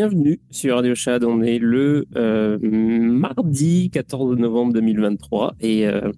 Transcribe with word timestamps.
Bienvenue 0.00 0.40
sur 0.50 0.76
Radio 0.76 0.94
Chad. 0.94 1.24
On 1.24 1.42
est 1.42 1.58
le 1.58 2.06
euh, 2.16 2.58
mardi 2.62 3.90
14 3.90 4.38
novembre 4.38 4.72
2023 4.72 5.56
et, 5.60 5.86
euh, 5.86 6.10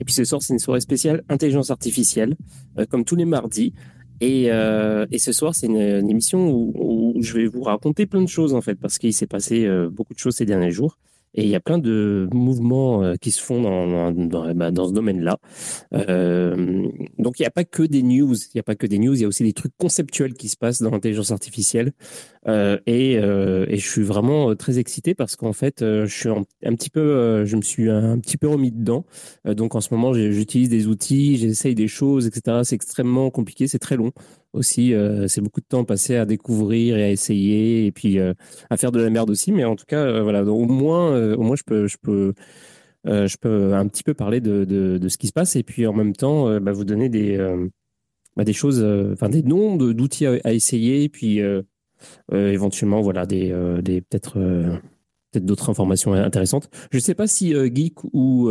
et 0.00 0.04
puis 0.04 0.12
ce 0.12 0.24
soir 0.24 0.42
c'est 0.42 0.52
une 0.52 0.58
soirée 0.58 0.80
spéciale 0.80 1.22
intelligence 1.28 1.70
artificielle 1.70 2.34
euh, 2.76 2.86
comme 2.86 3.04
tous 3.04 3.14
les 3.14 3.24
mardis. 3.24 3.72
Et, 4.20 4.46
et 4.46 5.18
ce 5.18 5.30
soir 5.30 5.54
c'est 5.54 5.68
une, 5.68 6.10
émission 6.10 6.50
où, 6.50 6.72
où, 6.74 7.22
je 7.22 7.34
vais 7.34 7.46
vous 7.46 7.62
raconter 7.62 8.06
plein 8.06 8.20
de 8.20 8.28
choses 8.28 8.52
en 8.52 8.60
fait 8.60 8.74
parce 8.74 8.98
qu'il 8.98 9.12
s'est 9.12 9.28
passé 9.28 9.68
beaucoup 9.92 10.12
de 10.12 10.18
choses 10.18 10.34
ces 10.34 10.44
derniers 10.44 10.72
jours. 10.72 10.98
Et 11.34 11.42
il 11.42 11.48
y 11.48 11.54
a 11.54 11.60
plein 11.60 11.78
de 11.78 12.28
mouvements 12.32 13.02
euh, 13.02 13.14
qui 13.20 13.30
se 13.30 13.42
font 13.42 13.60
dans, 13.60 14.12
dans, 14.12 14.72
dans 14.72 14.88
ce 14.88 14.92
domaine-là. 14.92 15.38
Euh, 15.94 16.88
donc 17.18 17.38
il 17.38 17.42
n'y 17.42 17.46
a 17.46 17.50
pas 17.50 17.64
que 17.64 17.82
des 17.82 18.02
news, 18.02 18.34
il 18.36 18.50
n'y 18.54 18.60
a 18.60 18.62
pas 18.62 18.74
que 18.74 18.86
des 18.86 18.98
news, 18.98 19.14
il 19.14 19.22
y 19.22 19.24
a 19.24 19.28
aussi 19.28 19.44
des 19.44 19.52
trucs 19.52 19.76
conceptuels 19.76 20.34
qui 20.34 20.48
se 20.48 20.56
passent 20.56 20.82
dans 20.82 20.90
l'intelligence 20.90 21.30
artificielle. 21.30 21.92
Euh, 22.46 22.78
et, 22.86 23.18
euh, 23.18 23.64
et, 23.68 23.78
je 23.78 23.88
suis 23.88 24.02
vraiment 24.02 24.50
euh, 24.50 24.54
très 24.54 24.78
excité 24.78 25.14
parce 25.14 25.36
qu'en 25.36 25.52
fait, 25.52 25.80
je 25.80 26.06
suis 26.06 26.28
un, 26.28 26.74
petit 26.74 26.90
peu, 26.90 27.44
je 27.46 27.56
me 27.56 27.62
suis 27.62 27.88
un 27.88 28.18
petit 28.18 28.36
peu 28.36 28.48
remis 28.48 28.70
dedans. 28.70 29.04
donc 29.44 29.74
en 29.74 29.80
ce 29.80 29.92
moment, 29.94 30.12
j'utilise 30.12 30.68
des 30.68 30.86
outils, 30.86 31.36
j'essaye 31.36 31.74
des 31.74 31.88
choses, 31.88 32.26
etc. 32.26 32.60
C'est 32.64 32.74
extrêmement 32.74 33.30
compliqué, 33.30 33.66
c'est 33.66 33.78
très 33.78 33.96
long 33.96 34.12
aussi. 34.54 34.94
c'est 35.28 35.40
beaucoup 35.40 35.60
de 35.60 35.66
temps 35.66 35.84
passé 35.84 36.16
à 36.16 36.24
découvrir 36.26 36.96
et 36.96 37.04
à 37.04 37.10
essayer 37.10 37.86
et 37.86 37.92
puis 37.92 38.18
à 38.18 38.76
faire 38.76 38.92
de 38.92 39.00
la 39.00 39.10
merde 39.10 39.30
aussi. 39.30 39.52
Mais 39.52 39.64
en 39.64 39.76
tout 39.76 39.84
cas, 39.86 40.22
voilà, 40.22 40.44
au 40.44 40.66
moins, 40.66 41.34
au 41.34 41.42
moins, 41.42 41.56
je 41.56 41.64
peux, 41.64 41.86
je 41.86 41.96
peux. 42.00 42.34
je 43.04 43.36
peux 43.36 43.74
un 43.74 43.86
petit 43.88 44.02
peu 44.02 44.14
parler 44.14 44.40
de, 44.40 44.64
de, 44.64 45.08
ce 45.08 45.18
qui 45.18 45.26
se 45.26 45.32
passe 45.32 45.56
et 45.56 45.62
puis 45.62 45.86
en 45.86 45.92
même 45.92 46.14
temps 46.14 46.60
bah, 46.60 46.72
vous 46.72 46.84
donner 46.84 47.08
des, 47.08 47.38
bah, 48.36 48.44
des 48.44 48.52
choses, 48.52 48.84
enfin 49.12 49.28
des 49.28 49.42
noms 49.42 49.76
d'outils 49.76 50.26
à, 50.26 50.52
essayer, 50.52 51.08
puis 51.08 51.40
euh, 52.32 52.50
éventuellement, 52.50 53.02
voilà, 53.02 53.26
des, 53.26 53.50
euh, 53.52 53.82
des 53.82 54.00
peut-être 54.00 54.38
euh, 54.38 54.76
peut-être 55.30 55.44
d'autres 55.44 55.70
informations 55.70 56.12
intéressantes. 56.12 56.70
Je 56.90 56.98
ne 56.98 57.02
sais 57.02 57.14
pas 57.14 57.26
si 57.26 57.54
Geek 57.74 58.04
ou 58.12 58.50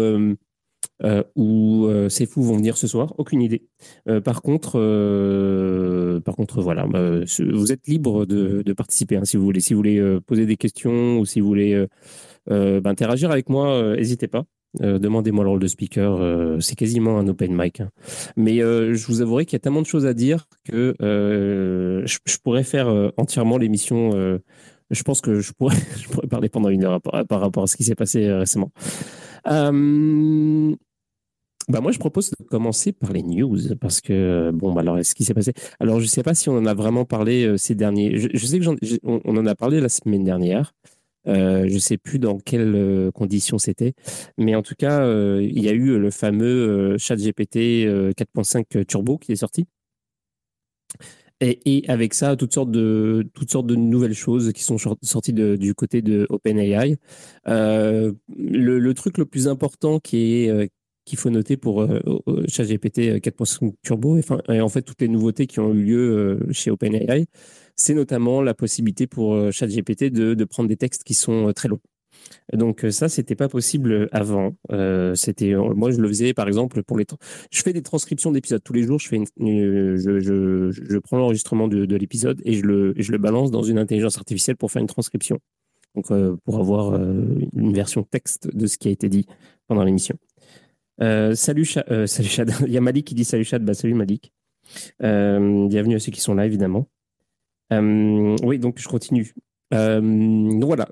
euh, 1.04 1.24
ou 1.36 1.86
euh, 1.86 2.10
ces 2.10 2.26
fous 2.26 2.44
vont 2.44 2.58
venir 2.58 2.78
ce 2.78 2.88
soir, 2.88 3.14
aucune 3.18 3.42
idée. 3.42 3.64
Euh, 4.08 4.22
par 4.22 4.42
contre, 4.42 4.74
par 6.24 6.36
contre, 6.36 6.62
voilà, 6.62 6.86
vous 6.86 7.72
êtes 7.72 7.88
libre 7.88 8.26
de, 8.26 8.62
de 8.62 8.74
participer 8.74 9.18
hein, 9.18 9.26
si 9.26 9.38
vous 9.38 9.44
voulez. 9.44 9.60
Si 9.60 9.74
vous 9.74 9.80
voulez 9.80 10.18
poser 10.26 10.46
des 10.46 10.58
questions 10.58 11.20
ou 11.20 11.26
si 11.26 11.40
vous 11.40 11.48
voulez 11.48 11.86
bah, 12.48 12.90
interagir 12.90 13.32
avec 13.32 13.50
moi, 13.50 13.96
n'hésitez 13.96 14.28
pas. 14.28 14.44
Demandez-moi 14.80 15.44
le 15.44 15.52
rôle 15.52 15.60
de 15.60 15.68
speaker, 15.68 16.58
c'est 16.60 16.76
quasiment 16.76 17.20
un 17.20 17.28
open 17.28 17.56
mic. 17.56 17.82
Hein. 17.82 17.90
Mais 18.36 18.58
je 18.58 19.06
vous 19.06 19.22
avouerai 19.22 19.46
qu'il 19.46 19.54
y 19.54 19.58
a 19.58 19.60
tellement 19.60 19.82
de 19.82 19.88
choses 19.88 20.06
à 20.06 20.14
dire 20.14 20.48
que 20.66 20.96
je, 21.00 22.18
je, 22.26 22.38
pourrais 22.44 22.64
faire 22.64 23.12
entièrement 23.18 23.58
l'émission 23.58 24.40
je 24.90 25.04
pense 25.04 25.22
que 25.22 25.40
je 25.40 25.52
pourrais, 25.54 25.76
je 26.02 26.08
pourrais 26.08 26.28
parler 26.28 26.50
pendant 26.50 26.70
une 26.70 26.84
heure 26.84 27.02
par, 27.02 27.26
par 27.26 27.40
rapport 27.42 27.64
à 27.64 27.68
ce 27.68 27.78
qui 27.78 27.84
s'est 27.84 27.96
passé 27.96 28.32
récemment. 28.32 28.72
Euh, 29.48 30.76
bah 31.70 31.80
moi, 31.80 31.92
je 31.92 32.00
propose 32.00 32.30
de 32.32 32.44
commencer 32.44 32.92
par 32.92 33.14
les 33.14 33.24
news 33.24 33.58
parce 33.80 34.02
que 34.02 34.52
bon, 34.52 34.74
bah 34.74 34.82
alors, 34.82 35.04
ce 35.04 35.16
qui 35.16 35.24
s'est 35.24 35.34
passé? 35.34 35.54
Alors, 35.80 36.00
je 36.02 36.06
sais 36.06 36.24
pas 36.24 36.34
si 36.36 36.50
on 36.50 36.58
en 36.58 36.66
a 36.66 36.74
vraiment 36.74 37.06
parlé 37.06 37.46
euh, 37.46 37.58
ces 37.58 37.74
derniers. 37.74 38.18
Je, 38.18 38.46
sais 38.46 38.60
que 38.60 38.66
on, 39.04 39.38
en 39.38 39.46
a 39.46 39.56
parlé 39.56 39.80
la 39.80 39.90
semaine 39.90 40.24
dernière. 40.24 40.74
Euh, 41.28 41.66
je 41.70 41.78
sais 41.78 41.98
plus 41.98 42.20
dans 42.20 42.38
quelles 42.38 42.76
euh, 42.76 43.12
conditions 43.12 43.58
c'était, 43.58 43.94
mais 44.38 44.56
en 44.56 44.62
tout 44.62 44.76
cas, 44.78 45.08
il 45.40 45.60
y 45.64 45.70
a 45.70 45.72
eu 45.72 45.98
le 45.98 46.12
fameux 46.12 46.98
ChatGPT 46.98 47.86
4.5 48.18 48.86
Turbo 48.86 49.18
qui 49.18 49.32
est 49.32 49.38
sorti. 49.38 49.66
Et, 51.44 51.84
avec 51.88 52.14
ça, 52.14 52.36
toutes 52.36 52.54
sortes 52.54 52.72
de 52.72 53.30
toutes 53.34 53.52
sortes 53.52 53.68
de 53.68 53.76
nouvelles 53.76 54.14
choses 54.14 54.54
qui 54.54 54.64
sont 54.64 54.78
sorties 54.78 55.34
du 55.34 55.76
côté 55.76 56.02
de 56.02 56.26
OpenAI. 56.30 56.98
Euh, 57.48 58.14
le, 58.38 58.94
truc 58.94 59.18
le 59.18 59.26
plus 59.26 59.48
important 59.48 60.00
qui 60.00 60.44
est 60.44 60.50
euh, 60.50 60.68
qu'il 61.06 61.20
faut 61.20 61.30
noter 61.30 61.58
pour 61.58 61.82
euh, 61.82 62.00
ChatGPT 62.48 63.20
4.5 63.20 63.74
Turbo, 63.84 64.18
et, 64.18 64.62
en 64.62 64.70
fait 64.70 64.84
toutes 64.84 65.02
les 65.02 65.10
nouveautés 65.10 65.48
qui 65.48 65.60
ont 65.60 65.74
eu 65.74 65.84
lieu 65.84 66.40
chez 66.52 66.72
OpenAI, 66.72 67.26
c'est 67.76 67.94
notamment 67.94 68.42
la 68.42 68.54
possibilité 68.54 69.08
pour 69.08 69.52
ChatGPT 69.52 70.06
de 70.06 70.44
prendre 70.46 70.70
des 70.70 70.78
textes 70.78 71.04
qui 71.04 71.14
sont 71.14 71.52
très 71.54 71.68
longs. 71.68 71.82
Donc 72.52 72.84
euh, 72.84 72.92
ça, 72.92 73.10
c'était 73.10 73.36
pas 73.36 73.48
possible 73.48 74.10
avant. 74.12 74.56
Euh, 74.72 75.16
c'était 75.16 75.54
euh, 75.54 75.74
moi, 75.74 75.92
je 75.92 75.98
le 75.98 76.08
faisais 76.08 76.34
par 76.34 76.48
exemple 76.48 76.84
pour 76.84 76.98
les. 76.98 77.06
Je 77.52 77.62
fais 77.62 77.74
des 77.74 77.82
transcriptions 77.82 78.32
d'épisodes 78.32 78.62
tous 78.64 78.74
les 78.74 78.84
jours. 78.84 79.00
Je 79.00 79.08
fais 79.08 79.20
je, 79.40 79.96
je, 79.98 80.72
je, 80.72 80.98
prends 80.98 81.18
l'enregistrement 81.18 81.68
de, 81.68 81.86
de 81.86 81.96
l'épisode 81.96 82.42
et 82.44 82.54
je 82.54 82.64
le 82.64 82.94
je 82.98 83.12
le 83.12 83.18
balance 83.18 83.52
dans 83.52 83.64
une 83.64 83.78
intelligence 83.78 84.18
artificielle 84.18 84.58
pour 84.58 84.72
faire 84.72 84.82
une 84.82 84.88
transcription. 84.88 85.40
Donc 85.96 86.08
pour 86.44 86.60
avoir 86.60 86.96
une 86.96 87.72
version 87.72 88.02
texte 88.02 88.50
de 88.56 88.66
ce 88.66 88.80
qui 88.80 88.88
a 88.88 88.92
été 88.92 89.10
dit 89.10 89.28
pendant 89.68 89.84
l'émission. 89.84 90.16
salut, 91.00 91.66
salut 91.66 92.30
Chad. 92.30 92.52
Il 92.66 92.74
y 92.74 92.78
a 92.78 92.82
Malik 92.82 93.06
qui 93.06 93.14
dit 93.14 93.26
salut 93.26 93.44
Chad. 93.44 93.64
Bah, 93.64 93.76
salut 93.76 93.94
Malik. 93.94 94.34
bienvenue 95.00 95.96
à 95.96 96.00
ceux 96.00 96.12
qui 96.12 96.22
sont 96.22 96.34
là 96.34 96.48
évidemment. 96.48 96.88
oui, 97.72 98.58
donc 98.58 98.80
je 98.80 98.88
continue. 98.88 99.34
Euh, 99.74 100.02
donc 100.02 100.66
voilà, 100.66 100.88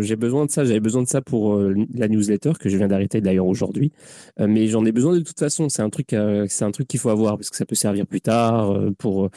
j'ai 0.00 0.16
besoin 0.16 0.46
de 0.46 0.50
ça. 0.50 0.64
J'avais 0.64 0.80
besoin 0.80 1.02
de 1.02 1.08
ça 1.08 1.22
pour 1.22 1.54
euh, 1.54 1.74
la 1.94 2.08
newsletter 2.08 2.52
que 2.58 2.68
je 2.68 2.76
viens 2.76 2.88
d'arrêter 2.88 3.20
d'ailleurs 3.20 3.46
aujourd'hui. 3.46 3.92
Euh, 4.40 4.46
mais 4.48 4.66
j'en 4.66 4.84
ai 4.84 4.92
besoin 4.92 5.14
de 5.14 5.20
toute 5.20 5.38
façon. 5.38 5.68
C'est 5.68 5.82
un 5.82 5.90
truc, 5.90 6.14
c'est 6.48 6.64
un 6.64 6.70
truc 6.70 6.88
qu'il 6.88 7.00
faut 7.00 7.10
avoir 7.10 7.36
parce 7.36 7.50
que 7.50 7.56
ça 7.56 7.66
peut 7.66 7.74
servir 7.74 8.06
plus 8.06 8.20
tard. 8.20 8.76
pour, 8.98 9.30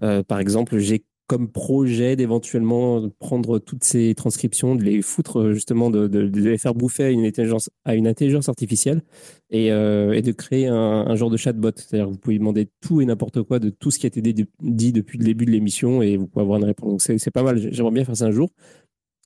par 0.00 0.38
exemple, 0.40 0.78
j'ai 0.78 1.04
comme 1.26 1.50
projet 1.50 2.16
d'éventuellement 2.16 3.08
prendre 3.18 3.58
toutes 3.58 3.84
ces 3.84 4.14
transcriptions, 4.14 4.74
de 4.76 4.82
les 4.82 5.00
foutre 5.00 5.40
euh, 5.40 5.54
justement, 5.54 5.90
de, 5.90 6.06
de, 6.06 6.28
de, 6.28 6.40
les 6.40 6.58
faire 6.58 6.74
bouffer 6.74 7.04
à 7.04 7.10
une 7.10 7.24
intelligence, 7.24 7.70
à 7.84 7.94
une 7.94 8.06
intelligence 8.06 8.48
artificielle 8.48 9.02
et, 9.50 9.72
euh, 9.72 10.12
et 10.12 10.22
de 10.22 10.32
créer 10.32 10.66
un, 10.66 10.74
un, 10.74 11.16
genre 11.16 11.30
de 11.30 11.36
chatbot. 11.38 11.70
C'est-à-dire 11.76 12.10
vous 12.10 12.18
pouvez 12.18 12.38
demander 12.38 12.68
tout 12.80 13.00
et 13.00 13.06
n'importe 13.06 13.42
quoi 13.42 13.58
de 13.58 13.70
tout 13.70 13.90
ce 13.90 13.98
qui 13.98 14.06
a 14.06 14.08
été 14.08 14.20
dit, 14.20 14.92
depuis 14.92 15.18
le 15.18 15.24
début 15.24 15.46
de 15.46 15.50
l'émission 15.50 16.02
et 16.02 16.16
vous 16.16 16.26
pouvez 16.26 16.42
avoir 16.42 16.58
une 16.58 16.66
réponse. 16.66 16.90
Donc 16.90 17.00
c'est 17.00 17.30
pas 17.30 17.42
mal. 17.42 17.58
J'aimerais 17.72 17.92
bien 17.92 18.04
faire 18.04 18.16
ça 18.16 18.26
un 18.26 18.30
jour. 18.30 18.50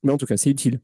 Mais 0.05 0.13
en 0.13 0.19
tout 0.19 0.27
cas, 0.27 0.37
c'est 0.37 0.51
utile. 0.51 0.81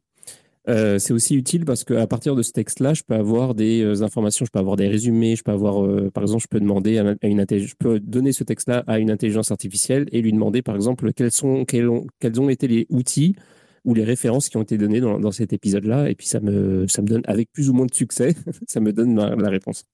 Euh, 0.68 0.98
c'est 0.98 1.12
aussi 1.12 1.34
utile 1.34 1.66
parce 1.66 1.84
qu'à 1.84 2.06
partir 2.06 2.34
de 2.34 2.42
ce 2.42 2.52
texte-là, 2.52 2.94
je 2.94 3.02
peux 3.02 3.14
avoir 3.14 3.54
des 3.54 3.82
euh, 3.82 4.02
informations, 4.02 4.46
je 4.46 4.50
peux 4.50 4.58
avoir 4.58 4.76
des 4.76 4.88
résumés, 4.88 5.36
je 5.36 5.42
peux 5.42 5.52
avoir, 5.52 5.84
euh, 5.84 6.10
par 6.10 6.22
exemple, 6.22 6.42
je 6.42 6.48
peux 6.48 6.60
demander 6.60 6.98
à, 6.98 7.16
une 7.22 7.44
je 7.50 7.74
peux 7.78 8.00
donner 8.00 8.32
ce 8.32 8.44
texte-là 8.44 8.82
à 8.86 8.98
une 8.98 9.10
intelligence 9.10 9.50
artificielle 9.50 10.06
et 10.10 10.22
lui 10.22 10.32
demander, 10.32 10.62
par 10.62 10.74
exemple, 10.74 11.12
quels 11.12 11.32
sont, 11.32 11.66
quels 11.66 11.88
ont, 11.88 12.06
quels 12.18 12.40
ont 12.40 12.48
été 12.48 12.66
les 12.66 12.86
outils 12.88 13.36
ou 13.84 13.92
les 13.92 14.04
références 14.04 14.48
qui 14.48 14.56
ont 14.56 14.62
été 14.62 14.78
données 14.78 15.00
dans, 15.00 15.20
dans 15.20 15.32
cet 15.32 15.52
épisode-là, 15.52 16.08
et 16.08 16.14
puis 16.14 16.26
ça 16.26 16.40
me, 16.40 16.88
ça 16.88 17.02
me 17.02 17.08
donne, 17.08 17.22
avec 17.26 17.52
plus 17.52 17.68
ou 17.68 17.74
moins 17.74 17.84
de 17.84 17.94
succès, 17.94 18.34
ça 18.66 18.80
me 18.80 18.94
donne 18.94 19.16
la 19.16 19.50
réponse. 19.50 19.84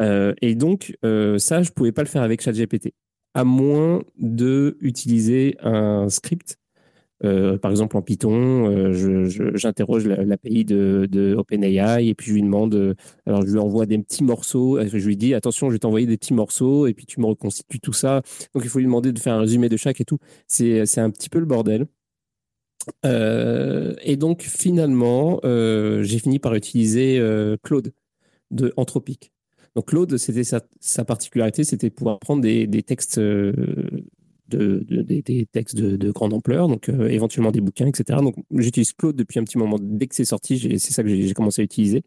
et 0.00 0.54
donc, 0.54 0.96
ça, 1.02 1.62
je 1.62 1.70
pouvais 1.72 1.92
pas 1.92 2.02
le 2.02 2.08
faire 2.08 2.22
avec 2.22 2.40
ChatGPT, 2.40 2.94
à 3.34 3.44
moins 3.44 4.02
de 4.18 4.78
utiliser 4.80 5.56
un 5.60 6.08
script 6.08 6.56
euh, 7.24 7.56
par 7.56 7.70
exemple 7.70 7.96
en 7.96 8.02
Python, 8.02 8.70
euh, 8.70 9.28
j'interroge 9.54 10.06
l'API 10.06 10.64
de, 10.64 11.08
de 11.10 11.34
OpenAI 11.34 12.06
et 12.06 12.14
puis 12.14 12.28
je 12.28 12.34
lui 12.34 12.42
demande, 12.42 12.74
euh, 12.74 12.94
alors 13.26 13.42
je 13.46 13.52
lui 13.52 13.58
envoie 13.58 13.86
des 13.86 13.98
petits 13.98 14.22
morceaux, 14.22 14.78
je 14.86 15.06
lui 15.06 15.16
dis 15.16 15.32
attention, 15.34 15.68
je 15.68 15.74
vais 15.74 15.78
t'envoyer 15.78 16.06
des 16.06 16.18
petits 16.18 16.34
morceaux 16.34 16.86
et 16.86 16.92
puis 16.92 17.06
tu 17.06 17.20
me 17.20 17.26
reconstitues 17.26 17.80
tout 17.80 17.94
ça. 17.94 18.22
Donc 18.54 18.64
il 18.64 18.68
faut 18.68 18.78
lui 18.78 18.84
demander 18.84 19.12
de 19.12 19.18
faire 19.18 19.34
un 19.34 19.40
résumé 19.40 19.68
de 19.68 19.76
chaque 19.76 20.00
et 20.00 20.04
tout. 20.04 20.18
C'est 20.46 20.98
un 20.98 21.10
petit 21.10 21.30
peu 21.30 21.38
le 21.38 21.46
bordel. 21.46 21.86
et 23.04 24.16
donc 24.16 24.42
finalement, 24.42 25.40
j'ai 25.42 26.18
fini 26.18 26.38
par 26.38 26.54
utiliser 26.54 27.20
Claude 27.62 27.92
de 28.50 28.72
Anthropic. 28.76 29.32
Donc 29.74 29.88
Claude, 29.88 30.16
c'était 30.16 30.44
sa, 30.44 31.04
particularité, 31.04 31.64
c'était 31.64 31.90
pouvoir 31.90 32.18
prendre 32.18 32.42
des 32.42 32.82
textes 32.82 33.20
de, 34.48 34.84
des 34.88 35.46
textes 35.46 35.76
de, 35.76 36.10
grande 36.10 36.32
ampleur, 36.32 36.68
donc 36.68 36.88
euh, 36.88 37.08
éventuellement 37.08 37.50
des 37.50 37.60
bouquins, 37.60 37.86
etc. 37.86 38.20
Donc 38.22 38.36
j'utilise 38.50 38.92
Claude 38.92 39.16
depuis 39.16 39.38
un 39.38 39.44
petit 39.44 39.58
moment. 39.58 39.76
Dès 39.80 40.06
que 40.06 40.14
c'est 40.14 40.24
sorti, 40.24 40.58
c'est 40.78 40.92
ça 40.92 41.02
que 41.02 41.08
j'ai 41.08 41.34
commencé 41.34 41.62
à 41.62 41.64
utiliser. 41.64 42.02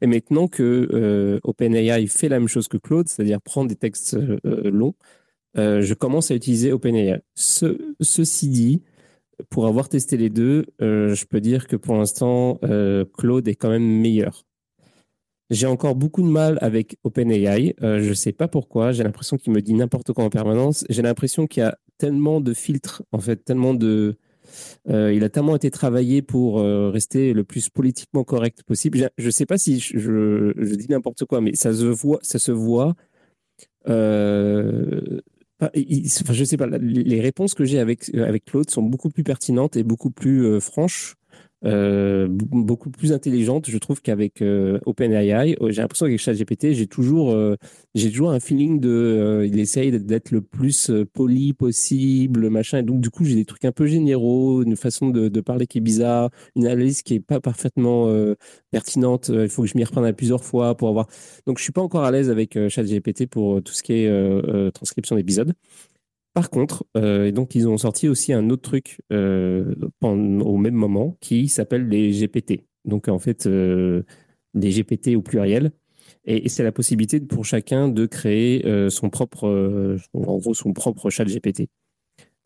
Et 0.00 0.06
maintenant 0.06 0.48
que 0.48 0.88
euh, 0.92 1.40
OpenAI 1.44 2.06
fait 2.06 2.28
la 2.28 2.38
même 2.38 2.48
chose 2.48 2.68
que 2.68 2.76
Claude, 2.76 3.08
c'est-à-dire 3.08 3.40
prendre 3.40 3.68
des 3.68 3.76
textes 3.76 4.14
euh, 4.14 4.70
longs, 4.70 4.94
je 5.56 5.94
commence 5.94 6.30
à 6.30 6.34
utiliser 6.34 6.72
OpenAI. 6.72 7.20
Ce, 7.34 7.94
ceci 8.00 8.48
dit, 8.48 8.82
pour 9.50 9.66
avoir 9.66 9.88
testé 9.88 10.16
les 10.16 10.28
deux, 10.30 10.66
je 10.80 11.24
peux 11.26 11.40
dire 11.40 11.68
que 11.68 11.76
pour 11.76 11.94
l'instant, 11.94 12.58
Claude 13.16 13.46
est 13.46 13.54
quand 13.54 13.70
même 13.70 13.86
meilleur. 13.86 14.44
J'ai 15.50 15.68
encore 15.68 15.94
beaucoup 15.94 16.22
de 16.22 16.26
mal 16.26 16.58
avec 16.60 16.96
OpenAI. 17.04 17.74
Je 17.80 18.08
ne 18.08 18.14
sais 18.14 18.32
pas 18.32 18.48
pourquoi. 18.48 18.90
J'ai 18.90 19.04
l'impression 19.04 19.36
qu'il 19.36 19.52
me 19.52 19.62
dit 19.62 19.74
n'importe 19.74 20.12
quoi 20.12 20.24
en 20.24 20.30
permanence. 20.30 20.84
J'ai 20.88 21.02
l'impression 21.02 21.46
qu'il 21.46 21.62
y 21.62 21.66
a 21.66 21.78
tellement 21.98 22.40
de 22.40 22.54
filtres, 22.54 23.02
en 23.12 23.18
fait, 23.18 23.36
tellement 23.44 23.74
de. 23.74 24.16
Euh, 24.88 25.12
il 25.12 25.24
a 25.24 25.30
tellement 25.30 25.56
été 25.56 25.70
travaillé 25.70 26.22
pour 26.22 26.60
euh, 26.60 26.90
rester 26.90 27.32
le 27.32 27.44
plus 27.44 27.70
politiquement 27.70 28.24
correct 28.24 28.62
possible. 28.62 29.10
Je 29.18 29.26
ne 29.26 29.30
sais 29.30 29.46
pas 29.46 29.58
si 29.58 29.80
je, 29.80 30.52
je, 30.56 30.74
dis 30.74 30.86
n'importe 30.90 31.24
quoi, 31.24 31.40
mais 31.40 31.54
ça 31.54 31.72
se 31.72 31.84
voit. 31.86 32.18
Ça 32.22 32.38
se 32.38 32.52
voit 32.52 32.94
enfin, 35.60 36.32
je 36.32 36.44
sais 36.44 36.56
pas, 36.56 36.66
les 36.66 37.20
réponses 37.20 37.54
que 37.54 37.64
j'ai 37.64 37.78
avec, 37.78 38.14
avec 38.14 38.44
Claude 38.44 38.70
sont 38.70 38.82
beaucoup 38.82 39.10
plus 39.10 39.24
pertinentes 39.24 39.76
et 39.76 39.82
beaucoup 39.82 40.10
plus 40.10 40.60
franches 40.60 41.16
euh, 41.64 42.26
beaucoup 42.28 42.90
plus 42.90 43.12
intelligente, 43.12 43.70
je 43.70 43.78
trouve, 43.78 44.02
qu'avec 44.02 44.42
euh, 44.42 44.78
OpenAI. 44.84 45.56
Euh, 45.60 45.70
j'ai 45.70 45.80
l'impression 45.80 46.06
qu'avec 46.06 46.20
ChatGPT, 46.20 46.72
j'ai 46.72 46.86
toujours, 46.86 47.36
toujours 47.94 48.30
un 48.30 48.40
feeling 48.40 48.80
de, 48.80 49.46
il 49.46 49.58
essaye 49.58 49.98
d'être 49.98 50.30
le 50.30 50.42
plus 50.42 50.90
poli 51.12 51.52
possible, 51.52 52.50
machin. 52.50 52.78
Et 52.78 52.82
donc, 52.82 53.00
du 53.00 53.10
coup, 53.10 53.24
j'ai 53.24 53.34
des 53.34 53.44
trucs 53.44 53.64
un 53.64 53.72
peu 53.72 53.86
généraux, 53.86 54.62
une 54.62 54.76
façon 54.76 55.08
de, 55.08 55.28
de, 55.28 55.40
parler 55.40 55.66
qui 55.66 55.78
est 55.78 55.80
bizarre, 55.82 56.30
une 56.56 56.66
analyse 56.66 57.02
qui 57.02 57.14
est 57.14 57.20
pas 57.20 57.40
parfaitement 57.40 58.12
pertinente. 58.70 59.30
Il 59.32 59.48
faut 59.48 59.62
que 59.62 59.68
je 59.68 59.76
m'y 59.76 59.84
reprenne 59.84 60.04
à 60.04 60.12
plusieurs 60.12 60.44
fois 60.44 60.76
pour 60.76 60.88
avoir. 60.88 61.06
Donc, 61.46 61.58
je 61.58 61.62
suis 61.62 61.72
pas 61.72 61.82
encore 61.82 62.04
à 62.04 62.10
l'aise 62.10 62.30
avec 62.30 62.58
ChatGPT 62.68 63.26
pour 63.26 63.62
tout 63.62 63.72
ce 63.72 63.82
qui 63.82 63.92
est 63.92 64.72
transcription 64.72 65.16
d'épisodes. 65.16 65.54
Par 66.34 66.50
contre, 66.50 66.84
euh, 66.96 67.26
et 67.26 67.32
donc 67.32 67.54
ils 67.54 67.68
ont 67.68 67.78
sorti 67.78 68.08
aussi 68.08 68.32
un 68.32 68.50
autre 68.50 68.62
truc 68.62 69.00
euh, 69.12 69.72
au 70.02 70.56
même 70.56 70.74
moment 70.74 71.16
qui 71.20 71.48
s'appelle 71.48 71.88
les 71.88 72.10
GPT. 72.10 72.66
Donc 72.84 73.06
en 73.08 73.20
fait, 73.20 73.46
euh, 73.46 74.02
des 74.52 74.70
GPT 74.70 75.14
au 75.16 75.22
pluriel. 75.22 75.70
Et, 76.24 76.48
c'est 76.48 76.64
la 76.64 76.72
possibilité 76.72 77.20
pour 77.20 77.44
chacun 77.44 77.88
de 77.88 78.06
créer 78.06 78.64
son 78.90 79.10
propre, 79.10 79.98
en 80.12 80.20
gros, 80.38 80.54
son 80.54 80.72
propre 80.72 81.08
chat 81.10 81.24
GPT. 81.24 81.68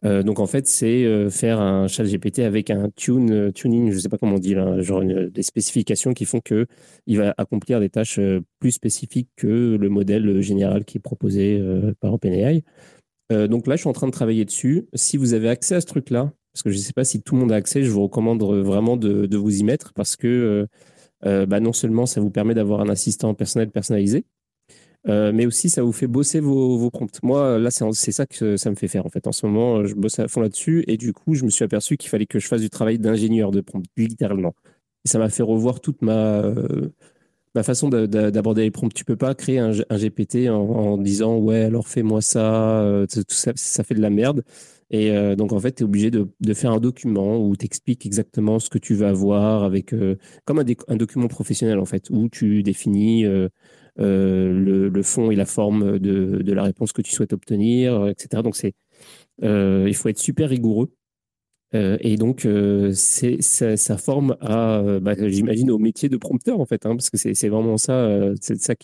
donc 0.03 0.39
en 0.39 0.47
fait, 0.47 0.67
c'est 0.67 1.29
faire 1.31 1.61
un 1.61 1.89
chat 1.89 2.05
GPT 2.05 2.41
avec 2.41 2.71
un 2.71 2.91
tuning, 2.95 3.51
je 3.91 3.95
ne 3.95 3.99
sais 3.99 4.09
pas 4.09 4.19
comment 4.19 4.37
on 4.37 4.39
dit 4.39 4.55
là, 4.55 4.81
genre 4.81 5.03
des 5.05 5.43
spécifications 5.43 6.13
qui 6.13 6.25
font 6.25 6.41
que 6.41 6.67
il 7.07 7.19
va 7.19 7.35
accomplir 7.37 7.81
des 7.81 7.89
tâches 7.89 8.21
plus 8.61 8.73
spécifiques 8.73 9.31
que 9.37 9.77
le 9.77 9.89
modèle 9.89 10.41
général 10.41 10.85
qui 10.85 10.99
est 10.99 11.01
proposé 11.01 11.61
par 12.01 12.15
OpenAI. 12.15 12.63
Euh, 13.33 13.47
donc 13.47 13.67
là, 13.67 13.77
je 13.77 13.81
suis 13.81 13.89
en 13.89 13.93
train 13.93 14.07
de 14.07 14.13
travailler 14.13 14.45
dessus. 14.45 14.89
Si 14.95 15.17
vous 15.17 15.35
avez 15.35 15.49
accès 15.49 15.75
à 15.75 15.81
ce 15.81 15.87
truc-là, 15.87 16.33
parce 16.53 16.63
que 16.63 16.71
je 16.71 16.77
ne 16.77 16.83
sais 16.83 16.93
pas 16.93 17.05
si 17.05 17.23
tout 17.23 17.35
le 17.35 17.41
monde 17.41 17.53
a 17.53 17.57
accès, 17.57 17.83
je 17.83 17.91
vous 17.91 18.03
recommande 18.03 18.43
vraiment 18.43 18.97
de, 18.97 19.37
vous 19.37 19.61
y 19.61 19.65
mettre 19.65 19.93
parce 19.93 20.17
que 20.17 20.27
euh, 20.27 20.67
euh, 21.27 21.47
bah, 21.47 21.61
non 21.61 21.73
seulement 21.73 22.07
ça 22.07 22.21
vous 22.21 22.31
permet 22.31 22.55
d'avoir 22.55 22.81
un 22.81 22.89
assistant 22.89 23.35
personnel 23.35 23.71
personnalisé, 23.71 24.25
mais 25.07 25.47
aussi 25.47 25.71
ça 25.71 25.83
vous 25.83 25.93
fait 25.93 26.07
bosser 26.07 26.41
vos, 26.41 26.91
prompts. 26.91 27.23
Moi, 27.23 27.59
là, 27.59 27.71
c'est 27.71 28.13
ça 28.13 28.27
que 28.27 28.57
ça 28.57 28.71
me 28.71 28.77
fait 28.77 28.89
faire 28.89 29.07
en 29.07 29.09
fait. 29.09 29.27
En 29.27 29.33
ce 29.33 29.47
moment, 29.47 29.85
je 29.85 29.95
bosse 29.95 30.19
à 30.19 30.29
fond 30.29 30.41
là-dessus 30.41 30.85
et 30.87 30.97
du 30.97 31.13
coup, 31.13 31.35
je 31.35 31.45
me 31.45 31.51
suis 31.51 31.65
aperçu 31.65 31.97
qu'il 31.97 32.11
fallait 32.11 32.27
que 32.27 32.39
je 32.39 32.47
fasse 32.47 32.61
du 32.61 32.71
travail 32.71 32.99
d'ingénieur 32.99 33.51
de 33.51 33.61
prompt, 33.61 33.85
littéralement. 33.97 34.55
Et 35.05 35.09
ça 35.09 35.19
m'a 35.19 35.29
fait 35.31 35.43
revoir 35.43 35.81
toute 35.81 36.03
ma 36.03 36.43
ma 37.59 37.65
façon 37.65 37.89
d'aborder 37.89 38.63
les 38.63 38.71
prompts. 38.71 38.95
Tu 38.95 39.05
peux 39.05 39.17
pas 39.17 39.35
créer 39.35 39.59
un, 39.59 39.73
GPT 39.73 40.49
en, 40.49 40.97
disant 40.97 41.39
ouais 41.39 41.63
alors 41.65 41.89
fais-moi 41.89 42.23
ça, 42.23 42.83
euh, 42.83 43.07
tout 43.07 43.25
ça, 43.31 43.53
ça 43.57 43.83
fait 43.83 43.95
de 43.95 44.01
la 44.01 44.11
merde. 44.11 44.45
Et 44.91 45.11
euh, 45.11 45.35
donc 45.35 45.53
en 45.53 45.59
fait, 45.59 45.73
tu 45.73 45.83
es 45.83 45.85
obligé 45.85 46.13
de, 46.13 46.55
faire 46.55 46.71
un 46.71 46.79
document 46.79 47.45
où 47.45 47.57
tu 47.57 47.67
expliques 47.67 48.07
exactement 48.07 48.61
ce 48.61 48.71
que 48.71 48.79
tu 48.79 48.95
veux 48.95 49.07
avoir 49.09 49.65
avec 49.65 49.93
euh, 49.93 50.17
comme 50.45 50.61
un, 50.61 50.97
document 50.97 51.27
professionnel 51.27 51.81
en 51.81 51.85
fait, 51.85 52.11
où 52.11 52.29
tu 52.29 52.63
définis 52.63 53.25
le, 53.97 55.03
fond 55.03 55.33
et 55.33 55.37
la 55.37 55.47
forme 55.47 55.99
de, 55.99 56.41
de, 56.41 56.53
la 56.53 56.63
réponse 56.63 56.93
que 56.93 57.03
tu 57.03 57.13
souhaites 57.13 57.33
obtenir, 57.33 58.07
etc. 58.07 58.43
Donc 58.45 58.55
c'est 58.55 58.75
il 59.43 59.95
faut 59.95 60.09
être 60.09 60.19
super 60.19 60.49
rigoureux 60.49 60.91
euh, 61.75 61.99
et 62.01 62.17
donc, 62.17 62.47
euh, 62.47 62.93
ça, 62.95 63.99
forme 63.99 64.37
à, 64.41 64.79
euh, 64.79 65.01
bah, 65.01 65.15
j'imagine, 65.29 65.71
au 65.71 65.79
métier 65.79 66.09
de 66.09 66.17
prompteur, 66.17 66.61
en 66.61 66.67
fait, 66.67 66.87
hein, 66.87 66.97
parce 66.97 67.11
que 67.11 67.17
c'est 67.17 67.49
vraiment 67.49 67.77
ça, 67.77 68.09
c'est 68.41 68.59
ça 68.61 68.75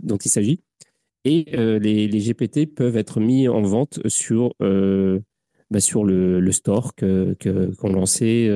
dont 0.00 0.16
il 0.16 0.28
s'agit. 0.30 0.60
Et 1.24 1.46
les, 1.56 2.08
GPT 2.08 2.66
peuvent 2.66 2.96
être 2.96 3.20
mis 3.20 3.48
en 3.48 3.62
vente 3.62 4.00
sur, 4.08 4.54
bah, 4.60 5.80
sur 5.80 6.04
le, 6.04 6.52
store 6.52 6.94
qu'ont 6.94 7.34
que, 7.38 7.86
lancé 7.88 8.48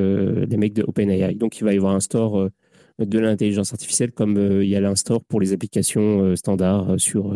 les 0.48 0.56
mecs 0.56 0.74
de 0.74 0.84
OpenAI. 0.86 1.34
Donc, 1.34 1.58
il 1.58 1.64
va 1.64 1.72
y 1.72 1.76
avoir 1.76 1.94
un 1.94 2.00
store 2.00 2.50
de 2.98 3.18
l'intelligence 3.18 3.72
artificielle 3.72 4.12
comme 4.12 4.36
il 4.62 4.68
y 4.68 4.76
a 4.76 4.88
un 4.88 4.96
store 4.96 5.24
pour 5.24 5.40
les 5.40 5.52
applications 5.52 6.36
standards 6.36 6.94
sur 6.98 7.34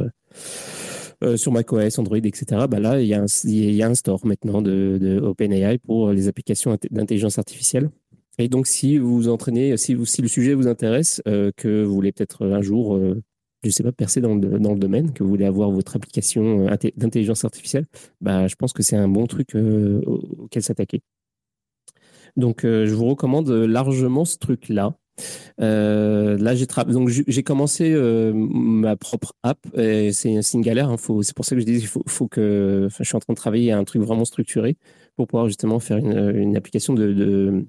euh, 1.22 1.36
sur 1.36 1.52
macOS, 1.52 1.98
Android, 1.98 2.18
etc. 2.18 2.66
Bah 2.68 2.80
là, 2.80 3.00
il 3.00 3.06
y, 3.06 3.14
a 3.14 3.22
un, 3.22 3.26
il 3.44 3.74
y 3.74 3.82
a 3.82 3.88
un 3.88 3.94
store 3.94 4.24
maintenant 4.26 4.60
de, 4.60 4.98
de 5.00 5.20
OpenAI 5.20 5.78
pour 5.78 6.10
les 6.10 6.28
applications 6.28 6.76
d'intelligence 6.90 7.38
artificielle. 7.38 7.90
Et 8.38 8.48
donc, 8.48 8.66
si 8.66 8.98
vous 8.98 9.28
entraînez, 9.28 9.76
si, 9.76 9.94
vous, 9.94 10.06
si 10.06 10.22
le 10.22 10.28
sujet 10.28 10.54
vous 10.54 10.66
intéresse, 10.66 11.22
euh, 11.28 11.52
que 11.56 11.84
vous 11.84 11.94
voulez 11.94 12.12
peut-être 12.12 12.46
un 12.46 12.62
jour, 12.62 12.96
euh, 12.96 13.22
je 13.62 13.68
ne 13.68 13.72
sais 13.72 13.82
pas, 13.82 13.92
percer 13.92 14.20
dans 14.20 14.34
le, 14.34 14.58
dans 14.58 14.72
le 14.72 14.78
domaine, 14.78 15.12
que 15.12 15.22
vous 15.22 15.28
voulez 15.28 15.44
avoir 15.44 15.70
votre 15.70 15.96
application 15.96 16.66
d'intelligence 16.96 17.44
artificielle, 17.44 17.86
bah, 18.20 18.48
je 18.48 18.56
pense 18.56 18.72
que 18.72 18.82
c'est 18.82 18.96
un 18.96 19.08
bon 19.08 19.26
truc 19.26 19.54
auquel 19.54 20.62
s'attaquer. 20.62 21.02
Donc, 22.36 22.62
je 22.62 22.92
vous 22.94 23.04
recommande 23.04 23.50
largement 23.50 24.24
ce 24.24 24.38
truc-là. 24.38 24.96
Euh, 25.60 26.36
là, 26.38 26.54
j'ai 26.54 26.66
donc 26.66 27.08
j'ai 27.08 27.42
commencé 27.42 27.92
euh, 27.92 28.32
ma 28.34 28.96
propre 28.96 29.34
app. 29.42 29.58
C'est 29.74 30.52
une 30.54 30.62
galère. 30.62 30.90
Hein, 30.90 30.96
c'est 31.22 31.34
pour 31.34 31.44
ça 31.44 31.54
que 31.54 31.60
je 31.60 31.66
dis 31.66 31.78
qu'il 31.78 31.88
faut, 31.88 32.28
que. 32.28 32.88
je 32.98 33.04
suis 33.04 33.16
en 33.16 33.20
train 33.20 33.32
de 33.32 33.38
travailler 33.38 33.72
à 33.72 33.78
un 33.78 33.84
truc 33.84 34.02
vraiment 34.02 34.24
structuré 34.24 34.76
pour 35.16 35.26
pouvoir 35.26 35.46
justement 35.46 35.78
faire 35.78 35.98
une, 35.98 36.56
application 36.56 36.94
de, 36.94 37.64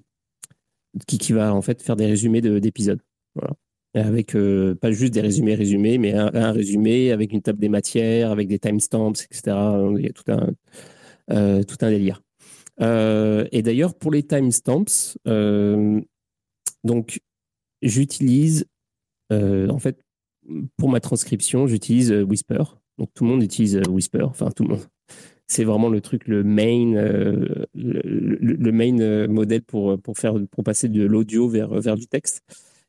qui, 1.07 1.33
va 1.33 1.53
en 1.53 1.62
fait 1.62 1.81
faire 1.81 1.95
des 1.95 2.05
résumés 2.05 2.41
d'épisodes. 2.41 3.01
Avec 3.95 4.36
euh, 4.36 4.74
pas 4.74 4.91
juste 4.91 5.13
des 5.13 5.22
résumés 5.22 5.53
résumés, 5.53 6.00
mais 6.00 6.13
un, 6.13 6.51
résumé 6.51 7.12
avec 7.12 7.31
une 7.31 7.43
table 7.43 7.60
des 7.60 7.69
matières, 7.69 8.31
avec 8.31 8.48
des 8.48 8.57
timestamps, 8.57 9.12
etc. 9.12 9.55
Il 9.98 10.03
y 10.03 10.07
a 10.07 10.13
tout 10.13 10.31
un 10.31 11.63
tout 11.63 11.77
un 11.81 11.89
délire. 11.89 12.22
et 12.79 13.62
d'ailleurs, 13.62 13.93
pour 13.93 14.12
les 14.12 14.24
timestamps, 14.24 15.15
donc 16.83 17.19
j'utilise, 17.84 18.66
euh, 19.32 19.68
en 19.70 19.80
fait, 19.80 20.00
pour 20.78 20.90
ma 20.90 21.00
transcription, 21.00 21.68
j'utilise 21.68 22.12
euh, 22.12 22.24
Whisper. 22.24 22.63
Donc 22.98 23.10
tout 23.13 23.24
le 23.24 23.30
monde 23.30 23.44
utilise 23.44 23.78
euh, 23.78 23.90
Whisper, 23.90 24.24
enfin 24.24 24.50
tout 24.52 24.63
le 24.63 24.70
monde. 24.70 24.86
C'est 25.48 25.66
vraiment 25.66 25.90
le 25.90 26.02
truc, 26.02 26.28
le 26.28 26.44
main, 26.44 26.94
le, 27.75 28.72
main 28.72 29.28
modèle 29.28 29.62
pour, 29.62 30.00
pour, 30.02 30.18
faire, 30.18 30.36
pour 30.50 30.63
passer 30.63 30.88
de 30.88 31.04
l'audio 31.04 31.50
vers, 31.50 31.70
vers 31.82 31.96
du 31.96 32.08
texte. 32.08 32.42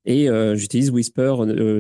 Et 0.07 0.29
j'utilise 0.55 0.91
Whisper 0.91 1.35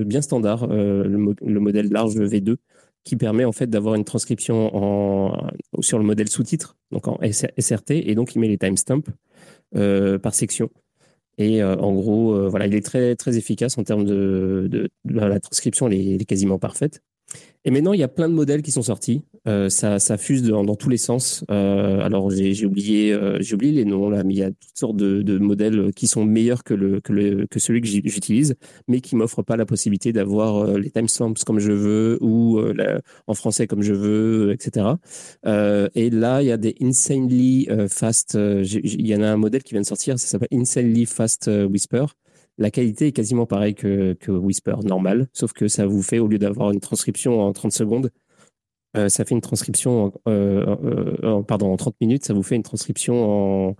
bien 0.04 0.21
standard, 0.21 0.66
le, 0.66 1.61
modèle 1.61 1.90
large 1.90 2.16
V2, 2.16 2.56
qui 3.04 3.16
permet 3.16 3.44
en 3.44 3.52
fait 3.52 3.68
d'avoir 3.68 3.94
une 3.94 4.04
transcription 4.04 4.75
en, 4.75 5.49
sur 5.80 5.97
le 5.99 6.04
modèle 6.04 6.28
sous-titre, 6.28 6.76
donc 6.90 7.06
en 7.06 7.18
SRT, 7.23 7.92
et 7.92 8.14
donc 8.16 8.35
il 8.35 8.40
met 8.40 8.49
les 8.49 8.59
timestamps 8.59 9.04
par 9.71 10.35
section. 10.35 10.71
Et 11.38 11.62
euh, 11.62 11.76
en 11.76 11.92
gros, 11.94 12.34
euh, 12.34 12.48
voilà, 12.48 12.66
il 12.66 12.74
est 12.74 12.84
très, 12.84 13.16
très 13.16 13.36
efficace 13.36 13.76
en 13.78 13.84
termes 13.84 14.04
de, 14.04 14.68
de, 14.70 14.90
la 15.04 15.40
transcription, 15.40 15.88
elle 15.88 15.94
est, 16.22 16.24
quasiment 16.24 16.58
parfaite. 16.58 17.02
Et 17.66 17.71
maintenant, 17.71 17.94
il 17.94 18.00
y 18.00 18.02
a 18.02 18.09
plein 18.09 18.28
de 18.28 18.35
modèles 18.35 18.61
qui 18.61 18.71
sont 18.71 18.83
sortis. 18.83 19.23
Euh, 19.49 19.71
ça, 19.71 19.99
ça 19.99 20.18
fuse 20.18 20.42
dans, 20.42 20.64
dans 20.64 20.75
tous 20.75 20.90
les 20.90 20.99
sens. 20.99 21.44
Euh, 21.50 22.00
alors, 22.00 22.30
j'ai 22.30 22.66
oublié, 22.66 23.12
euh, 23.12 23.38
oublié 23.52 23.73
les 23.73 23.85
noms 23.87 24.11
là, 24.11 24.23
mais 24.23 24.35
il 24.35 24.38
y 24.38 24.42
a 24.42 24.50
toutes 24.50 24.76
sortes 24.76 24.97
de, 24.97 25.23
de 25.23 25.38
modèles 25.38 25.92
qui 25.94 26.06
sont 26.06 26.26
meilleurs 26.26 26.62
que 26.62 26.75
le 26.75 27.00
que, 27.00 27.12
le, 27.12 27.47
que 27.47 27.59
celui 27.59 27.80
que 27.80 27.87
j'utilise, 27.88 28.54
mais 28.87 29.00
qui 29.00 29.16
m'offrent 29.16 29.42
pas 29.42 29.56
la 29.56 29.64
possibilité 29.64 30.12
d'avoir 30.12 30.56
euh, 30.56 30.78
les 30.78 30.90
timestamps 30.90 31.35
comme 31.47 31.59
je 31.59 31.73
veux 31.73 32.18
ou 32.21 32.61
en 33.26 33.35
français 33.35 33.66
comme 33.66 33.83
je 33.83 33.94
veux, 33.94 34.52
etc. 34.52 34.87
et 35.47 36.11
là, 36.11 36.42
il 36.42 36.49
y 36.49 36.52
a 36.52 36.56
des 36.56 36.75
insanely 36.83 37.68
fast. 37.88 38.35
Il 38.35 39.06
y 39.06 39.14
en 39.14 39.23
a 39.23 39.28
un 39.28 39.37
modèle 39.37 39.62
qui 39.62 39.73
vient 39.75 39.80
de 39.80 39.87
sortir, 39.87 40.18
ça 40.18 40.26
s'appelle 40.26 40.49
insanely 40.52 41.06
fast 41.06 41.50
whisper 41.71 42.06
la 42.58 42.70
qualité 42.70 43.08
est 43.08 43.12
quasiment 43.12 43.46
pareille 43.46 43.75
que, 43.75 44.16
Whisper 44.28 44.76
normal, 44.84 45.28
sauf 45.32 45.52
que 45.52 45.68
ça 45.68 45.87
vous 45.87 46.02
fait, 46.02 46.18
au 46.18 46.28
lieu 46.28 46.38
d'avoir 46.38 46.70
une 46.70 46.80
transcription 46.80 47.40
en 47.40 47.52
30 47.52 47.73
secondes, 47.73 48.11
euh, 48.96 49.08
ça 49.08 49.25
fait 49.25 49.34
une 49.34 49.40
transcription 49.40 50.04
en, 50.04 50.12
euh, 50.28 50.76
euh, 51.25 51.42
pardon, 51.42 51.73
en 51.73 51.76
30 51.76 51.96
minutes, 52.00 52.25
ça 52.25 52.32
vous 52.32 52.44
fait 52.44 52.54
une 52.54 52.62
transcription 52.62 53.68
en, 53.70 53.76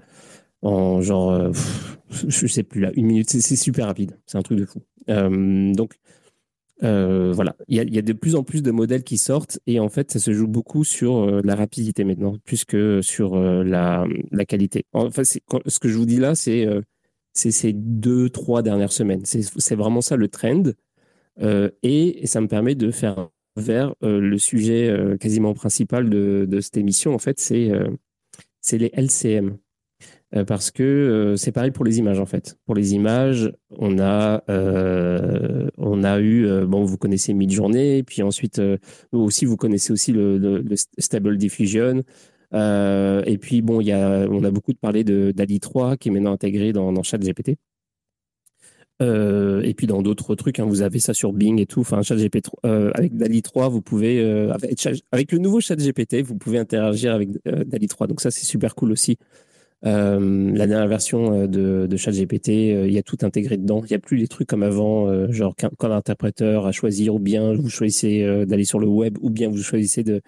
en 0.63 1.01
genre, 1.01 1.53
je 2.11 2.47
sais 2.47 2.65
plus 2.65 2.81
là, 2.81 2.91
une 2.95 3.07
minute, 3.07 3.31
c'est 3.31 3.57
super 3.57 3.87
rapide, 3.87 4.19
c'est 4.27 4.39
un 4.39 4.43
truc 4.43 4.59
de 4.59 4.65
fou. 4.65 4.81
donc, 5.07 5.95
voilà, 6.81 7.55
il 7.69 7.95
y 7.95 7.99
a, 7.99 8.03
de 8.03 8.13
plus 8.13 8.35
en 8.35 8.43
plus 8.43 8.63
de 8.63 8.73
modèles 8.73 9.05
qui 9.05 9.19
sortent 9.19 9.61
et 9.69 9.79
en 9.79 9.89
fait, 9.89 10.11
ça 10.11 10.19
se 10.19 10.33
joue 10.33 10.49
beaucoup 10.49 10.83
sur 10.83 11.43
la 11.43 11.55
rapidité 11.55 12.03
maintenant, 12.03 12.37
plus 12.45 12.65
que 12.65 13.01
sur 13.03 13.37
la, 13.37 14.05
la, 14.33 14.45
qualité. 14.45 14.85
Enfin, 14.93 15.23
ce 15.25 15.79
que 15.79 15.89
je 15.89 15.97
vous 15.97 16.07
dis 16.07 16.19
là, 16.19 16.35
c'est 16.35 16.67
c'est 17.35 17.51
ces 17.51 17.73
deux, 17.73 18.31
trois 18.31 18.63
dernières 18.63 18.93
semaines. 18.93 19.23
C'est 19.25 19.75
vraiment 19.75 20.01
ça 20.01 20.17
le 20.17 20.29
trend. 20.29 20.63
Euh, 21.41 21.71
et, 21.83 22.27
ça 22.27 22.41
me 22.41 22.49
permet 22.49 22.77
de 22.77 22.91
faire 22.91 23.29
vers 23.57 23.95
euh, 24.03 24.21
le 24.21 24.39
sujet 24.39 24.89
euh, 24.89 25.17
quasiment 25.17 25.53
principal 25.53 26.09
de, 26.09 26.61
cette 26.61 26.77
émission, 26.77 27.15
en 27.15 27.19
fait, 27.19 27.39
c'est 27.39 27.71
les 28.73 28.91
LCM. 28.95 29.59
Parce 30.49 30.73
que 30.73 31.37
c'est 31.39 31.53
pareil 31.53 31.71
pour 31.71 31.85
les 31.85 32.01
images 32.01 32.19
en 32.19 32.27
fait. 32.27 32.59
Pour 32.67 32.75
les 32.75 32.95
images, 32.95 33.53
on 33.71 34.01
a 34.01 34.43
on 34.49 36.03
a 36.03 36.21
eu 36.21 36.67
bon 36.67 36.83
vous 36.83 36.99
connaissez 36.99 37.33
Midjourney, 37.35 38.03
puis 38.03 38.21
ensuite 38.25 38.61
aussi 39.13 39.45
vous 39.45 39.57
connaissez 39.57 39.93
aussi 39.93 40.11
le, 40.11 40.65
Stable 40.99 41.37
Diffusion. 41.37 42.03
Et 42.55 43.39
puis 43.39 43.63
bon, 43.63 43.81
y 43.81 43.93
a 43.93 44.27
on 44.31 44.45
a 44.45 44.51
beaucoup 44.51 44.75
parlé 44.75 45.05
de 45.05 45.33
DALI 45.33 45.61
3 45.61 45.97
qui 45.97 46.09
est 46.09 46.13
maintenant 46.13 46.33
intégré 46.33 46.73
dans, 46.73 46.93
dans 46.93 47.03
ChatGPT. 47.03 47.57
et 49.01 49.75
puis 49.77 49.87
dans 49.87 50.03
d'autres 50.03 50.35
trucs, 50.35 50.59
hein, 50.61 50.65
vous 50.67 50.83
avez 50.83 50.99
ça 50.99 51.15
sur 51.15 51.33
Bing 51.33 51.61
et 51.61 51.67
tout. 51.67 51.81
Enfin, 51.81 52.03
ChatGPT 52.03 52.51
avec 52.63 53.17
DALI 53.17 53.43
3, 53.43 53.69
vous 53.69 53.83
pouvez 53.83 54.23
avec, 55.13 55.33
le 55.33 55.39
nouveau 55.39 55.61
ChatGPT, 55.61 56.23
vous 56.23 56.37
pouvez 56.37 56.59
interagir 56.59 57.13
avec 57.15 57.31
DALI 57.45 57.89
3. 57.89 58.07
Donc 58.07 58.21
ça, 58.21 58.31
c'est 58.31 58.47
super 58.47 58.75
cool 58.75 58.93
aussi. 58.93 59.19
Euh, 59.87 60.51
la 60.55 60.67
dernière 60.67 60.89
version 60.89 61.43
euh, 61.43 61.47
de, 61.47 61.87
de 61.87 61.97
ChatGPT, 61.97 62.49
euh, 62.49 62.87
il 62.87 62.93
y 62.95 62.99
a 62.99 63.03
tout 63.03 63.19
intégré 63.23 63.59
dedans. 63.59 63.83
Il 63.85 63.89
n'y 63.89 63.97
a 63.97 63.99
plus 63.99 64.17
les 64.17 64.29
trucs 64.29 64.49
comme 64.49 64.63
avant, 64.63 65.31
genre 65.31 65.55
comme 65.77 65.93
interpréteur 65.93 66.67
à 66.67 66.73
choisir, 66.73 67.15
ou 67.15 67.19
bien 67.19 67.55
vous 67.55 67.69
choisissez 67.69 68.45
d'aller 68.47 68.65
sur 68.65 68.79
le 68.79 68.87
web, 68.87 69.19
ou 69.21 69.31
bien 69.31 69.49
vous 69.49 69.63
choisissez 69.63 70.03
de 70.03 70.23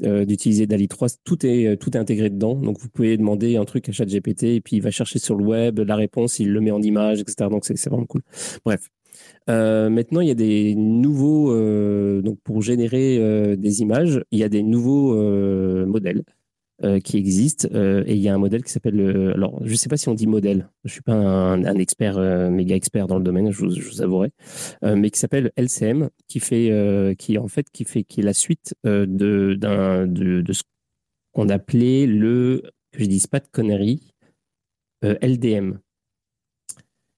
d'utiliser 0.00 0.66
DALI 0.66 0.88
3, 0.88 1.08
tout 1.24 1.44
est, 1.44 1.76
tout 1.76 1.96
est 1.96 2.00
intégré 2.00 2.30
dedans. 2.30 2.54
Donc, 2.54 2.78
vous 2.78 2.88
pouvez 2.88 3.16
demander 3.16 3.56
un 3.56 3.64
truc 3.64 3.88
à 3.88 3.92
ChatGPT 3.92 4.44
et 4.44 4.60
puis 4.60 4.76
il 4.76 4.82
va 4.82 4.90
chercher 4.90 5.18
sur 5.18 5.34
le 5.34 5.44
web 5.44 5.80
la 5.80 5.96
réponse, 5.96 6.38
il 6.38 6.50
le 6.52 6.60
met 6.60 6.70
en 6.70 6.82
image, 6.82 7.20
etc. 7.20 7.48
Donc, 7.50 7.64
c'est 7.64 7.82
vraiment 7.88 8.06
cool. 8.06 8.22
Bref. 8.64 8.88
maintenant, 9.46 10.20
il 10.20 10.28
y 10.28 10.30
a 10.30 10.34
des 10.34 10.74
nouveaux, 10.74 11.52
donc 12.22 12.38
pour 12.44 12.62
générer 12.62 13.56
des 13.56 13.82
images, 13.82 14.22
il 14.30 14.38
y 14.38 14.44
a 14.44 14.48
des 14.48 14.62
nouveaux 14.62 15.14
modèles. 15.86 16.22
Euh, 16.84 17.00
qui 17.00 17.16
existe. 17.16 17.68
Euh, 17.74 18.04
et 18.06 18.14
il 18.14 18.20
y 18.20 18.28
a 18.28 18.34
un 18.34 18.38
modèle 18.38 18.62
qui 18.62 18.70
s'appelle. 18.70 19.00
alors, 19.34 19.58
je 19.64 19.72
ne 19.72 19.76
sais 19.76 19.88
pas 19.88 19.96
si 19.96 20.08
on 20.08 20.14
dit 20.14 20.28
modèle. 20.28 20.70
Je 20.84 20.92
suis 20.92 21.02
pas 21.02 21.12
un, 21.12 21.64
un 21.64 21.74
expert, 21.74 22.18
euh, 22.18 22.50
méga 22.50 22.76
expert 22.76 23.08
dans 23.08 23.18
le 23.18 23.24
domaine, 23.24 23.50
je 23.50 23.58
vous, 23.58 23.70
je 23.72 23.88
vous 23.88 24.00
avouerai, 24.00 24.30
mais 24.82 25.10
qui 25.10 25.18
s'appelle 25.18 25.50
LCM, 25.56 26.08
qui 26.28 26.38
fait, 26.38 27.16
qui 27.18 27.36
en 27.36 27.48
fait, 27.48 27.68
qui 27.72 27.82
fait, 27.84 28.04
qui 28.04 28.20
est 28.20 28.22
la 28.22 28.32
suite 28.32 28.76
de, 28.84 29.56
d'un, 29.58 30.06
de, 30.06 30.40
de 30.40 30.52
ce 30.52 30.62
qu'on 31.32 31.48
appelait 31.48 32.06
le, 32.06 32.62
que 32.92 33.02
je 33.02 33.06
dise 33.06 33.26
pas 33.26 33.40
de 33.40 33.48
conneries, 33.50 34.12
LDM. 35.02 35.80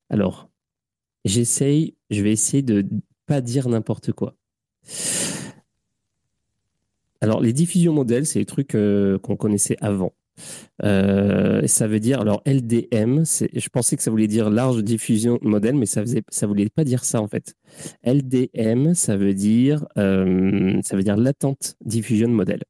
Alors, 0.08 0.48
j'essaye, 1.26 1.96
je 2.08 2.22
vais 2.22 2.32
essayer 2.32 2.62
de 2.62 2.86
pas 3.26 3.42
dire 3.42 3.68
n'importe 3.68 4.12
quoi. 4.12 4.36
Alors, 7.20 7.40
les 7.40 7.52
diffusions 7.52 7.92
modèles, 7.92 8.26
c'est 8.26 8.38
les 8.38 8.46
trucs 8.46 8.74
euh, 8.74 9.18
qu'on 9.18 9.36
connaissait 9.36 9.76
avant. 9.80 10.12
Euh, 10.82 11.66
ça 11.66 11.86
veut 11.86 12.00
dire, 12.00 12.20
alors 12.20 12.42
LDM, 12.46 13.24
je 13.24 13.68
pensais 13.68 13.96
que 13.96 14.02
ça 14.02 14.10
voulait 14.10 14.26
dire 14.26 14.48
large 14.48 14.82
diffusion 14.82 15.38
modèle, 15.42 15.74
mais 15.74 15.84
ça 15.84 16.00
faisait, 16.00 16.22
ça 16.30 16.46
voulait 16.46 16.70
pas 16.70 16.82
dire 16.82 17.04
ça 17.04 17.20
en 17.20 17.28
fait. 17.28 17.54
LDM, 18.04 18.94
ça 18.94 19.18
veut 19.18 19.34
dire, 19.34 19.84
euh, 19.98 20.80
diffusion 21.84 22.28
modèle. 22.28 22.62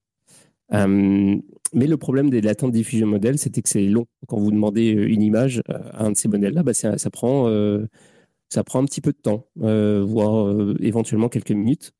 mais 0.73 1.87
le 1.87 1.97
problème 1.97 2.29
des 2.29 2.41
latentes 2.41 2.73
diffusion 2.73 3.07
modèle, 3.07 3.39
c'était 3.39 3.63
que 3.63 3.69
c'est 3.69 3.87
long. 3.87 4.07
Quand 4.27 4.39
vous 4.41 4.51
demandez 4.51 4.89
une 4.89 5.23
image 5.23 5.63
à 5.69 6.07
un 6.07 6.11
de 6.11 6.17
ces 6.17 6.27
modèles-là, 6.27 6.65
bah, 6.65 6.75
ça, 6.75 6.97
prend, 7.13 7.49
ça 8.49 8.65
prend 8.65 8.83
un 8.83 8.85
petit 8.85 9.01
peu 9.01 9.13
de 9.13 9.19
temps, 9.19 9.47
voire 9.55 10.53
éventuellement 10.81 11.29
quelques 11.29 11.53
minutes. 11.53 11.93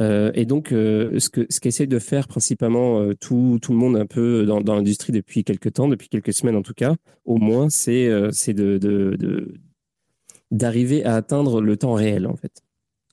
Euh, 0.00 0.30
et 0.34 0.44
donc, 0.44 0.72
euh, 0.72 1.18
ce 1.18 1.28
que 1.28 1.46
ce 1.50 1.60
qu'essaie 1.60 1.86
de 1.86 1.98
faire 1.98 2.28
principalement 2.28 3.00
euh, 3.00 3.14
tout, 3.14 3.58
le 3.68 3.74
monde 3.74 3.96
un 3.96 4.06
peu 4.06 4.44
dans, 4.46 4.60
l'industrie 4.60 5.12
depuis 5.12 5.44
quelques 5.44 5.72
temps, 5.72 5.88
depuis 5.88 6.08
quelques 6.08 6.32
semaines 6.32 6.56
en 6.56 6.62
tout 6.62 6.74
cas, 6.74 6.94
au 7.24 7.36
moins, 7.38 7.68
c'est 7.70 8.08
d'arriver 10.50 11.04
à 11.04 11.14
atteindre 11.14 11.60
le 11.60 11.76
temps 11.76 11.94
réel 11.94 12.26
en 12.26 12.36
fait. 12.36 12.62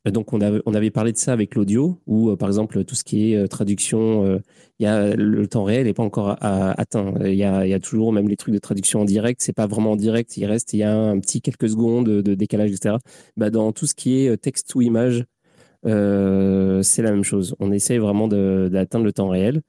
Donc 0.06 0.34
on, 0.34 0.40
avait, 0.40 0.92
parlé 0.92 1.12
de 1.14 1.18
ça 1.18 1.34
avec 1.34 1.56
l'audio, 1.56 2.00
où 2.06 2.36
par 2.36 2.48
exemple 2.48 2.84
tout 2.84 2.94
ce 2.94 3.04
qui 3.04 3.34
est 3.34 3.48
traduction, 3.48 4.40
il 4.78 4.84
y 4.84 4.86
a 4.86 5.16
le 5.16 5.48
temps 5.48 5.64
réel 5.64 5.88
n'est 5.88 5.96
pas 5.96 6.04
encore 6.04 6.38
atteint. 6.40 7.16
Il 7.22 7.34
y 7.34 7.44
a, 7.44 7.66
y 7.66 7.74
a 7.74 7.80
toujours 7.80 8.14
même 8.14 8.30
les 8.30 8.38
trucs 8.38 8.54
de 8.54 8.60
traduction 8.60 9.02
en 9.02 9.06
direct, 9.06 9.42
c'est 9.42 9.52
pas 9.52 9.66
vraiment 9.66 9.94
en 9.94 9.96
direct, 9.96 10.38
il 10.38 10.46
reste 10.46 10.74
il 10.74 10.78
y 10.78 10.84
a 10.84 10.96
un 10.96 11.20
petit 11.20 11.42
quelques 11.42 11.70
secondes 11.70 12.06
de 12.08 12.36
décalage, 12.36 12.70
etc. 12.70 12.98
Bah, 13.36 13.50
dans 13.50 13.72
tout 13.72 13.88
ce 13.88 13.96
qui 13.96 14.20
est 14.20 14.38
texte 14.38 14.76
ou 14.76 14.84
image, 14.84 15.26
euh, 15.86 16.82
c'est 16.82 17.02
la 17.02 17.12
même 17.12 17.24
chose. 17.24 17.56
On 17.60 17.72
essaye 17.72 17.98
vraiment 17.98 18.28
d'atteindre 18.28 19.06
le 19.06 19.14
temps 19.14 19.30
réel. 19.30 19.62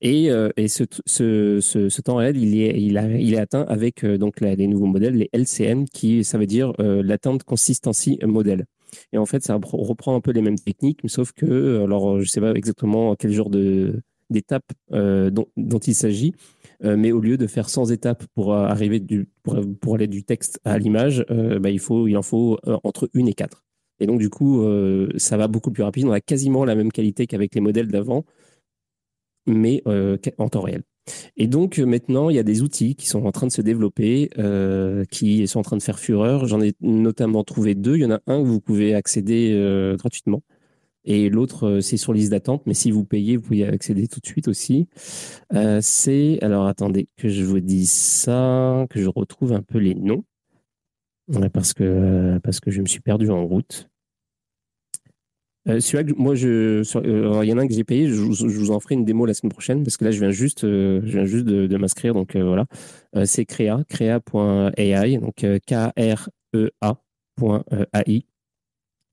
Et, 0.00 0.30
euh, 0.30 0.50
et 0.56 0.68
ce, 0.68 0.84
ce, 1.06 1.60
ce, 1.60 2.00
temps 2.00 2.16
réel, 2.16 2.36
il 2.36 2.60
est, 2.60 2.80
il, 2.80 2.96
est 3.34 3.38
atteint 3.38 3.64
avec 3.68 4.04
euh, 4.04 4.18
donc 4.18 4.40
les 4.40 4.66
nouveaux 4.66 4.86
modèles, 4.86 5.14
les 5.14 5.30
LCM, 5.32 5.86
qui 5.86 6.24
ça 6.24 6.38
veut 6.38 6.46
dire 6.46 6.72
l'atteinte 6.78 7.44
consistency 7.44 8.18
modèle. 8.22 8.66
Et 9.12 9.18
en 9.18 9.26
fait, 9.26 9.42
ça 9.42 9.58
reprend 9.62 10.14
un 10.14 10.20
peu 10.20 10.30
les 10.30 10.42
mêmes 10.42 10.58
techniques, 10.58 11.00
sauf 11.06 11.32
que, 11.32 11.82
alors 11.82 12.20
je 12.20 12.28
sais 12.28 12.40
pas 12.40 12.52
exactement 12.52 13.16
quel 13.16 13.32
genre 13.32 13.50
de 13.50 14.02
d'étapes 14.30 14.72
dont, 14.90 15.46
dont, 15.56 15.78
il 15.78 15.94
s'agit, 15.94 16.32
mais 16.82 17.12
au 17.12 17.20
lieu 17.20 17.36
de 17.36 17.46
faire 17.46 17.68
100 17.68 17.90
étapes 17.90 18.24
pour 18.34 18.54
arriver 18.54 19.00
du, 19.00 19.28
pour, 19.42 19.60
pour 19.80 19.96
aller 19.96 20.06
du 20.06 20.24
texte 20.24 20.60
à 20.64 20.78
l'image, 20.78 21.24
bah, 21.28 21.70
il, 21.70 21.80
il 22.06 22.16
en 22.16 22.22
faut 22.22 22.58
entre 22.82 23.10
une 23.14 23.28
et 23.28 23.34
quatre. 23.34 23.64
Et 24.00 24.06
donc, 24.06 24.18
du 24.20 24.30
coup, 24.30 24.62
euh, 24.62 25.08
ça 25.16 25.36
va 25.36 25.48
beaucoup 25.48 25.70
plus 25.70 25.82
rapide. 25.82 26.06
On 26.06 26.12
a 26.12 26.20
quasiment 26.20 26.64
la 26.64 26.74
même 26.74 26.92
qualité 26.92 27.26
qu'avec 27.26 27.54
les 27.54 27.60
modèles 27.60 27.88
d'avant, 27.88 28.24
mais 29.46 29.82
euh, 29.86 30.16
en 30.38 30.48
temps 30.48 30.62
réel. 30.62 30.82
Et 31.36 31.46
donc, 31.48 31.78
maintenant, 31.78 32.30
il 32.30 32.36
y 32.36 32.38
a 32.38 32.42
des 32.42 32.62
outils 32.62 32.96
qui 32.96 33.06
sont 33.06 33.26
en 33.26 33.32
train 33.32 33.46
de 33.46 33.52
se 33.52 33.60
développer, 33.62 34.30
euh, 34.38 35.04
qui 35.10 35.46
sont 35.46 35.60
en 35.60 35.62
train 35.62 35.76
de 35.76 35.82
faire 35.82 35.98
fureur. 35.98 36.46
J'en 36.46 36.62
ai 36.62 36.72
notamment 36.80 37.44
trouvé 37.44 37.74
deux. 37.74 37.96
Il 37.96 38.02
y 38.02 38.06
en 38.06 38.10
a 38.10 38.20
un 38.26 38.42
que 38.42 38.46
vous 38.46 38.60
pouvez 38.60 38.94
accéder 38.94 39.94
gratuitement. 39.98 40.42
Et 41.04 41.28
l'autre, 41.28 41.80
c'est 41.80 41.98
sur 41.98 42.14
liste 42.14 42.30
d'attente. 42.30 42.62
Mais 42.66 42.74
si 42.74 42.90
vous 42.90 43.04
payez, 43.04 43.36
vous 43.36 43.42
pouvez 43.42 43.58
y 43.58 43.64
accéder 43.64 44.08
tout 44.08 44.20
de 44.20 44.26
suite 44.26 44.48
aussi. 44.48 44.88
c'est, 45.82 46.38
alors 46.42 46.66
attendez 46.66 47.08
que 47.18 47.28
je 47.28 47.44
vous 47.44 47.60
dise 47.60 47.92
ça, 47.92 48.86
que 48.88 49.00
je 49.02 49.08
retrouve 49.08 49.52
un 49.52 49.62
peu 49.62 49.78
les 49.78 49.94
noms 49.94 50.24
parce 51.52 51.72
que 51.72 52.38
parce 52.42 52.60
que 52.60 52.70
je 52.70 52.80
me 52.80 52.86
suis 52.86 53.00
perdu 53.00 53.30
en 53.30 53.44
route. 53.46 53.88
Euh, 55.66 55.80
moi, 56.18 56.34
euh, 56.44 56.82
il 57.42 57.48
y 57.48 57.52
en 57.52 57.58
a 57.58 57.62
un 57.62 57.66
que 57.66 57.72
j'ai 57.72 57.84
payé. 57.84 58.08
Je, 58.08 58.20
vous 58.20 58.70
en 58.70 58.80
ferai 58.80 58.96
une 58.96 59.06
démo 59.06 59.24
la 59.24 59.32
semaine 59.32 59.50
prochaine 59.50 59.82
parce 59.82 59.96
que 59.96 60.04
là, 60.04 60.10
je 60.10 60.20
viens 60.20 60.30
juste, 60.30 60.64
euh, 60.64 61.00
je 61.04 61.12
viens 61.12 61.24
juste 61.24 61.46
de, 61.46 61.76
m'inscrire. 61.78 62.12
Donc 62.12 62.36
voilà, 62.36 62.66
c'est 63.24 63.46
Crea, 63.46 63.82
crea.ai, 63.88 65.18
donc 65.18 65.36
K-R-E-A.ai 65.36 66.26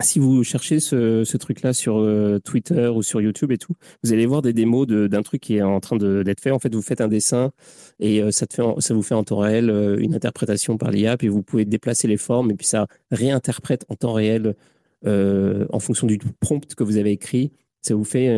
si 0.02 0.20
vous 0.20 0.44
cherchez 0.44 0.80
ce, 0.80 1.38
truc-là 1.38 1.74
sur 1.74 1.98
euh, 1.98 2.40
Twitter 2.40 2.88
ou 2.88 3.02
sur 3.02 3.22
YouTube 3.22 3.52
et 3.52 3.58
tout, 3.58 3.76
vous 4.04 4.14
allez 4.14 4.26
voir 4.26 4.42
des 4.42 4.54
démos 4.54 4.88
d'un 4.88 5.22
truc 5.22 5.42
qui 5.42 5.58
est 5.58 5.62
en 5.62 5.80
train 5.80 5.98
d'être 5.98 6.40
fait. 6.40 6.52
En 6.52 6.60
fait, 6.60 6.74
vous 6.74 6.82
faites 6.82 7.02
un 7.02 7.08
dessin 7.08 7.52
et 8.00 8.22
euh, 8.22 8.32
ça, 8.32 8.48
te 8.48 8.54
fait 8.54 8.64
ça 8.80 8.94
vous 8.94 9.02
fait 9.02 9.16
en 9.16 9.24
temps 9.24 9.40
réel 9.40 9.70
euh, 9.70 9.98
une 10.00 10.16
interprétation 10.16 10.78
par 10.78 10.92
l'IA, 10.92 11.18
puis 11.18 11.28
vous 11.28 11.44
pouvez 11.44 11.66
déplacer 11.66 12.08
les 12.08 12.18
formes 12.18 12.52
et 12.52 12.56
puis 12.56 12.68
ça 12.68 12.88
réinterprète 13.12 13.86
en 13.90 13.96
temps 13.96 14.14
réel 14.14 14.56
en 15.04 15.80
fonction 15.80 16.06
du 16.06 16.20
prompt 16.40 16.76
que 16.76 16.84
vous 16.84 16.98
avez 16.98 17.12
écrit. 17.12 17.52
Ça 17.82 17.96
vous 17.96 18.04
fait, 18.04 18.30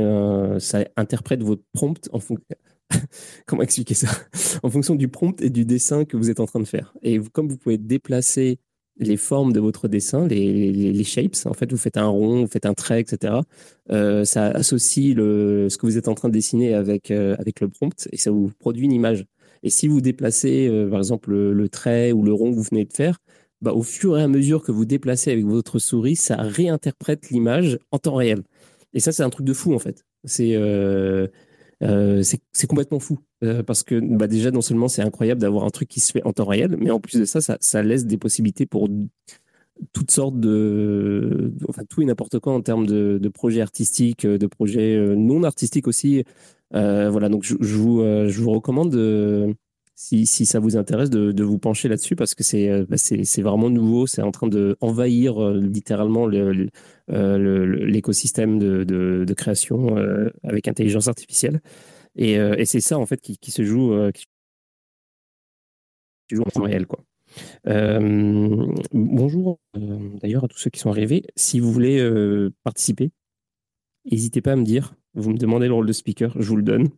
ça 0.60 0.86
interprète 0.96 1.44
votre 1.44 1.64
prompt 1.74 2.10
en 2.14 2.20
fonction. 2.20 2.56
Comment 3.46 3.64
expliquer 3.64 3.96
ça? 3.96 4.08
En 4.64 4.70
fonction 4.70 4.96
du 4.96 5.10
prompt 5.10 5.42
et 5.42 5.50
du 5.50 5.66
dessin 5.66 6.06
que 6.06 6.16
vous 6.16 6.30
êtes 6.30 6.40
en 6.40 6.46
train 6.46 6.62
de 6.62 6.66
faire. 6.66 6.94
Et 7.02 7.20
comme 7.34 7.50
vous 7.50 7.58
pouvez 7.58 7.78
déplacer 7.78 8.60
les 8.98 9.18
formes 9.18 9.54
de 9.54 9.60
votre 9.60 9.88
dessin, 9.88 10.28
les, 10.28 10.72
les, 10.72 11.04
shapes. 11.04 11.36
En 11.46 11.54
fait, 11.54 11.72
vous 11.72 11.78
faites 11.78 11.98
un 11.98 12.08
rond, 12.08 12.42
vous 12.42 12.48
faites 12.48 12.66
un 12.66 12.74
trait, 12.74 13.02
etc. 13.02 13.36
Euh, 13.92 14.24
ça 14.24 14.48
associe 14.48 15.16
le, 15.16 15.68
ce 15.70 15.78
que 15.78 15.86
vous 15.86 15.98
êtes 15.98 16.08
en 16.08 16.14
train 16.14 16.30
de 16.30 16.34
dessiner 16.34 16.74
avec, 16.74 17.12
euh, 17.12 17.36
avec 17.40 17.60
le 17.60 17.70
prompt 17.70 18.08
et 18.12 18.18
ça 18.18 18.32
vous 18.32 18.52
produit 18.60 18.86
une 18.86 18.92
image. 18.92 19.26
Et 19.64 19.70
si 19.70 19.88
vous 19.88 20.02
déplacez, 20.02 20.68
euh, 20.68 20.90
par 20.90 21.00
exemple, 21.00 21.32
le, 21.32 21.70
trait 21.70 22.12
ou 22.12 22.24
le 22.24 22.34
rond 22.34 22.52
que 22.52 22.56
vous 22.56 22.64
venez 22.64 22.86
de 22.86 22.94
faire, 22.94 23.18
bah, 23.62 23.74
au 23.74 23.82
fur 23.82 24.18
et 24.18 24.22
à 24.22 24.28
mesure 24.28 24.62
que 24.62 24.72
vous 24.72 24.86
déplacez 24.86 25.32
avec 25.32 25.46
votre 25.46 25.80
souris, 25.80 26.16
ça 26.16 26.36
réinterprète 26.36 27.30
l'image 27.30 27.80
en 27.92 27.98
temps 27.98 28.16
réel. 28.16 28.44
Et 28.94 29.00
ça, 29.00 29.12
c'est 29.12 29.24
un 29.24 29.30
truc 29.30 29.46
de 29.46 29.54
fou, 29.54 29.74
en 29.74 29.80
fait. 29.80 30.04
C'est 30.26 30.56
euh, 31.84 32.24
c'est 32.24 32.68
complètement 32.68 33.00
fou. 33.00 33.20
Euh, 33.44 33.62
parce 33.64 33.84
que 33.84 34.00
bah 34.00 34.28
déjà, 34.28 34.52
non 34.52 34.62
seulement 34.62 34.88
c'est 34.88 35.02
incroyable 35.02 35.42
d'avoir 35.42 35.66
un 35.66 35.70
truc 35.70 35.90
qui 35.90 36.00
se 36.00 36.12
fait 36.12 36.24
en 36.24 36.34
temps 36.34 36.46
réel, 36.46 36.78
mais 36.80 36.92
en 36.92 37.00
plus 37.00 37.20
de 37.20 37.26
ça, 37.26 37.40
ça, 37.42 37.84
laisse 37.84 38.06
des 38.06 38.18
possibilités 38.18 38.66
pour 38.66 38.90
toutes 39.92 40.12
sortes 40.12 40.40
de, 40.40 41.54
enfin 41.68 41.84
tout 41.90 42.02
et 42.02 42.06
n'importe 42.06 42.40
quoi 42.40 42.54
en 42.54 42.62
termes 42.62 42.86
de, 42.86 43.18
de, 43.22 43.30
projets 43.30 43.62
artistiques, 43.62 44.26
de 44.26 44.48
projets 44.48 44.96
euh, 44.96 45.16
non 45.16 45.44
artistiques 45.44 45.88
aussi. 45.88 46.24
Euh, 46.74 47.10
voilà, 47.10 47.30
donc 47.30 47.44
je, 47.44 47.56
vous, 47.56 48.02
je 48.02 48.42
vous 48.42 48.52
recommande 48.52 48.92
de, 48.92 49.56
si, 49.96 50.26
ça 50.26 50.60
vous 50.60 50.76
intéresse 50.76 51.10
de, 51.10 51.44
vous 51.44 51.60
pencher 51.60 51.88
là-dessus 51.88 52.16
parce 52.16 52.34
que 52.36 52.44
c'est 52.44 52.86
bah 52.86 52.98
c'est 52.98 53.42
vraiment 53.42 53.70
nouveau, 53.70 54.08
c'est 54.08 54.22
en 54.22 54.32
train 54.32 54.48
de 54.48 54.76
envahir 54.82 55.52
littéralement 55.52 56.28
l'écosystème 57.08 58.60
de, 58.60 59.34
création 59.34 59.96
avec 60.44 60.68
intelligence 60.68 61.08
artificielle. 61.08 61.62
Et, 62.16 62.38
c'est 62.66 62.82
ça 62.82 62.98
en 62.98 63.06
fait 63.06 63.22
qui, 63.22 63.52
se 63.52 63.64
joue, 63.64 63.94
en 63.94 64.12
temps 66.50 66.64
réel, 66.64 66.88
quoi. 66.88 67.04
Euh, 67.68 68.68
bonjour 68.92 69.60
d'ailleurs 70.22 70.44
à 70.44 70.48
tous 70.48 70.60
ceux 70.60 70.70
qui 70.70 70.80
sont 70.80 70.90
arrivés. 70.90 71.24
Si 71.36 71.60
vous 71.60 71.72
voulez 71.72 72.04
participer, 72.64 73.12
n'hésitez 74.10 74.42
pas 74.42 74.54
à 74.54 74.56
me 74.56 74.64
dire. 74.64 74.96
Vous 75.14 75.30
me 75.32 75.38
demandez 75.38 75.68
le 75.68 75.74
rôle 75.74 75.86
de 75.86 75.94
speaker, 75.94 76.34
je 76.40 76.50
vous 76.50 76.56
le 76.56 76.64
donne. 76.64 76.90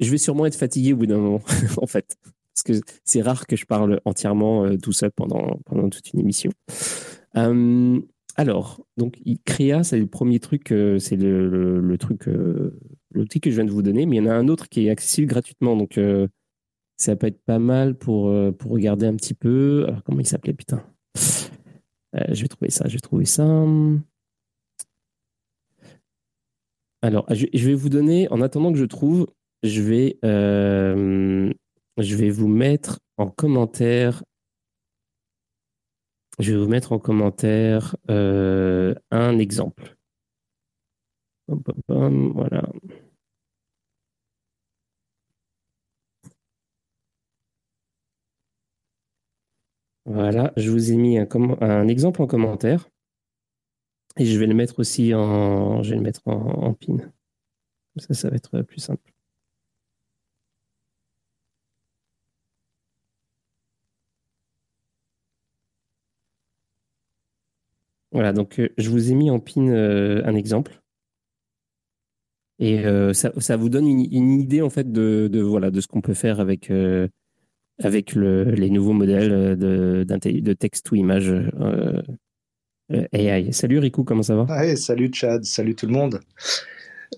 Je 0.00 0.10
vais 0.10 0.18
sûrement 0.18 0.46
être 0.46 0.56
fatigué 0.56 0.92
au 0.92 0.96
bout 0.96 1.06
d'un 1.06 1.18
moment, 1.18 1.42
en 1.76 1.86
fait. 1.86 2.16
Parce 2.54 2.80
que 2.80 2.86
c'est 3.04 3.22
rare 3.22 3.46
que 3.46 3.56
je 3.56 3.64
parle 3.64 4.00
entièrement 4.04 4.76
tout 4.78 4.92
seul 4.92 5.10
pendant, 5.12 5.60
pendant 5.64 5.88
toute 5.88 6.12
une 6.12 6.20
émission. 6.20 6.50
alors, 8.36 8.80
donc, 8.96 9.18
Créa, 9.44 9.84
c'est 9.84 9.98
le 9.98 10.06
premier 10.06 10.40
truc, 10.40 10.74
c'est 10.98 11.16
le, 11.16 11.96
truc, 11.98 12.28
l'outil 13.14 13.40
que 13.40 13.50
je 13.50 13.54
viens 13.56 13.64
de 13.64 13.70
vous 13.70 13.82
donner, 13.82 14.04
mais 14.04 14.16
il 14.16 14.24
y 14.24 14.26
en 14.26 14.30
a 14.30 14.34
un 14.34 14.48
autre 14.48 14.68
qui 14.68 14.86
est 14.86 14.90
accessible 14.90 15.28
gratuitement. 15.28 15.76
Donc, 15.76 15.96
ça 17.00 17.16
peut 17.16 17.26
être 17.26 17.42
pas 17.42 17.58
mal 17.58 17.96
pour, 17.96 18.28
euh, 18.28 18.52
pour 18.52 18.72
regarder 18.72 19.06
un 19.06 19.16
petit 19.16 19.32
peu. 19.32 19.84
Alors, 19.88 20.04
comment 20.04 20.20
il 20.20 20.26
s'appelait, 20.26 20.52
putain? 20.52 20.84
Euh, 22.14 22.24
Je 22.32 22.42
vais 22.42 22.48
trouver 22.48 22.70
ça, 22.70 22.86
je 22.88 22.94
vais 22.94 23.00
trouver 23.00 23.24
ça. 23.24 23.44
Alors, 27.02 27.24
je, 27.30 27.66
vais 27.66 27.74
vous 27.74 27.88
donner, 27.88 28.28
en 28.30 28.42
attendant 28.42 28.72
que 28.72 28.78
je 28.78 28.84
trouve, 28.84 29.28
je 29.62 29.82
vais, 29.82 30.18
euh, 30.24 31.52
je 31.98 32.16
vais 32.16 32.30
vous 32.30 32.48
mettre 32.48 33.00
en 33.16 33.28
commentaire. 33.28 34.22
Je 36.38 36.52
vais 36.52 36.58
vous 36.58 36.68
mettre 36.68 36.92
en 36.92 36.98
commentaire 36.98 37.96
un 38.08 39.38
exemple. 39.38 39.96
voilà. 41.88 42.62
Voilà, 50.10 50.52
je 50.56 50.70
vous 50.70 50.90
ai 50.92 50.96
mis 50.96 51.18
un, 51.18 51.88
exemple 51.88 52.20
en 52.22 52.26
commentaire. 52.26 52.88
Et 54.18 54.24
je 54.26 54.38
vais 54.38 54.46
le 54.46 54.54
mettre 54.54 54.80
aussi 54.80 55.14
en, 55.14 55.82
je 55.82 55.94
mettre 55.94 56.20
en, 56.26 56.74
pin. 56.74 56.96
Ça, 57.96 58.14
ça 58.14 58.30
va 58.30 58.36
être 58.36 58.62
plus 58.62 58.80
simple. 58.80 59.09
Voilà, 68.12 68.32
donc 68.32 68.58
euh, 68.58 68.68
je 68.76 68.90
vous 68.90 69.12
ai 69.12 69.14
mis 69.14 69.30
en 69.30 69.38
pin 69.38 69.68
euh, 69.68 70.22
un 70.24 70.34
exemple. 70.34 70.80
Et 72.58 72.84
euh, 72.84 73.14
ça, 73.14 73.56
vous 73.56 73.70
donne 73.70 73.86
une, 73.86 74.40
idée 74.40 74.60
en 74.60 74.68
fait 74.68 74.92
de, 74.92 75.40
voilà, 75.40 75.70
de 75.70 75.80
ce 75.80 75.86
qu'on 75.86 76.02
peut 76.02 76.12
faire 76.12 76.40
avec, 76.40 76.70
avec 77.82 78.14
les 78.14 78.70
nouveaux 78.70 78.92
modèles 78.92 79.56
de, 79.56 80.04
de 80.04 80.52
texte 80.52 80.90
ou 80.90 80.96
image 80.96 81.32
AI. 83.12 83.50
Salut 83.52 83.78
Riku, 83.78 84.04
comment 84.04 84.22
ça 84.22 84.36
va? 84.36 84.76
Salut 84.76 85.10
Chad, 85.14 85.44
salut 85.44 85.74
tout 85.74 85.86
le 85.86 85.92
monde. 85.92 86.20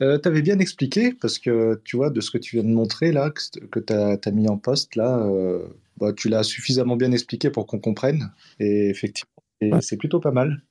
Euh, 0.01 0.17
tu 0.17 0.29
avais 0.29 0.43
bien 0.43 0.61
expliqué, 0.61 1.13
parce 1.13 1.41
que 1.41 1.81
tu 1.85 1.97
vois, 1.97 2.11
de 2.11 2.21
ce 2.21 2.31
que 2.31 2.39
tu 2.39 2.55
viens 2.55 2.65
de 2.65 2.73
montrer 2.73 3.11
là, 3.11 3.33
que, 3.33 3.81
tu 3.81 3.93
as, 3.93 4.31
mis 4.31 4.49
en 4.49 4.59
poste 4.59 4.95
là, 4.95 5.29
bah, 5.97 6.13
tu 6.13 6.29
l'as 6.29 6.45
suffisamment 6.45 6.95
bien 6.95 7.11
expliqué 7.11 7.51
pour 7.51 7.67
qu'on 7.67 7.81
comprenne. 7.81 8.31
Et 8.61 8.91
effectivement, 8.91 9.81
c'est 9.81 9.97
plutôt 9.97 10.21
pas 10.21 10.31
mal. 10.31 10.63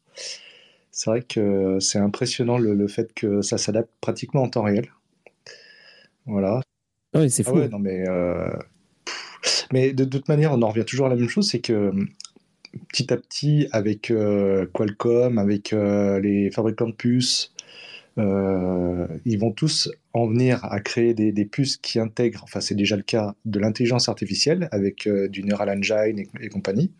C'est 0.91 1.09
vrai 1.09 1.21
que 1.21 1.79
c'est 1.79 1.99
impressionnant 1.99 2.57
le, 2.57 2.87
fait 2.87 3.13
que 3.13 3.41
ça 3.41 3.57
s'adapte 3.57 3.91
pratiquement 4.01 4.43
en 4.43 4.49
temps 4.49 4.63
réel. 4.63 4.89
Voilà. 6.25 6.61
Oui, 7.15 7.29
c'est 7.29 7.47
ah 7.47 7.51
fou. 7.51 7.57
non, 7.69 7.79
mais 7.79 8.05
mais 9.71 9.93
de, 9.93 10.03
toute 10.05 10.27
manière, 10.27 10.51
on 10.51 10.61
en 10.61 10.69
revient 10.69 10.85
toujours 10.85 11.07
à 11.07 11.09
la 11.09 11.15
même 11.15 11.29
chose, 11.29 11.49
c'est 11.49 11.59
que 11.59 11.91
petit 12.89 13.11
à 13.13 13.17
petit, 13.17 13.67
avec 13.71 14.11
euh, 14.11 14.65
Qualcomm, 14.73 15.37
avec 15.37 15.73
euh, 15.73 16.19
les 16.19 16.51
fabricants 16.51 16.87
de 16.87 16.93
puces, 16.93 17.53
euh, 18.17 19.07
ils 19.25 19.39
vont 19.39 19.51
tous 19.51 19.89
en 20.13 20.27
venir 20.27 20.63
à 20.65 20.79
créer 20.81 21.13
des, 21.13 21.45
puces 21.45 21.77
qui 21.77 21.99
intègrent, 21.99 22.43
enfin 22.43 22.59
c'est 22.59 22.75
déjà 22.75 22.97
le 22.97 23.03
cas, 23.03 23.35
de 23.45 23.59
l'intelligence 23.59 24.09
artificielle 24.09 24.67
avec 24.71 25.07
du 25.07 25.43
Neural 25.43 25.69
Engine 25.69 26.25
et, 26.41 26.49
compagnie. 26.49 26.91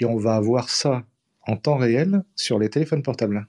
Et 0.00 0.04
on 0.04 0.16
va 0.16 0.36
avoir 0.36 0.68
ça 0.68 1.04
en 1.46 1.56
temps 1.56 1.76
réel 1.76 2.22
sur 2.36 2.58
les 2.58 2.70
téléphones 2.70 3.02
portables. 3.02 3.46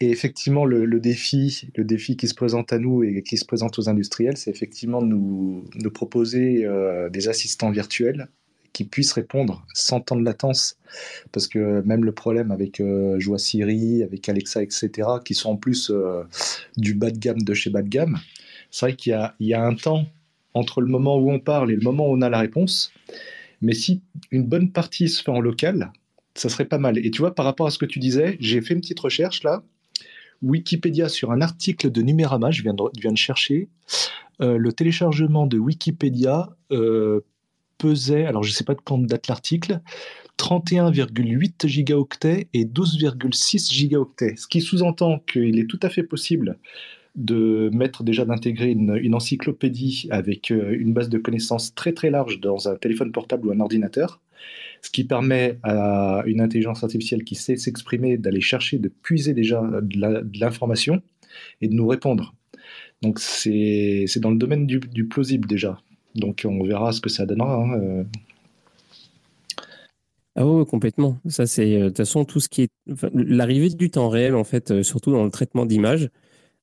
Et 0.00 0.10
effectivement, 0.10 0.64
le, 0.64 1.00
défi, 1.00 1.70
le 1.76 1.84
défi 1.84 2.16
qui 2.16 2.26
se 2.28 2.34
présente 2.34 2.72
à 2.72 2.78
nous 2.78 3.04
et 3.04 3.22
qui 3.22 3.36
se 3.36 3.44
présente 3.44 3.78
aux 3.78 3.88
industriels, 3.88 4.36
c'est 4.36 4.50
effectivement 4.50 5.00
de 5.00 5.06
nous, 5.06 5.64
proposer 5.92 6.64
euh, 6.64 7.08
des 7.10 7.28
assistants 7.28 7.70
virtuels 7.70 8.28
qui 8.72 8.84
puissent 8.84 9.12
répondre 9.12 9.64
sans 9.72 10.00
temps 10.00 10.16
de 10.16 10.24
latence. 10.24 10.76
Parce 11.30 11.46
que 11.46 11.80
même 11.82 12.04
le 12.04 12.12
problème 12.12 12.50
avec 12.50 12.80
euh, 12.80 13.18
Joie 13.20 13.38
Siri, 13.38 14.02
avec 14.02 14.28
Alexa, 14.28 14.62
etc., 14.62 14.90
qui 15.24 15.34
sont 15.34 15.50
en 15.50 15.56
plus 15.56 15.90
euh, 15.90 16.24
du 16.76 16.94
bas 16.94 17.10
de 17.10 17.18
gamme 17.18 17.40
de 17.40 17.54
chez 17.54 17.70
bas 17.70 17.82
de 17.82 17.88
gamme, 17.88 18.18
c'est 18.70 18.86
vrai 18.86 18.96
qu'il 18.96 19.12
y 19.40 19.54
a, 19.54 19.64
un 19.64 19.74
temps 19.74 20.06
entre 20.54 20.80
le 20.80 20.88
moment 20.88 21.16
où 21.16 21.30
on 21.30 21.38
parle 21.38 21.70
et 21.70 21.76
le 21.76 21.82
moment 21.82 22.08
où 22.08 22.12
on 22.12 22.20
a 22.20 22.28
la 22.28 22.40
réponse. 22.40 22.92
Mais 23.62 23.74
si 23.74 24.02
une 24.32 24.44
bonne 24.44 24.72
partie 24.72 25.08
se 25.08 25.22
fait 25.22 25.30
en 25.30 25.40
local, 25.40 25.92
ça 26.34 26.48
serait 26.48 26.64
pas 26.64 26.78
mal. 26.78 26.98
Et 26.98 27.10
tu 27.10 27.20
vois, 27.20 27.34
par 27.34 27.44
rapport 27.44 27.66
à 27.66 27.70
ce 27.70 27.78
que 27.78 27.86
tu 27.86 27.98
disais, 27.98 28.36
j'ai 28.40 28.60
fait 28.60 28.74
une 28.74 28.80
petite 28.80 29.00
recherche 29.00 29.42
là. 29.42 29.62
Wikipédia 30.42 31.08
sur 31.08 31.30
un 31.32 31.40
article 31.40 31.90
de 31.90 32.02
Numérama, 32.02 32.50
je 32.50 32.62
viens 32.62 32.74
de, 32.74 33.16
chercher. 33.16 33.68
Euh, 34.40 34.58
le 34.58 34.72
téléchargement 34.72 35.46
de 35.46 35.58
Wikipédia 35.58 36.50
euh, 36.72 37.20
pesait, 37.78 38.26
alors 38.26 38.42
je 38.42 38.50
ne 38.50 38.54
sais 38.54 38.64
pas 38.64 38.74
de 38.74 38.80
quand 38.84 38.98
date 38.98 39.28
l'article, 39.28 39.80
31,8 40.38 41.66
gigaoctets 41.66 42.48
et 42.52 42.64
12,6 42.64 43.72
gigaoctets. 43.72 44.34
Ce 44.36 44.46
qui 44.46 44.60
sous-entend 44.60 45.20
qu'il 45.20 45.58
est 45.58 45.68
tout 45.68 45.80
à 45.82 45.88
fait 45.88 46.02
possible 46.02 46.58
de 47.14 47.70
mettre 47.72 48.02
déjà 48.02 48.24
d'intégrer 48.24 48.70
une, 48.70 49.14
encyclopédie 49.14 50.08
avec 50.10 50.50
euh, 50.50 50.76
une 50.76 50.92
base 50.92 51.08
de 51.08 51.18
connaissances 51.18 51.74
très 51.74 51.92
très 51.92 52.10
large 52.10 52.40
dans 52.40 52.68
un 52.68 52.74
téléphone 52.74 53.12
portable 53.12 53.46
ou 53.46 53.52
un 53.52 53.60
ordinateur 53.60 54.20
ce 54.84 54.90
qui 54.90 55.04
permet 55.04 55.58
à 55.62 56.22
une 56.26 56.42
intelligence 56.42 56.84
artificielle 56.84 57.24
qui 57.24 57.36
sait 57.36 57.56
s'exprimer 57.56 58.18
d'aller 58.18 58.42
chercher, 58.42 58.78
de 58.78 58.88
puiser 58.88 59.32
déjà 59.32 59.62
de 59.80 60.38
l'information 60.38 61.00
et 61.62 61.68
de 61.68 61.74
nous 61.74 61.86
répondre. 61.86 62.34
Donc 63.00 63.18
c'est 63.18 64.04
dans 64.16 64.30
le 64.30 64.36
domaine 64.36 64.66
du, 64.66 65.08
plausible 65.08 65.48
déjà. 65.48 65.80
Donc 66.14 66.42
on 66.44 66.62
verra 66.64 66.92
ce 66.92 67.00
que 67.00 67.08
ça 67.08 67.24
donnera. 67.24 67.54
Hein, 67.54 67.80
euh. 67.80 68.04
Ah 70.36 70.46
oui, 70.46 70.66
complètement. 70.66 71.18
Ça, 71.28 71.46
c'est 71.46 71.76
euh, 71.76 71.84
de 71.84 71.88
toute 71.88 71.96
façon 71.96 72.26
tout 72.26 72.40
ce 72.40 72.50
qui 72.50 72.62
est 72.62 72.70
l'arrivée 73.14 73.70
du 73.70 73.88
temps 73.88 74.10
réel 74.10 74.34
en 74.34 74.44
fait, 74.44 74.70
euh, 74.70 74.82
surtout 74.82 75.12
dans 75.12 75.24
le 75.24 75.30
traitement 75.30 75.64
d'images, 75.64 76.10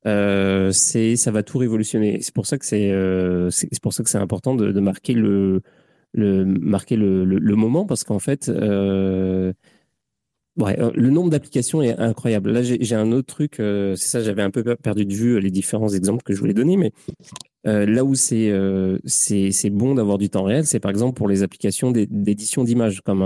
c'est 0.05 1.15
ça 1.15 1.31
va 1.31 1.41
tout 1.41 1.57
révolutionner. 1.57 2.21
C'est 2.21 2.35
pour 2.35 2.45
ça 2.45 2.59
que 2.59 2.67
c'est 2.67 2.91
c'est 3.49 3.81
pour 3.81 3.93
ça 3.93 4.03
que 4.03 4.11
c'est 4.11 4.19
important 4.19 4.53
de, 4.53 4.79
marquer 4.79 5.13
le 5.13 5.63
marquer 6.15 6.95
le, 6.95 7.55
moment 7.55 7.85
parce 7.85 8.03
qu'en 8.03 8.19
fait, 8.19 8.49
euh, 8.49 9.53
euh, 10.59 10.91
le 10.93 11.09
nombre 11.09 11.29
d'applications 11.29 11.81
est 11.81 11.97
incroyable. 11.97 12.51
Là, 12.51 12.61
j'ai 12.61 12.95
un 12.95 13.11
autre 13.11 13.27
truc, 13.27 13.59
euh, 13.59 13.95
c'est 13.95 14.09
ça, 14.09 14.21
j'avais 14.21 14.41
un 14.41 14.51
peu 14.51 14.63
perdu 14.75 15.05
de 15.05 15.13
vue 15.13 15.39
les 15.39 15.51
différents 15.51 15.89
exemples 15.89 16.23
que 16.23 16.33
je 16.33 16.39
voulais 16.39 16.53
donner, 16.53 16.77
mais 16.77 16.91
euh, 17.67 17.85
là 17.85 18.03
où 18.03 18.15
c'est 18.15 18.49
euh, 18.49 18.97
c'est 19.05 19.69
bon 19.69 19.95
d'avoir 19.95 20.17
du 20.17 20.29
temps 20.29 20.43
réel, 20.43 20.65
c'est 20.65 20.79
par 20.79 20.91
exemple 20.91 21.15
pour 21.15 21.27
les 21.27 21.43
applications 21.43 21.91
d'édition 21.91 22.63
d'images, 22.63 23.01
comme 23.01 23.21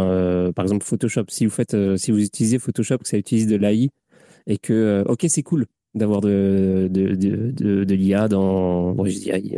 par 0.56 0.66
exemple 0.66 0.86
Photoshop. 0.86 1.26
Si 1.30 1.46
vous 1.46 1.52
faites, 1.52 1.76
si 1.98 2.12
vous 2.12 2.24
utilisez 2.24 2.60
Photoshop, 2.60 3.00
que 3.00 3.08
ça 3.08 3.18
utilise 3.18 3.48
de 3.48 3.56
l'AI 3.56 3.90
et 4.48 4.58
que, 4.58 5.04
ok, 5.08 5.26
c'est 5.28 5.44
cool 5.44 5.66
d'avoir 5.96 6.22
de, 6.22 6.88
de, 6.92 7.16
de, 7.16 7.52
de, 7.52 7.84
de 7.84 7.96
l'IA 7.96 8.28
dans, 8.28 8.92
bon, 8.92 9.06
je 9.06 9.12
dis 9.12 9.32
AI, 9.32 9.58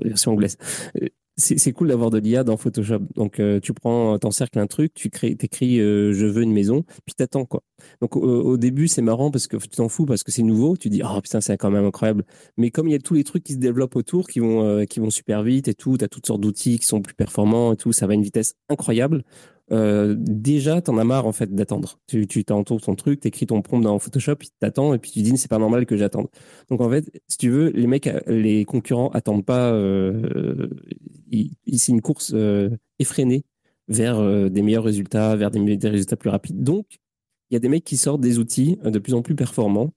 version 0.00 0.32
anglaise 0.32 0.56
c'est 1.42 1.72
cool 1.72 1.88
d'avoir 1.88 2.10
de 2.10 2.18
l'IA 2.18 2.44
dans 2.44 2.56
Photoshop. 2.56 3.00
Donc, 3.16 3.40
euh, 3.40 3.60
tu 3.60 3.72
prends, 3.72 4.18
t'encercles 4.18 4.58
un 4.58 4.66
truc, 4.66 4.94
tu 4.94 5.10
crées, 5.10 5.36
écris 5.38 5.80
euh, 5.80 6.12
je 6.12 6.26
veux 6.26 6.42
une 6.42 6.52
maison, 6.52 6.84
puis 7.04 7.14
t'attends 7.16 7.44
quoi. 7.44 7.62
Donc, 8.00 8.16
au, 8.16 8.56
début, 8.56 8.86
c'est 8.86 9.02
marrant 9.02 9.30
parce 9.30 9.48
que 9.48 9.56
tu 9.56 9.68
t'en 9.68 9.88
fous 9.88 10.06
parce 10.06 10.22
que 10.22 10.30
c'est 10.30 10.42
nouveau. 10.42 10.76
Tu 10.76 10.88
dis, 10.88 11.02
oh 11.04 11.20
putain, 11.20 11.40
c'est 11.40 11.56
quand 11.56 11.70
même 11.70 11.84
incroyable. 11.84 12.24
Mais 12.56 12.70
comme 12.70 12.86
il 12.86 12.92
y 12.92 12.94
a 12.94 13.00
tous 13.00 13.14
les 13.14 13.24
trucs 13.24 13.42
qui 13.42 13.54
se 13.54 13.58
développent 13.58 13.96
autour, 13.96 14.28
qui 14.28 14.38
vont, 14.38 14.64
euh, 14.64 14.84
qui 14.84 15.00
vont 15.00 15.10
super 15.10 15.42
vite 15.42 15.66
et 15.66 15.74
tout, 15.74 15.98
tu 15.98 16.04
as 16.04 16.08
toutes 16.08 16.26
sortes 16.26 16.40
d'outils 16.40 16.78
qui 16.78 16.86
sont 16.86 17.02
plus 17.02 17.14
performants 17.14 17.72
et 17.72 17.76
tout, 17.76 17.92
ça 17.92 18.06
va 18.06 18.12
à 18.12 18.14
une 18.14 18.22
vitesse 18.22 18.54
incroyable. 18.68 19.24
Euh, 19.72 20.14
déjà, 20.18 20.82
t'en 20.82 20.98
as 20.98 21.04
marre 21.04 21.26
en 21.26 21.32
fait 21.32 21.54
d'attendre. 21.54 21.98
Tu, 22.06 22.26
tu 22.26 22.44
ton 22.44 22.62
truc, 22.64 23.20
t'écris 23.20 23.46
ton 23.46 23.62
prompt 23.62 23.80
dans 23.80 23.98
Photoshop, 23.98 24.36
tu 24.36 24.48
t'attends 24.60 24.92
et 24.92 24.98
puis 24.98 25.10
tu 25.10 25.22
dis 25.22 25.36
c'est 25.38 25.50
pas 25.50 25.58
normal 25.58 25.86
que 25.86 25.96
j'attende. 25.96 26.28
Donc 26.68 26.80
en 26.80 26.90
fait, 26.90 27.10
si 27.28 27.38
tu 27.38 27.48
veux, 27.48 27.70
les 27.70 27.86
mecs, 27.86 28.10
les 28.26 28.64
concurrents 28.64 29.08
attendent 29.10 29.44
pas. 29.44 29.72
Euh, 29.72 30.68
c'est 31.72 31.92
une 31.92 32.02
course 32.02 32.32
euh, 32.34 32.68
effrénée 32.98 33.44
vers 33.88 34.18
euh, 34.18 34.50
des 34.50 34.62
meilleurs 34.62 34.84
résultats, 34.84 35.36
vers 35.36 35.50
des, 35.50 35.76
des, 35.76 35.88
résultats 35.88 36.16
plus 36.16 36.30
rapides. 36.30 36.62
Donc, 36.62 36.86
il 37.50 37.54
y 37.54 37.56
a 37.56 37.60
des 37.60 37.68
mecs 37.68 37.84
qui 37.84 37.96
sortent 37.96 38.20
des 38.20 38.38
outils 38.38 38.78
de 38.84 38.98
plus 38.98 39.14
en 39.14 39.22
plus 39.22 39.34
performants 39.34 39.92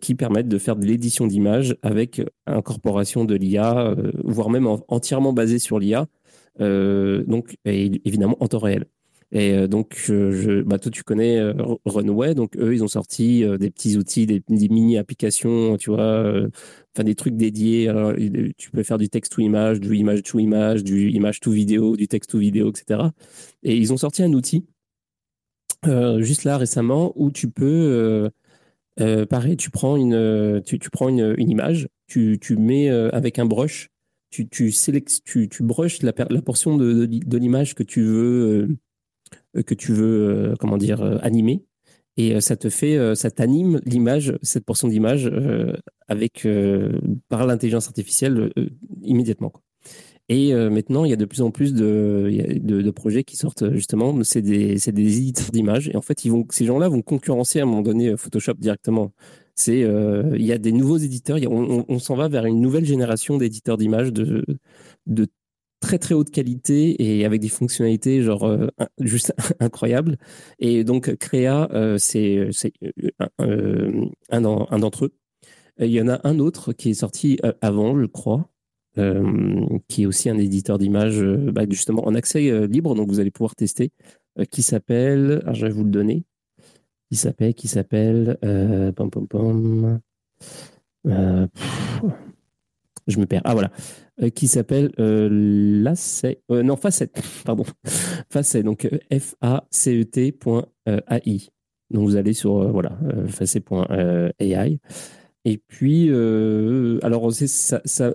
qui 0.00 0.14
permettent 0.14 0.48
de 0.48 0.56
faire 0.56 0.76
de 0.76 0.86
l'édition 0.86 1.26
d'images 1.26 1.76
avec 1.82 2.22
incorporation 2.46 3.26
de 3.26 3.34
l'IA, 3.34 3.94
voire 4.24 4.48
même 4.48 4.66
entièrement 4.66 5.34
basée 5.34 5.58
sur 5.58 5.78
l'IA, 5.78 6.06
donc 6.58 7.56
évidemment 7.64 8.36
en 8.40 8.48
temps 8.48 8.58
réel. 8.58 8.86
Et 9.30 9.68
donc, 9.68 9.94
je, 9.98 10.62
bah, 10.62 10.78
toi, 10.78 10.90
tu 10.90 11.02
connais 11.04 11.38
Runway, 11.84 12.34
donc 12.34 12.56
eux, 12.56 12.72
ils 12.72 12.82
ont 12.82 12.88
sorti 12.88 13.44
des 13.58 13.70
petits 13.70 13.98
outils, 13.98 14.24
des, 14.24 14.42
mini 14.48 14.96
applications, 14.96 15.76
tu 15.76 15.90
vois, 15.90 16.32
des 16.98 17.14
trucs 17.14 17.36
dédiés. 17.36 17.92
Tu 18.56 18.70
peux 18.70 18.82
faire 18.82 18.96
du 18.96 19.10
texte 19.10 19.32
to 19.32 19.42
image, 19.42 19.80
du 19.80 19.94
image 19.96 20.22
to 20.22 20.38
image, 20.38 20.82
du 20.82 21.10
image 21.10 21.40
to 21.40 21.50
vidéo, 21.50 21.96
du 21.96 22.08
texte 22.08 22.30
to 22.30 22.38
vidéo, 22.38 22.70
etc. 22.70 23.00
Et 23.62 23.76
ils 23.76 23.92
ont 23.92 23.98
sorti 23.98 24.22
un 24.22 24.32
outil 24.32 24.66
juste 26.18 26.44
là 26.44 26.56
récemment 26.56 27.12
où 27.14 27.30
tu 27.30 27.50
peux 27.50 28.30
euh, 29.00 29.26
pareil, 29.26 29.56
tu 29.56 29.70
prends 29.70 29.96
une, 29.96 30.62
tu, 30.64 30.78
prends 30.90 31.08
une, 31.08 31.34
image, 31.38 31.88
tu, 32.06 32.38
tu 32.40 32.56
mets 32.56 32.90
euh, 32.90 33.10
avec 33.12 33.38
un 33.38 33.46
brush, 33.46 33.90
tu, 34.30 34.48
tu, 34.48 34.72
tu, 35.24 35.48
tu 35.48 35.62
brushes 35.62 36.02
la, 36.02 36.12
la 36.30 36.42
portion 36.42 36.76
de, 36.76 37.06
de, 37.06 37.38
l'image 37.38 37.74
que 37.74 37.82
tu 37.82 38.02
veux, 38.02 38.78
euh, 39.56 39.62
que 39.62 39.74
tu 39.74 39.92
veux 39.92 40.54
comment 40.58 40.76
dire, 40.76 41.02
animer. 41.22 41.64
Et 42.16 42.40
ça 42.40 42.56
te 42.56 42.68
fait, 42.68 43.14
ça 43.14 43.30
t'anime 43.30 43.80
l'image, 43.84 44.36
cette 44.42 44.64
portion 44.64 44.88
d'image, 44.88 45.30
avec 46.08 46.48
par 47.28 47.46
l'intelligence 47.46 47.86
artificielle 47.86 48.52
immédiatement. 49.02 49.52
Et 50.28 50.52
euh, 50.52 50.68
maintenant, 50.68 51.04
il 51.04 51.10
y 51.10 51.14
a 51.14 51.16
de 51.16 51.24
plus 51.24 51.40
en 51.40 51.50
plus 51.50 51.72
de, 51.72 52.60
de, 52.60 52.90
projets 52.90 53.24
qui 53.24 53.36
sortent 53.36 53.72
justement. 53.72 54.14
C'est 54.24 54.42
des, 54.42 54.74
des, 54.74 55.18
éditeurs 55.18 55.50
d'images. 55.50 55.88
Et 55.88 55.96
en 55.96 56.02
fait, 56.02 56.24
ils 56.24 56.30
vont, 56.30 56.46
ces 56.50 56.66
gens-là 56.66 56.88
vont 56.88 57.00
concurrencer 57.00 57.60
à 57.60 57.62
un 57.62 57.66
moment 57.66 57.82
donné 57.82 58.10
euh, 58.10 58.16
Photoshop 58.16 58.54
directement. 58.58 59.12
C'est, 59.58 59.82
euh, 59.82 60.36
il 60.36 60.46
y 60.46 60.52
a 60.52 60.58
des 60.58 60.72
nouveaux 60.72 60.98
éditeurs. 60.98 61.38
on, 61.50 61.98
s'en 61.98 62.14
va 62.14 62.28
vers 62.28 62.44
une 62.44 62.60
nouvelle 62.60 62.84
génération 62.84 63.38
d'éditeurs 63.38 63.76
d'images 63.76 64.12
de, 64.12 64.44
très 65.80 65.98
très 65.98 66.14
haute 66.14 66.30
qualité 66.30 66.96
et 67.02 67.24
avec 67.24 67.40
des 67.40 67.48
fonctionnalités 67.48 68.22
genre 68.22 68.48
juste 69.00 69.34
incroyables. 69.60 70.16
Et 70.58 70.84
donc 70.84 71.16
Créa, 71.16 71.68
c'est 71.98 72.50
un, 73.38 74.40
d'entre 74.40 75.06
eux. 75.06 75.12
Il 75.80 75.90
y 75.90 76.00
en 76.00 76.08
a 76.08 76.20
un 76.24 76.38
autre 76.38 76.72
qui 76.72 76.90
est 76.90 76.94
sorti 76.94 77.38
avant, 77.60 77.98
je 78.00 78.06
crois, 78.06 78.50
euh, 78.98 79.78
qui 79.86 80.02
est 80.02 80.06
aussi 80.06 80.28
un 80.28 80.38
éditeur 80.38 80.76
d'images 80.76 81.22
euh, 81.22 81.52
bah, 81.52 81.62
justement 81.70 82.04
en 82.08 82.16
accès 82.16 82.50
euh, 82.50 82.66
libre, 82.66 82.96
donc 82.96 83.08
vous 83.08 83.20
allez 83.20 83.30
pouvoir 83.30 83.54
tester, 83.54 83.92
qui 84.50 84.62
s'appelle, 84.62 85.42
je 85.52 85.66
vais 85.66 85.72
vous 85.72 85.84
le 85.84 85.90
donner, 85.90 86.24
qui 87.10 87.16
s'appelle, 87.16 87.54
qui 87.54 87.68
s'appelle, 87.68 88.38
pom 88.96 89.10
pom 89.10 89.26
pom, 89.26 90.00
je 91.04 91.48
me 93.18 93.26
perds. 93.26 93.42
Ah 93.44 93.54
voilà, 93.54 93.70
qui 94.34 94.48
s'appelle 94.48 94.90
euh, 94.98 95.94
non 96.50 96.76
Facet, 96.76 97.10
pardon, 97.44 97.64
Facet, 98.30 98.62
donc 98.62 98.88
F 99.12 99.34
A 99.40 99.66
C 99.70 100.00
E 100.00 100.04
T.ai. 100.04 100.32
Donc 101.90 102.04
vous 102.04 102.16
allez 102.16 102.34
sur 102.34 102.70
voilà 102.70 102.98
facet.ai 103.28 104.78
et 105.44 105.56
puis, 105.56 106.08
euh, 106.10 106.98
alors, 107.02 107.30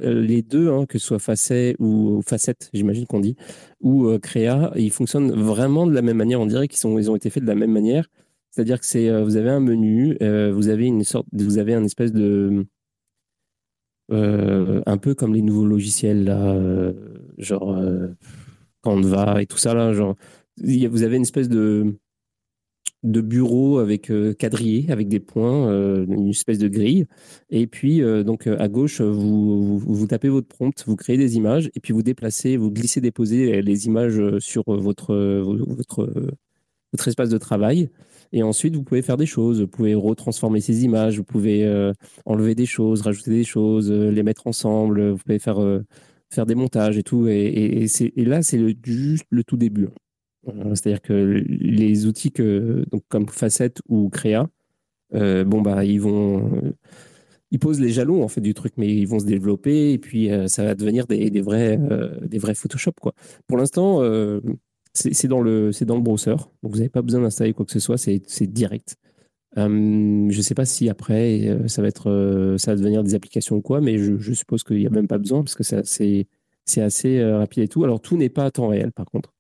les 0.03 0.43
deux, 0.43 0.71
hein, 0.71 0.85
que 0.85 0.99
ce 0.99 1.07
soit 1.07 1.17
Facet 1.17 1.75
ou 1.79 2.21
Facette, 2.21 2.69
j'imagine 2.73 3.07
qu'on 3.07 3.21
dit, 3.21 3.35
ou 3.81 4.05
euh, 4.05 4.19
Créa, 4.19 4.71
ils 4.75 4.91
fonctionnent 4.91 5.31
vraiment 5.31 5.87
de 5.87 5.93
la 5.93 6.03
même 6.03 6.17
manière. 6.17 6.39
On 6.41 6.45
dirait 6.45 6.67
qu'ils 6.67 6.87
ils 6.91 7.09
ont 7.09 7.15
été 7.15 7.31
faits 7.31 7.41
de 7.41 7.47
la 7.47 7.55
même 7.55 7.71
manière. 7.71 8.07
C'est-à-dire 8.53 8.79
que 8.79 8.85
c'est, 8.85 9.09
euh, 9.09 9.23
vous 9.23 9.37
avez 9.37 9.49
un 9.49 9.59
menu, 9.59 10.17
vous 10.19 10.69
avez 10.69 10.85
une 10.85 11.03
sorte, 11.03 11.27
vous 11.33 11.57
avez 11.57 11.73
un 11.73 11.83
espèce 11.83 12.13
de, 12.13 12.65
un 14.09 14.97
peu 14.97 15.15
comme 15.15 15.33
les 15.33 15.41
nouveaux 15.41 15.65
logiciels 15.65 16.25
genre 17.37 17.75
Canva 18.81 19.41
et 19.41 19.47
tout 19.47 19.57
ça 19.57 19.73
là, 19.73 19.93
genre, 19.93 20.15
vous 20.57 21.03
avez 21.03 21.15
une 21.15 21.23
espèce 21.23 21.49
de 21.49 21.95
de 23.03 23.21
bureau 23.21 23.79
avec 23.79 24.09
euh, 24.09 24.33
quadrillé, 24.33 24.89
avec 24.91 25.07
des 25.09 25.19
points, 25.19 25.69
euh, 25.69 26.05
une 26.07 26.29
espèce 26.29 26.57
de 26.57 26.67
grille. 26.67 27.05
Et 27.49 27.67
puis, 27.67 28.01
euh, 28.01 28.23
donc, 28.23 28.47
à 28.47 28.67
gauche, 28.69 29.01
vous, 29.01 29.77
vous, 29.77 30.07
tapez 30.07 30.29
votre 30.29 30.47
prompt, 30.47 30.73
vous 30.87 30.95
créez 30.95 31.17
des 31.17 31.35
images, 31.35 31.69
et 31.75 31.79
puis 31.79 31.93
vous 31.93 32.03
déplacez, 32.03 32.57
vous 32.57 32.71
glissez, 32.71 33.01
déposez 33.01 33.61
les 33.61 33.85
images 33.87 34.21
sur 34.39 34.63
votre, 34.67 35.13
votre, 35.15 36.09
votre 36.93 37.07
espace 37.09 37.29
de 37.29 37.37
travail. 37.37 37.89
Et 38.31 38.41
ensuite, 38.41 38.75
vous 38.75 38.83
pouvez 38.83 39.01
faire 39.01 39.17
des 39.17 39.25
choses. 39.25 39.59
Vous 39.61 39.67
pouvez 39.67 39.93
retransformer 39.95 40.61
ces 40.61 40.85
images, 40.85 41.17
vous 41.17 41.25
pouvez 41.25 41.91
enlever 42.25 42.55
des 42.55 42.65
choses, 42.65 43.01
rajouter 43.01 43.31
des 43.31 43.43
choses, 43.43 43.91
les 43.91 44.23
mettre 44.23 44.47
ensemble, 44.47 45.11
vous 45.11 45.17
pouvez 45.17 45.39
faire, 45.39 45.59
faire 46.31 46.45
des 46.45 46.55
montages 46.55 46.97
et 46.97 47.03
tout. 47.03 47.27
Et, 47.27 47.87
là, 48.17 48.41
c'est 48.41 48.59
juste 48.83 49.25
le 49.29 49.43
tout 49.43 49.57
début. 49.57 49.89
Euh, 50.47 50.75
c'est-à-dire 50.75 51.01
que 51.01 51.13
les 51.47 52.05
outils 52.05 52.31
que, 52.31 52.85
donc 52.91 53.03
comme 53.07 53.27
Facette 53.27 53.81
ou 53.87 54.09
Créa, 54.09 54.49
euh, 55.13 55.43
bon 55.43 55.61
bah 55.61 55.85
ils 55.85 56.01
vont, 56.01 56.73
ils 57.51 57.59
posent 57.59 57.79
les 57.79 57.89
jalons 57.89 58.23
en 58.23 58.27
fait 58.27 58.41
du 58.41 58.53
truc, 58.53 58.73
mais 58.77 58.93
ils 58.93 59.07
vont 59.07 59.19
se 59.19 59.25
développer 59.25 59.93
et 59.93 59.99
puis 59.99 60.31
euh, 60.31 60.47
ça 60.47 60.63
va 60.65 60.75
devenir 60.75 61.07
des, 61.07 61.29
des 61.29 61.41
vrais, 61.41 61.79
des 62.23 62.39
vrais 62.39 62.55
Photoshop 62.55 62.93
quoi. 62.99 63.13
Pour 63.47 63.57
l'instant, 63.57 64.01
c'est 64.93 65.27
dans 65.27 65.41
le, 65.41 65.71
dans 65.85 65.95
le 65.95 66.01
browser, 66.01 66.35
donc 66.61 66.71
vous 66.71 66.77
n'avez 66.77 66.89
pas 66.89 67.01
besoin 67.01 67.21
d'installer 67.21 67.53
quoi 67.53 67.65
que 67.65 67.71
ce 67.71 67.79
soit, 67.79 67.97
c'est 67.97 68.47
direct. 68.47 68.97
je 69.55 69.61
ne 69.63 70.41
sais 70.41 70.55
pas 70.55 70.65
si 70.65 70.89
après 70.89 71.57
ça 71.67 71.81
va 71.81 71.87
être, 71.87 72.55
ça 72.59 72.71
va 72.71 72.77
devenir 72.77 73.03
des 73.03 73.15
applications 73.15 73.55
ou 73.57 73.61
quoi, 73.61 73.81
mais 73.81 73.97
je, 73.97 74.33
suppose 74.33 74.63
qu'il 74.63 74.77
n'y 74.77 74.87
a 74.87 74.91
même 74.91 75.07
pas 75.07 75.17
besoin 75.17 75.43
parce 75.43 75.55
que 75.55 75.63
c'est 75.63 76.81
assez 76.81 77.23
rapide 77.23 77.63
et 77.63 77.67
tout. 77.67 77.83
Alors 77.83 78.01
tout 78.01 78.17
n'est 78.17 78.29
pas 78.29 78.45
à 78.45 78.51
temps 78.51 78.67
réel 78.67 78.91
par 78.91 79.05
contre. 79.05 79.33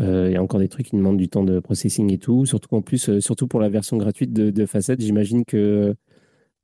Euh, 0.00 0.26
il 0.28 0.32
y 0.32 0.36
a 0.36 0.42
encore 0.42 0.60
des 0.60 0.68
trucs 0.68 0.86
qui 0.86 0.96
demandent 0.96 1.16
du 1.16 1.28
temps 1.28 1.44
de 1.44 1.60
processing 1.60 2.12
et 2.12 2.18
tout. 2.18 2.46
Surtout 2.46 2.68
qu'en 2.68 2.82
plus, 2.82 3.08
euh, 3.08 3.20
surtout 3.20 3.46
pour 3.46 3.60
la 3.60 3.68
version 3.68 3.96
gratuite 3.96 4.32
de, 4.32 4.50
de 4.50 4.66
Facette, 4.66 5.00
j'imagine 5.00 5.44
que 5.44 5.56
euh, 5.56 5.94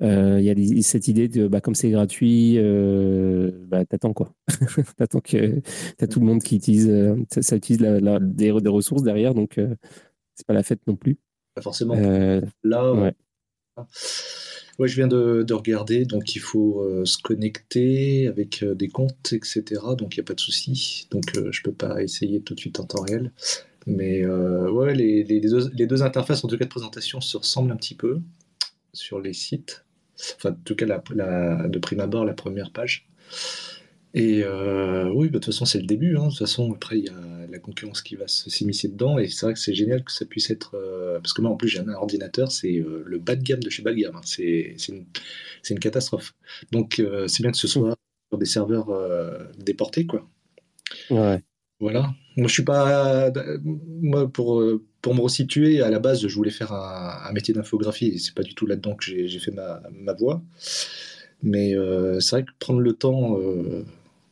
il 0.00 0.42
y 0.42 0.50
a 0.50 0.82
cette 0.82 1.08
idée 1.08 1.28
de 1.28 1.48
bah, 1.48 1.60
comme 1.60 1.74
c'est 1.74 1.90
gratuit, 1.90 2.58
bah, 3.68 3.84
t'attends 3.84 4.12
quoi. 4.12 4.32
t'attends 4.96 5.20
que 5.20 5.60
t'as 5.98 6.06
tout 6.06 6.20
le 6.20 6.26
monde 6.26 6.42
qui 6.42 6.56
utilise, 6.56 6.90
ça, 7.30 7.56
utilise 7.56 7.80
la, 7.80 8.18
des, 8.20 8.50
ressources 8.50 9.02
derrière, 9.02 9.34
donc 9.34 9.60
c'est 10.34 10.46
pas 10.46 10.54
la 10.54 10.62
fête 10.62 10.80
non 10.86 10.96
plus. 10.96 11.18
Pas 11.54 11.62
forcément. 11.62 11.94
Là, 12.64 12.92
ouais. 12.94 13.14
Ouais, 14.80 14.88
je 14.88 14.96
viens 14.96 15.08
de, 15.08 15.52
regarder, 15.52 16.06
donc 16.06 16.34
il 16.34 16.38
faut 16.38 16.80
euh, 16.80 17.04
se 17.04 17.18
connecter 17.18 18.28
avec 18.28 18.62
euh, 18.62 18.74
des 18.74 18.88
comptes, 18.88 19.34
etc. 19.34 19.62
Donc 19.98 20.16
il 20.16 20.20
n'y 20.20 20.22
a 20.22 20.24
pas 20.24 20.32
de 20.32 20.40
souci. 20.40 21.06
Donc 21.10 21.36
euh, 21.36 21.52
je 21.52 21.60
ne 21.60 21.64
peux 21.64 21.74
pas 21.74 22.02
essayer 22.02 22.40
tout 22.40 22.54
de 22.54 22.60
suite 22.60 22.80
en 22.80 22.84
temps 22.84 23.02
réel. 23.02 23.30
Mais 23.86 24.26
ouais, 24.26 24.94
les, 24.94 25.40
deux, 25.40 26.02
interfaces, 26.02 26.44
en 26.44 26.48
tout 26.48 26.56
cas 26.56 26.64
de 26.64 26.70
présentation, 26.70 27.20
se 27.20 27.36
ressemblent 27.36 27.72
un 27.72 27.76
petit 27.76 27.94
peu 27.94 28.20
sur 28.94 29.20
les 29.20 29.34
sites. 29.34 29.84
Enfin, 30.36 30.50
en 30.50 30.64
tout 30.64 30.74
cas, 30.74 30.86
la, 30.86 31.68
de 31.68 31.78
prime 31.78 32.00
abord, 32.00 32.24
la 32.24 32.34
première 32.34 32.72
page. 32.72 33.08
Et 34.12 34.42
euh, 34.42 35.08
oui, 35.14 35.28
bah, 35.28 35.34
de 35.34 35.38
toute 35.38 35.46
façon, 35.46 35.64
c'est 35.64 35.78
le 35.78 35.86
début. 35.86 36.16
Hein. 36.16 36.24
De 36.24 36.28
toute 36.30 36.38
façon, 36.38 36.72
après, 36.72 36.98
il 36.98 37.04
y 37.04 37.08
a 37.08 37.46
la 37.48 37.58
concurrence 37.58 38.02
qui 38.02 38.16
va 38.16 38.26
s'immiscer 38.26 38.88
dedans. 38.88 39.18
Et 39.18 39.28
c'est 39.28 39.46
vrai 39.46 39.54
que 39.54 39.60
c'est 39.60 39.74
génial 39.74 40.02
que 40.04 40.10
ça 40.10 40.24
puisse 40.24 40.50
être. 40.50 40.74
Euh, 40.74 41.20
parce 41.20 41.32
que 41.32 41.42
moi, 41.42 41.50
en 41.50 41.56
plus, 41.56 41.68
j'ai 41.68 41.78
un 41.78 41.88
ordinateur, 41.88 42.50
c'est 42.50 42.76
euh, 42.76 43.02
le 43.06 43.18
bas 43.18 43.36
de 43.36 43.42
gamme 43.42 43.60
de 43.60 43.70
chez 43.70 43.82
bas 43.82 43.92
de 43.92 43.98
gamme. 43.98 44.16
Hein. 44.16 44.22
C'est 44.24 44.74
une, 44.88 45.06
une, 45.68 45.78
catastrophe. 45.78 46.34
Donc, 46.72 47.02
c'est 47.28 47.42
bien 47.42 47.52
que 47.52 47.58
ce 47.58 47.68
soit 47.68 47.94
sur 48.30 48.38
des 48.38 48.46
serveurs 48.46 48.88
déportés, 49.58 50.06
quoi. 50.06 50.28
Ouais. 51.10 51.40
Voilà. 51.78 52.12
Moi, 52.36 52.48
je 52.48 52.52
suis 52.52 52.64
pas. 52.64 53.32
Moi, 53.62 54.28
pour, 54.28 54.62
pour 55.02 55.14
me 55.14 55.20
resituer, 55.20 55.80
à 55.80 55.90
la 55.90 55.98
base, 55.98 56.26
je 56.26 56.34
voulais 56.34 56.50
faire 56.50 56.72
un, 56.72 57.32
métier 57.32 57.54
d'infographie. 57.54 58.18
C'est 58.18 58.34
pas 58.34 58.42
du 58.42 58.54
tout 58.54 58.66
là-dedans 58.66 58.94
que 58.94 59.04
j'ai 59.04 59.38
fait 59.38 59.52
ma, 59.52 60.12
voix. 60.12 60.42
Mais 61.42 61.74
c'est 62.20 62.30
vrai 62.30 62.44
que 62.44 62.50
prendre 62.58 62.80
le 62.80 62.92
temps 62.92 63.38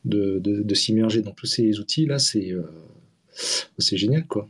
de, 0.05 0.73
s'immerger 0.73 1.21
dans 1.21 1.31
tous 1.31 1.45
ces 1.45 1.79
outils-là, 1.79 2.19
c'est 2.19 2.51
euh, 2.51 2.63
c'est 3.77 3.97
génial, 3.97 4.25
quoi. 4.27 4.49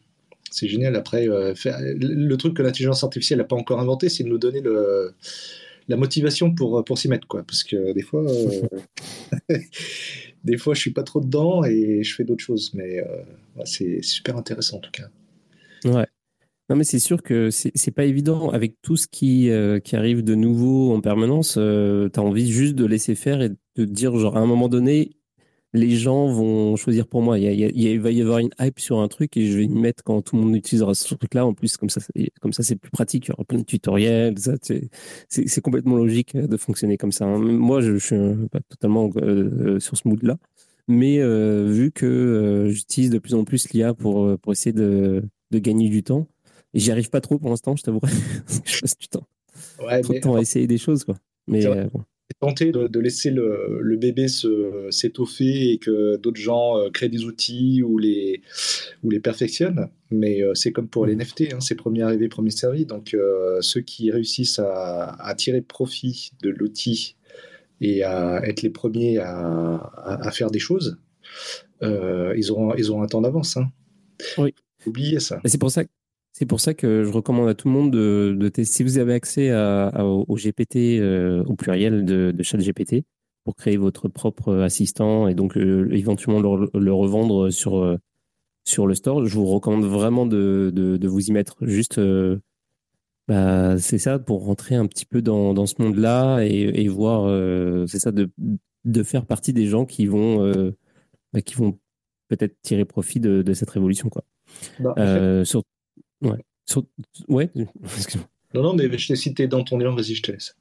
C'est 0.51 0.67
génial. 0.67 0.95
Après, 0.95 1.27
euh, 1.27 1.53
le 1.65 2.35
truc 2.35 2.55
que 2.55 2.63
l'intelligence 2.63 3.03
artificielle 3.03 3.39
n'a 3.39 3.45
pas 3.45 3.55
encore 3.55 3.79
inventé, 3.79 4.09
c'est 4.09 4.23
de 4.23 4.29
nous 4.29 4.39
donner 4.39 4.63
la 5.87 5.97
motivation 5.97 6.53
pour, 6.53 6.83
pour 6.83 6.97
s'y 6.97 7.07
mettre, 7.07 7.27
quoi. 7.27 7.43
Parce 7.43 7.63
que 7.63 7.93
des 7.93 8.01
fois, 8.01 8.23
euh, 8.29 9.55
des 10.43 10.57
fois, 10.57 10.73
je 10.73 10.79
suis 10.79 10.91
pas 10.91 11.03
trop 11.03 11.21
dedans 11.21 11.63
et 11.63 12.03
je 12.03 12.15
fais 12.15 12.23
d'autres 12.23 12.43
choses. 12.43 12.71
Mais 12.73 13.03
c'est 13.65 14.01
super 14.01 14.37
intéressant, 14.37 14.77
en 14.77 14.81
tout 14.81 14.91
cas. 14.91 15.09
Ouais. 15.85 16.07
Non, 16.69 16.75
mais 16.75 16.83
c'est 16.83 16.99
sûr 16.99 17.23
que 17.23 17.49
c'est 17.49 17.91
pas 17.91 18.05
évident. 18.05 18.51
Avec 18.51 18.75
tout 18.83 18.95
ce 18.95 19.07
qui, 19.07 19.49
qui 19.83 19.95
arrive 19.95 20.23
de 20.23 20.35
nouveau 20.35 20.93
en 20.93 21.01
permanence, 21.01 21.53
tu 21.53 21.59
as 21.59 22.21
envie 22.21 22.51
juste 22.51 22.75
de 22.75 22.85
laisser 22.85 23.15
faire 23.15 23.41
et 23.41 23.49
de 23.75 23.85
dire, 23.85 24.15
genre, 24.17 24.37
à 24.37 24.39
un 24.39 24.45
moment 24.45 24.69
donné, 24.69 25.19
les 25.73 25.91
gens 25.91 26.27
vont 26.27 26.75
choisir 26.75 27.07
pour 27.07 27.21
moi. 27.21 27.37
Il, 27.37 27.99
va 27.99 28.11
y 28.11 28.21
avoir 28.21 28.39
une 28.39 28.49
hype 28.59 28.79
sur 28.79 28.99
un 28.99 29.07
truc 29.07 29.37
et 29.37 29.45
je 29.47 29.57
vais 29.57 29.65
y 29.65 29.69
mettre 29.69 30.03
quand 30.03 30.21
tout 30.21 30.35
le 30.35 30.41
monde 30.41 30.55
utilisera 30.55 30.93
ce 30.95 31.13
truc-là. 31.15 31.45
En 31.45 31.53
plus, 31.53 31.77
comme 31.77 31.89
ça, 31.89 32.01
comme 32.41 32.53
ça, 32.53 32.63
c'est 32.63 32.75
plus 32.75 32.89
pratique. 32.89 33.27
Il 33.27 33.29
y 33.29 33.33
aura 33.33 33.43
plein 33.43 33.59
de 33.59 33.63
tutoriels. 33.63 34.35
C'est 35.29 35.61
complètement 35.61 35.95
logique 35.95 36.35
de 36.35 36.57
fonctionner 36.57 36.97
comme 36.97 37.11
ça. 37.11 37.25
Hein. 37.25 37.37
Moi, 37.39 37.81
je, 37.81 37.97
suis 37.97 38.17
pas 38.51 38.59
totalement 38.67 39.11
euh, 39.17 39.79
sur 39.79 39.95
ce 39.97 40.07
mood-là. 40.07 40.37
Mais 40.87 41.19
euh, 41.19 41.67
vu 41.69 41.91
que 41.91 42.05
euh, 42.07 42.69
j'utilise 42.69 43.11
de 43.11 43.19
plus 43.19 43.35
en 43.35 43.43
plus 43.43 43.69
l'IA 43.71 43.93
pour, 43.93 44.39
pour 44.39 44.51
essayer 44.51 44.73
de, 44.73 45.23
de 45.51 45.59
gagner 45.59 45.89
du 45.89 46.03
temps, 46.03 46.27
et 46.73 46.79
j'y 46.79 46.91
arrive 46.91 47.09
pas 47.09 47.21
trop 47.21 47.37
pour 47.37 47.49
l'instant, 47.49 47.75
je 47.75 47.83
t'avouerai. 47.83 48.11
je 48.65 48.81
passe 48.81 48.97
du 48.97 49.07
temps. 49.07 49.27
Ouais, 49.83 50.01
trop 50.01 50.13
de 50.13 50.19
temps 50.19 50.35
à 50.35 50.41
essayer 50.41 50.67
des 50.67 50.77
choses. 50.77 51.03
Quoi. 51.03 51.17
Mais 51.47 51.65
bon 51.91 52.03
tenté 52.39 52.71
de, 52.71 52.99
laisser 52.99 53.31
le, 53.31 53.95
bébé 53.97 54.27
s'étoffer 54.27 55.71
et 55.71 55.77
que 55.77 56.17
d'autres 56.17 56.39
gens 56.39 56.77
euh, 56.77 56.89
créent 56.89 57.09
des 57.09 57.25
outils 57.25 57.81
ou 57.83 57.97
les, 57.97 58.41
ou 59.03 59.09
les 59.09 59.19
perfectionnent. 59.19 59.89
Mais 60.11 60.41
euh, 60.41 60.53
c'est 60.53 60.71
comme 60.71 60.87
pour 60.87 61.05
les 61.05 61.15
NFT, 61.15 61.53
hein, 61.53 61.59
c'est 61.59 61.75
premier 61.75 62.03
arrivé, 62.03 62.29
premier 62.29 62.51
servi. 62.51 62.85
Donc 62.85 63.13
euh, 63.13 63.61
ceux 63.61 63.81
qui 63.81 64.11
réussissent 64.11 64.59
à, 64.59 65.33
tirer 65.37 65.61
profit 65.61 66.31
de 66.41 66.49
l'outil 66.49 67.15
et 67.81 68.03
à 68.03 68.41
être 68.45 68.61
les 68.61 68.69
premiers 68.69 69.17
à, 69.17 70.29
faire 70.31 70.51
des 70.51 70.59
choses, 70.59 70.97
ils, 71.81 72.51
auront, 72.51 72.73
ils 72.75 72.91
auront 72.91 73.03
un 73.03 73.07
temps 73.07 73.21
d'avance. 73.21 73.57
Hein. 73.57 73.71
Oui. 74.37 74.53
C'est 76.31 76.45
pour 76.45 76.61
ça 76.61 76.73
que 76.73 77.03
je 77.03 77.11
recommande 77.11 77.49
à 77.49 77.53
tout 77.53 77.67
le 77.67 77.73
monde 77.73 77.91
de, 77.91 78.49
tester. 78.49 78.63
Si 78.63 78.83
vous 78.83 78.97
avez 78.97 79.13
accès 79.13 79.51
au 79.51 80.35
GPT, 80.35 80.99
euh, 80.99 81.43
au 81.45 81.55
pluriel 81.55 82.05
de, 82.05 82.31
de 82.31 82.43
GPT, 82.43 83.03
pour 83.43 83.55
créer 83.55 83.77
votre 83.77 84.07
propre 84.07 84.55
assistant 84.57 85.27
et 85.27 85.33
donc 85.33 85.57
euh, 85.57 85.89
éventuellement 85.91 86.39
le, 86.39 86.93
revendre 86.93 87.49
sur, 87.51 87.77
euh, 87.77 87.97
sur 88.63 88.85
le 88.85 88.93
store, 88.95 89.25
je 89.25 89.35
vous 89.35 89.45
recommande 89.45 89.85
vraiment 89.85 90.25
de, 90.25 90.99
vous 91.03 91.27
y 91.27 91.31
mettre. 91.31 91.65
Juste, 91.65 91.99
bah, 93.27 93.77
c'est 93.77 93.97
ça, 93.97 94.19
pour 94.19 94.45
rentrer 94.45 94.75
un 94.75 94.85
petit 94.85 95.05
peu 95.05 95.21
dans, 95.21 95.65
ce 95.65 95.81
monde-là 95.81 96.41
et, 96.41 96.87
voir, 96.87 97.27
c'est 97.87 97.99
ça, 97.99 98.11
de, 98.11 99.03
faire 99.03 99.25
partie 99.25 99.51
des 99.51 99.65
gens 99.65 99.85
qui 99.85 100.05
vont, 100.05 100.53
bah, 101.33 101.41
qui 101.41 101.55
vont 101.55 101.77
peut-être 102.29 102.55
tirer 102.61 102.85
profit 102.85 103.19
de, 103.19 103.53
cette 103.53 103.71
révolution. 103.71 104.09
Quoi. 104.09 104.23
Bah, 104.79 104.93
Ouais. 106.21 106.43
Ouais, 107.27 107.49
Non, 108.53 108.63
non, 108.63 108.73
mais 108.73 108.97
je 108.97 109.07
t'ai 109.07 109.15
cité 109.15 109.47
dans 109.47 109.63
ton 109.63 109.79
élan, 109.79 109.95
vas-y, 109.95 110.15
je 110.15 110.23
te 110.23 110.31
laisse. 110.31 110.55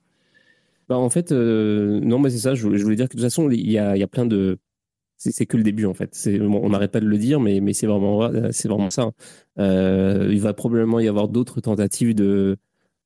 Bah, 0.88 0.96
en 0.96 1.10
fait, 1.10 1.32
euh, 1.32 2.00
non, 2.00 2.18
mais 2.18 2.30
c'est 2.30 2.38
ça, 2.38 2.54
je, 2.54 2.66
voulais 2.66 2.96
dire 2.96 3.08
que 3.08 3.16
de 3.16 3.20
toute 3.20 3.20
façon, 3.20 3.50
il 3.50 3.70
y 3.70 3.78
a, 3.78 3.96
il 3.96 4.00
y 4.00 4.02
a 4.02 4.08
plein 4.08 4.26
de. 4.26 4.58
C'est 5.16 5.46
que 5.46 5.56
le 5.56 5.64
début, 5.64 5.84
en 5.84 5.94
fait. 5.94 6.16
on 6.40 6.68
n'arrête 6.68 6.92
pas 6.92 7.00
de 7.00 7.06
le 7.06 7.18
dire, 7.18 7.40
mais, 7.40 7.58
mais 7.60 7.72
c'est 7.72 7.88
vraiment, 7.88 8.30
c'est 8.52 8.68
vraiment 8.68 8.90
ça. 8.90 9.10
Euh, 9.58 10.28
il 10.30 10.40
va 10.40 10.54
probablement 10.54 11.00
y 11.00 11.08
avoir 11.08 11.28
d'autres 11.28 11.60
tentatives 11.60 12.14
de, 12.14 12.56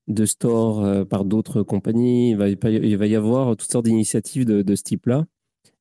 de 0.09 0.27
store 0.27 0.85
euh, 0.85 1.05
par 1.07 1.25
d'autres 1.25 1.63
compagnies. 1.63 2.33
Il 2.33 2.37
va, 2.37 2.49
il 2.51 2.97
va 2.99 3.07
y 3.07 3.17
avoir 3.17 3.57
toutes 3.57 3.73
sortes 3.73 3.87
d'initiatives 3.87 4.45
de, 4.45 4.61
de 4.61 4.75
ce 4.75 4.83
type-là. 4.83 5.25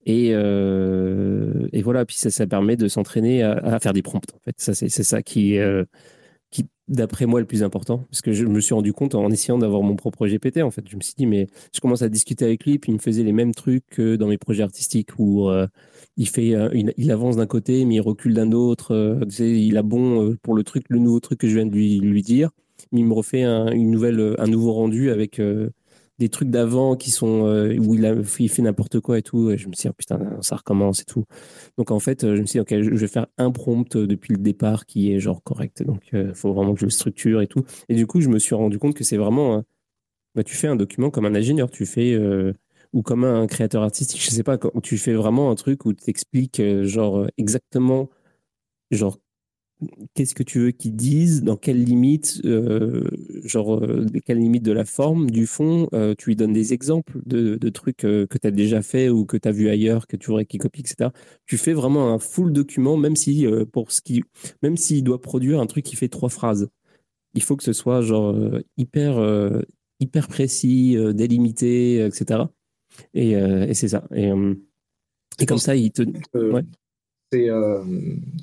Et, 0.06 0.30
et 0.30 1.82
voilà, 1.82 2.06
puis 2.06 2.16
ça, 2.16 2.30
ça 2.30 2.48
permet 2.48 2.76
de 2.76 2.88
s'entraîner 2.88 3.44
à, 3.44 3.80
faire 3.80 3.94
des 3.94 4.02
prompts, 4.02 4.34
en 4.34 4.40
fait. 4.40 4.56
Ça, 4.58 4.74
c'est 4.74 4.90
ça 4.90 5.22
qui, 5.22 5.58
qui, 6.52 6.68
d'après 6.88 7.26
moi, 7.26 7.40
est 7.40 7.44
le 7.44 7.48
plus 7.48 7.64
important. 7.64 8.00
Parce 8.10 8.22
que 8.22 8.34
je 8.34 8.46
me 8.46 8.60
suis 8.60 8.74
rendu 8.76 8.94
compte 8.94 9.16
en 9.16 9.32
essayant 9.32 9.58
d'avoir 9.58 9.82
mon 9.82 9.96
propre 9.96 10.28
GPT, 10.28 10.62
en 10.62 10.70
fait. 10.70 10.84
Je 10.88 10.96
me 10.96 11.02
suis 11.02 11.16
dit, 11.18 11.26
mais 11.26 11.48
je 11.74 11.80
commence 11.80 12.02
à 12.04 12.10
discuter 12.10 12.46
avec 12.46 12.66
lui, 12.66 12.78
puis 12.78 12.92
il 12.92 12.96
me 12.96 13.00
faisait 13.00 13.24
les 13.24 13.32
mêmes 13.32 13.56
trucs 13.56 13.86
que 13.90 14.16
dans 14.18 14.28
mes 14.28 14.38
projets 14.38 14.64
artistiques 14.64 15.18
où 15.18 15.50
euh, 15.50 15.68
il, 16.18 16.28
fait, 16.28 16.54
euh, 16.54 16.70
il, 16.74 17.12
avance 17.12 17.38
d'un 17.38 17.48
côté, 17.48 17.86
mais 17.86 17.96
il 17.96 18.02
recule 18.02 18.34
d'un 18.34 18.52
autre. 18.52 18.94
Euh, 18.94 19.26
il 19.40 19.78
a 19.78 19.84
bon 19.84 20.36
pour 20.44 20.54
le 20.54 20.64
truc, 20.64 20.84
le 20.90 21.00
nouveau 21.00 21.20
truc 21.20 21.40
que 21.40 21.48
je 21.48 21.56
viens 21.56 21.66
de 21.66 21.74
lui, 21.74 22.22
dire. 22.22 22.52
Mais 22.92 23.00
il 23.00 23.06
me 23.06 23.14
refait 23.14 23.44
un, 23.44 23.72
une 23.72 23.90
nouvelle, 23.90 24.36
un 24.38 24.48
nouveau 24.48 24.74
rendu 24.74 25.12
avec 25.12 25.42
des 26.22 26.30
trucs 26.30 26.50
d'avant 26.50 26.96
qui 26.96 27.12
sont 27.12 27.42
où 27.80 27.96
il, 27.96 28.06
a, 28.06 28.14
il 28.40 28.50
fait 28.50 28.62
n'importe 28.62 29.00
quoi 29.00 29.18
et 29.18 29.22
tout. 29.24 29.50
Et 29.50 29.58
je 29.58 29.68
me 29.68 29.74
suis 29.74 29.88
dit, 29.88 29.90
oh, 29.90 29.94
putain, 29.98 30.20
ça 30.42 30.56
recommence 30.56 31.02
et 31.02 31.06
tout. 31.06 31.26
Donc 31.78 31.92
en 31.92 32.00
fait, 32.00 32.22
je 32.22 32.40
me 32.40 32.46
suis 32.46 32.60
dit, 32.60 32.60
ok, 32.60 32.82
je 32.82 32.90
vais 32.96 33.08
faire 33.08 33.28
un 33.38 33.52
prompt 33.52 33.98
depuis 33.98 34.34
le 34.34 34.40
départ 34.40 34.86
qui 34.86 35.12
est 35.12 35.20
genre 35.20 35.42
correct. 35.44 35.84
Donc 35.84 36.12
faut 36.34 36.54
vraiment 36.54 36.74
que 36.74 36.80
je 36.80 36.86
le 36.86 36.92
structure 36.92 37.42
et 37.42 37.48
tout. 37.48 37.64
Et 37.90 37.96
du 37.96 38.08
coup, 38.08 38.22
je 38.22 38.30
me 38.30 38.40
suis 38.40 38.56
rendu 38.56 38.80
compte 38.80 38.94
que 38.94 39.04
c'est 39.04 39.18
vraiment, 39.18 39.64
bah, 40.36 40.44
tu 40.44 40.56
fais 40.56 40.68
un 40.68 40.76
document 40.76 41.10
comme 41.10 41.26
un 41.26 41.36
ingénieur, 41.36 41.70
tu 41.70 41.86
fais 41.86 42.18
ou 42.94 43.02
comme 43.02 43.24
un 43.24 43.48
créateur 43.48 43.84
artistique, 43.84 44.22
je 44.24 44.30
sais 44.30 44.44
pas, 44.44 44.58
quand 44.58 44.82
tu 44.82 44.98
fais 44.98 45.14
vraiment 45.14 45.50
un 45.50 45.56
truc 45.56 45.86
où 45.86 45.94
tu 45.94 46.10
expliques 46.10 46.62
genre 46.84 47.26
exactement 47.38 48.10
genre 48.92 49.18
qu'est-ce 50.14 50.36
que 50.36 50.44
tu 50.44 50.60
veux 50.60 50.72
qu'ils 50.72 50.96
disent, 50.96 51.44
dans 51.44 51.58
quelles 51.58 51.84
limites, 51.84 52.42
euh, 52.46 53.10
genre, 53.44 53.84
euh, 53.84 54.06
quelles 54.26 54.40
limites 54.40 54.64
de 54.64 54.72
la 54.72 54.86
forme, 54.86 55.32
du 55.32 55.48
fond, 55.48 55.88
euh, 55.94 56.14
tu 56.18 56.30
lui 56.30 56.36
donnes 56.36 56.54
des 56.54 56.74
exemples 56.74 57.20
de, 57.26 57.58
trucs 57.70 57.98
que 57.98 58.26
tu 58.26 58.48
as 58.48 58.52
déjà 58.52 58.82
fait 58.82 59.10
ou 59.10 59.26
que 59.26 59.38
tu 59.38 59.48
as 59.48 59.52
vu 59.52 59.70
ailleurs, 59.70 60.08
que 60.08 60.18
tu 60.18 60.28
voudrais 60.28 60.46
qu'il 60.46 60.60
copie, 60.60 60.82
etc. 60.82 61.10
Tu 61.46 61.58
fais 61.58 61.74
vraiment 61.74 62.14
un 62.14 62.20
full 62.20 62.52
document, 62.52 62.98
même 62.98 63.16
si 63.16 63.46
pour 63.72 63.92
ce 63.92 64.02
qui, 64.02 64.24
même 64.62 64.76
s'il 64.78 65.04
doit 65.04 65.22
produire 65.22 65.62
un 65.62 65.66
truc 65.68 65.86
qui 65.86 65.96
fait 65.96 66.10
trois 66.10 66.30
phrases. 66.30 66.68
Il 67.34 67.42
faut 67.42 67.56
que 67.56 67.64
ce 67.64 67.72
soit 67.74 68.02
genre 68.02 68.36
hyper, 68.78 69.64
hyper 70.02 70.28
précis, 70.28 70.98
délimité, 71.14 72.06
etc. 72.06 72.42
Et, 73.14 73.36
c'est 73.74 73.88
ça. 73.88 74.06
Et, 74.14 74.30
et 75.40 75.46
comme 75.46 75.58
ça, 75.58 75.76
il 75.76 75.92
te. 75.92 76.04
Ouais 76.36 76.64
euh, 77.34 77.84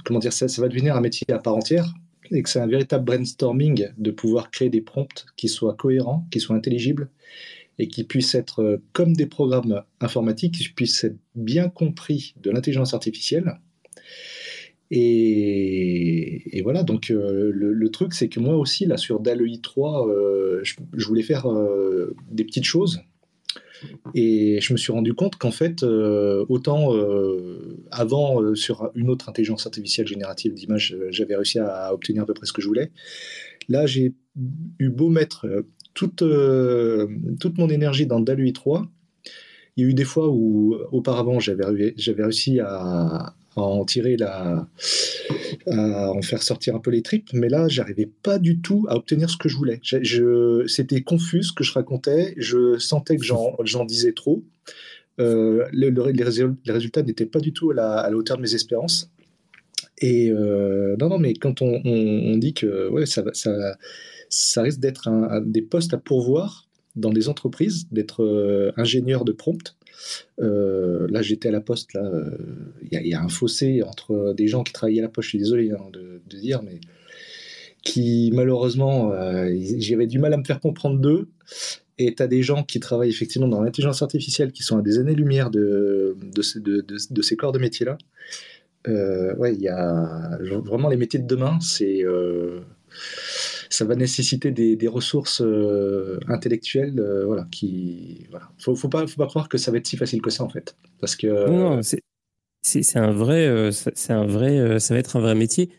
comment 0.05 0.19
dire 0.19 0.33
ça, 0.33 0.47
va 0.59 0.69
devenir 0.69 0.97
un 0.97 1.01
métier 1.01 1.27
à 1.31 1.39
part 1.39 1.55
entière 1.55 1.93
et 2.31 2.43
que 2.43 2.49
c'est 2.49 2.61
un 2.61 2.67
véritable 2.67 3.05
brainstorming 3.05 3.89
de 3.97 4.11
pouvoir 4.11 4.51
créer 4.51 4.71
des 4.71 4.81
prompts 4.81 5.27
qui 5.37 5.49
soient 5.49 5.75
cohérents, 5.75 6.27
qui 6.31 6.41
soient 6.41 6.57
intelligibles 6.57 7.11
et 7.79 7.89
qui 7.89 8.05
puissent 8.05 8.35
être 8.35 8.63
euh, 8.63 8.83
comme 8.93 9.15
des 9.15 9.27
programmes 9.27 9.83
informatiques, 10.01 10.55
qui 10.55 10.69
puissent 10.71 11.05
être 11.05 11.19
bien 11.35 11.69
compris 11.69 12.35
de 12.43 12.51
l'intelligence 12.51 12.95
artificielle. 12.95 13.59
Et, 14.91 16.61
voilà, 16.63 16.83
donc 16.83 17.11
euh, 17.11 17.51
le, 17.53 17.91
truc, 17.91 18.15
c'est 18.15 18.29
que 18.29 18.41
moi 18.41 18.57
aussi, 18.57 18.87
là, 18.87 18.97
sur 18.97 19.21
DALE 19.21 19.61
3, 19.63 20.09
je, 20.63 21.07
voulais 21.07 21.23
faire 21.23 21.47
des 22.31 22.45
petites 22.45 22.65
choses 22.65 23.01
et 24.15 24.61
je 24.61 24.73
me 24.73 24.79
suis 24.79 24.93
rendu 24.93 25.15
compte 25.15 25.37
qu'en 25.37 25.51
fait, 25.51 25.83
euh, 25.83 26.45
autant 26.49 26.95
euh, 26.95 27.79
avant, 27.91 28.43
euh, 28.43 28.55
sur 28.55 28.91
une 28.95 29.11
autre 29.11 29.29
intelligence 29.29 29.67
artificielle 29.67 30.07
générative 30.07 30.55
d'image, 30.55 30.97
j'avais 31.11 31.37
réussi 31.37 31.59
à, 31.59 31.93
obtenir 31.93 32.23
à 32.23 32.27
peu 32.27 32.35
près 32.35 32.47
ce 32.47 32.53
que 32.53 32.63
je 32.63 32.69
voulais. 32.69 32.91
Là, 33.69 33.87
j'ai 33.87 34.15
eu 34.79 34.89
beau 34.89 35.11
mettre 35.11 35.47
toute, 35.95 36.25
toute 37.41 37.59
mon 37.59 37.69
énergie 37.69 38.07
dans 38.07 38.21
DALU 38.21 38.53
3. 38.53 38.89
Il 39.77 39.85
y 39.85 39.87
a 39.87 39.91
eu 39.91 39.95
des 39.95 40.05
fois 40.05 40.29
où, 40.31 40.75
auparavant, 40.91 41.39
j'avais 41.39 41.65
réussi 41.65 42.61
à, 42.61 43.35
en 43.57 43.85
tirer 43.85 44.17
la, 44.17 44.69
à 45.67 46.11
en 46.11 46.23
faire 46.23 46.43
sortir 46.43 46.75
un 46.77 46.79
peu 46.79 46.91
les 46.91 47.03
tripes, 47.03 47.29
mais 47.33 47.49
là, 47.49 47.69
j'arrivais 47.69 48.09
pas 48.23 48.39
du 48.39 48.61
tout 48.61 48.87
à 48.89 48.97
obtenir 48.97 49.31
ce 49.31 49.37
que 49.37 49.49
je 49.49 49.57
voulais. 49.57 49.81
Je, 49.83 50.65
c'était 50.67 51.03
confus 51.03 51.45
ce 51.45 51.53
que 51.53 51.65
je 51.65 51.73
racontais, 51.73 52.35
je 52.37 52.79
sentais 52.79 53.17
que 53.17 53.25
j'en 53.25 53.85
disais 53.85 54.13
trop. 54.13 54.45
Euh, 55.21 55.67
les, 55.73 56.23
résultats 56.23 57.03
n'étaient 57.03 57.27
pas 57.27 57.41
du 57.41 57.53
tout 57.53 57.71
à 57.71 57.75
la, 57.75 58.11
hauteur 58.17 58.37
de 58.37 58.43
mes 58.43 58.55
espérances. 58.55 59.11
Et 60.01 60.31
euh, 60.31 60.97
non, 61.01 61.09
non, 61.09 61.19
mais 61.19 61.35
quand 61.35 61.61
on, 61.61 62.37
dit 62.37 62.55
que 62.55 62.91
ça, 63.05 64.63
risque 64.63 64.81
d'être 64.81 65.09
des 65.45 65.63
postes 65.63 65.95
à 65.95 65.99
pourvoir 65.99 66.69
dans 66.95 67.11
des 67.11 67.29
entreprises, 67.29 67.89
d'être 67.91 68.23
euh, 68.23 68.73
ingénieur 68.77 69.25
de 69.25 69.33
prompt, 69.33 69.77
euh, 70.41 71.07
là, 71.11 71.23
j'étais 71.23 71.49
à 71.49 71.53
la 71.53 71.61
poste. 71.61 71.95
Euh, 71.97 72.31
il 72.91 73.07
y, 73.07 73.15
a 73.15 73.23
un 73.23 73.29
fossé 73.29 73.83
entre 73.83 74.35
des 74.37 74.49
gens 74.49 74.63
qui 74.63 74.73
travaillaient 74.73 75.01
à 75.01 75.03
la 75.03 75.09
poste. 75.09 75.27
Je 75.27 75.31
suis 75.31 75.39
désolé 75.39 75.71
hein, 75.71 75.91
de, 75.93 76.21
dire, 76.37 76.63
mais 76.63 76.81
qui 77.83 78.31
malheureusement, 78.35 79.13
euh, 79.13 79.55
j'avais 79.79 80.07
du 80.07 80.19
mal 80.19 80.33
à 80.35 80.37
me 80.37 80.45
faire 80.45 80.61
comprendre 80.61 80.99
d'eux. 80.99 81.29
Et 82.01 82.15
tu 82.15 82.29
des 82.29 82.43
gens 82.43 82.63
qui 82.63 82.79
travaillent 82.79 83.11
effectivement 83.11 83.49
dans 83.49 83.61
l'intelligence 83.61 84.03
artificielle 84.03 84.53
qui 84.53 84.63
sont 84.63 84.79
à 84.79 84.83
des 84.83 84.99
années-lumière 84.99 85.51
de, 85.51 86.17
ces 87.23 87.37
corps 87.37 87.53
de 87.53 87.59
métier-là. 87.59 87.99
ouais, 88.87 89.55
il 89.55 89.61
y 89.61 89.69
a 89.69 90.39
vraiment 90.65 90.89
les 90.89 90.97
métiers 90.97 91.19
de 91.19 91.27
demain, 91.27 91.59
c'est 91.61 92.05
ça 93.71 93.85
va 93.85 93.95
nécessiter 93.95 94.51
des, 94.51 94.89
ressources 94.89 95.43
euh, 95.43 96.19
intellectuelles, 96.29 96.99
euh, 96.99 97.27
voilà, 97.27 97.47
qui, 97.51 98.27
voilà. 98.31 98.49
Faut, 98.59 98.75
faut 98.75 98.89
pas, 98.89 99.07
faut 99.07 99.19
pas 99.19 99.27
croire 99.27 99.49
que 99.49 99.59
ça 99.59 99.71
va 99.71 99.79
être 99.79 99.87
si 99.87 99.97
facile 99.97 100.23
que 100.23 100.31
ça 100.31 100.45
en 100.45 100.49
fait, 100.49 100.77
parce 101.01 101.17
que. 101.17 101.49
Non, 101.49 101.83
c'est, 101.83 102.03
c'est, 102.63 102.99
un 102.99 103.13
vrai, 103.13 103.47
euh, 103.47 103.71
c'est 103.71 104.13
un 104.13 104.27
vrai, 104.27 104.81
ça 104.81 104.95
va 104.95 105.01
être 105.01 105.17
un 105.17 105.21
vrai 105.21 105.35
métier. 105.35 105.71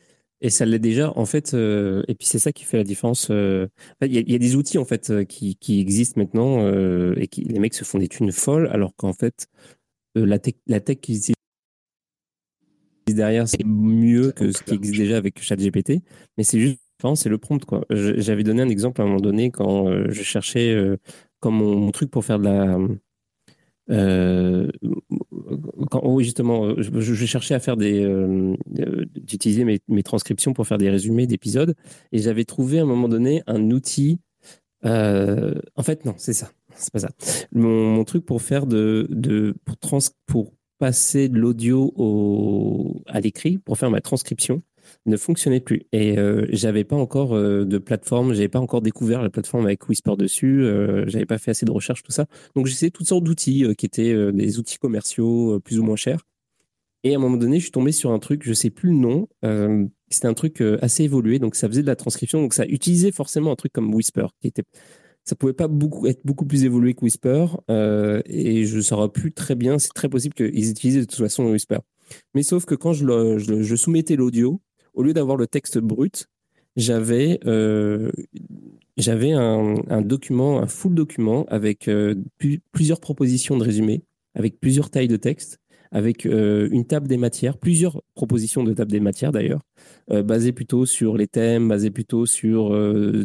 Et 0.41 0.49
ça 0.49 0.65
l'est 0.65 0.79
déjà, 0.79 1.11
en 1.17 1.25
fait. 1.25 1.53
et 1.53 2.15
puis 2.15 2.25
c'est 2.25 2.39
ça 2.39 2.53
qui 2.53 2.63
fait 2.63 2.77
la 2.77 2.85
différence. 2.85 3.27
Il 3.29 3.69
y, 4.01 4.35
a 4.35 4.37
des 4.37 4.55
outils 4.55 4.77
en 4.77 4.85
fait 4.85 5.25
qui, 5.25 5.57
qui 5.57 5.81
existent 5.81 6.17
maintenant 6.17 6.65
et 7.13 7.27
qui 7.27 7.41
les 7.41 7.59
mecs 7.59 7.73
se 7.73 7.83
font 7.83 7.97
des 7.97 8.07
thunes 8.07 8.31
folles, 8.31 8.69
alors 8.71 8.95
qu'en 8.95 9.11
fait 9.11 9.49
la, 10.15 10.39
tech, 10.39 10.53
la 10.65 10.79
tech 10.79 10.99
qu'ils 11.01 11.17
utilisent 11.17 11.35
derrière, 13.07 13.49
c'est 13.49 13.65
mieux 13.65 14.31
que 14.31 14.53
ce 14.53 14.63
qui 14.63 14.75
existe 14.75 14.97
déjà 14.97 15.17
avec 15.17 15.41
ChatGPT, 15.41 16.03
mais 16.37 16.45
c'est 16.45 16.59
juste, 16.61 16.79
c'est 17.15 17.29
le 17.29 17.37
prompt 17.37 17.63
quoi. 17.65 17.85
J'avais 17.89 18.43
donné 18.43 18.61
un 18.61 18.69
exemple 18.69 19.01
à 19.01 19.03
un 19.03 19.07
moment 19.07 19.19
donné 19.19 19.51
quand 19.51 19.87
je 20.09 20.21
cherchais 20.23 20.77
comme 21.39 21.55
mon, 21.55 21.91
truc 21.91 22.11
pour 22.11 22.25
faire 22.25 22.39
de 22.39 22.45
la 22.45 22.77
quand, 25.89 26.01
oui, 26.03 26.23
justement, 26.23 26.75
je, 26.77 26.99
je, 26.99 27.25
cherchais 27.25 27.55
à 27.55 27.59
faire 27.59 27.75
des, 27.75 28.05
d'utiliser 29.15 29.65
mes, 29.65 30.03
transcriptions 30.03 30.53
pour 30.53 30.67
faire 30.67 30.77
des 30.77 30.91
résumés 30.91 31.25
d'épisodes, 31.25 31.73
et 32.11 32.19
j'avais 32.19 32.45
trouvé 32.45 32.79
à 32.79 32.83
un 32.83 32.85
moment 32.85 33.07
donné 33.07 33.41
un 33.47 33.71
outil. 33.71 34.19
en 34.83 35.83
fait, 35.83 36.05
non, 36.05 36.13
c'est 36.17 36.33
ça 36.33 36.51
c'est 36.79 36.93
pas 36.93 36.99
ça. 36.99 37.09
Mon, 37.51 38.03
truc 38.03 38.25
pour 38.25 38.41
faire 38.41 38.65
de, 38.65 39.07
de 39.09 39.55
pour, 39.65 39.77
trans, 39.77 39.99
pour 40.25 40.53
passer 40.77 41.29
de 41.29 41.37
l'audio 41.37 41.93
au, 41.95 43.03
à 43.07 43.19
l'écrit, 43.19 43.57
pour 43.57 43.77
faire 43.77 43.89
ma 43.89 44.01
transcription, 44.01 44.61
ne 45.05 45.17
fonctionnait 45.17 45.59
plus. 45.59 45.83
Et 45.91 46.17
euh, 46.17 46.45
j'avais 46.49 46.83
pas 46.83 46.95
encore 46.95 47.35
euh, 47.35 47.65
de 47.65 47.77
plateforme, 47.77 48.33
j'avais 48.33 48.49
pas 48.49 48.59
encore 48.59 48.81
découvert 48.81 49.21
la 49.21 49.29
plateforme 49.29 49.65
avec 49.65 49.87
Whisper 49.87 50.15
dessus, 50.17 50.63
euh, 50.63 51.05
j'avais 51.07 51.25
pas 51.25 51.37
fait 51.37 51.51
assez 51.51 51.65
de 51.65 51.71
recherche, 51.71 52.03
tout 52.03 52.11
ça. 52.11 52.25
Donc 52.55 52.67
essayé 52.67 52.91
toutes 52.91 53.07
sortes 53.07 53.23
d'outils 53.23 53.65
euh, 53.65 53.73
qui 53.73 53.85
étaient 53.85 54.13
euh, 54.13 54.31
des 54.31 54.59
outils 54.59 54.77
commerciaux 54.77 55.59
plus 55.59 55.79
ou 55.79 55.83
moins 55.83 55.95
chers. 55.95 56.25
Et 57.03 57.13
à 57.13 57.17
un 57.17 57.21
moment 57.21 57.37
donné, 57.37 57.57
je 57.57 57.63
suis 57.63 57.71
tombé 57.71 57.91
sur 57.91 58.11
un 58.11 58.19
truc, 58.19 58.43
je 58.43 58.53
sais 58.53 58.69
plus 58.69 58.89
le 58.89 58.97
nom. 58.97 59.27
c'était 60.09 60.27
un 60.27 60.33
truc 60.33 60.61
assez 60.81 61.03
évolué, 61.03 61.39
donc 61.39 61.55
ça 61.55 61.69
faisait 61.69 61.81
de 61.81 61.87
la 61.87 61.95
transcription, 61.95 62.41
donc 62.41 62.53
ça 62.53 62.65
utilisait 62.65 63.13
forcément 63.13 63.53
un 63.53 63.55
truc 63.55 63.71
comme 63.71 63.93
Whisper, 63.93 64.25
qui 64.41 64.47
était 64.49 64.63
ça 65.23 65.35
pouvait 65.35 65.53
pas 65.53 65.65
être 66.07 66.25
beaucoup 66.25 66.45
plus 66.45 66.65
évolué 66.65 66.95
que 66.95 67.05
Whisper. 67.05 67.45
Et 68.25 68.65
je 68.65 68.77
ne 68.77 68.81
saurais 68.81 69.09
plus 69.09 69.31
très 69.31 69.55
bien. 69.55 69.77
C'est 69.77 69.93
très 69.93 70.09
possible 70.09 70.33
qu'ils 70.33 70.69
utilisaient 70.71 71.01
de 71.01 71.05
toute 71.05 71.19
façon 71.19 71.45
Whisper. 71.45 71.77
Mais 72.33 72.43
sauf 72.43 72.65
que 72.65 72.75
quand 72.75 72.93
je, 72.93 73.75
soumettais 73.75 74.15
l'audio, 74.15 74.61
au 74.99 75.03
lieu 75.03 75.13
d'avoir 75.13 75.37
le 75.37 75.47
texte 75.47 75.77
brut, 75.77 76.27
j'avais 76.75 77.39
euh, 77.45 78.11
un, 78.97 80.01
document, 80.01 80.59
un 80.59 80.67
full 80.67 80.93
document 80.93 81.45
avec 81.47 81.87
euh, 81.87 82.15
plusieurs 82.73 82.99
propositions 82.99 83.57
de 83.57 83.63
résumé, 83.63 84.03
avec 84.35 84.59
plusieurs 84.59 84.89
tailles 84.89 85.07
de 85.07 85.15
texte 85.15 85.59
avec 85.91 86.27
euh, 86.27 86.67
une 86.71 86.85
table 86.85 87.07
des 87.07 87.17
matières, 87.17 87.57
plusieurs 87.57 88.03
propositions 88.13 88.63
de 88.63 88.73
table 88.73 88.91
des 88.91 88.99
matières 88.99 89.31
d'ailleurs, 89.31 89.61
basées 90.09 90.51
plutôt 90.51 90.85
sur 90.85 91.17
les 91.17 91.25
thèmes, 91.25 91.67
basées 91.67 91.89
plutôt 91.89 92.27
sur 92.27 92.69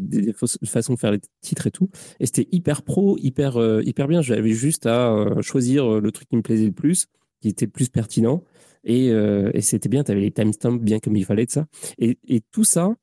des 0.00 0.32
façons 0.64 0.94
de 0.94 0.98
faire 0.98 1.10
les 1.10 1.20
titres 1.42 1.66
et 1.66 1.70
tout. 1.70 1.90
Et 2.20 2.26
c'était 2.26 2.48
hyper 2.52 2.80
pro, 2.80 3.18
hyper, 3.18 3.58
hyper 3.82 4.08
bien. 4.08 4.22
J'avais 4.22 4.52
juste 4.52 4.86
à 4.86 5.26
choisir 5.42 6.00
le 6.00 6.10
truc 6.10 6.26
qui 6.26 6.36
me 6.36 6.42
plaisait 6.42 6.64
le 6.64 6.72
plus, 6.72 7.08
qui 7.42 7.48
était 7.48 7.66
le 7.66 7.70
plus 7.70 7.90
pertinent. 7.90 8.42
Et, 8.84 9.06
et 9.08 9.60
c'était 9.60 9.88
bien, 9.88 10.04
tu 10.04 10.12
avais 10.12 10.20
les 10.20 10.30
timestamps 10.30 10.72
bien 10.72 10.98
comme 10.98 11.16
il 11.16 11.24
fallait 11.24 11.46
de 11.46 11.50
ça. 11.50 11.66
Et, 11.98 12.18
et 12.28 12.40
tout 12.52 12.64
ça, 12.64 12.94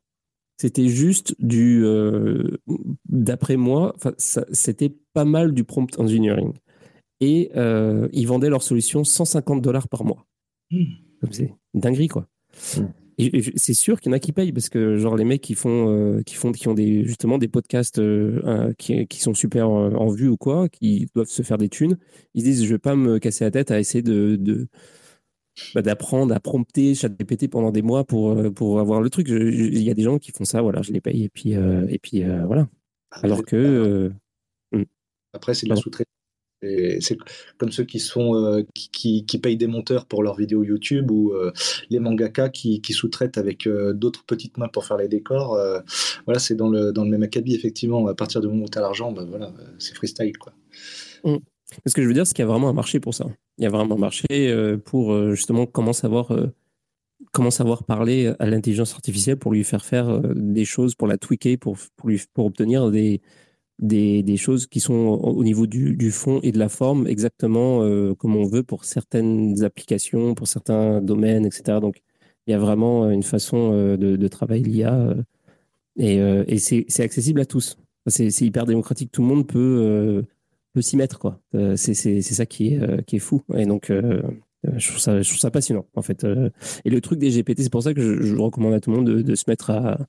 c'était 0.58 0.90
juste 0.90 1.36
du, 1.40 1.84
d'après 3.10 3.58
moi, 3.58 3.96
c'était 4.18 4.94
pas 5.14 5.26
mal 5.26 5.54
du 5.54 5.64
prompt 5.64 6.00
engineering 6.00 6.54
et 7.22 7.52
euh, 7.56 8.10
ils 8.12 8.28
vendaient 8.28 8.50
leur 8.50 8.64
solution 8.64 9.06
150 9.06 9.62
dollars 9.62 9.88
par 9.88 10.04
mois. 10.04 10.26
Hmm. 10.72 10.84
C'est 11.30 11.54
dinguerie, 11.74 12.08
quoi. 12.08 12.28
Hmm. 12.76 12.88
Et, 13.18 13.44
c'est 13.56 13.76
sûr 13.76 14.02
qu'il 14.02 14.12
y 14.12 14.14
en 14.14 14.18
a 14.18 14.20
qui 14.20 14.32
payent 14.32 14.52
parce 14.52 14.70
que, 14.70 14.98
genre, 14.98 15.16
les 15.16 15.24
mecs 15.24 15.42
qui 15.42 15.54
font, 15.54 15.90
euh, 15.90 16.24
qui 16.24 16.34
font, 16.34 16.52
qui 16.52 16.68
ont 16.68 16.74
des, 16.74 17.06
justement 17.06 17.38
des 17.38 17.48
podcasts 17.48 18.00
euh, 18.00 18.74
qui, 18.80 19.06
qui, 19.06 19.22
sont 19.22 19.36
super 19.36 19.70
en 19.70 20.08
vue 20.10 20.28
ou 20.28 20.38
quoi, 20.38 20.68
qui 20.68 21.08
doivent 21.14 21.30
se 21.30 21.44
faire 21.44 21.60
des 21.60 21.70
thunes, 21.70 21.98
ils 22.34 22.44
disent 22.44 22.66
Je 22.66 22.70
vais 22.70 22.80
pas 22.80 22.96
me 22.96 23.20
casser 23.20 23.44
la 23.44 23.52
tête 23.52 23.70
à 23.70 23.80
essayer 23.80 24.02
de, 24.02 24.36
de 24.38 24.68
bah, 25.76 25.82
d'apprendre 25.82 26.34
à 26.34 26.40
prompter 26.40 26.96
ChatGPT 26.96 27.50
pendant 27.50 27.72
des 27.72 27.82
mois 27.82 28.04
pour, 28.04 28.54
pour 28.54 28.80
avoir 28.80 29.02
le 29.02 29.10
truc. 29.10 29.28
Il 29.30 29.82
y 29.82 29.90
a 29.90 29.94
des 29.94 30.04
gens 30.04 30.18
qui 30.18 30.32
font 30.32 30.46
ça, 30.46 30.62
voilà, 30.62 30.82
je 30.82 30.92
les 30.92 31.02
paye 31.02 31.24
et 31.24 31.30
puis, 31.30 31.52
et 31.54 32.00
puis 32.02 32.24
voilà. 32.24 32.68
Alors 33.12 33.44
que. 33.44 34.12
Hmm. 34.72 34.84
Après, 35.34 35.54
c'est 35.54 35.66
de 35.66 35.72
la 35.72 35.76
sous-traitance 35.76 36.12
c'est 36.62 37.18
comme 37.58 37.72
ceux 37.72 37.84
qui, 37.84 38.00
sont, 38.00 38.36
euh, 38.36 38.64
qui, 38.74 39.26
qui, 39.26 39.40
payent 39.40 39.58
des 39.58 39.68
monteurs 39.68 40.06
pour 40.06 40.24
leurs 40.24 40.36
vidéos 40.36 40.64
YouTube 40.64 41.10
ou 41.10 41.34
euh, 41.34 41.52
les 41.90 42.00
mangaka 42.00 42.50
qui, 42.50 42.82
qui 42.82 42.94
sous-traitent 42.94 43.38
avec 43.38 43.68
euh, 43.68 43.94
d'autres 43.94 44.24
petites 44.26 44.58
mains 44.58 44.68
pour 44.68 44.86
faire 44.86 44.98
les 44.98 45.08
décors. 45.08 45.58
voilà, 46.26 46.40
c'est 46.40 46.56
dans 46.56 46.70
le, 46.70 46.92
dans 46.92 47.04
le 47.04 47.10
même 47.10 47.24
acabit, 47.24 47.56
effectivement. 47.56 48.08
À 48.08 48.16
partir 48.16 48.42
du 48.42 48.48
moment 48.48 48.66
où 48.66 48.70
tu 48.70 48.78
as 48.78 48.82
l'argent, 48.82 49.12
ben 49.12 49.26
voilà, 49.26 49.54
c'est 49.80 49.96
freestyle. 49.96 50.38
Quoi. 50.38 50.54
Mmh. 51.24 51.38
Ce 51.86 51.94
que 51.94 52.02
je 52.02 52.08
veux 52.08 52.14
dire, 52.14 52.28
c'est 52.28 52.34
qu'il 52.34 52.44
y 52.44 52.48
a 52.48 52.52
vraiment 52.52 52.70
un 52.70 52.74
marché 52.74 53.00
pour 53.00 53.14
ça. 53.14 53.26
Il 53.58 53.64
y 53.64 53.68
a 53.68 53.70
vraiment 53.70 53.96
un 53.96 54.00
marché 54.00 54.56
pour 54.86 55.34
justement 55.34 55.66
comment 55.66 55.94
savoir, 55.94 56.36
comment 57.32 57.52
savoir 57.52 57.84
parler 57.84 58.34
à 58.40 58.46
l'intelligence 58.46 58.94
artificielle 58.94 59.38
pour 59.38 59.54
lui 59.54 59.64
faire 59.64 59.86
faire 59.86 60.22
des 60.36 60.66
choses, 60.66 60.96
pour 60.96 61.08
la 61.08 61.18
tweaker, 61.18 61.58
pour, 61.58 61.78
pour, 61.96 62.46
obtenir 62.46 62.92
des, 62.92 63.22
des, 63.82 64.22
des, 64.24 64.38
choses 64.38 64.68
qui 64.68 64.80
sont 64.80 64.94
au 64.94 65.44
niveau 65.44 65.68
du, 65.68 66.12
fond 66.12 66.40
et 66.44 66.52
de 66.52 66.60
la 66.60 66.70
forme 66.70 67.08
exactement 67.08 67.84
euh, 67.84 68.14
comme 68.16 68.36
on 68.36 68.46
veut 68.46 68.64
pour 68.64 68.86
certaines 68.86 69.64
applications, 69.64 70.36
pour 70.36 70.48
certains 70.48 71.02
domaines, 71.02 71.46
etc. 71.46 71.80
Donc, 71.82 72.02
il 72.48 72.52
y 72.52 72.54
a 72.54 72.60
vraiment 72.60 73.10
une 73.10 73.24
façon 73.24 73.72
euh, 73.74 73.98
de, 73.98 74.16
de 74.16 74.28
travailler 74.28 74.64
l'IA 74.64 74.94
euh, 74.94 75.24
et, 75.98 76.56
et 76.56 76.60
c'est 76.60 77.04
accessible 77.04 77.42
à 77.42 77.46
tous. 77.46 77.78
C'est 78.08 78.30
hyper 78.42 78.66
démocratique. 78.66 79.12
Tout 79.12 79.22
le 79.22 79.28
monde 79.28 79.48
peut, 79.48 80.24
peut 80.74 80.82
s'y 80.82 80.98
mettre. 80.98 81.20
quoi. 81.20 81.42
c'est 81.76 82.22
ça 82.22 82.46
qui 82.46 82.74
est, 82.74 83.06
qui 83.06 83.18
est 83.18 83.20
fou. 83.20 83.42
Et 83.56 83.66
donc, 83.66 83.92
je 83.92 84.88
trouve, 84.88 85.00
ça, 85.00 85.22
je 85.22 85.28
trouve 85.28 85.40
ça 85.40 85.52
passionnant, 85.52 85.86
en 85.96 86.02
fait. 86.02 86.26
Et 86.86 86.90
le 86.90 87.02
truc 87.02 87.20
des 87.20 87.30
GPT, 87.30 87.62
c'est 87.62 87.72
pour 87.72 87.84
ça 87.84 87.94
que 87.94 88.22
je, 88.22 88.36
recommande 88.36 88.74
à 88.74 88.80
tout 88.80 88.92
le 88.92 88.98
monde 88.98 89.10
de, 89.10 89.36
se 89.36 89.46
mettre 89.48 89.70
à, 89.70 90.08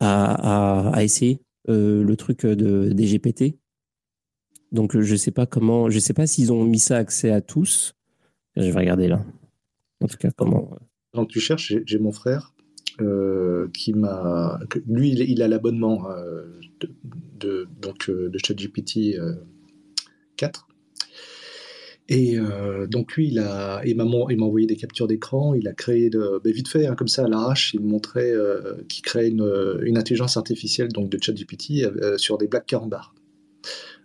à, 0.00 1.02
essayer 1.02 1.40
euh, 1.68 2.02
le 2.02 2.16
truc 2.16 2.46
de, 2.46 2.90
des 2.92 3.06
GPT. 3.06 3.58
Donc 4.72 4.98
je 4.98 5.16
sais 5.16 5.32
pas 5.32 5.46
comment, 5.46 5.90
je 5.90 5.98
sais 5.98 6.14
pas 6.14 6.26
s'ils 6.26 6.52
ont 6.52 6.64
mis 6.64 6.78
ça 6.78 6.96
accès 6.96 7.30
à 7.30 7.40
tous. 7.40 7.94
Je 8.56 8.70
vais 8.70 8.78
regarder 8.78 9.08
là. 9.08 9.24
En 10.02 10.06
tout 10.06 10.16
cas, 10.16 10.30
comment. 10.30 10.76
Quand 11.12 11.26
tu 11.26 11.40
cherches, 11.40 11.74
j'ai 11.84 11.98
mon 11.98 12.12
frère 12.12 12.54
euh, 13.00 13.68
qui 13.74 13.92
m'a. 13.92 14.60
Lui, 14.86 15.10
il, 15.10 15.42
a 15.42 15.48
l'abonnement 15.48 16.08
euh, 16.10 16.44
de, 17.40 17.68
donc, 17.80 18.08
de 18.10 18.38
ChatGPT 18.38 19.18
4. 20.40 20.66
Et 22.08 22.36
euh, 22.36 22.88
donc 22.88 23.12
lui, 23.14 23.28
il 23.28 23.36
m'a 23.36 24.04
envoyé 24.04 24.66
des 24.66 24.76
captures 24.76 25.06
d'écran, 25.06 25.54
il 25.54 25.68
a 25.68 25.72
créé 25.72 26.10
ben, 26.10 26.40
vite 26.52 26.66
fait, 26.66 26.86
hein, 26.86 26.96
comme 26.96 27.08
ça 27.08 27.24
à 27.24 27.28
l'arrache, 27.28 27.72
il 27.74 27.80
me 27.80 27.86
montrait 27.86 28.32
euh, 28.32 28.82
qu'il 28.88 29.02
crée 29.02 29.28
une, 29.28 29.96
intelligence 29.96 30.36
artificielle 30.36 30.88
donc 30.88 31.08
de 31.08 31.18
ChatGPT 31.22 31.84
euh, 31.84 32.18
sur 32.18 32.36
des 32.36 32.48
blagues 32.48 32.66
carambars. 32.66 33.14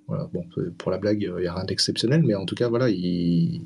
Voilà, 0.08 0.30
bon, 0.32 0.46
pour 0.78 0.92
la 0.92 1.00
blague, 1.00 1.24
il 1.24 1.42
n'y 1.42 1.48
a 1.48 1.56
rien 1.56 1.66
d'exceptionnel, 1.66 2.22
mais 2.22 2.36
en 2.36 2.46
tout 2.46 2.54
cas, 2.54 2.70
voilà, 2.70 2.90
il, 2.90 3.62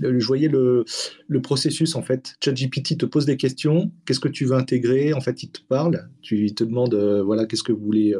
je 0.00 0.24
voyais 0.24 0.46
le, 0.46 0.84
le, 1.26 1.42
processus 1.42 1.96
en 1.96 2.02
fait. 2.02 2.36
ChatGPT 2.44 2.96
te 2.96 3.06
pose 3.06 3.26
des 3.26 3.36
questions, 3.36 3.90
qu'est-ce 4.06 4.20
que 4.20 4.28
tu 4.28 4.44
veux 4.44 4.54
intégrer? 4.54 5.14
En 5.14 5.20
fait, 5.20 5.42
il 5.42 5.50
te 5.50 5.58
parle, 5.68 6.08
tu, 6.22 6.44
il 6.44 6.54
te 6.54 6.62
demande, 6.62 6.94
voilà, 6.94 7.44
qu'est-ce 7.44 7.64
que 7.64 7.72
vous 7.72 7.84
voulez 7.84 8.14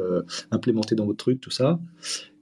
implémenter 0.49 0.95
dans 0.95 1.05
votre 1.05 1.19
truc, 1.19 1.39
tout 1.39 1.51
ça. 1.51 1.79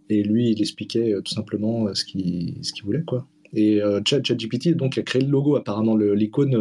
Et 0.10 0.24
lui, 0.24 0.52
il 0.52 0.62
expliquait 0.62 1.14
euh, 1.14 1.22
tout 1.22 1.34
simplement 1.34 1.88
euh, 1.88 1.94
ce 1.94 2.04
qu'il 2.04 2.58
ce 2.64 2.74
qu'il 2.74 2.84
voulait, 2.84 3.04
quoi. 3.04 3.28
Et 3.54 3.82
euh, 3.82 4.02
ChatGPT 4.06 4.76
donc 4.76 4.98
a 4.98 5.04
créé 5.04 5.22
le 5.22 5.30
logo, 5.30 5.56
apparemment 5.56 5.96
l'icône 5.96 6.56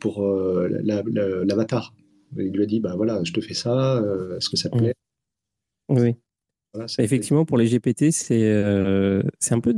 pour 0.00 0.20
l'avatar. 0.26 1.94
il 2.36 2.50
lui 2.50 2.62
a 2.64 2.66
dit, 2.66 2.80
bah 2.80 2.94
voilà, 2.96 3.22
je 3.22 3.32
te 3.32 3.40
fais 3.40 3.54
ça, 3.54 4.02
est-ce 4.36 4.48
que 4.48 4.56
ça 4.56 4.68
te 4.68 4.76
plaît? 4.76 4.94
Oui. 5.88 6.16
Effectivement, 6.98 7.44
pour 7.44 7.56
les 7.56 7.66
GPT, 7.66 8.10
c'est 8.10 8.64
c'est 9.38 9.54
un 9.54 9.60
peu 9.60 9.74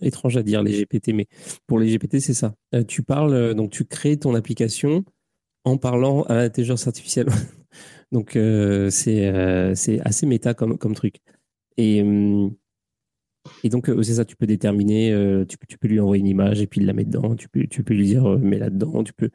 étrange 0.00 0.36
à 0.36 0.44
dire 0.44 0.62
les 0.62 0.84
GPT, 0.84 1.08
mais 1.12 1.26
pour 1.66 1.80
les 1.80 1.90
GPT, 1.92 2.20
c'est 2.20 2.34
ça. 2.34 2.54
tu 2.86 3.02
parles, 3.02 3.54
donc 3.56 3.72
tu 3.72 3.84
crées 3.84 4.16
ton 4.16 4.36
application 4.36 5.04
en 5.64 5.76
parlant 5.76 6.22
à 6.22 6.36
l'intelligence 6.36 6.86
artificielle. 6.86 7.26
donc 8.12 8.38
c'est 8.90 9.74
c'est 9.74 10.00
assez 10.02 10.24
méta 10.24 10.54
comme, 10.54 10.78
comme 10.78 10.94
truc. 10.94 11.16
Et, 11.76 12.02
euh, 12.02 12.48
et 13.64 13.68
donc, 13.68 13.88
euh, 13.88 14.02
c'est 14.02 14.14
ça, 14.14 14.24
tu 14.24 14.36
peux 14.36 14.46
déterminer, 14.46 15.12
euh, 15.12 15.44
tu, 15.46 15.56
peux, 15.78 15.88
lui 15.88 16.00
envoyer 16.00 16.20
une 16.20 16.26
image 16.26 16.60
et 16.60 16.66
puis 16.66 16.80
il 16.80 16.86
la 16.86 16.92
met 16.92 17.04
dedans, 17.04 17.34
tu 17.36 17.48
peux, 17.48 17.94
lui 17.94 18.06
dire, 18.06 18.38
mets 18.38 18.58
là-dedans, 18.58 19.02
tu 19.04 19.12
peux. 19.12 19.30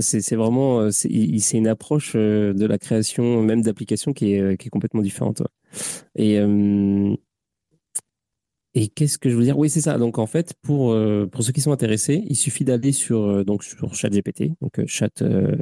c'est 0.00 0.36
vraiment, 0.36 0.90
c'est 0.90 1.56
une 1.56 1.68
approche 1.68 2.14
de 2.14 2.66
la 2.66 2.78
création, 2.78 3.42
même 3.42 3.62
d'applications, 3.62 4.12
qui 4.12 4.34
est, 4.34 4.68
complètement 4.70 5.02
différente. 5.02 5.42
Et, 6.16 6.38
qu'est-ce 8.94 9.18
que 9.18 9.30
je 9.30 9.36
veux 9.36 9.44
dire? 9.44 9.56
Oui, 9.56 9.70
c'est 9.70 9.80
ça. 9.80 9.98
Donc, 9.98 10.18
en 10.18 10.26
fait, 10.26 10.54
pour, 10.62 10.92
ceux 10.92 11.52
qui 11.52 11.60
sont 11.60 11.72
intéressés, 11.72 12.24
il 12.28 12.36
suffit 12.36 12.64
d'aller 12.64 12.92
sur, 12.92 13.44
donc, 13.44 13.64
sur 13.64 13.94
ChatGPT, 13.94 14.52
donc 14.60 14.84
chat 14.86 15.22
euh, 15.22 15.56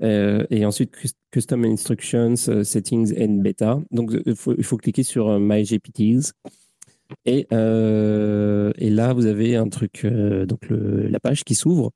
et 0.01 0.65
ensuite, 0.65 0.91
Custom 1.31 1.65
Instructions, 1.65 2.63
Settings 2.63 3.13
and 3.19 3.41
Beta. 3.41 3.79
Donc, 3.91 4.11
il 4.25 4.35
faut, 4.35 4.77
cliquer 4.77 5.03
sur 5.03 5.39
My 5.39 5.63
GPTs. 5.63 6.33
Et, 7.25 7.47
et 7.51 8.89
là, 8.89 9.13
vous 9.13 9.25
avez 9.25 9.55
un 9.55 9.69
truc, 9.69 10.05
donc 10.05 10.67
la 10.69 11.19
page 11.19 11.43
qui 11.43 11.55
s'ouvre. 11.55 11.91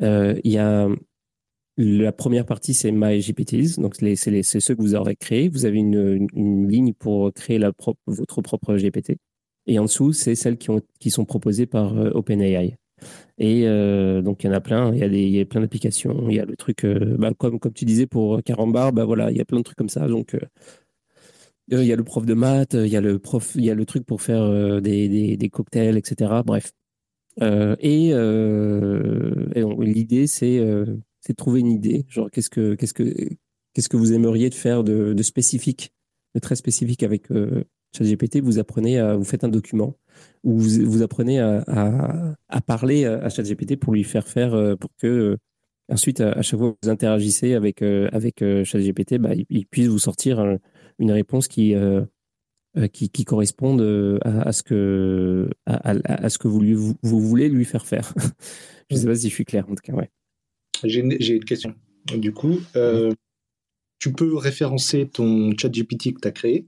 Il 0.00 0.40
y 0.44 0.58
a 0.58 0.88
la 1.78 2.10
première 2.10 2.44
partie, 2.44 2.74
c'est 2.74 2.90
My 2.90 3.20
GPTs. 3.20 3.80
Donc, 3.80 3.94
c'est 3.96 4.42
ceux 4.42 4.74
que 4.74 4.82
vous 4.82 4.96
aurez 4.96 5.14
créés. 5.14 5.48
Vous 5.48 5.64
avez 5.64 5.78
une, 5.78 6.26
ligne 6.68 6.92
pour 6.92 7.32
créer 7.32 7.60
votre 8.06 8.42
propre 8.42 8.76
GPT. 8.76 9.16
Et 9.68 9.78
en 9.78 9.84
dessous, 9.84 10.12
c'est 10.12 10.34
celles 10.34 10.58
qui, 10.58 10.70
ont, 10.70 10.80
qui 10.98 11.10
sont 11.10 11.24
proposées 11.24 11.66
par 11.66 11.96
euh, 11.96 12.10
OpenAI. 12.10 12.76
Et 13.38 13.68
euh, 13.68 14.22
donc, 14.22 14.42
il 14.42 14.48
y 14.48 14.50
en 14.50 14.54
a 14.54 14.60
plein. 14.60 14.92
Il 14.92 15.14
y 15.14 15.40
a, 15.40 15.44
plein 15.44 15.60
d'applications. 15.60 16.28
Il 16.28 16.34
y 16.34 16.40
a 16.40 16.44
le 16.46 16.56
truc, 16.56 16.84
euh, 16.84 17.16
bah, 17.16 17.32
comme, 17.38 17.60
comme 17.60 17.72
tu 17.72 17.84
disais 17.84 18.06
pour 18.06 18.42
Carambar, 18.42 18.92
bah, 18.92 19.04
voilà, 19.04 19.30
il 19.30 19.36
y 19.36 19.40
a 19.40 19.44
plein 19.44 19.58
de 19.58 19.62
trucs 19.62 19.78
comme 19.78 19.88
ça. 19.88 20.08
Donc, 20.08 20.36
il 21.70 21.84
y 21.84 21.92
a 21.92 21.96
le 21.96 22.04
prof 22.04 22.24
de 22.24 22.34
maths, 22.34 22.74
il 22.74 22.88
y 22.88 22.96
a 22.96 23.00
le, 23.00 23.18
prof, 23.18 23.52
il 23.54 23.64
y 23.64 23.70
a 23.70 23.74
le 23.74 23.84
truc 23.84 24.04
pour 24.04 24.22
faire 24.22 24.80
des, 24.80 25.08
des, 25.08 25.36
des, 25.36 25.48
cocktails, 25.48 25.96
etc. 25.96 26.40
Bref. 26.44 26.72
et, 27.40 28.12
l'idée, 29.80 30.26
c'est 30.26 30.58
de 30.58 31.34
trouver 31.36 31.60
une 31.60 31.70
idée. 31.70 32.06
Genre, 32.08 32.30
qu'est-ce 32.30 32.50
que, 32.50 32.74
qu'est-ce 32.74 32.94
que, 32.94 33.14
qu'est-ce 33.74 33.88
que 33.88 33.96
vous 33.96 34.12
aimeriez 34.12 34.48
de 34.50 34.54
faire 34.54 34.82
de, 34.82 35.22
spécifique, 35.22 35.92
de 36.34 36.40
très 36.40 36.56
spécifique 36.56 37.02
avec 37.02 37.30
ChatGPT, 37.96 38.40
vous 38.40 38.58
apprenez 38.58 38.98
à, 38.98 39.16
vous 39.16 39.24
faites 39.24 39.44
un 39.44 39.48
document 39.48 39.96
où 40.44 40.58
vous, 40.58 40.84
vous 40.84 41.02
apprenez 41.02 41.40
à, 41.40 41.64
à, 42.48 42.60
parler 42.60 43.04
à 43.06 43.28
ChatGPT 43.28 43.76
pour 43.76 43.92
lui 43.92 44.04
faire 44.04 44.26
faire, 44.26 44.54
euh, 44.54 44.76
pour 44.76 44.90
que 45.00 45.06
euh, 45.06 45.36
ensuite, 45.90 46.20
à, 46.20 46.42
chaque 46.42 46.58
fois 46.58 46.72
que 46.72 46.76
vous 46.82 46.90
interagissez 46.90 47.54
avec, 47.54 47.82
euh, 47.82 48.08
avec 48.12 48.40
ChatGPT, 48.40 49.18
bah, 49.18 49.30
il, 49.48 49.66
puisse 49.66 49.88
vous 49.88 49.98
sortir 49.98 50.58
une 50.98 51.12
réponse 51.12 51.48
qui, 51.48 51.74
qui, 52.92 53.10
qui 53.10 53.24
corresponde 53.24 53.80
à, 54.24 54.52
ce 54.52 54.62
que, 54.62 55.48
à, 55.66 56.28
ce 56.28 56.38
que 56.38 56.48
vous, 56.48 56.60
lui, 56.60 56.74
vous, 56.74 56.96
voulez 57.02 57.48
lui 57.48 57.64
faire 57.64 57.86
faire. 57.86 58.12
je 58.90 58.96
ne 58.96 59.00
sais 59.00 59.06
pas 59.06 59.14
si 59.14 59.28
je 59.28 59.34
suis 59.34 59.44
clair, 59.44 59.64
en 59.68 59.74
tout 59.74 59.82
cas. 59.82 59.92
Ouais. 59.92 60.10
J'ai 60.84 61.00
une, 61.00 61.12
une, 61.12 61.44
question. 61.44 61.74
Du 62.06 62.32
coup, 62.32 62.58
tu 63.98 64.12
peux 64.12 64.36
référencer 64.36 65.08
ton 65.08 65.52
ChatGPT 65.56 66.14
que 66.14 66.20
tu 66.20 66.28
as 66.28 66.32
créé 66.32 66.66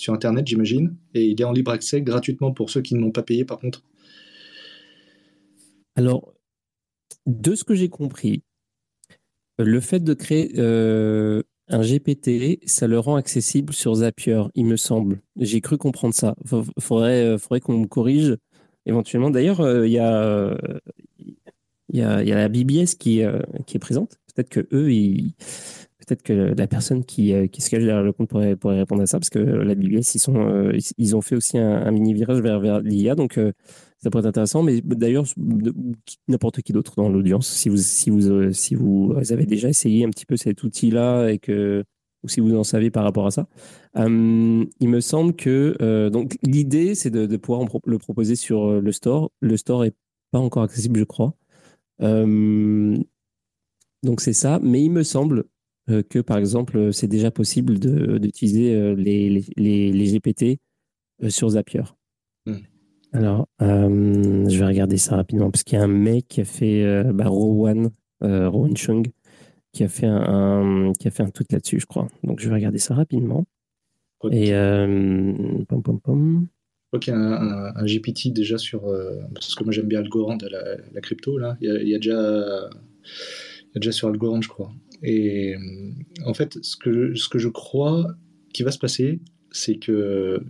sur 0.00 0.14
Internet, 0.14 0.46
j'imagine. 0.46 0.96
Et 1.14 1.26
il 1.26 1.40
est 1.40 1.44
en 1.44 1.52
libre 1.52 1.70
accès 1.70 2.00
gratuitement 2.02 2.52
pour 2.52 2.70
ceux 2.70 2.80
qui 2.80 2.94
ne 2.94 3.00
l'ont 3.00 3.12
pas 3.12 3.22
payé, 3.22 3.44
par 3.44 3.58
contre? 3.58 3.82
Alors, 5.94 6.32
de 7.26 7.54
ce 7.54 7.64
que 7.64 7.74
j'ai 7.74 7.88
compris, 7.88 8.42
le 9.58 9.80
fait 9.80 10.00
de 10.00 10.14
créer 10.14 10.52
euh, 10.58 11.42
un 11.70 11.80
GPT, 11.80 12.60
ça 12.66 12.86
le 12.86 12.98
rend 12.98 13.16
accessible 13.16 13.72
sur 13.72 13.94
Zapier, 13.94 14.42
il 14.54 14.66
me 14.66 14.76
semble. 14.76 15.20
J'ai 15.36 15.60
cru 15.60 15.78
comprendre 15.78 16.14
ça. 16.14 16.34
Faudrait, 16.78 17.24
euh, 17.24 17.38
faudrait 17.38 17.60
qu'on 17.60 17.78
me 17.78 17.86
corrige 17.86 18.36
éventuellement. 18.86 19.30
D'ailleurs, 19.30 19.60
euh, 19.60 19.86
il 19.86 19.92
y, 19.92 19.98
a, 19.98 20.56
y, 21.92 22.02
a, 22.02 22.22
y, 22.22 22.32
a, 22.32 22.34
la 22.34 22.48
BBS 22.48 22.94
qui, 22.98 23.22
qui 23.66 23.76
est 23.76 23.80
présente. 23.80 24.18
Peut-être 24.34 24.48
que 24.48 24.66
eux, 24.72 24.90
peut-être 26.10 26.22
que 26.22 26.54
la 26.56 26.66
personne 26.66 27.04
qui, 27.04 27.32
euh, 27.32 27.46
qui 27.46 27.60
se 27.60 27.70
cache 27.70 27.84
derrière 27.84 28.02
le 28.02 28.12
compte 28.12 28.28
pourrait, 28.28 28.56
pourrait, 28.56 28.78
répondre 28.78 29.02
à 29.02 29.06
ça, 29.06 29.18
parce 29.18 29.30
que 29.30 29.38
la 29.38 29.74
BBS, 29.74 30.14
ils, 30.14 30.18
sont, 30.18 30.36
euh, 30.36 30.76
ils 30.98 31.16
ont 31.16 31.20
fait 31.20 31.36
aussi 31.36 31.58
un, 31.58 31.90
mini 31.90 32.14
virage 32.14 32.40
vers, 32.40 32.60
vers 32.60 32.80
l'IA, 32.80 33.14
donc 33.14 33.38
euh, 33.38 33.52
ça 34.02 34.10
pourrait 34.10 34.22
être 34.22 34.28
intéressant. 34.28 34.62
Mais 34.62 34.80
d'ailleurs, 34.80 35.24
n'importe 36.28 36.62
qui 36.62 36.72
d'autre 36.72 36.94
dans 36.96 37.08
l'audience, 37.08 37.48
si 37.48 37.68
vous, 37.68 37.76
si, 37.76 38.10
vous, 38.10 38.52
si 38.52 38.74
vous 38.74 39.14
avez 39.30 39.46
déjà 39.46 39.68
essayé 39.68 40.04
un 40.04 40.10
petit 40.10 40.26
peu 40.26 40.36
cet 40.36 40.62
outil-là 40.62 41.28
et 41.28 41.38
que 41.38 41.84
ou 42.22 42.28
si 42.28 42.40
vous 42.40 42.54
en 42.54 42.64
savez 42.64 42.90
par 42.90 43.04
rapport 43.04 43.26
à 43.26 43.30
ça. 43.30 43.48
il 43.96 44.68
me 44.88 45.00
semble 45.00 45.34
que 45.34 46.08
donc 46.10 46.36
l'idée 46.42 46.94
c'est 46.94 47.08
de, 47.10 47.36
pouvoir 47.38 47.66
le 47.86 47.98
proposer 47.98 48.36
sur 48.36 48.80
le 48.80 48.92
store. 48.92 49.30
Le 49.40 49.56
store 49.56 49.84
est 49.86 49.94
pas 50.30 50.38
encore 50.38 50.62
accessible, 50.64 50.98
je 50.98 51.04
crois. 51.04 51.34
donc 51.98 53.00
c'est 54.18 54.34
ça, 54.34 54.60
mais 54.62 54.82
il 54.82 54.90
me 54.90 55.02
semble 55.02 55.44
euh, 55.90 56.02
que, 56.02 56.18
par 56.18 56.38
exemple, 56.38 56.92
c'est 56.92 57.08
déjà 57.08 57.30
possible 57.30 57.78
d'utiliser 57.78 58.74
euh, 58.74 58.94
les, 58.94 59.44
les, 59.56 59.92
les, 59.92 60.12
GPT 60.12 60.60
euh, 61.22 61.30
sur 61.30 61.50
Zapier. 61.50 61.82
Alors, 63.12 63.48
je 63.60 64.58
vais 64.58 64.66
regarder 64.66 64.96
ça 64.96 65.16
rapidement 65.16 65.50
parce 65.50 65.64
qu'il 65.64 65.78
y 65.78 65.80
a 65.80 65.84
un 65.84 65.88
mec 65.88 66.28
qui 66.28 66.40
a 66.40 66.44
fait 66.44 67.04
bah, 67.12 67.26
Rowan, 67.26 67.90
Rowan 68.20 68.76
Chung, 68.76 69.10
qui 69.72 69.84
a 69.84 69.88
fait 69.88 70.06
un, 70.06 70.92
qui 70.98 71.08
a 71.08 71.10
fait 71.10 71.22
un 71.22 71.30
tweet 71.30 71.52
là-dessus, 71.52 71.80
je 71.80 71.86
crois. 71.86 72.08
Donc, 72.22 72.40
je 72.40 72.48
vais 72.48 72.54
regarder 72.54 72.78
ça 72.78 72.94
rapidement. 72.94 73.46
Et 74.30 74.52
pom, 75.68 75.82
pom, 75.82 76.00
pom. 76.00 76.46
Je 76.92 76.98
crois 76.98 77.00
qu'il 77.00 77.12
y 77.12 77.16
a 77.16 77.72
un, 77.76 77.84
GPT 77.84 78.32
déjà 78.32 78.58
sur. 78.58 78.82
parce 79.34 79.54
que 79.54 79.64
moi 79.64 79.72
j'aime 79.72 79.86
bien 79.86 80.00
Algorand 80.00 80.38
la, 80.48 80.76
la, 80.92 81.00
crypto, 81.00 81.38
là. 81.38 81.56
Il 81.60 81.68
y 81.68 81.70
a, 81.70 81.82
il 81.82 81.88
y 81.88 81.94
a 81.94 81.98
déjà, 81.98 82.70
il 83.70 83.74
y 83.74 83.78
a 83.78 83.80
déjà 83.80 83.92
sur 83.92 84.08
Algorand, 84.08 84.40
je 84.40 84.48
crois. 84.48 84.72
Et 85.02 85.54
euh, 85.54 85.92
en 86.26 86.34
fait, 86.34 86.58
ce 86.62 86.76
que, 86.76 87.14
ce 87.14 87.28
que 87.28 87.38
je 87.38 87.48
crois 87.48 88.06
qui 88.52 88.62
va 88.62 88.70
se 88.70 88.78
passer, 88.78 89.20
c'est 89.50 89.76
que 89.76 90.42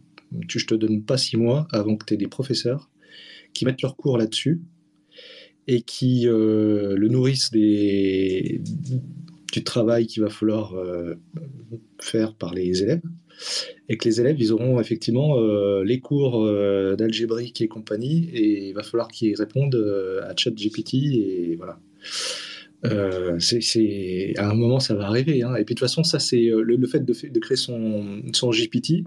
tu, 0.49 0.59
je 0.59 0.67
te 0.67 0.75
donne 0.75 1.03
pas 1.03 1.19
six 1.19 1.37
mois 1.37 1.67
avant 1.73 1.97
que 1.97 2.05
tu 2.05 2.15
aies 2.15 2.17
des 2.17 2.29
professeurs 2.29 2.91
qui 3.53 3.65
mettent 3.65 3.83
leur 3.83 3.97
cours 3.97 4.19
là-dessus 4.19 4.61
et 5.67 5.83
qui 5.83 6.27
euh, 6.29 6.97
le 6.97 7.09
nourrissent 7.09 7.51
du 7.51 8.61
travail 9.65 10.07
qu'il 10.07 10.23
va 10.23 10.31
falloir 10.31 10.75
euh, 10.75 11.15
faire 12.01 12.35
par 12.35 12.55
les 12.55 12.83
élèves 12.83 13.03
et 13.89 13.97
que 13.97 14.09
les 14.09 14.21
élèves 14.21 14.37
ils 14.39 14.53
auront 14.53 14.81
effectivement 14.81 15.41
les 15.83 15.99
cours 15.99 16.47
d'algébrique 16.97 17.61
et 17.63 17.69
compagnie 17.69 18.29
et 18.33 18.69
il 18.69 18.75
va 18.75 18.83
falloir 18.83 19.09
qu'ils 19.09 19.35
répondent 19.35 20.21
à 20.23 20.35
ChatGPT 20.37 20.95
et 20.95 21.57
voilà. 21.57 21.81
Euh, 22.87 23.39
c'est 23.41 24.33
à 24.39 24.49
un 24.49 24.55
moment 24.55 24.81
ça 24.81 24.95
va 24.95 25.07
arriver. 25.07 25.43
Hein. 25.43 25.55
Et 25.57 25.65
puis 25.65 25.75
de 25.75 25.81
toute 25.81 25.89
façon, 25.89 26.03
ça 26.03 26.19
c'est 26.19 26.47
euh, 26.47 26.63
le, 26.63 26.87
fait 26.87 27.01
de, 27.01 27.29
de, 27.29 27.39
créer 27.41 27.57
son, 27.57 28.23
son 28.33 28.51
GPT. 28.51 29.05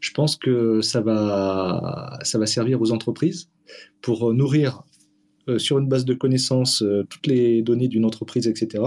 Je 0.00 0.12
pense 0.12 0.36
que 0.36 0.80
ça 0.80 1.00
va, 1.00 2.18
servir 2.46 2.80
aux 2.80 2.92
entreprises 2.92 3.50
pour 4.00 4.32
nourrir 4.34 4.82
euh, 5.48 5.58
sur 5.58 5.78
une 5.78 5.88
base 5.88 6.04
de 6.04 6.14
connaissances 6.14 6.82
toutes 7.08 7.26
les 7.26 7.62
données 7.62 7.88
d'une 7.88 8.04
entreprise, 8.04 8.48
etc. 8.48 8.84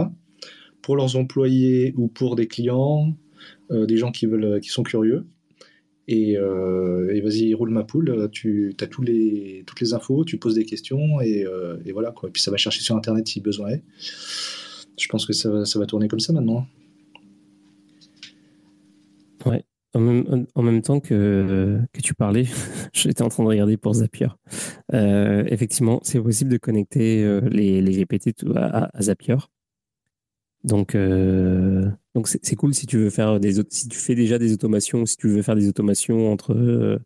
Pour 0.81 0.95
leurs 0.95 1.15
employés 1.15 1.93
ou 1.95 2.07
pour 2.07 2.35
des 2.35 2.47
clients, 2.47 3.15
des 3.69 3.97
gens 3.97 4.11
qui 4.11 4.25
veulent, 4.25 4.59
qui 4.59 4.69
sont 4.69 4.83
curieux. 4.83 5.25
Euh, 6.11 7.09
et, 7.13 7.21
vas-y, 7.21 7.53
roule 7.53 7.69
ma 7.69 7.83
poule, 7.83 8.29
tu 8.31 8.75
as 8.79 8.87
tous 8.87 9.01
les, 9.01 9.63
toutes 9.65 9.79
les 9.79 9.93
infos, 9.93 10.25
tu 10.25 10.37
poses 10.37 10.55
des 10.55 10.65
questions 10.65 11.21
et, 11.21 11.45
euh, 11.45 11.77
voilà. 11.93 12.13
Et 12.23 12.29
puis 12.29 12.41
ça 12.41 12.51
va 12.51 12.57
chercher 12.57 12.81
sur 12.81 12.95
Internet 12.95 13.27
si 13.27 13.39
besoin 13.39 13.69
est. 13.69 13.83
Je 14.99 15.07
pense 15.07 15.25
que 15.25 15.33
ça, 15.33 15.49
va 15.49 15.85
tourner 15.85 16.07
comme 16.07 16.19
ça 16.19 16.33
maintenant. 16.33 16.67
En 19.95 19.99
même, 20.63 20.81
temps 20.81 20.99
que, 20.99 21.79
que 21.93 22.01
tu 22.01 22.15
parlais, 22.15 22.45
j'étais 22.93 23.21
en 23.21 23.29
train 23.29 23.43
de 23.43 23.49
regarder 23.49 23.77
pour 23.77 23.93
Zapier. 23.93 24.27
Euh, 24.93 25.43
effectivement, 25.47 25.99
c'est 26.03 26.19
possible 26.19 26.51
de 26.51 26.57
connecter 26.57 27.39
les, 27.49 27.81
les 27.81 27.91
GPT 27.91 28.33
à, 28.55 28.89
Zapier. 28.99 29.35
Donc, 30.63 30.95
euh, 30.95 31.89
donc 32.15 32.27
c'est 32.27 32.55
cool 32.55 32.73
si 32.73 32.85
tu 32.87 32.97
veux 32.97 33.09
faire 33.09 33.39
des 33.39 33.61
si 33.69 33.89
tu 33.89 33.97
fais 33.99 34.15
déjà 34.15 34.39
des 34.39 34.53
automations, 34.53 35.05
si 35.05 35.17
tu 35.17 35.27
veux 35.27 35.41
faire 35.41 35.55
des 35.55 35.67
automations 35.67 36.31
entre 36.31 36.53
euh, 36.53 36.99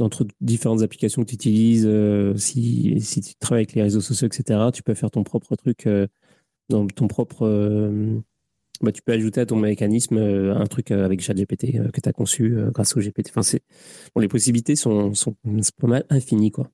entre 0.00 0.26
différentes 0.40 0.82
applications 0.82 1.22
que 1.22 1.28
tu 1.28 1.34
utilises, 1.34 1.86
euh, 1.86 2.36
si, 2.36 3.00
si 3.00 3.20
tu 3.20 3.34
travailles 3.40 3.64
avec 3.64 3.74
les 3.74 3.82
réseaux 3.82 4.00
sociaux, 4.00 4.28
etc. 4.28 4.60
Tu 4.72 4.84
peux 4.84 4.94
faire 4.94 5.10
ton 5.10 5.24
propre 5.24 5.56
truc 5.56 5.88
dans 6.68 6.86
ton 6.86 7.08
propre. 7.08 8.22
Bah, 8.80 8.92
tu 8.92 9.02
peux 9.02 9.12
ajouter 9.12 9.40
à 9.40 9.46
ton 9.46 9.56
mécanisme 9.56 10.18
un 10.18 10.66
truc 10.66 10.90
avec 10.90 11.20
ChatGPT 11.20 11.90
que 11.92 12.00
tu 12.00 12.08
as 12.08 12.12
conçu 12.12 12.56
grâce 12.72 12.96
au 12.96 13.00
GPT. 13.00 13.28
Enfin, 13.30 13.42
c'est 13.42 13.62
bon, 14.14 14.20
les 14.20 14.28
possibilités 14.28 14.76
sont, 14.76 15.14
sont 15.14 15.36
pas 15.80 15.86
mal 15.86 16.04
infinies 16.10 16.50
quoi. 16.50 16.70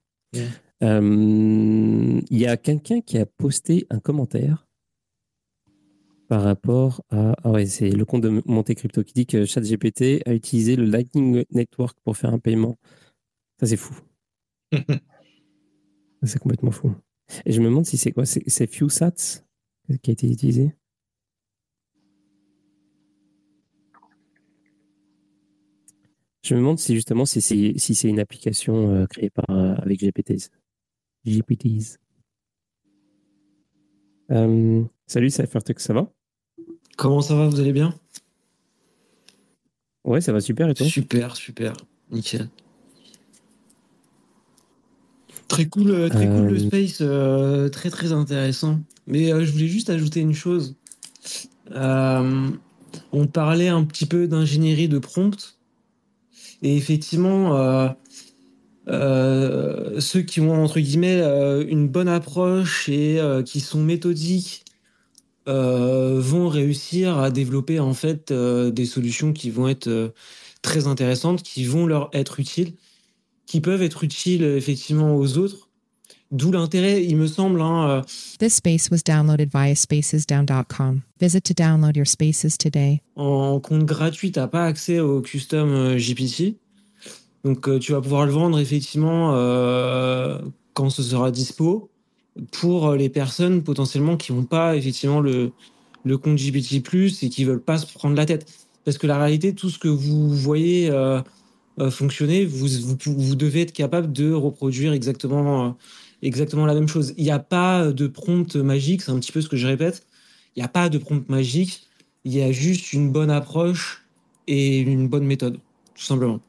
Il 0.81 2.23
y 2.31 2.47
a 2.47 2.57
quelqu'un 2.57 3.01
qui 3.01 3.19
a 3.19 3.27
posté 3.27 3.87
un 3.91 4.01
commentaire 4.01 4.67
par 6.29 6.43
rapport 6.43 7.03
à. 7.11 7.35
Ah 7.43 7.51
ouais, 7.51 7.67
c'est 7.67 7.91
le 7.91 8.05
compte 8.05 8.23
de 8.23 8.43
Monte 8.47 8.75
Crypto 8.75 9.03
qui 9.03 9.15
dit 9.15 9.27
que 9.27 9.45
ChatGPT 9.45 10.23
a 10.27 10.35
utilisé 10.35 10.77
le 10.77 10.85
Lightning 10.85 11.45
Network 11.51 11.99
pour 12.05 12.17
faire 12.17 12.33
un 12.33 12.39
paiement. 12.39 12.79
Ça, 13.61 13.67
c'est 13.67 13.77
fou. 13.77 13.95
c'est 16.23 16.39
complètement 16.39 16.71
fou. 16.71 16.95
Et 17.47 17.53
je 17.53 17.61
me 17.61 17.67
demande 17.67 17.87
si 17.87 17.97
c'est 17.97 18.13
quoi 18.13 18.25
C'est 18.27 18.67
FewSats 18.67 19.45
qui 20.03 20.11
a 20.11 20.13
été 20.13 20.31
utilisé? 20.31 20.75
Je 26.45 26.55
me 26.55 26.61
demande 26.61 26.79
si 26.79 26.95
justement 26.95 27.25
si 27.25 27.41
c'est 27.41 27.73
si 27.79 27.95
c'est 27.95 28.09
une 28.09 28.21
application 28.21 29.07
créée 29.09 29.31
par 29.31 29.49
avec 29.81 30.01
GPTs. 30.01 30.51
GPTs. 31.25 31.99
salut, 35.07 35.31
ça 35.31 35.45
ça 35.79 35.95
va? 35.95 36.13
Comment 36.97 37.23
ça 37.23 37.35
va? 37.35 37.49
Vous 37.49 37.61
allez 37.61 37.73
bien? 37.73 37.95
Ouais, 40.05 40.21
ça 40.21 40.33
va 40.33 40.41
super 40.41 40.69
et 40.69 40.75
toi? 40.75 40.87
Super, 40.87 41.35
super, 41.35 41.75
nickel. 42.11 42.49
Très 45.49 45.67
cool, 45.67 45.91
euh, 45.91 46.09
très 46.09 46.27
cool 46.27 46.47
le 46.47 46.57
euh, 46.57 46.59
space, 46.59 46.99
euh, 47.01 47.69
très 47.69 47.91
très 47.91 48.13
intéressant. 48.13 48.81
Mais 49.07 49.29
je 49.45 49.53
voulais 49.53 49.69
juste 49.69 49.91
ajouter 49.91 50.21
une 50.21 50.35
chose. 50.35 50.77
on 51.71 53.27
parlait 53.33 53.69
un 53.69 53.85
petit 53.85 54.07
peu 54.07 54.29
d'ingénierie 54.29 54.89
de 54.89 54.99
prompt. 54.99 55.59
Et 56.63 56.77
effectivement, 56.77 57.95
ceux 58.87 60.23
qui 60.27 60.41
ont 60.41 60.63
entre 60.63 60.81
guillemets 60.81 61.21
une 61.69 61.89
bonne 61.89 62.09
approche 62.09 62.89
et 62.89 63.21
qui 63.45 63.61
sont 63.61 63.83
méthodiques 63.83 64.65
vont 65.47 66.49
réussir 66.49 67.19
à 67.19 67.31
développer 67.31 67.81
en 67.81 67.95
fait 67.95 68.33
des 68.33 68.87
solutions 68.87 69.33
qui 69.33 69.51
vont 69.51 69.69
être 69.69 70.13
très 70.63 70.87
intéressantes, 70.87 71.43
qui 71.43 71.65
vont 71.65 71.87
leur 71.87 72.09
être 72.13 72.41
utiles 72.41 72.75
qui 73.47 73.61
peuvent 73.61 73.83
être 73.83 74.05
utiles 74.05 74.45
effectivement 74.45 75.17
aux 75.17 75.39
autres. 75.39 75.69
D'où 76.35 76.51
l'intérêt, 76.51 77.05
il 77.05 77.16
me 77.16 77.28
semble. 77.28 77.61
Hein, 77.61 77.89
euh, 77.89 78.03
This 78.41 78.55
space 78.55 78.91
was 78.91 79.05
downloaded 79.05 79.51
via 79.53 79.76
spacesdown.com. 79.76 81.03
Visit 81.20 81.43
to 81.43 81.55
download 81.55 81.95
your 81.95 82.09
spaces 82.09 82.59
today. 82.59 83.01
En 83.14 83.61
compte 83.61 83.85
gratuit, 83.85 84.32
tu 84.32 84.41
n'as 84.41 84.49
pas 84.49 84.64
accès 84.64 84.99
au 84.99 85.20
custom 85.20 85.68
euh, 85.70 85.97
GPT. 85.97 86.57
Donc 87.45 87.68
euh, 87.68 87.78
tu 87.78 87.93
vas 87.93 88.01
pouvoir 88.01 88.26
le 88.26 88.32
vendre 88.32 88.59
effectivement 88.59 89.30
quand 90.72 90.91
ce 90.91 91.05
sera 91.05 91.30
dispo 91.30 91.89
pour 92.51 92.95
les 92.95 93.09
personnes 93.09 93.62
potentiellement 93.62 94.16
qui 94.16 94.32
n'ont 94.32 94.43
pas 94.43 94.74
effectivement 94.74 95.20
le, 95.20 95.53
le 96.05 96.18
compte 96.18 96.37
GPT 96.37 96.82
Plus 96.82 97.22
et 97.22 97.28
qui 97.28 97.45
veulent 97.45 97.62
pas 97.62 97.78
se 97.78 97.87
prendre 97.87 98.16
la 98.16 98.26
tête. 98.26 98.47
Parce 98.85 98.99
que 98.99 99.07
la 99.07 99.18
réalité, 99.18 99.55
tout 99.55 99.70
ce 99.70 99.78
que 99.78 99.87
vous 99.89 100.30
voyez 100.30 100.91
euh, 101.80 101.91
fonctionner, 101.91 102.45
vous, 102.45 102.66
vous, 103.07 103.35
devez 103.37 103.62
être 103.62 103.72
capable 103.72 104.12
de 104.12 104.32
reproduire 104.32 104.93
exactement, 104.93 105.76
exactement 106.25 106.66
la 106.66 106.75
même 106.75 106.89
chose. 106.89 107.14
Il 107.16 107.25
n'y 107.25 107.31
a 107.31 107.39
pas 107.39 107.93
de 107.93 108.07
prompt 108.07 108.57
magique, 108.57 109.03
c'est 109.03 109.12
un 109.12 109.18
petit 109.18 109.33
peu 109.33 109.41
ce 109.41 109.49
que 109.49 109.57
je 109.57 109.66
répète. 109.66 110.07
Il 110.57 110.61
n'y 110.61 110.64
a 110.64 110.68
pas 110.68 110.89
de 110.89 110.99
prompt 110.99 111.29
magique, 111.29 111.89
il 112.25 112.35
y 112.35 112.43
a 112.43 112.51
juste 112.53 112.93
une 112.93 113.12
bonne 113.12 113.31
approche 113.31 114.05
et 114.47 114.81
une 114.81 115.09
bonne 115.09 115.25
méthode, 115.25 115.59
tout 115.95 116.03
simplement. 116.03 116.41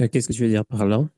Euh, 0.00 0.08
qu'est-ce 0.08 0.28
que 0.28 0.32
tu 0.32 0.42
veux 0.42 0.48
dire 0.48 0.64
par 0.64 0.86
là? 0.86 1.08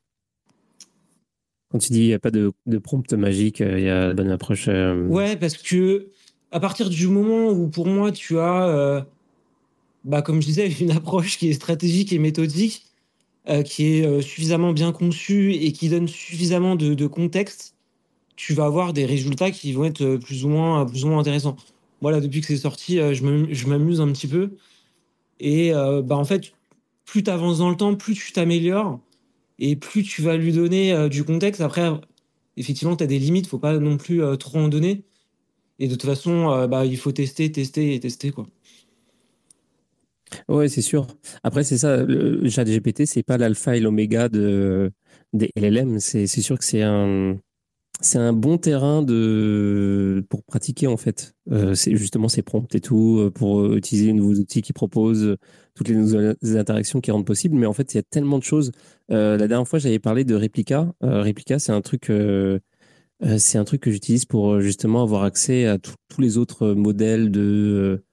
Quand 1.71 1.79
tu 1.79 1.93
dis 1.93 2.01
il 2.01 2.07
n'y 2.07 2.13
a 2.13 2.19
pas 2.19 2.31
de, 2.31 2.51
de, 2.67 2.77
prompt 2.77 3.11
magique, 3.13 3.59
il 3.59 3.79
y 3.79 3.89
a 3.89 4.09
une 4.09 4.13
bonne 4.13 4.29
approche. 4.29 4.67
Ouais, 4.67 5.35
parce 5.37 5.57
que 5.57 6.09
à 6.51 6.59
partir 6.59 6.89
du 6.89 7.07
moment 7.07 7.49
où 7.49 7.67
pour 7.67 7.87
moi 7.87 8.11
tu 8.11 8.37
as 8.37 9.07
bah, 10.03 10.21
comme 10.21 10.41
je 10.41 10.47
disais, 10.47 10.69
une 10.81 10.91
approche 10.91 11.37
qui 11.37 11.49
est 11.49 11.53
stratégique 11.53 12.13
et 12.13 12.19
méthodique, 12.19 12.85
euh, 13.49 13.61
qui 13.61 13.97
est 13.97 14.05
euh, 14.05 14.21
suffisamment 14.21 14.71
bien 14.71 14.93
conçue 14.93 15.51
et 15.53 15.73
qui 15.73 15.89
donne 15.89 16.07
suffisamment 16.07 16.77
de, 16.77 17.07
contexte, 17.07 17.75
tu 18.37 18.53
vas 18.53 18.63
avoir 18.63 18.93
des 18.93 19.05
résultats 19.05 19.51
qui 19.51 19.73
vont 19.73 19.83
être 19.83 20.01
euh, 20.01 20.17
plus 20.17 20.45
ou 20.45 20.47
moins, 20.47 20.85
plus 20.85 21.03
ou 21.03 21.09
moins 21.09 21.19
intéressants. 21.19 21.57
Voilà, 22.01 22.21
depuis 22.21 22.39
que 22.39 22.47
c'est 22.47 22.55
sorti, 22.57 22.97
je 22.97 23.67
m'amuse 23.67 23.99
un 23.99 24.11
petit 24.13 24.27
peu. 24.27 24.51
Et 25.39 25.71
bah, 25.71 26.17
en 26.17 26.25
fait, 26.25 26.51
plus 27.05 27.23
tu 27.23 27.29
avances 27.29 27.59
dans 27.59 27.69
le 27.69 27.77
temps, 27.77 27.95
plus 27.95 28.13
tu 28.13 28.33
t'améliores 28.33 28.99
et 29.59 29.77
plus 29.77 30.03
tu 30.03 30.21
vas 30.21 30.35
lui 30.35 30.51
donner 30.51 31.07
du 31.09 31.23
contexte. 31.23 31.61
Après, 31.61 31.89
effectivement, 32.57 32.97
tu 32.97 33.05
as 33.05 33.07
des 33.07 33.19
limites, 33.19 33.47
faut 33.47 33.57
pas 33.57 33.77
non 33.77 33.95
plus 33.95 34.21
trop 34.37 34.59
en 34.59 34.67
donner. 34.67 35.03
Et 35.79 35.87
de 35.87 35.95
toute 35.95 36.03
façon, 36.03 36.67
bah, 36.67 36.85
il 36.85 36.97
faut 36.97 37.13
tester, 37.13 37.49
tester 37.53 37.95
et 37.95 38.01
tester. 38.01 38.31
quoi. 38.31 38.47
Ouais, 40.49 40.69
c'est 40.69 40.81
sûr. 40.81 41.07
Après, 41.43 41.63
c'est 41.63 41.77
ça, 41.77 42.03
le 42.03 42.49
chat 42.49 42.65
GPT, 42.65 43.05
c'est 43.05 43.23
pas 43.23 43.37
l'alpha 43.37 43.75
et 43.75 43.79
l'oméga 43.79 44.29
de, 44.29 44.91
des 45.33 45.51
LLM. 45.55 45.99
C'est, 45.99 46.27
sûr 46.27 46.57
que 46.57 46.65
c'est 46.65 46.81
un, 46.83 47.37
c'est 48.01 48.19
un 48.19 48.33
bon 48.33 48.57
terrain 48.57 49.01
de, 49.01 50.25
pour 50.29 50.43
pratiquer, 50.43 50.87
en 50.87 50.97
fait. 50.97 51.35
Euh, 51.51 51.75
c'est 51.75 51.95
justement 51.95 52.29
ces 52.29 52.41
prompts 52.41 52.73
et 52.75 52.81
tout, 52.81 53.19
euh, 53.19 53.31
pour 53.31 53.73
utiliser 53.73 54.07
les 54.07 54.13
nouveaux 54.13 54.35
outils 54.35 54.61
qui 54.61 54.73
proposent, 54.73 55.35
toutes 55.73 55.89
les 55.89 55.95
nouvelles 55.95 56.35
interactions 56.55 57.01
qui 57.01 57.11
rendent 57.11 57.25
possible. 57.25 57.55
Mais 57.55 57.65
en 57.65 57.73
fait, 57.73 57.93
il 57.93 57.97
y 57.97 57.99
a 57.99 58.03
tellement 58.03 58.37
de 58.37 58.43
choses. 58.43 58.71
Euh, 59.11 59.37
la 59.37 59.47
dernière 59.47 59.67
fois, 59.67 59.79
j'avais 59.79 59.99
parlé 59.99 60.23
de 60.23 60.35
Replica. 60.35 60.93
Replica, 61.01 61.59
c'est 61.59 61.71
un 61.71 61.81
truc, 61.81 62.11
c'est 63.37 63.57
un 63.57 63.63
truc 63.63 63.81
que 63.81 63.91
j'utilise 63.91 64.25
pour 64.25 64.61
justement 64.61 65.01
avoir 65.03 65.23
accès 65.23 65.65
à 65.65 65.77
tous 65.79 66.21
les 66.21 66.37
autres 66.37 66.73
modèles 66.73 67.31
de, 67.31 68.03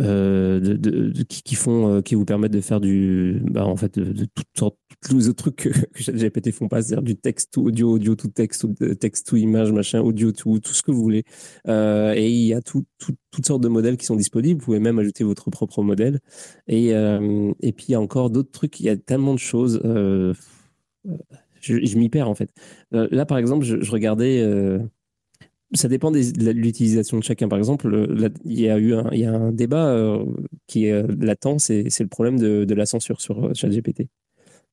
euh, 0.00 0.58
de, 0.58 1.22
qui, 1.22 1.42
qui, 1.42 1.54
font, 1.54 1.96
euh, 1.96 2.00
qui 2.00 2.14
vous 2.14 2.24
permettent 2.24 2.52
de 2.52 2.62
faire 2.62 2.80
du, 2.80 3.42
bah, 3.44 3.66
en 3.66 3.76
fait, 3.76 3.98
de, 3.98 4.24
toutes 4.24 4.46
sortes, 4.58 4.78
tous 5.06 5.28
les 5.28 5.34
trucs 5.34 5.56
que, 5.56 5.68
que 5.68 6.12
GPT 6.12 6.50
font 6.50 6.68
pas, 6.68 6.80
c'est-à-dire 6.80 7.02
du 7.02 7.16
texte 7.16 7.58
audio, 7.58 7.92
audio 7.92 8.14
tout 8.14 8.28
texte, 8.28 8.66
texte 8.98 9.26
tout 9.26 9.36
image, 9.36 9.70
machin, 9.70 10.00
audio 10.00 10.32
tout, 10.32 10.60
tout 10.60 10.72
ce 10.72 10.82
que 10.82 10.90
vous 10.90 11.02
voulez. 11.02 11.24
Euh, 11.68 12.14
et 12.14 12.30
il 12.30 12.46
y 12.46 12.54
a 12.54 12.62
tout, 12.62 12.84
tout, 12.98 13.14
toutes 13.30 13.46
sortes 13.46 13.62
de 13.62 13.68
modèles 13.68 13.98
qui 13.98 14.06
sont 14.06 14.16
disponibles. 14.16 14.60
Vous 14.60 14.64
pouvez 14.64 14.80
même 14.80 14.98
ajouter 14.98 15.24
votre 15.24 15.50
propre 15.50 15.82
modèle. 15.82 16.20
Et, 16.68 16.88
et 16.88 17.72
puis 17.72 17.86
il 17.88 17.92
y 17.92 17.94
a 17.94 18.00
encore 18.00 18.30
d'autres 18.30 18.50
trucs. 18.50 18.80
Il 18.80 18.86
y 18.86 18.88
a 18.88 18.96
tellement 18.96 19.34
de 19.34 19.38
choses. 19.38 19.80
Je, 21.60 21.98
m'y 21.98 22.08
perds 22.08 22.28
en 22.28 22.34
fait. 22.34 22.50
là, 22.92 23.26
par 23.26 23.38
exemple, 23.38 23.64
je 23.64 23.90
regardais 23.90 24.42
ça 25.74 25.88
dépend 25.88 26.10
de 26.10 26.18
l'utilisation 26.50 27.18
de 27.18 27.22
chacun. 27.22 27.48
Par 27.48 27.58
exemple, 27.58 28.06
il 28.44 28.60
y 28.60 28.68
a 28.68 28.78
eu 28.78 28.94
un, 28.94 29.10
y 29.12 29.24
a 29.24 29.32
un 29.32 29.52
débat 29.52 29.88
euh, 29.88 30.24
qui 30.66 30.86
est 30.86 30.92
euh, 30.92 31.06
latent, 31.18 31.58
c'est 31.58 32.00
le 32.00 32.08
problème 32.08 32.38
de, 32.38 32.74
la 32.74 32.86
censure 32.86 33.20
sur 33.20 33.44
euh, 33.44 33.54
ChatGPT. 33.54 34.08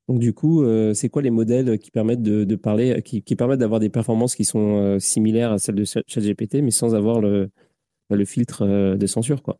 Donc 0.07 0.19
du 0.19 0.33
coup, 0.33 0.65
c'est 0.95 1.07
quoi 1.09 1.21
les 1.21 1.29
modèles 1.29 1.77
qui 1.77 1.91
permettent 1.91 2.23
de, 2.23 2.55
parler, 2.55 2.99
qui, 3.03 3.21
permettent 3.35 3.59
d'avoir 3.59 3.79
des 3.79 3.89
performances 3.89 4.35
qui 4.35 4.43
sont 4.43 4.97
similaires 4.99 5.51
à 5.51 5.59
celles 5.59 5.75
de 5.75 5.83
ChatGPT, 5.85 6.63
mais 6.63 6.71
sans 6.71 6.95
avoir 6.95 7.21
le, 7.21 7.51
le 8.09 8.25
filtre 8.25 8.95
de 8.95 9.05
censure, 9.05 9.43
quoi. 9.43 9.59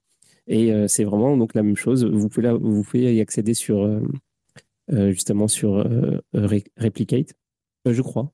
Et 0.48 0.72
c'est 0.88 1.04
vraiment 1.04 1.36
donc 1.36 1.54
la 1.54 1.62
même 1.62 1.76
chose. 1.76 2.04
Vous 2.04 2.28
pouvez 2.28 2.52
vous 2.52 2.82
pouvez 2.82 3.14
y 3.14 3.20
accéder 3.20 3.54
sur 3.54 4.00
justement 4.90 5.48
sur 5.48 5.86
Replicate, 6.34 7.34
je 7.86 8.02
crois. 8.02 8.32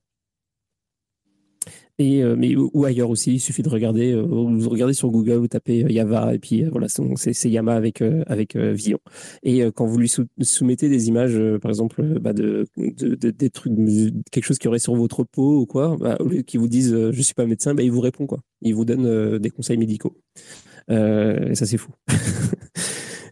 Et, 2.01 2.23
euh, 2.23 2.37
mais, 2.39 2.55
ou 2.55 2.85
ailleurs 2.85 3.11
aussi, 3.11 3.35
il 3.35 3.41
suffit 3.41 3.63
de 3.63 3.69
regarder, 3.69 4.13
euh, 4.13 4.23
vous 4.23 4.71
regardez 4.71 4.95
sur 4.95 5.11
Google, 5.11 5.35
vous 5.35 5.49
tapez 5.49 5.85
euh, 5.85 5.91
Yava, 5.91 6.33
et 6.33 6.39
puis 6.39 6.63
voilà, 6.65 6.87
c'est 6.89 7.51
Yama 7.51 7.75
avec, 7.75 8.03
avec. 8.27 8.57
Et 9.43 9.65
quand 9.75 9.87
vous 9.87 9.99
lui 9.99 10.11
soumettez 10.41 10.89
des 10.89 11.09
images, 11.09 11.39
par 11.61 11.71
exemple, 11.71 12.03
bah 12.21 12.33
de, 12.33 12.67
de, 12.77 13.31
des 13.31 13.51
trucs, 13.51 13.73
quelque 14.31 14.45
chose 14.45 14.59
qui 14.59 14.69
aurait 14.69 14.79
sur 14.79 14.95
votre 14.95 15.25
peau 15.25 15.61
ou 15.61 15.67
quoi, 15.67 15.97
bah, 15.99 16.17
au 16.21 16.29
lieu 16.29 16.43
qu'ils 16.43 16.61
vous 16.61 16.69
disent 16.69 17.11
je 17.11 17.23
suis 17.23 17.35
pas 17.35 17.47
médecin, 17.47 17.75
bah, 17.75 17.83
il 17.83 17.91
vous 17.91 18.01
répond 18.01 18.27
quoi. 18.27 18.41
Il 18.63 18.75
vous 18.75 18.85
donne 18.85 19.39
des 19.39 19.51
conseils 19.51 19.79
médicaux. 19.79 20.17
Et 20.89 21.55
ça, 21.55 21.67
c'est 21.67 21.79
fou. 21.79 21.93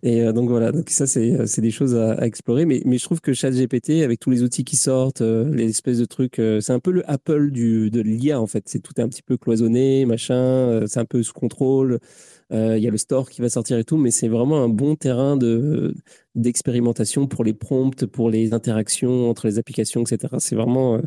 Et 0.03 0.23
euh, 0.23 0.33
donc 0.33 0.49
voilà, 0.49 0.73
donc 0.73 0.91
ça 0.91 1.05
euh, 1.19 1.47
c'est 1.47 1.61
des 1.61 1.71
choses 1.73 1.97
à, 1.97 2.25
explorer. 2.25 2.65
Mais, 2.65 2.81
mais 2.85 2.99
je 2.99 3.05
trouve 3.05 3.21
que 3.21 3.33
ChatGPT, 3.33 4.03
avec 4.03 4.21
tous 4.21 4.31
les 4.31 4.43
outils 4.45 4.65
qui 4.65 4.77
sortent, 4.77 5.21
euh, 5.21 5.53
les 5.53 5.71
espèces 5.71 5.99
de 5.99 6.05
trucs, 6.05 6.37
c'est 6.37 6.73
un 6.73 6.79
peu 6.81 6.93
le 6.93 7.09
Apple 7.11 7.51
du, 7.51 7.91
de 7.91 8.01
l'IA 8.01 8.41
en 8.41 8.47
fait. 8.47 8.69
C'est 8.69 8.81
tout 8.81 8.95
un 8.99 9.09
petit 9.09 9.23
peu 9.23 9.37
cloisonné, 9.37 10.05
machin, 10.07 10.87
c'est 10.87 11.01
un 11.01 11.05
peu 11.05 11.23
sous 11.23 11.33
contrôle. 11.33 11.99
Il 12.53 12.79
y 12.79 12.87
a 12.87 12.91
le 12.91 12.99
store 12.99 13.29
qui 13.31 13.43
va 13.43 13.49
sortir 13.49 13.79
et 13.79 13.85
tout, 13.85 13.97
mais 13.97 14.13
c'est 14.13 14.29
vraiment 14.29 14.63
un 14.63 14.69
bon 14.69 14.95
terrain 14.95 15.37
de 15.37 15.95
d'expérimentation 16.37 17.27
pour 17.27 17.45
les 17.45 17.55
prompts, 17.55 18.07
pour 18.07 18.31
les 18.31 18.53
interactions 18.55 19.29
entre 19.31 19.47
les 19.49 19.59
applications, 19.59 20.03
etc. 20.03 20.35
C'est 20.39 20.55
vraiment 20.55 21.01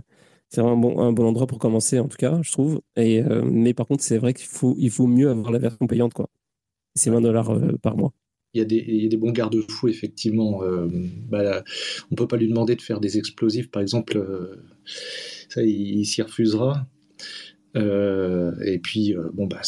c'est 0.50 0.62
vraiment 0.62 0.76
un 0.76 0.80
bon, 0.82 1.00
un 1.00 1.14
bon 1.14 1.26
endroit 1.28 1.48
pour 1.48 1.60
commencer, 1.60 2.00
en 2.00 2.08
tout 2.08 2.18
cas, 2.18 2.40
je 2.42 2.52
trouve. 2.52 2.82
Et, 2.98 3.22
mais 3.46 3.74
par 3.74 3.88
contre, 3.88 4.04
c'est 4.04 4.18
vrai 4.18 4.34
qu'il 4.34 4.48
faut, 4.48 4.76
il 4.78 4.92
faut 4.92 5.08
mieux 5.08 5.30
avoir 5.30 5.52
la 5.52 5.60
version 5.60 5.88
payante, 5.88 6.14
quoi. 6.14 6.30
C'est 7.00 7.10
20 7.10 7.22
dollars 7.22 7.58
par 7.82 7.98
mois 7.98 8.14
il 8.54 8.62
y, 8.62 9.06
a 9.06 9.10
des, 9.10 9.18
bons 9.18 9.32
garde-fous, 9.32 9.90
effectivement. 9.90 10.64
Euh, 10.64 10.88
bah, 11.30 11.64
on 12.10 12.14
ne 12.14 12.16
peut 12.16 12.28
pas 12.28 12.38
lui 12.38 12.48
demander 12.48 12.76
de 12.76 12.82
faire 12.82 13.00
des 13.00 13.18
explosifs, 13.18 13.70
par 13.70 13.82
exemple. 13.82 14.18
Euh, 14.18 14.56
ça, 15.50 15.62
il, 15.62 16.04
s'y 16.06 16.22
refusera. 16.24 16.88
Euh, 17.76 18.52
et 18.66 18.80
puis, 18.80 19.14
bon, 19.34 19.46
bah, 19.46 19.62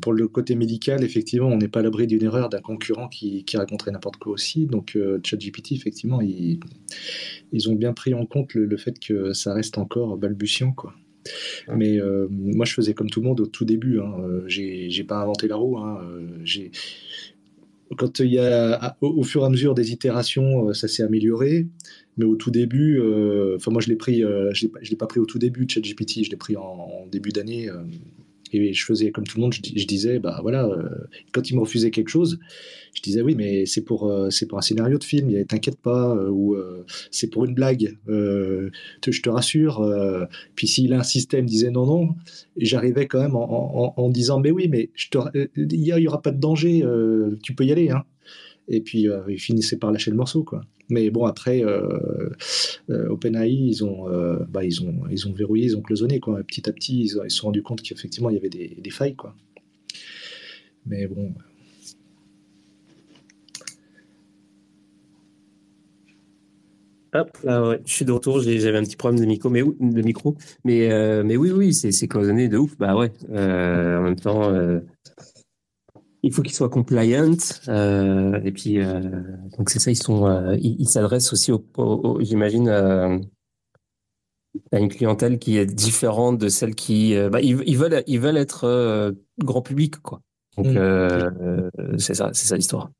pour 0.00 0.12
le 0.12 0.26
côté 0.26 0.56
médical, 0.56 1.04
effectivement, 1.04 1.46
on 1.46 1.58
n'est 1.58 1.68
pas 1.68 1.80
à 1.80 1.82
l'abri 1.84 2.08
d'une 2.08 2.24
erreur 2.24 2.48
d'un 2.48 2.60
concurrent 2.60 3.08
qui, 3.08 3.44
qui 3.44 3.56
raconterait 3.56 3.92
n'importe 3.92 4.16
quoi 4.16 4.32
aussi. 4.32 4.66
Donc, 4.66 4.98
ChatGPT, 5.22 5.72
effectivement, 5.72 6.20
ils, 6.20 6.58
ont 7.68 7.74
bien 7.74 7.92
pris 7.92 8.14
en 8.14 8.26
compte 8.26 8.54
le, 8.54 8.76
fait 8.76 8.98
que 8.98 9.32
ça 9.32 9.54
reste 9.54 9.78
encore 9.78 10.16
balbutiant, 10.16 10.72
quoi. 10.72 10.92
Mais 11.74 11.98
moi, 12.28 12.66
je 12.66 12.74
faisais 12.74 12.94
comme 12.94 13.10
tout 13.10 13.20
le 13.20 13.28
monde 13.28 13.40
au 13.40 13.46
tout 13.46 13.64
début. 13.64 14.00
Hein. 14.00 14.14
J'ai 14.46 15.04
pas 15.04 15.18
inventé 15.18 15.48
la 15.48 15.56
roue. 15.56 15.78
Hein. 15.78 16.00
J'ai 16.44 16.70
quand 17.96 18.18
il 18.20 18.32
y 18.32 18.38
a, 18.38 18.96
au, 19.00 19.22
fur 19.22 19.42
et 19.42 19.46
à 19.46 19.48
mesure 19.48 19.74
des 19.74 19.92
itérations, 19.92 20.68
euh, 20.68 20.74
ça 20.74 20.88
s'est 20.88 21.02
amélioré. 21.02 21.66
Mais 22.16 22.24
au 22.24 22.36
tout 22.36 22.50
début, 22.50 23.00
euh, 23.00 23.56
enfin 23.56 23.72
moi 23.72 23.80
je 23.80 23.88
l'ai 23.88 23.96
pris, 23.96 24.22
euh, 24.22 24.52
je 24.52 24.68
l'ai 24.88 24.96
pas 24.96 25.06
pris 25.06 25.18
au 25.18 25.26
tout 25.26 25.38
début 25.38 25.66
de 25.66 25.70
ChatGPT, 25.70 26.24
je 26.24 26.30
l'ai 26.30 26.36
pris 26.36 26.56
en, 26.56 27.06
début 27.10 27.30
d'année. 27.30 27.68
Et 28.52 28.72
je 28.72 28.84
faisais 28.84 29.10
comme 29.10 29.24
tout 29.24 29.38
le 29.38 29.42
monde, 29.42 29.54
je, 29.54 29.86
disais, 29.86 30.18
bah 30.18 30.38
voilà, 30.42 30.68
quand 31.32 31.50
il 31.50 31.56
me 31.56 31.60
refusait 31.60 31.90
quelque 31.90 32.08
chose, 32.08 32.38
je 32.94 33.02
disais 33.02 33.20
oui, 33.20 33.34
mais 33.34 33.66
c'est 33.66 33.82
pour, 33.82 34.12
c'est 34.30 34.46
pour 34.46 34.58
un 34.58 34.62
scénario 34.62 34.98
de 34.98 35.04
film, 35.04 35.44
t'inquiète 35.46 35.78
pas, 35.78 36.14
ou 36.30 36.56
c'est 37.10 37.28
pour 37.28 37.44
une 37.44 37.54
blague, 37.54 37.96
je 38.06 39.20
te 39.22 39.28
rassure. 39.28 39.82
puis 40.54 40.66
s'il 40.66 40.92
insistait, 40.92 41.38
il 41.38 41.44
me 41.44 41.48
disait 41.48 41.70
non, 41.70 41.86
non, 41.86 42.14
j'arrivais 42.56 43.06
quand 43.06 43.20
même 43.20 43.34
en, 43.36 44.10
disant 44.10 44.40
mais 44.40 44.50
oui, 44.50 44.68
mais 44.68 44.90
il 45.56 45.80
n'y 45.80 46.06
aura 46.06 46.22
pas 46.22 46.30
de 46.30 46.40
danger, 46.40 46.84
tu 47.42 47.54
peux 47.54 47.64
y 47.64 47.72
aller. 47.72 47.90
Hein. 47.90 48.04
Et 48.68 48.80
puis 48.80 49.08
il 49.28 49.38
finissait 49.38 49.78
par 49.78 49.90
lâcher 49.90 50.10
le 50.10 50.16
morceau, 50.16 50.44
quoi. 50.44 50.62
Mais 50.90 51.10
bon, 51.10 51.24
après, 51.24 51.62
OpenAI, 52.88 53.50
ils 53.50 53.84
ont, 53.84 54.06
bah, 54.48 54.64
ils 54.64 54.82
ont, 54.82 55.02
ils 55.10 55.26
ont 55.28 55.32
verrouillé, 55.32 55.66
ils 55.66 55.76
ont 55.76 55.82
cloisonné, 55.82 56.20
quoi. 56.20 56.42
Petit 56.42 56.68
à 56.68 56.72
petit, 56.72 57.02
ils, 57.02 57.08
se 57.08 57.28
sont 57.28 57.46
rendus 57.46 57.62
compte 57.62 57.82
qu'effectivement, 57.82 58.30
il 58.30 58.34
y 58.34 58.38
avait 58.38 58.50
des, 58.50 58.90
failles, 58.90 59.16
quoi. 59.16 59.34
Mais 60.86 61.06
bon, 61.06 61.32
Hop, 67.14 67.30
ouais, 67.44 67.80
je 67.86 67.92
suis 67.92 68.04
de 68.04 68.10
retour. 68.10 68.40
J'avais 68.40 68.76
un 68.76 68.82
petit 68.82 68.96
problème 68.96 69.20
de 69.20 69.26
micro, 69.26 69.48
mais, 69.48 69.62
de 69.62 70.02
micro. 70.02 70.36
mais, 70.64 70.90
euh, 70.90 71.22
mais 71.24 71.36
oui, 71.36 71.52
oui, 71.52 71.72
c'est 71.72 72.08
cloisonné 72.08 72.48
de 72.48 72.58
ouf. 72.58 72.76
Bah 72.76 72.96
ouais. 72.96 73.12
Euh, 73.30 73.98
en 74.00 74.02
même 74.02 74.16
temps, 74.16 74.52
euh, 74.52 74.80
il 76.24 76.32
faut 76.32 76.42
qu'ils 76.42 76.54
soient 76.54 76.68
compliant. 76.68 77.32
et 77.68 78.52
puis, 78.52 78.78
donc 79.56 79.70
c'est 79.70 79.78
ça, 79.78 79.90
ils 79.90 79.96
sont, 79.96 80.56
ils 80.60 80.88
s'adressent 80.88 81.32
aussi, 81.32 81.52
au, 81.52 81.64
j'imagine, 82.20 82.68
à 82.68 83.18
une 84.78 84.88
clientèle 84.88 85.38
qui 85.38 85.58
est 85.58 85.66
différente 85.66 86.38
de 86.38 86.48
celle 86.48 86.74
qui, 86.74 87.14
bah, 87.30 87.40
ils, 87.40 87.76
veulent, 87.76 88.02
ils 88.06 88.20
veulent 88.20 88.36
être 88.36 89.14
grand 89.38 89.62
public, 89.62 89.98
quoi. 89.98 90.20
Donc 90.56 90.66
mmh. 90.66 91.98
c'est 91.98 92.14
ça, 92.14 92.30
c'est 92.32 92.46
ça 92.46 92.56
l'histoire 92.56 92.90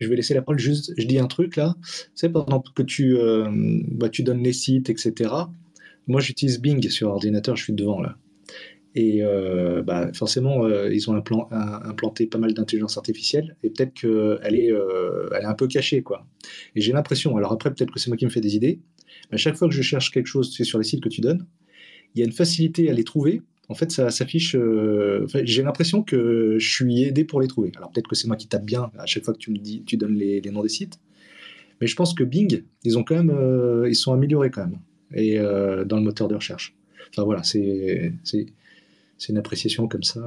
je 0.00 0.08
vais 0.08 0.16
laisser 0.16 0.34
la 0.34 0.42
parole 0.42 0.58
juste, 0.58 0.92
je 0.96 1.06
dis 1.06 1.18
un 1.18 1.26
truc 1.26 1.56
là, 1.56 1.74
c'est 2.14 2.28
pendant 2.28 2.60
que 2.60 2.82
tu, 2.82 3.16
euh, 3.16 3.48
bah, 3.90 4.08
tu 4.08 4.22
donnes 4.22 4.42
les 4.42 4.52
sites, 4.52 4.90
etc. 4.90 5.34
Moi 6.06 6.20
j'utilise 6.20 6.60
Bing 6.60 6.88
sur 6.88 7.08
ordinateur, 7.08 7.56
je 7.56 7.64
suis 7.64 7.72
devant 7.72 8.00
là. 8.00 8.16
Et 8.94 9.22
euh, 9.22 9.82
bah, 9.82 10.10
forcément, 10.12 10.64
euh, 10.64 10.92
ils 10.92 11.10
ont 11.10 11.14
implanté 11.14 12.26
pas 12.26 12.38
mal 12.38 12.54
d'intelligence 12.54 12.96
artificielle 12.96 13.56
et 13.62 13.70
peut-être 13.70 13.94
qu'elle 13.94 14.54
est, 14.54 14.72
elle 14.72 15.42
est 15.42 15.46
un 15.46 15.54
peu 15.54 15.68
cachée. 15.68 16.02
quoi. 16.02 16.26
Et 16.74 16.80
j'ai 16.80 16.92
l'impression, 16.92 17.36
alors 17.36 17.52
après 17.52 17.72
peut-être 17.72 17.92
que 17.92 18.00
c'est 18.00 18.08
moi 18.08 18.16
qui 18.16 18.24
me 18.24 18.30
fais 18.30 18.40
des 18.40 18.56
idées, 18.56 18.80
mais 19.30 19.34
à 19.34 19.38
chaque 19.38 19.56
fois 19.56 19.68
que 19.68 19.74
je 19.74 19.82
cherche 19.82 20.10
quelque 20.10 20.26
chose 20.26 20.50
sur 20.50 20.78
les 20.78 20.84
sites 20.84 21.02
que 21.02 21.08
tu 21.08 21.20
donnes, 21.20 21.46
il 22.14 22.20
y 22.20 22.22
a 22.22 22.26
une 22.26 22.32
facilité 22.32 22.90
à 22.90 22.94
les 22.94 23.04
trouver 23.04 23.42
en 23.68 23.74
fait, 23.74 23.92
ça 23.92 24.10
s'affiche. 24.10 24.56
Euh, 24.56 25.26
j'ai 25.44 25.62
l'impression 25.62 26.02
que 26.02 26.56
je 26.58 26.72
suis 26.72 27.02
aidé 27.02 27.24
pour 27.24 27.40
les 27.40 27.48
trouver. 27.48 27.70
Alors 27.76 27.90
peut-être 27.90 28.08
que 28.08 28.16
c'est 28.16 28.26
moi 28.26 28.36
qui 28.36 28.48
tape 28.48 28.64
bien 28.64 28.90
à 28.98 29.06
chaque 29.06 29.24
fois 29.24 29.34
que 29.34 29.38
tu 29.38 29.50
me 29.50 29.58
dis, 29.58 29.84
tu 29.84 29.96
donnes 29.96 30.14
les, 30.14 30.40
noms 30.50 30.62
des 30.62 30.68
sites. 30.68 30.98
Mais 31.80 31.86
je 31.86 31.94
pense 31.94 32.14
que 32.14 32.24
Bing, 32.24 32.64
ils 32.84 32.98
ont 32.98 33.04
quand 33.04 33.14
même, 33.14 33.30
euh, 33.30 33.88
ils 33.88 33.94
sont 33.94 34.12
améliorés 34.12 34.50
quand 34.50 34.66
même, 34.66 34.78
et 35.14 35.38
euh, 35.38 35.84
dans 35.84 35.96
le 35.96 36.02
moteur 36.02 36.28
de 36.28 36.34
recherche. 36.34 36.74
Enfin 37.10 37.22
voilà, 37.24 37.42
c'est 37.44 38.12
c'est 39.18 39.32
une 39.32 39.38
appréciation 39.38 39.88
comme 39.88 40.02
ça. 40.02 40.20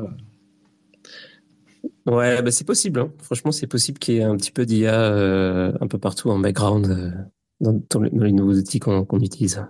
Ouais, 2.06 2.42
bah 2.42 2.52
c'est 2.52 2.66
possible. 2.66 3.00
Hein. 3.00 3.12
Franchement, 3.20 3.52
c'est 3.52 3.68
possible 3.68 3.98
qu'il 3.98 4.16
y 4.16 4.18
ait 4.18 4.24
un 4.24 4.38
petit 4.38 4.52
peu 4.52 4.66
d'IA 4.66 5.74
un 5.80 5.88
peu 5.88 5.98
partout 5.98 6.30
en 6.30 6.40
background 6.40 7.28
dans, 7.60 8.02
les 8.02 8.32
nouveaux 8.32 8.56
outils 8.56 8.80
qu'on 8.80 9.20
utilise. 9.20 9.66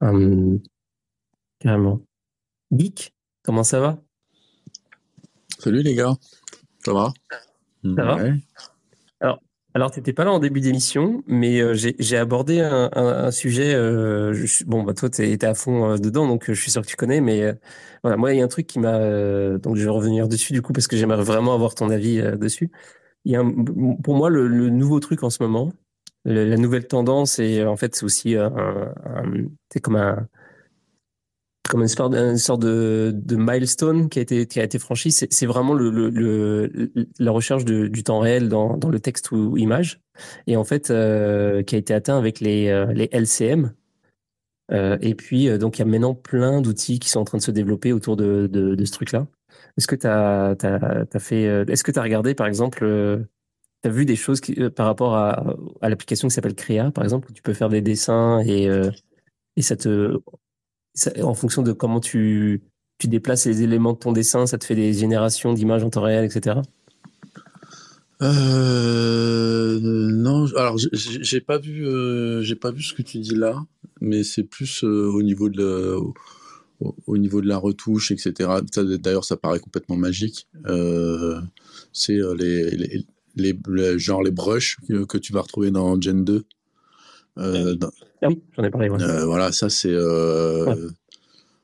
Hum, 0.00 0.60
carrément. 1.58 2.00
Geek, 2.72 3.14
comment 3.42 3.64
ça 3.64 3.80
va? 3.80 4.02
Salut 5.58 5.82
les 5.82 5.94
gars, 5.94 6.14
ça 6.84 6.92
va? 6.92 7.12
Ça 7.82 8.04
va 8.04 8.18
Alors, 9.20 9.40
alors 9.76 9.90
tu 9.90 9.98
n'étais 10.00 10.14
pas 10.14 10.24
là 10.24 10.32
en 10.32 10.38
début 10.38 10.60
d'émission, 10.60 11.22
mais 11.26 11.60
euh, 11.60 11.74
j'ai 11.74 12.16
abordé 12.16 12.60
un, 12.60 13.30
sujet. 13.30 13.74
Euh, 13.74 14.46
bon, 14.66 14.82
bah, 14.82 14.94
toi, 14.94 15.10
tu 15.10 15.22
étais 15.22 15.46
à 15.46 15.52
fond 15.52 15.90
euh, 15.90 15.98
dedans, 15.98 16.26
donc 16.26 16.46
je 16.48 16.58
suis 16.58 16.70
sûr 16.70 16.80
que 16.80 16.86
tu 16.86 16.96
connais, 16.96 17.20
mais 17.20 17.54
voilà, 18.02 18.16
moi, 18.16 18.32
il 18.32 18.38
y 18.38 18.40
a 18.40 18.44
un 18.44 18.48
truc 18.48 18.66
qui 18.66 18.78
m'a. 18.78 18.98
donc, 19.58 19.76
je 19.76 19.84
vais 19.84 19.90
revenir 19.90 20.28
dessus, 20.28 20.54
du 20.54 20.62
coup, 20.62 20.72
parce 20.72 20.86
que 20.88 20.96
j'aimerais 20.96 21.22
vraiment 21.22 21.52
avoir 21.52 21.74
ton 21.74 21.90
avis 21.90 22.22
dessus. 22.38 22.70
Il 23.26 23.32
y 23.32 23.36
a 23.36 23.44
pour 24.02 24.16
moi, 24.16 24.30
le, 24.30 24.48
nouveau 24.70 24.98
truc 24.98 25.22
en 25.22 25.28
ce 25.28 25.42
moment, 25.42 25.72
la 26.24 26.56
nouvelle 26.56 26.86
tendance, 26.86 27.38
et 27.38 27.62
en 27.62 27.76
fait, 27.76 27.96
c'est 27.96 28.04
aussi 28.04 28.34
c'est 29.70 29.80
comme 29.80 29.96
un 29.96 30.26
comme 31.68 31.82
une 31.82 31.88
sorte, 31.88 32.12
de, 32.12 33.36
milestone 33.36 34.08
qui 34.08 34.18
a 34.18 34.22
été, 34.22 34.78
franchi. 34.78 35.12
C'est 35.12 35.46
vraiment 35.46 35.74
la 35.74 37.30
recherche 37.30 37.64
du 37.64 38.02
temps 38.02 38.20
réel 38.20 38.48
dans, 38.48 38.78
le 38.88 39.00
texte 39.00 39.30
ou 39.32 39.56
image. 39.56 40.00
Et 40.46 40.56
en 40.56 40.64
fait, 40.64 40.90
euh, 40.90 41.62
qui 41.62 41.74
a 41.74 41.78
été 41.78 41.92
atteint 41.94 42.18
avec 42.18 42.40
les, 42.40 42.68
euh, 42.68 43.06
LCM. 43.12 43.72
Euh, 44.72 44.98
et 45.00 45.14
puis, 45.14 45.56
donc, 45.58 45.78
il 45.78 45.80
y 45.80 45.82
a 45.82 45.86
maintenant 45.86 46.14
plein 46.14 46.60
d'outils 46.60 46.98
qui 46.98 47.08
sont 47.08 47.20
en 47.20 47.24
train 47.24 47.38
de 47.38 47.42
se 47.42 47.50
développer 47.50 47.92
autour 47.92 48.16
de, 48.16 48.48
ce 48.84 48.92
truc-là. 48.92 49.26
Est-ce 49.76 49.86
que 49.86 49.94
tu 49.94 50.06
as, 50.06 51.20
fait, 51.20 51.42
est-ce 51.68 51.84
que 51.84 51.92
tu 51.92 52.00
regardé, 52.00 52.34
par 52.34 52.46
exemple, 52.46 52.80
tu 53.82 53.88
as 53.88 53.92
vu 53.92 54.04
des 54.04 54.16
choses 54.16 54.40
par 54.74 54.86
rapport 54.86 55.14
à, 55.14 55.54
l'application 55.82 56.28
qui 56.28 56.34
s'appelle 56.34 56.54
Crea, 56.54 56.90
par 56.90 57.04
exemple, 57.04 57.30
où 57.30 57.32
tu 57.32 57.42
peux 57.42 57.54
faire 57.54 57.68
des 57.68 57.80
dessins 57.80 58.40
et 58.40 59.62
ça 59.62 59.76
te 59.76 60.18
en 61.22 61.34
fonction 61.34 61.62
de 61.62 61.72
comment 61.72 62.00
tu 62.00 62.62
tu 62.98 63.08
déplaces 63.08 63.44
les 63.46 63.62
éléments 63.62 63.92
de 63.92 63.98
ton 63.98 64.12
dessin, 64.12 64.46
ça 64.46 64.56
te 64.56 64.64
fait 64.64 64.74
des 64.74 64.94
générations 64.94 65.52
d'images 65.52 65.84
en 65.84 65.90
temps 65.90 66.00
réel, 66.00 66.24
etc. 66.24 66.60
Euh, 68.22 69.78
non, 69.82 70.46
alors 70.56 70.78
j'ai- 70.78 71.40
pas 71.40 71.58
vu, 71.58 71.86
euh, 71.86 72.40
j'ai 72.42 72.54
pas 72.56 72.70
vu 72.70 72.82
ce 72.82 72.94
que 72.94 73.02
tu 73.02 73.18
dis 73.18 73.34
là, 73.34 73.62
mais 74.00 74.24
c'est 74.24 74.42
plus 74.44 74.84
euh, 74.84 75.10
au 75.12 75.22
niveau 75.22 75.48
de 75.50 75.62
la, 75.62 75.98
au, 75.98 76.94
au 77.06 77.18
niveau 77.18 77.40
de 77.42 77.46
la 77.48 77.58
retouche, 77.58 78.10
etc. 78.10 78.48
D'ailleurs, 78.98 79.24
ça 79.24 79.36
paraît 79.36 79.60
complètement 79.60 79.96
magique. 79.96 80.48
Euh, 80.66 81.38
c'est 81.92 82.16
euh, 82.16 82.34
les, 82.34 82.70
les, 82.70 83.04
les, 83.36 83.58
les- 83.68 83.98
genre 83.98 84.22
les 84.22 84.30
brushes 84.30 84.76
que, 84.88 85.04
que 85.04 85.18
tu 85.18 85.32
vas 85.34 85.42
retrouver 85.42 85.70
dans 85.70 86.00
Gen 86.00 86.24
2. 86.24 86.44
Euh, 87.38 87.74
dans- 87.74 87.90
Ah 88.22 88.28
oui, 88.28 88.42
j'en 88.56 88.64
ai 88.64 88.70
parlé. 88.70 88.88
ouais. 88.88 89.02
euh, 89.02 89.24
voilà, 89.26 89.52
ça 89.52 89.68
c'est. 89.70 89.92
euh, 89.92 90.64
Ouais. 90.66 90.76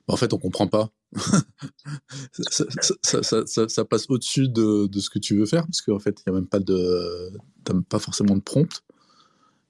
En 0.09 0.17
fait, 0.17 0.33
on 0.33 0.39
comprend 0.39 0.67
pas. 0.67 0.91
ça, 2.33 2.65
ça- 2.81 2.95
ça- 3.03 3.23
ça- 3.23 3.47
ça- 3.47 3.69
ça 3.69 3.85
passe 3.85 4.07
au-dessus 4.11 4.49
de, 4.49 4.87
de 4.87 5.01
ce 5.01 5.09
que 5.11 5.19
tu 5.19 5.37
veux 5.37 5.47
faire, 5.47 5.65
parce 5.65 5.81
qu'en 5.81 5.99
fait, 5.99 6.17
il 6.27 6.31
n'y 6.31 6.37
a 6.37 6.41
même 6.41 6.49
pas 6.49 6.59
de. 6.59 7.31
t'as 7.65 7.75
pas 7.89 7.99
forcément 7.99 8.37
de 8.37 8.43
prompt. 8.43 8.83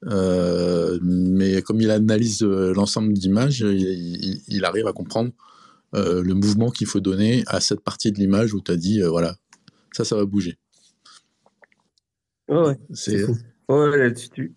Euh, 0.07 0.99
mais 1.03 1.63
comme 1.63 1.81
il 1.81 1.91
analyse 1.91 2.43
l'ensemble 2.43 3.13
d'images, 3.13 3.61
il, 3.61 3.81
il- 4.25 4.43
il 4.49 4.65
arrive 4.65 4.87
à 4.89 4.93
comprendre 4.93 5.31
euh, 5.95 6.23
le 6.23 6.35
mouvement 6.35 6.71
qu'il 6.71 6.87
faut 6.89 7.01
donner 7.01 7.45
à 7.47 7.61
cette 7.61 7.81
partie 7.83 8.11
de 8.11 8.19
l'image 8.19 8.55
où 8.55 8.61
tu 8.61 8.73
as 8.73 8.77
dit, 8.77 9.03
euh, 9.03 9.09
voilà, 9.11 9.37
ça, 9.93 10.05
ça 10.05 10.17
va 10.17 10.25
bouger. 10.25 10.59
Ouais, 12.49 12.59
ouais. 12.67 12.79
C'est 12.95 13.19
C'est 13.19 13.25
fou. 13.27 13.37
Ouais, 13.69 13.97
là, 13.99 14.11
tu- 14.11 14.29
tu- 14.31 14.55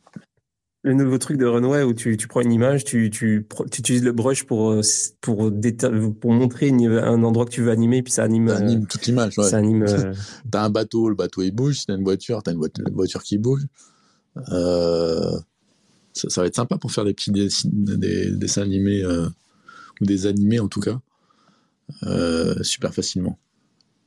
Le 0.86 0.93
nouveau 0.93 1.17
truc 1.17 1.38
de 1.38 1.45
Runway 1.47 1.81
où 1.81 1.93
tu, 1.95 2.15
tu 2.15 2.27
prends 2.27 2.41
une 2.41 2.51
image, 2.53 2.83
tu, 2.83 3.09
tu, 3.09 3.41
pro- 3.41 3.65
tu 3.67 3.79
utilises 3.79 4.03
le 4.03 4.11
brush 4.11 4.43
pour, 4.43 4.69
euh, 4.71 4.81
pour, 5.19 5.49
déta- 5.51 6.13
pour 6.13 6.31
montrer 6.31 6.67
une- 6.67 6.86
un 6.88 7.23
endroit 7.23 7.45
que 7.45 7.49
tu 7.49 7.63
veux 7.63 7.71
animer, 7.71 8.03
puis 8.03 8.13
ça 8.13 8.23
anime. 8.23 8.47
ça 8.49 8.61
euh, 8.61 8.79
toute 8.88 9.05
l'image. 9.07 9.36
Ouais. 9.39 9.49
ça 9.49 9.57
anime 9.57 9.81
euh, 9.83 10.13
T'as 10.51 10.63
un 10.63 10.69
bateau, 10.69 11.09
le 11.09 11.15
bateau 11.15 11.41
il 11.41 11.49
bouge. 11.51 11.79
Si 11.79 11.86
t'as 11.88 11.95
une 11.95 12.03
voiture, 12.03 12.43
t'as 12.43 12.51
une 12.51 12.59
voiture, 12.59 12.86
une 12.88 12.93
voiture 12.93 13.23
qui 13.23 13.39
bouge. 13.39 13.63
Euh, 14.51 15.39
ça, 16.13 16.29
ça 16.29 16.41
va 16.41 16.47
être 16.47 16.55
sympa 16.55 16.77
pour 16.77 16.91
faire 16.91 17.03
des 17.03 17.15
petits 17.15 17.31
dessin- 17.31 17.67
des, 17.73 18.29
dessins 18.29 18.61
animés 18.61 19.03
ou 20.01 20.05
des 20.05 20.27
animés 20.27 20.59
en 20.59 20.67
tout 20.67 20.81
cas, 20.81 20.99
super 22.61 22.93
facilement. 22.93 23.39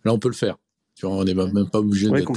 Là, 0.04 0.12
on 0.12 0.18
peut 0.20 0.28
le 0.28 0.34
faire. 0.34 0.58
Tu 0.94 1.06
vois, 1.06 1.16
on 1.16 1.24
n'est 1.24 1.34
même 1.34 1.68
pas 1.70 1.80
obligé 1.80 2.08
Ouais, 2.08 2.20
d'être. 2.20 2.32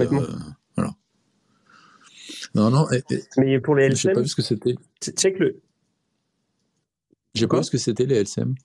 Non, 2.55 2.69
non. 2.69 2.89
et- 2.91 3.03
et- 3.11 3.23
Mais 3.37 3.59
pour 3.59 3.75
les 3.75 3.93
J'ai 3.95 4.09
pas 4.09 4.19
LCM, 4.19 4.23
vu 4.23 4.27
ce 4.29 4.35
que 4.35 4.41
c'était. 4.41 4.75
check 5.01 5.39
le. 5.39 5.59
J'ai 7.33 7.47
pas 7.47 7.57
vu 7.59 7.63
ce 7.63 7.71
que 7.71 7.77
c'était 7.77 8.05
les 8.05 8.15
LCM. 8.17 8.55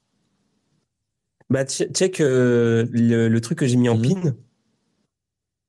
Bah, 1.51 1.65
che- 1.65 1.91
check 1.93 2.21
euh, 2.21 2.87
le, 2.91 3.29
le 3.29 3.41
truc 3.41 3.59
que 3.59 3.67
j'ai 3.67 3.77
mis 3.77 3.89
en 3.89 3.97
Mhm. 3.97 4.03
pin. 4.23 4.37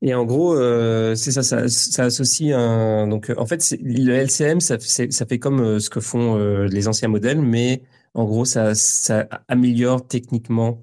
Et 0.02 0.14
en 0.14 0.24
gros, 0.24 0.54
euh, 0.56 1.14
c'est 1.16 1.32
ça, 1.32 1.42
ça, 1.42 1.68
ça 1.68 2.04
associe 2.04 2.52
un. 2.56 3.06
Donc, 3.08 3.30
euh, 3.30 3.34
en 3.38 3.46
fait, 3.46 3.76
le 3.80 4.12
LCM, 4.14 4.60
ça, 4.60 4.78
ça 4.80 5.26
fait 5.26 5.38
comme 5.38 5.60
euh, 5.60 5.78
ce 5.80 5.90
que 5.90 6.00
font 6.00 6.36
les 6.64 6.88
anciens 6.88 7.08
modèles, 7.08 7.40
mais 7.40 7.82
en 8.14 8.24
gros, 8.24 8.44
ça, 8.44 8.74
ça 8.74 9.28
améliore 9.48 10.06
techniquement 10.06 10.82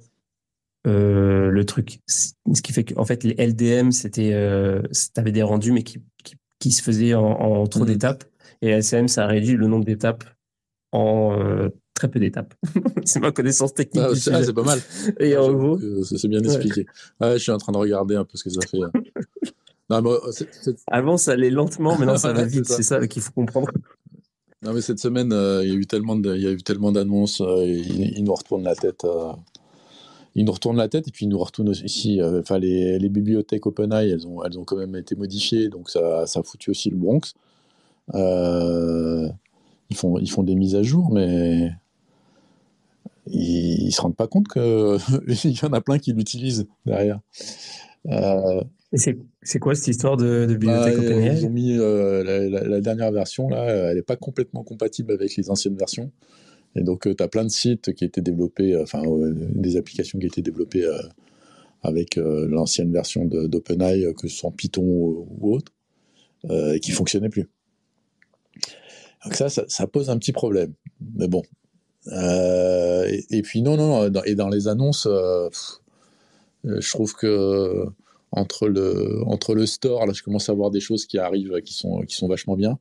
le 0.85 1.63
truc. 1.63 1.99
Ce 2.07 2.61
qui 2.61 2.71
fait 2.71 2.83
qu'en 2.85 3.05
fait, 3.05 3.23
les 3.23 3.35
LDM, 3.37 3.91
c'était, 3.91 4.31
t'avais 5.13 5.31
des 5.31 5.43
rendus, 5.43 5.71
mais 5.71 5.83
qui, 5.83 5.99
qui, 6.23 6.35
qui 6.65 6.71
se 6.71 6.81
faisaient 6.81 7.13
en, 7.13 7.23
en 7.23 7.67
trop 7.67 7.81
Mhm. 7.81 7.85
d'étapes. 7.87 8.23
Et 8.63 8.69
LCM, 8.69 9.07
ça 9.07 9.27
réduit 9.27 9.55
le 9.55 9.67
nombre 9.67 9.85
d'étapes 9.85 10.23
en 10.91 11.37
euh, 11.39 11.69
très 11.93 12.09
peu 12.09 12.19
d'étapes. 12.19 12.55
c'est 13.05 13.19
ma 13.19 13.31
connaissance 13.31 13.73
technique 13.75 14.03
Ah, 14.07 14.15
c'est 14.15 14.33
ah, 14.33 14.43
c'est 14.43 14.51
pas 14.53 14.63
mal. 14.63 14.79
Et 15.19 15.37
en 15.37 15.43
J'avoue 15.45 15.77
gros, 15.77 16.03
C'est 16.03 16.27
bien 16.27 16.41
expliqué. 16.41 16.87
Ouais, 17.21 17.33
je 17.33 17.37
suis 17.43 17.51
en 17.51 17.59
train 17.59 17.71
de 17.71 17.77
regarder 17.77 18.15
un 18.15 18.25
peu 18.25 18.35
ce 18.35 18.43
que 18.45 18.49
ça 18.49 18.61
fait. 18.61 18.79
non, 19.91 20.01
mais, 20.01 20.09
c'est- 20.31 20.49
c'est- 20.59 20.77
Avant, 20.87 21.17
ça 21.17 21.33
allait 21.33 21.51
lentement, 21.51 21.97
maintenant 21.99 22.17
ça 22.17 22.33
va 22.33 22.45
vite. 22.45 22.65
c'est 22.65 22.81
ça. 22.81 23.05
Qu'il 23.07 23.21
faut 23.21 23.31
comprendre. 23.33 23.69
Non, 24.63 24.73
mais 24.73 24.81
cette 24.81 24.99
semaine, 24.99 25.31
euh, 25.31 25.63
il 25.63 25.69
y 25.69 25.75
a 25.75 25.75
eu 25.75 25.85
tellement 25.85 26.15
de, 26.15 26.33
il 26.35 26.41
y 26.41 26.47
a 26.47 26.51
eu 26.51 26.57
tellement 26.63 26.91
d'annonces, 26.91 27.41
euh, 27.41 27.63
il, 27.63 28.17
il 28.17 28.23
nous 28.23 28.33
retourne 28.33 28.63
la 28.63 28.75
tête. 28.75 29.05
Euh, 30.35 30.39
il 30.39 30.45
nous 30.45 30.51
retourne 30.51 30.77
la 30.77 30.87
tête 30.87 31.07
et 31.07 31.11
puis 31.11 31.25
il 31.25 31.29
nous 31.29 31.37
retourne 31.39 31.69
aussi. 31.69 32.21
euh, 32.21 32.41
Enfin, 32.41 32.59
les, 32.59 32.99
les 32.99 33.09
bibliothèques 33.09 33.65
OpenAI, 33.65 34.09
elles 34.09 34.27
ont, 34.27 34.43
elles 34.43 34.57
ont 34.59 34.63
quand 34.63 34.77
même 34.77 34.95
été 34.95 35.15
modifiées, 35.15 35.69
donc 35.69 35.89
ça, 35.89 36.25
ça 36.27 36.39
a 36.39 36.43
foutu 36.43 36.69
aussi 36.71 36.89
le 36.89 36.97
Bronx. 36.97 37.33
Euh, 38.13 39.27
ils 39.89 39.95
font, 39.95 40.17
ils 40.19 40.29
font 40.29 40.43
des 40.43 40.55
mises 40.55 40.75
à 40.75 40.83
jour, 40.83 41.11
mais 41.11 41.71
ils, 43.27 43.83
ils 43.87 43.91
se 43.91 44.01
rendent 44.01 44.15
pas 44.15 44.27
compte 44.27 44.47
que 44.47 44.97
il 45.47 45.51
y 45.59 45.65
en 45.65 45.73
a 45.73 45.81
plein 45.81 45.97
qui 45.99 46.13
l'utilisent 46.13 46.67
derrière. 46.85 47.19
Euh, 48.07 48.61
c'est, 48.93 49.59
quoi 49.59 49.75
cette 49.75 49.87
histoire 49.87 50.15
de, 50.15 50.45
de 50.45 50.53
bibliothèque 50.55 50.95
bah, 50.95 51.01
OpenAI 51.01 51.39
Ils 51.39 51.45
ont 51.45 51.49
mis 51.49 51.77
euh, 51.77 52.23
la, 52.23 52.47
la- 52.47 52.67
la 52.67 52.81
dernière 52.81 53.11
version, 53.11 53.49
là, 53.49 53.65
elle 53.65 53.95
n'est 53.95 54.01
pas 54.03 54.15
complètement 54.15 54.63
compatible 54.63 55.11
avec 55.11 55.35
les 55.35 55.49
anciennes 55.49 55.75
versions. 55.75 56.11
Et 56.75 56.83
donc, 56.83 57.03
tu 57.15 57.23
as 57.23 57.27
plein 57.27 57.43
de 57.43 57.49
sites 57.49 57.93
qui 57.93 58.03
étaient 58.03 58.21
développés, 58.21 58.73
euh, 58.73 58.83
enfin, 58.83 59.01
euh, 59.05 59.33
des 59.33 59.77
applications 59.77 60.19
qui 60.19 60.25
étaient 60.25 60.41
développées 60.41 60.83
euh, 60.83 61.01
avec 61.83 62.17
euh, 62.17 62.47
l'ancienne 62.47 62.91
version 62.91 63.25
d'OpenAI, 63.25 64.05
euh, 64.05 64.13
que 64.13 64.27
ce 64.27 64.35
soit 64.35 64.51
Python 64.51 64.83
ou, 64.83 65.53
autre, 65.53 65.71
euh, 66.49 66.73
et 66.73 66.79
qui 66.79 66.91
ne 66.91 66.95
fonctionnaient 66.95 67.29
plus. 67.29 67.49
Donc, 69.23 69.35
ça, 69.35 69.49
ça, 69.49 69.87
pose 69.87 70.09
un 70.09 70.17
petit 70.17 70.33
problème. 70.33 70.73
Mais 71.15 71.27
bon. 71.27 71.43
Euh, 72.07 73.09
et, 73.29 73.41
puis, 73.41 73.61
non, 73.61 73.77
non, 73.77 74.09
et 74.25 74.35
dans 74.35 74.49
les 74.49 74.67
annonces, 74.67 75.07
euh, 75.07 75.49
euh, 76.65 76.81
je 76.81 76.89
trouve 76.89 77.15
que 77.15 77.85
entre 78.31 78.67
le, 78.67 79.23
entre 79.25 79.55
le 79.55 79.65
store, 79.65 80.05
là, 80.05 80.13
je 80.13 80.21
commence 80.21 80.49
à 80.49 80.53
voir 80.53 80.71
des 80.71 80.79
choses 80.79 81.05
qui 81.05 81.17
arrivent 81.17 81.53
euh, 81.53 81.61
qui 81.61 81.73
sont, 81.73 82.01
qui 82.01 82.15
sont 82.15 82.27
vachement 82.27 82.55
bien. 82.55 82.77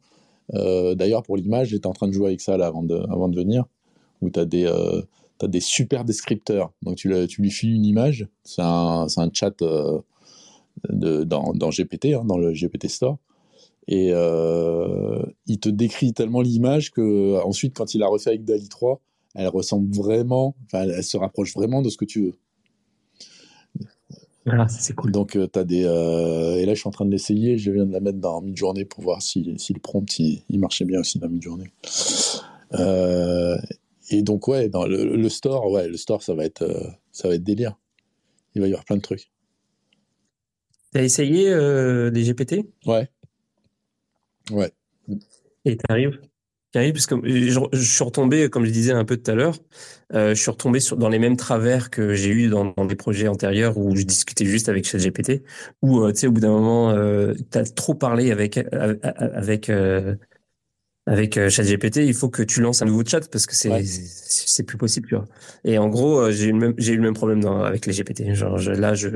Euh, 0.55 0.95
D'ailleurs, 0.95 1.23
pour 1.23 1.37
l'image, 1.37 1.69
j'étais 1.69 1.87
en 1.87 1.93
train 1.93 2.09
de 2.09 2.13
jouer 2.13 2.27
avec 2.29 2.41
ça 2.41 2.57
là, 2.57 2.67
avant, 2.67 2.83
de, 2.83 2.97
avant 3.11 3.29
de 3.29 3.37
venir, 3.37 3.65
où 4.21 4.31
tu 4.31 4.41
as 4.41 4.45
des, 4.45 4.65
euh, 4.65 5.03
t'as 5.39 5.49
des 5.49 5.61
super 5.61 6.05
descripteurs. 6.05 6.73
Donc, 6.83 6.97
tu, 6.97 7.09
lui 7.09 7.51
files 7.51 7.75
une 7.75 7.85
image, 7.85 8.27
c'est 8.45 8.63
un, 8.63 9.07
un 9.17 9.31
chat 9.33 9.61
euh, 9.63 10.01
de, 10.89 11.25
dans, 11.25 11.53
dans 11.53 11.71
GPT, 11.71 12.07
hein, 12.15 12.25
dans 12.25 12.39
le 12.39 12.53
GPT 12.53 12.89
Store. 12.89 13.19
Et 13.87 14.11
euh, 14.13 15.23
il 15.47 15.61
te 15.61 15.69
décrit 15.69 16.15
tellement 16.15 16.41
l'image 16.41 16.91
que 16.91 17.39
ensuite, 17.45 17.77
quand 17.77 17.95
il 17.95 17.99
la 17.99 18.07
refait 18.07 18.31
avec 18.31 18.45
DALI 18.45 18.69
3, 18.69 19.01
elle 19.35 19.49
ressemble 19.49 19.95
vraiment, 19.95 20.55
enfin, 20.65 20.85
elle, 20.85 20.95
elle 20.97 21.05
se 21.05 21.19
rapproche 21.19 21.53
vraiment 21.55 21.83
de 21.83 21.91
ce 21.91 21.99
que 21.99 22.07
tu 22.07 22.23
veux. 22.27 22.35
Voilà, 24.47 24.69
ça, 24.69 24.79
c'est 24.81 24.95
cool. 24.95 25.11
Donc, 25.11 25.33
tu 25.33 25.59
as 25.59 25.65
des. 25.65 25.81
et 25.81 26.67
là, 26.67 26.75
je 26.75 26.79
suis 26.79 26.89
en 26.89 26.93
train 26.93 27.07
de 27.07 27.11
l'essayer. 27.11 27.57
Je 27.59 27.71
viens 27.71 27.87
de 27.87 27.93
la 27.93 28.01
mettre 28.01 28.19
dans 28.19 28.41
mid-journée 28.43 28.85
pour 28.85 29.03
voir 29.03 29.23
si, 29.23 29.55
si 29.59 29.73
le 29.73 29.81
prompt 29.81 30.19
il, 30.19 30.43
il 30.51 30.61
marchait 30.61 30.85
bien 30.85 31.01
aussi 31.01 31.19
dans 31.19 31.29
mid-journée. 31.29 31.71
Euh, 32.79 33.57
et 34.11 34.23
donc, 34.23 34.49
ouais, 34.49 34.69
dans 34.69 34.87
le, 34.87 35.17
le 35.17 35.29
store, 35.29 35.71
ouais, 35.71 35.89
le 35.89 35.97
store, 35.97 36.23
ça 36.23 36.35
va 36.35 36.45
être, 36.45 36.63
euh, 36.63 36.89
ça 37.13 37.29
va 37.29 37.35
être 37.35 37.45
délire. 37.45 37.75
Il 38.55 38.61
va 38.61 38.69
y 38.69 38.71
avoir 38.71 38.85
plein 38.85 38.97
de 38.97 39.03
trucs. 39.03 39.31
T'as 40.93 41.03
essayé 41.03 41.51
euh, 41.51 42.11
des 42.11 42.23
GPT 42.23 42.67
Ouais. 42.87 43.09
Ouais. 44.51 44.71
et 45.65 45.77
t'arrives? 45.77 46.21
T'arrives 46.71 46.93
parce 46.93 47.07
que 47.07 47.17
je, 47.25 47.61
je 47.73 47.83
suis 47.83 48.05
retombé, 48.05 48.51
comme 48.51 48.65
je 48.65 48.71
disais 48.71 48.93
un 48.93 49.05
peu 49.05 49.17
tout 49.17 49.31
à 49.31 49.35
l'heure, 49.35 49.57
euh, 50.13 50.35
je 50.35 50.41
suis 50.41 50.51
retombé 50.51 50.81
sur, 50.81 50.97
dans 50.97 51.09
les 51.09 51.19
mêmes 51.19 51.37
travers 51.37 51.89
que 51.91 52.15
j'ai 52.15 52.31
eu 52.31 52.49
dans, 52.49 52.67
dans 52.77 52.85
des 52.85 52.97
projets 52.97 53.29
antérieurs 53.29 53.79
où 53.79 53.97
je 53.97 54.03
discutais 54.05 54.45
juste 54.45 54.69
avec 54.69 54.85
ChatGPT, 54.87 55.43
où 55.83 56.01
euh, 56.01 56.13
tu 56.13 56.21
sais 56.21 56.27
au 56.27 56.33
bout 56.33 56.41
d'un 56.41 56.51
moment, 56.51 56.91
euh, 56.91 57.35
t'as 57.51 57.65
trop 57.65 57.95
parlé 57.95 58.31
avec 58.31 58.59
avec 58.73 59.71
euh, 59.71 60.17
avec 61.07 61.37
euh, 61.37 61.51
ChatGPT, 61.51 61.97
il 61.99 62.15
faut 62.15 62.29
que 62.31 62.43
tu 62.43 62.61
lances 62.63 62.83
un 62.83 62.87
nouveau 62.87 63.05
chat 63.05 63.29
parce 63.31 63.47
que 63.47 63.55
c'est 63.55 63.71
Ouais. 63.71 63.83
c'est 63.85 64.63
plus 64.65 64.79
possible, 64.79 65.09
tu 65.09 65.15
vois. 65.17 65.27
Et 65.65 65.79
en 65.79 65.89
gros, 65.89 66.19
euh, 66.21 66.31
j'ai 66.33 66.47
eu 66.47 66.53
le 66.53 66.59
même 66.59 66.75
j'ai 66.79 66.93
eu 66.95 66.97
le 66.97 67.03
même 67.03 67.15
problème 67.15 67.41
dans, 67.43 67.63
avec 67.63 67.87
les 67.87 67.93
GPT. 67.93 68.35
Genre 68.35 68.59
je- 68.59 68.73
là, 68.73 68.95
je 68.95 69.09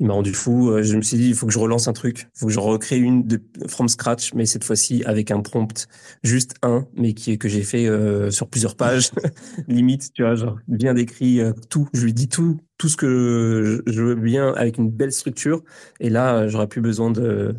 il 0.00 0.06
m'a 0.06 0.14
rendu 0.14 0.32
fou. 0.32 0.70
Euh, 0.70 0.82
Je 0.82 0.96
me 0.96 1.02
suis 1.02 1.16
dit, 1.16 1.28
il 1.28 1.34
faut 1.34 1.46
que 1.46 1.52
je 1.52 1.58
relance 1.60 1.86
un 1.86 1.92
truc. 1.92 2.28
Il 2.34 2.38
faut 2.40 2.46
que 2.46 2.52
je 2.52 2.58
recrée 2.58 2.98
une 2.98 3.24
de 3.24 3.40
from 3.68 3.88
scratch, 3.88 4.34
mais 4.34 4.46
cette 4.46 4.64
fois-ci 4.64 5.04
avec 5.04 5.30
un 5.30 5.40
prompt 5.40 5.86
juste 6.24 6.54
un, 6.62 6.86
mais 6.96 7.14
qui 7.14 7.32
est 7.32 7.38
que 7.38 7.48
j'ai 7.48 7.62
fait 7.62 7.86
euh, 7.86 8.30
sur 8.30 8.48
plusieurs 8.48 8.74
pages, 8.76 9.10
limite, 9.68 10.12
tu 10.12 10.22
vois, 10.22 10.34
genre 10.34 10.58
bien 10.66 10.94
décrit 10.94 11.40
euh, 11.40 11.52
tout. 11.70 11.88
Je 11.94 12.04
lui 12.04 12.12
dis 12.14 12.28
tout, 12.28 12.58
tout 12.78 12.88
ce 12.88 12.96
que 12.96 13.82
je, 13.86 14.02
veux 14.02 14.14
bien 14.16 14.52
avec 14.54 14.78
une 14.78 14.90
belle 14.90 15.12
structure. 15.12 15.62
Et 16.00 16.10
là, 16.10 16.48
j'aurais 16.48 16.68
plus 16.68 16.80
besoin 16.80 17.10
de 17.10 17.54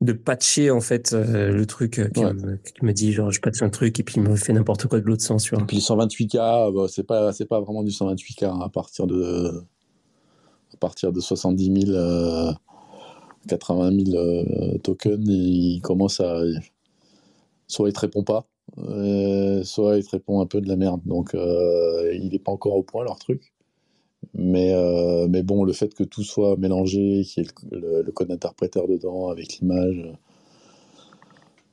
de 0.00 0.12
patcher 0.12 0.70
en 0.70 0.80
fait 0.80 1.12
euh, 1.12 1.50
le 1.50 1.66
truc 1.66 1.98
euh, 1.98 2.08
qui, 2.08 2.24
Ouais. 2.24 2.32
me, 2.32 2.56
qui 2.56 2.84
me 2.84 2.92
dit 2.92 3.12
genre 3.12 3.30
je 3.30 3.40
patche 3.40 3.62
un 3.62 3.70
truc 3.70 3.98
et 4.00 4.02
puis 4.02 4.16
il 4.16 4.22
me 4.22 4.36
fait 4.36 4.52
n'importe 4.52 4.86
quoi 4.86 5.00
de 5.00 5.04
l'autre 5.04 5.22
sens, 5.22 5.50
vois. 5.50 5.62
Et 5.62 5.66
puis 5.66 5.78
128K, 5.78 6.74
bah, 6.74 6.86
c'est 6.88 7.04
pas, 7.04 7.32
c'est 7.32 7.46
pas 7.46 7.60
vraiment 7.60 7.82
du 7.82 7.90
128K 7.90 8.44
hein, 8.46 8.60
à 8.62 8.68
partir 8.68 9.06
de, 9.06 9.62
à 10.72 10.76
partir 10.78 11.12
de 11.12 11.20
70 11.20 11.86
000, 11.86 11.96
euh, 11.96 12.52
80 13.48 14.04
000 14.04 14.16
euh, 14.16 14.78
tokens, 14.78 15.24
il 15.28 15.80
commence 15.82 16.20
à, 16.20 16.40
soit 17.66 17.88
il 17.88 17.92
te 17.92 18.00
répond 18.00 18.22
pas, 18.22 18.46
euh, 18.78 19.62
soit 19.64 19.96
il 19.98 20.04
te 20.04 20.10
répond 20.10 20.40
un 20.40 20.46
peu 20.46 20.60
de 20.60 20.68
la 20.68 20.76
merde. 20.76 21.00
Donc, 21.06 21.30
il 21.34 22.30
est 22.34 22.42
pas 22.42 22.52
encore 22.52 22.76
au 22.76 22.82
point 22.82 23.04
leur 23.04 23.18
truc. 23.18 23.52
Mais, 24.34 24.72
euh, 24.72 25.26
mais 25.28 25.42
bon, 25.42 25.64
le 25.64 25.72
fait 25.72 25.94
que 25.94 26.04
tout 26.04 26.22
soit 26.22 26.56
mélangé, 26.56 27.24
qu'il 27.24 27.44
y 27.44 27.46
ait 27.46 27.50
le, 27.70 28.10
code 28.12 28.30
interpréteur 28.30 28.86
dedans 28.86 29.28
avec 29.28 29.58
l'image, 29.58 30.12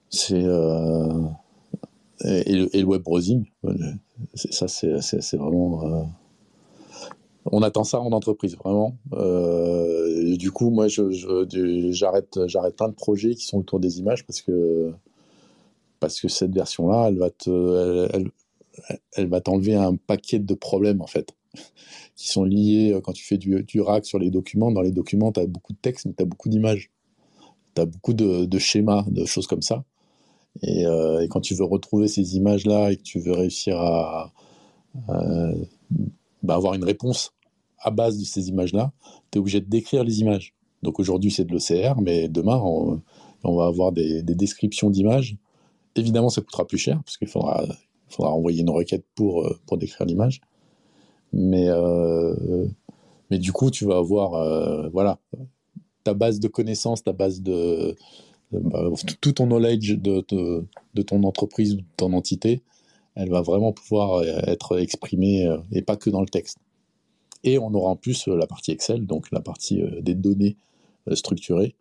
c'est. 0.10 0.44
Euh, 0.44 1.24
et, 2.24 2.54
le, 2.54 2.84
web 2.84 3.04
browsing, 3.04 3.46
ça, 4.34 4.68
c'est 4.68 5.38
vraiment. 5.38 6.10
on 7.52 7.62
attend 7.62 7.84
ça 7.84 8.00
en 8.00 8.12
entreprise, 8.12 8.56
vraiment. 8.56 8.96
du 9.12 10.52
coup, 10.52 10.70
moi, 10.70 10.88
j'arrête 10.88 12.40
j'arrête 12.48 12.76
plein 12.76 12.90
de 12.90 12.96
projets 12.96 13.36
qui 13.36 13.46
sont 13.46 13.60
autour 13.60 13.80
des 13.80 14.00
images 14.00 14.26
parce 14.26 14.42
que 14.42 14.94
parce 16.00 16.20
que 16.20 16.28
cette 16.28 16.54
version-là, 16.54 17.08
elle 17.10 17.18
va 17.18 17.30
te, 17.30 18.08
elle, 18.14 18.30
elle 19.14 19.28
va 19.28 19.42
t'enlever 19.42 19.76
un 19.76 19.96
paquet 19.96 20.40
de 20.40 20.54
problèmes 20.54 21.02
en 21.02 21.08
fait, 21.08 21.34
qui 22.16 22.28
sont 22.28 22.44
liés 22.44 22.94
euh, 22.94 23.02
quand 23.02 23.14
tu 23.14 23.24
fais 23.24 23.38
du, 23.38 23.82
rack 23.82 24.06
sur 24.06 24.20
les 24.20 24.30
documents. 24.30 24.72
Dans 24.72 24.82
les 24.82 24.92
documents, 24.92 25.32
tu 25.32 25.40
as 25.40 25.48
beaucoup 25.48 25.74
de 25.74 25.78
texte, 25.78 26.06
mais 26.06 26.14
tu 26.14 26.24
as 26.24 26.26
beaucoup 26.26 26.50
d'images. 26.50 26.92
Tu 27.76 27.82
as 27.82 27.86
beaucoup 27.86 28.14
de, 28.14 28.58
schémas, 28.58 29.04
de 29.08 29.26
choses 29.26 29.48
comme 29.48 29.62
ça. 29.62 29.84
Et, 30.62 30.86
euh, 30.86 31.22
et, 31.22 31.28
quand 31.28 31.42
tu 31.42 31.54
veux 31.54 31.66
retrouver 31.66 32.08
ces 32.08 32.38
images-là 32.38 32.92
et 32.92 32.98
que 32.98 33.04
tu 33.04 33.20
veux 33.20 33.34
réussir 33.34 33.78
à, 33.78 34.32
bah, 36.42 36.56
avoir 36.56 36.74
une 36.76 36.86
réponse 36.86 37.34
à 37.80 37.92
base 37.92 38.18
de 38.18 38.24
ces 38.24 38.48
images-là, 38.48 38.94
tu 39.32 39.38
es 39.38 39.40
obligé 39.40 39.60
de 39.60 39.70
décrire 39.70 40.04
les 40.04 40.22
images. 40.22 40.54
Donc 40.82 41.00
aujourd'hui, 41.00 41.32
c'est 41.32 41.44
de 41.44 41.52
l'OCR, 41.52 42.00
mais 42.02 42.30
demain, 42.30 42.58
on, 42.64 43.02
va 43.44 43.66
avoir 43.66 43.92
des, 43.92 44.24
des 44.24 44.36
descriptions 44.36 44.90
d'images. 44.90 45.36
Évidemment, 45.96 46.30
ça 46.30 46.42
coûtera 46.42 46.66
plus 46.66 46.78
cher, 46.78 47.02
parce 47.04 47.18
qu'il 47.18 47.28
faudra, 47.28 47.66
faudra 48.08 48.32
envoyer 48.32 48.62
une 48.62 48.70
requête 48.70 49.06
pour, 49.16 49.46
euh, 49.46 49.60
pour 49.66 49.78
décrire 49.78 50.06
l'image. 50.06 50.42
Mais, 51.36 51.68
euh, 51.68 52.66
mais 53.30 53.38
du 53.38 53.52
coup, 53.52 53.70
tu 53.70 53.86
vas 53.86 53.98
avoir 53.98 54.36
euh, 54.36 54.90
voilà, 54.90 55.20
ta 56.04 56.14
base 56.14 56.40
de 56.40 56.48
connaissances, 56.48 57.04
ta 57.04 57.14
base 57.14 57.42
de. 57.42 57.96
Bah, 58.52 58.90
tout 59.20 59.34
ton 59.34 59.48
knowledge 59.48 59.98
de, 59.98 60.24
de, 60.30 61.02
ton 61.02 61.24
entreprise 61.24 61.74
ou 61.74 61.78
de 61.78 61.86
ton 61.98 62.14
entité, 62.14 62.62
elle 63.16 63.30
va 63.30 63.42
vraiment 63.42 63.74
pouvoir 63.74 64.24
être 64.24 64.80
exprimée 64.80 65.50
et 65.72 65.82
pas 65.82 65.98
que 65.98 66.10
dans 66.10 66.22
le 66.22 66.28
texte. 66.28 66.60
Et 67.44 67.58
on 67.58 67.74
aura 67.74 67.90
en 67.90 67.96
plus 67.98 68.28
la 68.28 68.48
partie 68.48 68.72
Excel, 68.72 69.08
donc 69.08 69.30
la 69.32 69.42
partie 69.42 69.82
des 70.00 70.14
données 70.14 70.56
structurées 71.14 71.76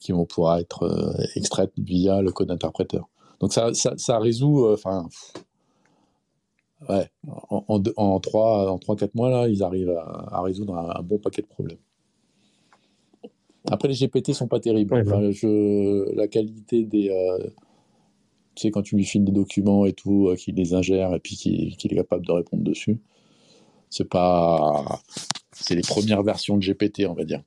qui 0.00 0.12
vont 0.12 0.24
pouvoir 0.24 0.58
être 0.58 1.14
extraites 1.34 1.72
via 1.76 2.22
le 2.22 2.32
code 2.32 2.50
interpréteur. 2.50 3.08
Donc 3.40 3.52
ça, 3.52 3.74
ça, 3.74 3.92
ça 3.98 4.18
résout, 4.18 4.66
enfin, 4.72 5.08
ouais, 6.88 7.08
en, 7.26 7.64
en, 7.68 7.82
en 7.96 8.20
3, 8.20 8.70
en 8.70 8.76
3-4 8.78 9.10
mois, 9.14 9.30
là, 9.30 9.48
ils 9.48 9.62
arrivent 9.62 9.90
à, 9.90 10.28
à 10.32 10.42
résoudre 10.42 10.76
un, 10.76 10.98
un, 10.98 11.02
bon 11.02 11.18
paquet 11.18 11.42
de 11.42 11.46
problèmes. 11.46 11.78
Après, 13.70 13.88
les 13.88 13.94
GPT 13.94 14.32
sont 14.32 14.48
pas 14.48 14.60
terribles. 14.60 14.94
Ouais, 14.94 15.02
enfin, 15.06 15.30
je, 15.30 16.14
la 16.14 16.28
qualité 16.28 16.84
des. 16.84 17.10
Euh, 17.10 17.48
tu 18.54 18.62
sais, 18.62 18.70
quand 18.70 18.82
tu 18.82 18.96
lui 18.96 19.04
files 19.04 19.24
des 19.24 19.32
documents 19.32 19.86
et 19.86 19.92
tout, 19.92 20.28
euh, 20.28 20.36
qu'il 20.36 20.54
les 20.54 20.74
ingère 20.74 21.14
et 21.14 21.18
puis 21.18 21.36
qu'il 21.36 21.76
qu 21.76 21.88
est 21.88 21.96
capable 21.96 22.26
de 22.26 22.32
répondre 22.32 22.62
dessus, 22.62 22.98
c'est 23.88 24.08
pas. 24.08 25.00
C'est 25.52 25.74
les 25.74 25.82
premières 25.82 26.22
versions 26.22 26.56
de 26.58 26.64
GPT, 26.64 27.06
on 27.08 27.14
va 27.14 27.24
dire. 27.24 27.42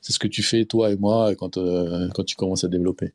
C'est 0.00 0.12
ce 0.12 0.18
que 0.18 0.28
tu 0.28 0.42
fais, 0.42 0.64
toi 0.64 0.90
et 0.90 0.96
moi, 0.96 1.34
quand, 1.34 1.58
euh, 1.58 2.08
quand 2.14 2.24
tu 2.24 2.36
commences 2.36 2.64
à 2.64 2.68
développer. 2.68 3.12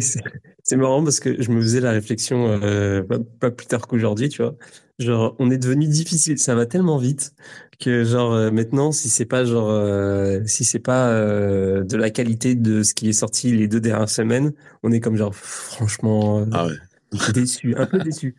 C'est 0.00 0.76
marrant 0.76 1.02
parce 1.02 1.20
que 1.20 1.40
je 1.40 1.50
me 1.50 1.60
faisais 1.60 1.80
la 1.80 1.92
réflexion 1.92 2.60
euh, 2.62 3.02
pas, 3.02 3.18
pas, 3.40 3.50
plus 3.50 3.66
tard 3.66 3.86
qu'aujourd'hui, 3.86 4.28
tu 4.28 4.42
vois. 4.42 4.54
Genre, 4.98 5.34
on 5.38 5.50
est 5.50 5.58
devenu 5.58 5.86
difficile, 5.86 6.38
ça 6.38 6.54
va 6.54 6.66
tellement 6.66 6.98
vite 6.98 7.32
que 7.78 8.04
genre 8.04 8.34
euh, 8.34 8.50
maintenant, 8.50 8.90
si 8.90 9.08
c'est 9.08 9.24
pas 9.24 9.44
genre, 9.44 9.70
euh, 9.70 10.40
si 10.44 10.64
c'est 10.64 10.80
pas 10.80 11.12
de 11.12 11.96
la 11.96 12.10
qualité 12.10 12.54
de 12.54 12.82
ce 12.82 12.92
qui 12.94 13.08
est 13.08 13.12
sorti 13.12 13.56
les 13.56 13.68
deux 13.68 13.80
dernières 13.80 14.10
semaines, 14.10 14.52
on 14.82 14.92
est 14.92 15.00
comme 15.00 15.16
genre 15.16 15.34
franchement 15.34 16.44
ah 16.52 16.66
ouais. 16.66 16.74
déçu, 17.32 17.74
un 17.76 17.86
peu 17.86 17.98
déçu 17.98 18.36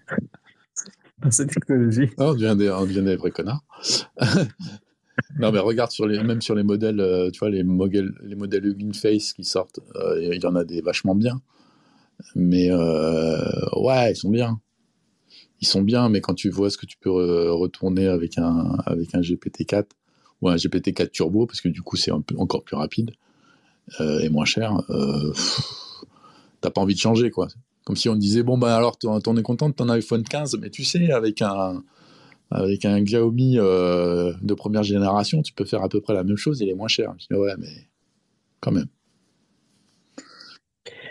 par 1.22 1.34
cette 1.34 1.52
technologie. 1.52 2.10
Non, 2.18 2.30
on 2.30 2.34
devient 2.34 2.56
des, 2.58 2.70
on 2.70 2.84
devient 2.84 3.04
des 3.04 3.16
vrais 3.16 3.32
connards. 3.32 3.64
Non, 5.40 5.52
mais 5.52 5.60
regarde 5.60 5.92
même 6.24 6.42
sur 6.42 6.56
les 6.56 6.64
modèles, 6.64 7.00
euh, 7.00 7.30
tu 7.32 7.40
vois, 7.40 7.50
les 7.50 7.64
modèles, 7.64 8.12
les 8.24 8.36
modèles 8.36 8.66
Hugging 8.66 8.94
Face 8.94 9.34
qui 9.34 9.44
sortent, 9.44 9.80
euh, 9.96 10.34
il 10.34 10.42
y 10.42 10.46
en 10.46 10.56
a 10.56 10.64
des 10.64 10.82
vachement 10.82 11.16
bien. 11.16 11.42
Mais 12.36 12.70
euh, 12.72 13.38
ouais, 13.78 14.12
ils 14.12 14.16
sont 14.16 14.30
bien. 14.30 14.60
Ils 15.62 15.68
sont 15.68 15.82
bien, 15.82 16.10
mais 16.10 16.22
quand 16.22 16.34
tu 16.34 16.50
vois 16.50 16.70
ce 16.70 16.78
que 16.78 16.86
tu 16.86 16.98
peux 16.98 17.52
retourner 17.52 18.08
avec 18.08 18.38
un, 18.38 18.78
avec 18.86 19.14
un 19.14 19.20
GPT-4 19.20 19.86
ou 20.42 20.50
un 20.50 20.56
GPT-4 20.56 21.12
Turbo, 21.12 21.46
parce 21.46 21.62
que 21.62 21.68
du 21.68 21.82
coup 21.82 21.98
c'est 21.98 22.12
encore 22.12 22.64
plus 22.64 22.78
rapide 22.78 23.12
et 24.00 24.30
moins 24.30 24.46
cher, 24.46 24.78
t'as 26.62 26.70
pas 26.70 26.80
envie 26.80 26.94
de 26.94 27.00
changer, 27.00 27.30
quoi. 27.30 27.48
Comme 27.84 27.96
si 27.96 28.08
on 28.08 28.16
disait, 28.16 28.44
bon, 28.44 28.58
bah 28.58 28.76
alors, 28.76 28.98
t'en 28.98 29.36
es 29.36 29.42
content 29.42 29.68
de 29.68 29.74
ton 29.74 29.90
iPhone 29.90 30.24
15, 30.24 30.58
mais 30.62 30.70
tu 30.70 30.84
sais, 30.84 31.12
avec 31.12 31.42
un, 31.42 31.84
avec 32.52 32.86
un 32.86 33.02
Xiaomi 33.02 33.60
euh, 33.60 34.34
de 34.42 34.54
première 34.54 34.84
génération, 34.84 35.42
tu 35.42 35.54
peux 35.54 35.66
faire 35.66 35.84
à 35.84 35.90
peu 35.90 36.02
près 36.02 36.14
la 36.14 36.24
même 36.24 36.38
chose, 36.38 36.60
il 36.62 36.70
est 36.70 36.76
moins 36.76 36.88
cher. 36.88 37.14
Je 37.30 37.36
ouais, 37.36 37.56
mais 37.58 37.88
quand 38.60 38.72
même. 38.72 38.88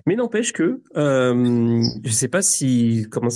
Mais 0.06 0.16
n'empêche 0.16 0.52
que, 0.52 0.80
euh, 0.96 1.82
je 2.04 2.10
sais 2.10 2.28
pas 2.28 2.42
si 2.42 3.06
comment, 3.10 3.28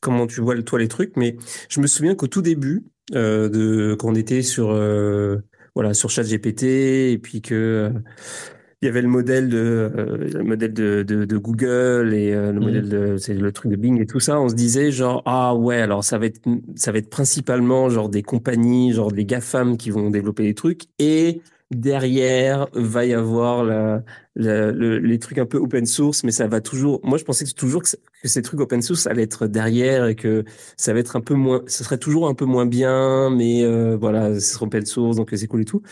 comment 0.00 0.26
tu 0.26 0.40
vois 0.40 0.60
toi 0.62 0.78
les 0.78 0.88
trucs, 0.88 1.16
mais 1.16 1.36
je 1.68 1.80
me 1.80 1.86
souviens 1.86 2.14
qu'au 2.14 2.26
tout 2.26 2.42
début, 2.42 2.84
euh, 3.14 3.48
de 3.48 3.94
quand 3.98 4.08
on 4.08 4.14
était 4.14 4.42
sur 4.42 4.70
euh, 4.70 5.36
voilà 5.74 5.94
sur 5.94 6.10
ChatGPT 6.10 6.64
et 7.12 7.20
puis 7.22 7.40
que 7.40 7.92
il 8.82 8.86
y 8.86 8.88
avait 8.88 9.02
le 9.02 9.08
modèle 9.08 9.48
de 9.48 9.58
euh, 9.58 10.28
le 10.34 10.42
modèle 10.44 10.74
de, 10.74 11.02
de, 11.02 11.24
de, 11.24 11.36
Google 11.38 12.12
et 12.12 12.34
euh, 12.34 12.52
le 12.52 12.60
mmh. 12.60 12.62
modèle 12.62 12.88
de 12.88 13.16
c'est 13.16 13.34
le 13.34 13.50
truc 13.50 13.70
de 13.70 13.76
Bing 13.76 14.00
et 14.00 14.06
tout 14.06 14.20
ça 14.20 14.38
on 14.38 14.48
se 14.50 14.54
disait 14.54 14.92
genre 14.92 15.22
ah 15.24 15.54
ouais 15.54 15.80
alors 15.80 16.04
ça 16.04 16.18
va 16.18 16.26
être 16.26 16.40
ça 16.74 16.92
va 16.92 16.98
être 16.98 17.08
principalement 17.08 17.88
genre 17.88 18.10
des 18.10 18.22
compagnies 18.22 18.92
genre 18.92 19.12
des 19.12 19.24
gafam 19.24 19.78
qui 19.78 19.90
vont 19.90 20.10
développer 20.10 20.42
des 20.42 20.54
trucs 20.54 20.82
et 20.98 21.40
derrière 21.70 22.68
va 22.74 23.04
y 23.04 23.12
avoir 23.12 23.64
la, 23.64 24.02
la, 24.36 24.70
le, 24.70 24.98
les 24.98 25.18
trucs 25.18 25.38
un 25.38 25.46
peu 25.46 25.58
open 25.58 25.86
source, 25.86 26.22
mais 26.22 26.30
ça 26.30 26.46
va 26.46 26.60
toujours. 26.60 27.00
Moi, 27.04 27.18
je 27.18 27.24
pensais 27.24 27.44
que 27.44 27.52
toujours 27.52 27.82
que, 27.82 27.88
ces 28.24 28.42
trucs 28.42 28.60
open 28.60 28.82
source 28.82 29.06
allaient 29.06 29.22
être 29.22 29.46
derrière 29.46 30.06
et 30.06 30.14
que 30.14 30.44
ça 30.76 30.92
va 30.92 31.00
être 31.00 31.16
un 31.16 31.20
peu 31.20 31.34
moins, 31.34 31.62
ce 31.66 31.84
serait 31.84 31.98
toujours 31.98 32.28
un 32.28 32.34
peu 32.34 32.44
moins 32.44 32.66
bien, 32.66 33.30
mais 33.30 33.64
euh, 33.64 33.96
voilà, 33.96 34.34
ce 34.34 34.54
sera 34.54 34.66
open 34.66 34.86
source, 34.86 35.16
donc 35.16 35.30
c'est 35.34 35.46
cool 35.46 35.62
et 35.62 35.64
tout. 35.64 35.82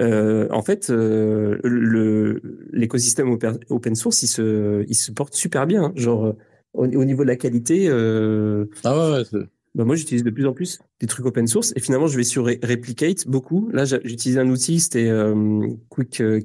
Euh, 0.00 0.46
en 0.50 0.62
fait, 0.62 0.90
euh, 0.90 1.58
le 1.64 2.40
l'écosystème 2.72 3.36
open, 3.68 3.94
source, 3.94 4.22
il 4.22 4.28
se, 4.28 4.84
il 4.88 4.94
se 4.94 5.12
porte 5.12 5.34
super 5.34 5.66
bien. 5.66 5.84
Hein. 5.84 5.92
Genre 5.96 6.34
au, 6.74 6.84
au, 6.84 7.04
niveau 7.04 7.22
de 7.22 7.28
la 7.28 7.36
qualité. 7.36 7.86
Euh, 7.88 8.66
ah 8.84 9.10
ouais. 9.10 9.24
ouais 9.32 9.46
bah 9.74 9.84
moi, 9.84 9.96
j'utilise 9.96 10.22
de 10.22 10.30
plus 10.30 10.46
en 10.46 10.52
plus 10.52 10.78
des 11.00 11.06
trucs 11.06 11.26
open 11.26 11.46
source 11.46 11.72
et 11.76 11.80
finalement, 11.80 12.06
je 12.06 12.16
vais 12.16 12.24
sur 12.24 12.46
Replicate 12.46 13.26
beaucoup. 13.26 13.68
Là, 13.72 13.84
j'utilise 13.84 14.38
un 14.38 14.48
outil, 14.48 14.78
c'était 14.80 15.08
euh, 15.08 15.66
Quick 15.88 16.20
euh, 16.20 16.40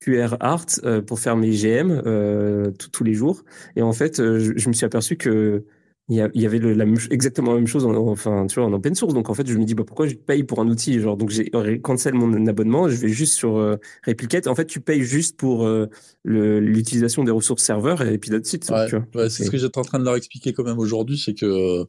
QR 0.00 0.36
Art 0.40 0.66
euh, 0.84 1.00
pour 1.00 1.20
faire 1.20 1.36
mes 1.36 1.50
GM 1.50 2.02
euh, 2.06 2.70
tous 2.92 3.04
les 3.04 3.14
jours. 3.14 3.44
Et 3.76 3.82
en 3.82 3.92
fait, 3.92 4.18
euh, 4.18 4.38
je, 4.38 4.52
je, 4.56 4.68
me 4.68 4.74
suis 4.74 4.84
aperçu 4.84 5.16
que 5.16 5.64
il 6.08 6.30
y, 6.34 6.46
avait 6.46 6.60
le, 6.60 6.72
la, 6.72 6.84
exactement 7.10 7.50
la 7.50 7.56
même 7.56 7.66
chose 7.66 7.84
en, 7.84 7.92
enfin, 7.96 8.46
tu 8.46 8.60
vois, 8.60 8.68
en 8.68 8.72
open 8.72 8.94
source. 8.94 9.12
Donc 9.12 9.28
en 9.28 9.34
fait, 9.34 9.44
je 9.44 9.58
me 9.58 9.64
dis 9.64 9.74
bah 9.74 9.82
pourquoi 9.84 10.06
je 10.06 10.14
paye 10.14 10.44
pour 10.44 10.60
un 10.60 10.68
outil 10.68 11.00
genre? 11.00 11.16
Donc 11.16 11.30
j'ai 11.30 11.50
cancel 11.80 12.14
mon 12.14 12.46
abonnement, 12.46 12.88
je 12.88 12.94
vais 12.94 13.08
juste 13.08 13.34
sur 13.34 13.56
euh, 13.56 13.74
Replicate. 14.06 14.46
En 14.46 14.54
fait, 14.54 14.66
tu 14.66 14.80
payes 14.80 15.02
juste 15.02 15.36
pour 15.36 15.66
euh, 15.66 15.88
l'utilisation 16.24 17.24
des 17.24 17.32
ressources 17.32 17.64
serveurs 17.64 18.02
et 18.02 18.18
puis 18.18 18.30
d'autres 18.30 18.46
sites. 18.46 18.70
Ouais, 18.70 18.86
ouais 19.16 19.30
c'est 19.30 19.44
ce 19.44 19.50
que 19.50 19.58
j'étais 19.58 19.78
en 19.78 19.82
train 19.82 19.98
de 19.98 20.04
leur 20.04 20.14
expliquer 20.14 20.52
quand 20.52 20.62
même 20.62 20.78
aujourd'hui, 20.78 21.18
c'est 21.18 21.34
que 21.34 21.84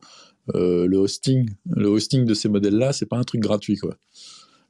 euh, 0.56 0.88
le 0.88 0.98
hosting, 0.98 1.50
le 1.70 1.88
hosting 1.88 2.26
de 2.26 2.34
ces 2.34 2.50
modèles-là, 2.50 2.94
c'est 2.94 3.06
pas 3.06 3.18
un 3.18 3.24
truc 3.24 3.42
gratuit, 3.42 3.78
quoi. 3.78 3.98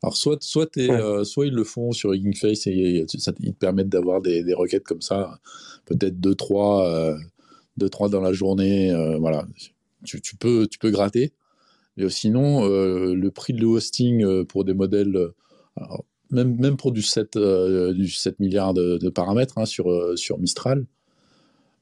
Alors 0.03 0.15
soit, 0.15 0.41
soit, 0.43 0.75
ouais. 0.78 0.89
euh, 0.91 1.23
soit 1.23 1.47
ils 1.47 1.53
le 1.53 1.63
font 1.63 1.91
sur 1.91 2.13
Hugging 2.13 2.36
Face 2.36 2.67
et, 2.67 3.05
ça, 3.17 3.32
ils 3.39 3.53
te 3.53 3.57
permettent 3.57 3.89
d'avoir 3.89 4.21
des, 4.21 4.43
des, 4.43 4.53
requêtes 4.53 4.84
comme 4.84 5.01
ça, 5.01 5.39
peut-être 5.86 6.19
deux 6.19 6.36
trois, 6.36 6.88
euh, 6.88 7.17
deux 7.78 7.89
trois 7.89 8.07
dans 8.09 8.21
la 8.21 8.34
journée, 8.34 8.91
euh, 8.91 9.17
voilà. 9.17 9.47
Tu, 10.05 10.21
tu, 10.21 10.36
peux, 10.36 10.67
tu 10.67 10.78
peux 10.78 10.91
gratter. 10.91 11.34
Mais 11.97 12.07
sinon, 12.09 12.67
le 12.67 13.30
prix 13.32 13.53
de 13.53 13.59
le 13.59 13.65
hosting 13.65 14.45
pour 14.45 14.63
des 14.63 14.75
modèles, 14.75 15.17
alors, 15.75 16.05
même, 16.30 16.55
même 16.57 16.78
pour 16.78 16.91
du 16.91 17.01
7, 17.01 17.36
du 17.95 18.07
7 18.07 18.39
milliards 18.39 18.75
de, 18.75 18.99
de 18.99 19.09
paramètres 19.09 19.57
hein, 19.57 19.65
sur, 19.65 20.15
sur 20.15 20.38
Mistral, 20.38 20.86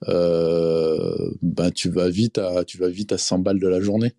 euh, 0.08 1.32
ben 1.42 1.72
tu 1.72 1.90
vas 1.90 2.10
vite 2.10 2.38
à 2.38 2.64
tu 2.66 2.78
vas 2.78 2.90
vite 2.90 3.12
à 3.12 3.18
100 3.18 3.40
balles 3.40 3.60
de 3.60 3.68
la 3.68 3.80
journée. 3.80 4.14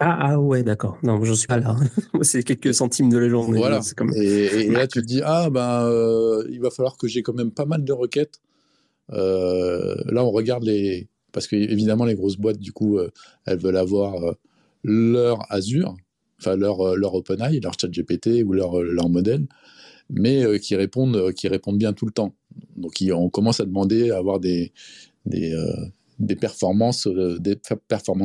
Ah, 0.00 0.32
ah 0.32 0.38
ouais, 0.38 0.62
d'accord. 0.62 0.98
Non, 1.02 1.24
j'en 1.24 1.34
suis 1.34 1.48
pas 1.48 1.58
là. 1.58 1.74
c'est 2.22 2.42
quelques 2.44 2.74
centimes 2.74 3.08
de 3.08 3.18
la 3.18 3.28
journée. 3.28 3.58
Voilà. 3.58 3.80
Comme... 3.96 4.12
Et, 4.14 4.44
et, 4.44 4.70
là, 4.70 4.86
tu 4.86 5.00
te 5.00 5.06
dis, 5.06 5.22
ah, 5.24 5.50
ben, 5.50 5.86
euh, 5.86 6.46
il 6.50 6.60
va 6.60 6.70
falloir 6.70 6.96
que 6.96 7.08
j'ai 7.08 7.22
quand 7.22 7.32
même 7.32 7.50
pas 7.50 7.64
mal 7.64 7.84
de 7.84 7.92
requêtes. 7.92 8.40
Euh, 9.12 9.96
là, 10.06 10.24
on 10.24 10.30
regarde 10.30 10.62
les. 10.62 11.08
Parce 11.32 11.48
que, 11.48 11.56
évidemment, 11.56 12.04
les 12.04 12.14
grosses 12.14 12.36
boîtes, 12.36 12.58
du 12.58 12.72
coup, 12.72 12.98
elles 13.44 13.58
veulent 13.58 13.76
avoir 13.76 14.34
leur 14.84 15.50
Azure, 15.52 15.96
enfin 16.38 16.56
leur, 16.56 16.96
leur 16.96 17.14
OpenAI, 17.14 17.60
leur 17.60 17.74
ChatGPT 17.78 18.42
ou 18.44 18.52
leur, 18.52 18.80
leur 18.82 19.08
modèle, 19.08 19.46
mais 20.10 20.58
qui, 20.58 20.74
répondent, 20.74 21.32
qui 21.32 21.48
répondent 21.48 21.78
bien 21.78 21.92
tout 21.92 22.06
le 22.06 22.12
temps. 22.12 22.34
Donc 22.76 23.02
on 23.12 23.30
commence 23.30 23.60
à 23.60 23.64
demander 23.64 24.10
à 24.10 24.18
avoir 24.18 24.40
des, 24.40 24.72
des, 25.26 25.54
des 26.18 26.36
performances, 26.36 27.08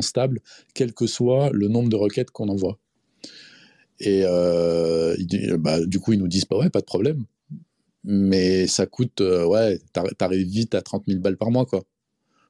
stables, 0.02 0.40
quel 0.74 0.94
que 0.94 1.08
soit 1.08 1.50
le 1.52 1.68
nombre 1.68 1.90
de 1.90 1.96
requêtes 1.96 2.32
qu'on 2.32 2.50
envoie. 2.50 2.80
Et 4.00 4.24
bah, 5.58 5.86
du 5.86 6.00
coup, 6.00 6.14
ils 6.14 6.20
nous 6.20 6.28
disent 6.28 6.46
pas 6.46 6.58
ouais, 6.58 6.70
pas 6.70 6.82
de 6.82 6.86
problème 6.86 7.26
mais 8.04 8.68
ça 8.68 8.86
coûte, 8.86 9.22
euh, 9.22 9.46
ouais, 9.46 9.80
t'arrives 10.18 10.48
vite 10.48 10.76
à 10.76 10.82
30 10.82 11.04
000 11.08 11.20
balles 11.20 11.38
par 11.38 11.52
mois, 11.52 11.66
quoi. 11.66 11.84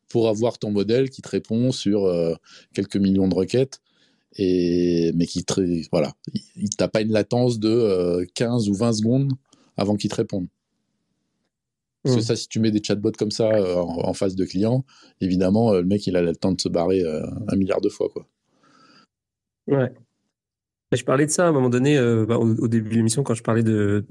Pour 0.09 0.27
avoir 0.27 0.57
ton 0.59 0.71
modèle 0.71 1.09
qui 1.09 1.21
te 1.21 1.29
répond 1.29 1.71
sur 1.71 2.05
euh, 2.05 2.35
quelques 2.73 2.97
millions 2.97 3.27
de 3.27 3.35
requêtes, 3.35 3.79
et, 4.35 5.11
mais 5.15 5.27
qui 5.27 5.43
te, 5.45 5.89
voilà, 5.91 6.13
il 6.55 6.69
t'a 6.71 6.87
pas 6.87 7.01
une 7.01 7.11
latence 7.11 7.59
de 7.59 8.25
15 8.33 8.67
euh, 8.67 8.71
ou 8.71 8.75
20 8.75 8.93
secondes 8.93 9.31
avant 9.77 9.95
qu'il 9.95 10.09
te 10.09 10.15
réponde. 10.15 10.47
Parce 12.03 12.15
que 12.15 12.19
mmh. 12.19 12.23
ça, 12.23 12.35
si 12.35 12.47
tu 12.47 12.59
mets 12.59 12.71
des 12.71 12.83
chatbots 12.83 13.13
comme 13.17 13.31
ça 13.31 13.49
en, 13.81 14.13
face 14.13 14.35
de 14.35 14.43
clients, 14.43 14.83
évidemment, 15.21 15.73
le 15.73 15.83
mec, 15.83 16.05
il 16.05 16.17
a 16.17 16.21
le 16.21 16.35
temps 16.35 16.51
de 16.51 16.59
se 16.59 16.67
barrer 16.67 17.01
un 17.47 17.55
milliard 17.55 17.79
de 17.79 17.89
fois, 17.89 18.09
quoi. 18.09 18.27
Ouais. 19.67 19.93
Je 20.91 21.03
parlais 21.03 21.25
de 21.25 21.31
ça 21.31 21.45
à 21.45 21.49
un 21.49 21.53
moment 21.53 21.69
donné, 21.69 21.97
bah, 22.27 22.37
au, 22.37 22.67
début 22.67 22.89
de 22.89 22.95
l'émission, 22.95 23.23
quand 23.23 23.35
je 23.35 23.43
parlais 23.43 23.63
de, 23.63 24.05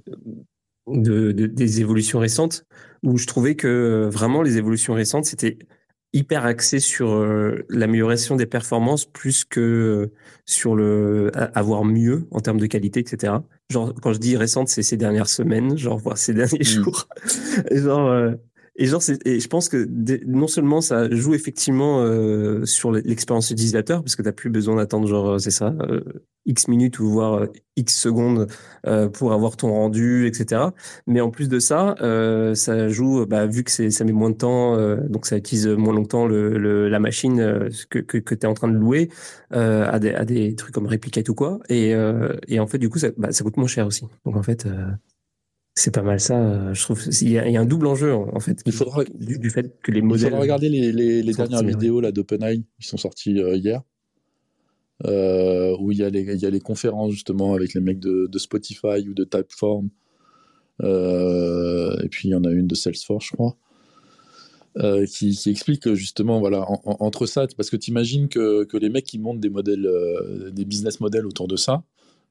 de, 0.86 1.32
des 1.32 1.80
évolutions 1.80 2.18
récentes 2.18 2.64
où 3.03 3.16
je 3.16 3.26
trouvais 3.26 3.55
que 3.55 3.68
euh, 3.68 4.11
vraiment 4.11 4.43
les 4.43 4.59
évolutions 4.59 4.95
récentes 4.95 5.24
c'était 5.24 5.59
hyper 6.13 6.45
axé 6.45 6.79
sur 6.79 7.13
euh, 7.13 7.65
l'amélioration 7.69 8.37
des 8.37 8.47
performances 8.47 9.07
plus 9.07 9.45
que 9.45 9.61
euh, 9.61 10.13
sur 10.45 10.75
le 10.75 11.31
avoir 11.55 11.85
mieux 11.85 12.27
en 12.31 12.41
termes 12.41 12.59
de 12.59 12.67
qualité 12.67 13.01
etc 13.01 13.35
genre 13.71 13.95
quand 14.03 14.13
je 14.13 14.19
dis 14.19 14.37
récente 14.37 14.69
c'est 14.69 14.83
ces 14.83 14.97
dernières 14.97 15.29
semaines 15.29 15.79
genre 15.79 15.99
voire 15.99 16.19
ces 16.19 16.35
derniers 16.35 16.61
mmh. 16.61 16.65
jours 16.65 17.09
genre 17.71 18.35
et 18.77 18.87
genre, 18.87 19.03
et 19.25 19.41
je 19.41 19.49
pense 19.49 19.68
que 19.68 19.87
non 20.27 20.47
seulement 20.47 20.81
ça 20.81 21.11
joue 21.11 21.35
effectivement 21.35 22.01
euh, 22.03 22.64
sur 22.64 22.93
l'expérience 22.93 23.51
utilisateur, 23.51 24.03
parce 24.03 24.16
que 24.16 24.23
tu 24.23 24.29
n'as 24.29 24.33
plus 24.33 24.51
besoin 24.51 24.77
d'attendre, 24.77 25.07
genre, 25.07 25.41
c'est 25.41 25.51
ça, 25.51 25.75
euh, 25.89 26.01
X 26.47 26.68
minutes 26.68 26.99
ou 26.99 27.09
voire 27.09 27.35
euh, 27.35 27.47
X 27.77 27.99
secondes 27.99 28.47
euh, 28.87 29.09
pour 29.09 29.33
avoir 29.33 29.57
ton 29.57 29.70
rendu, 29.70 30.27
etc. 30.27 30.62
Mais 31.07 31.20
en 31.20 31.31
plus 31.31 31.49
de 31.49 31.59
ça, 31.59 31.95
euh, 32.01 32.55
ça 32.55 32.89
joue, 32.89 33.25
bah, 33.27 33.47
vu 33.47 33.64
que 33.64 33.70
ça 33.70 34.05
met 34.05 34.12
moins 34.12 34.31
de 34.31 34.37
temps, 34.37 34.77
donc 35.09 35.27
ça 35.27 35.37
utilise 35.37 35.66
moins 35.68 35.95
longtemps 35.95 36.27
le, 36.27 36.59
le 36.59 36.89
la 36.89 36.99
machine 36.99 37.68
que, 37.91 37.99
que, 37.99 38.18
que 38.18 38.35
tu 38.35 38.47
es 38.47 38.49
en 38.49 38.55
train 38.55 38.68
de 38.68 38.77
louer 38.77 39.09
à, 39.51 39.99
des, 39.99 40.14
à 40.14 40.25
des 40.25 40.55
trucs 40.55 40.75
comme 40.75 40.87
Replicate 40.87 41.29
ou 41.29 41.35
quoi. 41.35 41.61
Et, 41.68 41.95
et 42.49 42.61
en 42.61 42.66
fait, 42.66 42.79
du 42.79 42.89
coup, 42.89 42.99
ça, 42.99 43.09
bah, 43.16 43.33
ça 43.33 43.45
coûte 43.45 43.57
moins 43.57 43.66
cher 43.66 43.87
aussi. 43.87 44.07
Donc 44.25 44.37
en 44.37 44.43
fait 44.43 44.66
c'est 45.75 45.95
pas 45.95 46.03
mal 46.03 46.20
ça, 46.20 46.39
euh, 46.39 46.75
je 46.75 46.83
trouve. 46.83 47.03
Il 47.23 47.31
y, 47.31 47.39
a, 47.39 47.61
un 47.61 47.64
double 47.64 47.87
enjeu 47.87 48.12
en 48.14 48.41
fait. 48.41 48.61
Il 48.66 48.73
faudra 48.73 49.05
du, 49.05 49.51
fait 49.51 49.81
que 49.83 49.91
les 49.91 50.03
modèles. 50.03 50.27
Il 50.27 50.31
faudra 50.31 50.41
regarder 50.41 50.68
les, 50.68 50.93
les, 50.93 51.33
dernières 51.33 51.62
vidéos 51.62 52.01
là 52.01 52.12
d'OpenAI 52.12 52.62
qui 52.79 52.87
sont 52.87 52.99
sorties 52.99 53.41
euh, 53.41 53.57
hier, 53.57 53.83
euh, 55.07 55.75
où 55.81 55.91
il 55.91 55.99
y, 55.99 56.05
a 56.05 56.11
les, 56.11 56.23
il 56.23 56.41
y 56.41 56.47
a 56.47 56.51
les 56.51 56.61
conférences 56.61 57.12
justement 57.12 57.55
avec 57.55 57.73
les 57.73 57.81
mecs 57.81 58.01
de, 58.01 58.29
de 58.31 58.39
Spotify 58.39 59.09
ou 59.09 59.14
de 59.14 59.25
Typeform, 59.25 59.89
et 60.83 62.09
puis 62.11 62.29
il 62.29 62.33
y 62.33 62.35
en 62.35 62.45
a 62.45 62.51
une 62.51 62.66
de 62.66 62.75
Salesforce, 62.75 63.27
je 63.27 63.33
crois. 63.33 63.57
qui, 65.07 65.31
qui, 65.31 65.51
explique 65.51 65.95
justement 65.95 66.39
voilà 66.39 66.66
entre 66.85 67.25
ça 67.25 67.47
parce 67.57 67.70
que 67.70 67.77
tu 67.77 67.91
imagines 67.91 68.29
que, 68.29 68.64
que, 68.64 68.77
les 68.77 68.91
mecs 68.91 69.07
qui 69.07 69.18
montent 69.18 69.41
des 69.41 69.51
modèles 69.51 69.89
des 70.53 70.66
business 70.66 71.01
models 71.01 71.27
autour 71.27 71.49
de 71.49 71.57
ça 71.57 71.83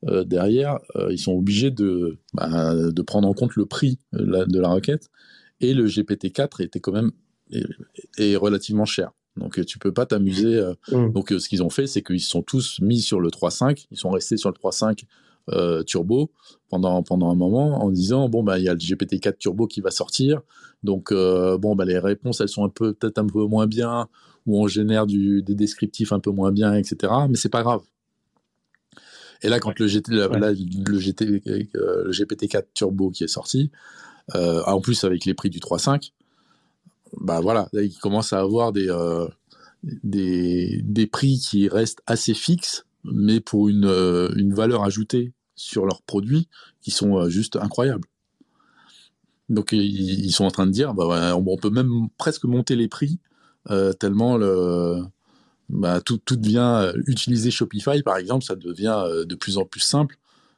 euh, 0.07 0.23
derrière, 0.23 0.79
euh, 0.95 1.11
ils 1.11 1.19
sont 1.19 1.33
obligés 1.33 1.71
de, 1.71 2.17
bah, 2.33 2.73
de 2.75 3.01
prendre 3.01 3.27
en 3.27 3.33
compte 3.33 3.55
le 3.55 3.65
prix 3.65 3.99
de 4.13 4.59
la 4.59 4.69
requête. 4.69 5.09
Et 5.59 5.73
le 5.73 5.85
GPT-4 5.85 6.63
était 6.63 6.79
quand 6.79 6.91
même 6.91 7.11
est, 8.17 8.35
relativement 8.35 8.85
cher. 8.85 9.11
Donc 9.37 9.63
tu 9.65 9.79
peux 9.79 9.93
pas 9.93 10.05
t'amuser. 10.05 10.57
Euh, 10.57 10.73
mmh. 10.91 11.13
Donc 11.13 11.29
ce 11.29 11.47
qu'ils 11.47 11.63
ont 11.63 11.69
fait, 11.69 11.87
c'est 11.87 12.01
qu'ils 12.01 12.21
sont 12.21 12.41
tous 12.41 12.79
mis 12.81 12.99
sur 12.99 13.19
le 13.19 13.29
3.5. 13.29 13.87
Ils 13.91 13.97
sont 13.97 14.09
restés 14.09 14.37
sur 14.37 14.49
le 14.49 14.55
3.5 14.55 15.03
turbo 15.85 16.31
pendant 16.69 17.03
pendant 17.03 17.29
un 17.29 17.35
moment 17.35 17.83
en 17.83 17.89
disant 17.89 18.29
bon 18.29 18.41
bah 18.43 18.57
il 18.57 18.63
y 18.63 18.69
a 18.69 18.73
le 18.73 18.79
GPT-4 18.79 19.37
turbo 19.37 19.67
qui 19.67 19.81
va 19.81 19.91
sortir. 19.91 20.41
Donc 20.83 21.13
bon 21.13 21.75
bah 21.75 21.85
les 21.85 21.99
réponses 21.99 22.41
elles 22.41 22.49
sont 22.49 22.65
un 22.65 22.69
peu 22.69 22.93
peut-être 22.93 23.19
un 23.19 23.27
peu 23.27 23.45
moins 23.45 23.67
bien 23.67 24.07
ou 24.45 24.61
on 24.61 24.67
génère 24.67 25.05
du, 25.05 25.43
des 25.43 25.55
descriptifs 25.55 26.11
un 26.11 26.19
peu 26.19 26.31
moins 26.31 26.51
bien 26.51 26.73
etc. 26.73 27.13
Mais 27.29 27.35
c'est 27.35 27.49
pas 27.49 27.63
grave. 27.63 27.81
Et 29.41 29.49
là, 29.49 29.59
quand 29.59 29.77
le, 29.79 29.87
GT, 29.87 30.11
le, 30.11 30.99
GT, 30.99 31.41
euh, 31.75 32.03
le 32.05 32.11
GPT-4 32.11 32.65
Turbo 32.73 33.09
qui 33.09 33.23
est 33.23 33.27
sorti, 33.27 33.71
euh, 34.35 34.63
en 34.65 34.81
plus 34.81 35.03
avec 35.03 35.25
les 35.25 35.33
prix 35.33 35.49
du 35.49 35.59
3.5, 35.59 36.11
bah 37.19 37.41
voilà, 37.41 37.67
là, 37.73 37.81
il 37.81 37.97
commence 37.97 38.33
à 38.33 38.39
avoir 38.39 38.71
des, 38.71 38.89
euh, 38.89 39.27
des, 39.83 40.81
des, 40.83 41.07
prix 41.07 41.39
qui 41.39 41.67
restent 41.67 42.01
assez 42.05 42.33
fixes, 42.33 42.85
mais 43.03 43.39
pour 43.39 43.67
une, 43.67 43.85
une 44.37 44.53
valeur 44.53 44.83
ajoutée 44.83 45.33
sur 45.55 45.85
leurs 45.85 46.03
produits 46.03 46.47
qui 46.81 46.91
sont 46.91 47.27
juste 47.29 47.55
incroyables. 47.55 48.07
Donc 49.49 49.73
ils, 49.73 50.31
sont 50.31 50.45
en 50.45 50.51
train 50.51 50.65
de 50.65 50.71
dire, 50.71 50.93
bah, 50.93 51.35
on, 51.35 51.57
peut 51.57 51.69
même 51.69 52.07
presque 52.17 52.45
monter 52.45 52.75
les 52.75 52.87
prix 52.87 53.19
tellement 53.99 54.37
le, 54.37 55.03
bah, 55.71 56.01
tout, 56.01 56.19
devient 56.31 56.91
euh, 56.93 57.01
utiliser 57.07 57.49
Shopify 57.49 58.03
par 58.03 58.17
exemple, 58.17 58.43
ça 58.43 58.55
devient 58.55 59.03
euh, 59.05 59.23
de 59.23 59.35
plus 59.35 59.57
en 59.57 59.63
plus 59.63 59.79
simple 59.79 60.17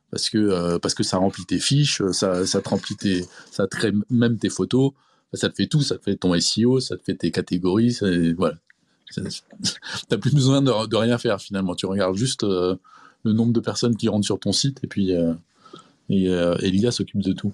parce 0.10 0.30
que 0.30 0.40
euh, 0.40 0.80
parce 0.80 0.96
que 0.96 1.04
ça 1.04 1.18
remplit 1.18 1.46
tes 1.46 1.60
fiches, 1.60 2.02
ça, 2.12 2.48
ça 2.48 2.62
te 2.62 2.70
remplit 2.70 2.96
tes, 2.96 3.26
ça 3.52 3.68
crée 3.68 3.94
même 4.10 4.38
tes 4.40 4.50
photos, 4.50 4.92
ça 5.34 5.50
te 5.50 5.56
fait 5.56 5.68
tout, 5.68 5.82
ça 5.82 5.98
te 5.98 6.04
fait 6.04 6.16
ton 6.16 6.40
SEO, 6.40 6.80
ça 6.80 6.98
te 6.98 7.04
fait 7.04 7.16
tes 7.16 7.32
catégories, 7.32 7.94
ça, 7.94 8.08
voilà. 8.36 8.56
T'as 10.10 10.18
plus 10.18 10.34
besoin 10.34 10.64
de, 10.64 10.96
rien 10.96 11.20
faire 11.20 11.40
finalement. 11.40 11.76
Tu 11.76 11.86
regardes 11.86 12.16
juste 12.16 12.42
le 12.42 12.80
nombre 13.24 13.54
de 13.54 13.60
personnes 13.60 13.96
qui 13.96 14.10
rentrent 14.10 14.26
sur 14.26 14.40
ton 14.40 14.52
site 14.52 14.80
et 14.84 14.88
puis 14.88 15.12
et 16.10 16.72
l'IA 16.72 16.92
s'occupe 16.92 17.22
de 17.22 17.34
tout. 17.34 17.54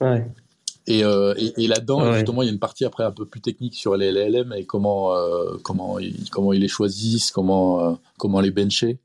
Ouais. 0.00 0.26
Euh, 0.88 1.34
et, 1.36 1.64
et, 1.64 1.66
là-dedans, 1.66 2.12
justement, 2.14 2.42
il 2.42 2.46
y 2.46 2.48
a 2.48 2.52
une 2.52 2.58
partie 2.58 2.84
après 2.84 3.04
un 3.04 3.10
peu 3.10 3.26
plus 3.26 3.40
technique 3.40 3.74
sur 3.74 3.96
les 3.96 4.12
LLM 4.12 4.52
et 4.52 4.64
comment, 4.64 5.16
euh, 5.16 5.56
comment, 5.62 5.98
ils, 5.98 6.30
comment 6.30 6.52
ils 6.52 6.60
les 6.60 6.68
choisissent, 6.68 7.32
comment, 7.32 7.84
euh, 7.84 7.94
comment 8.18 8.40
les 8.40 8.50
bencher. 8.50 8.98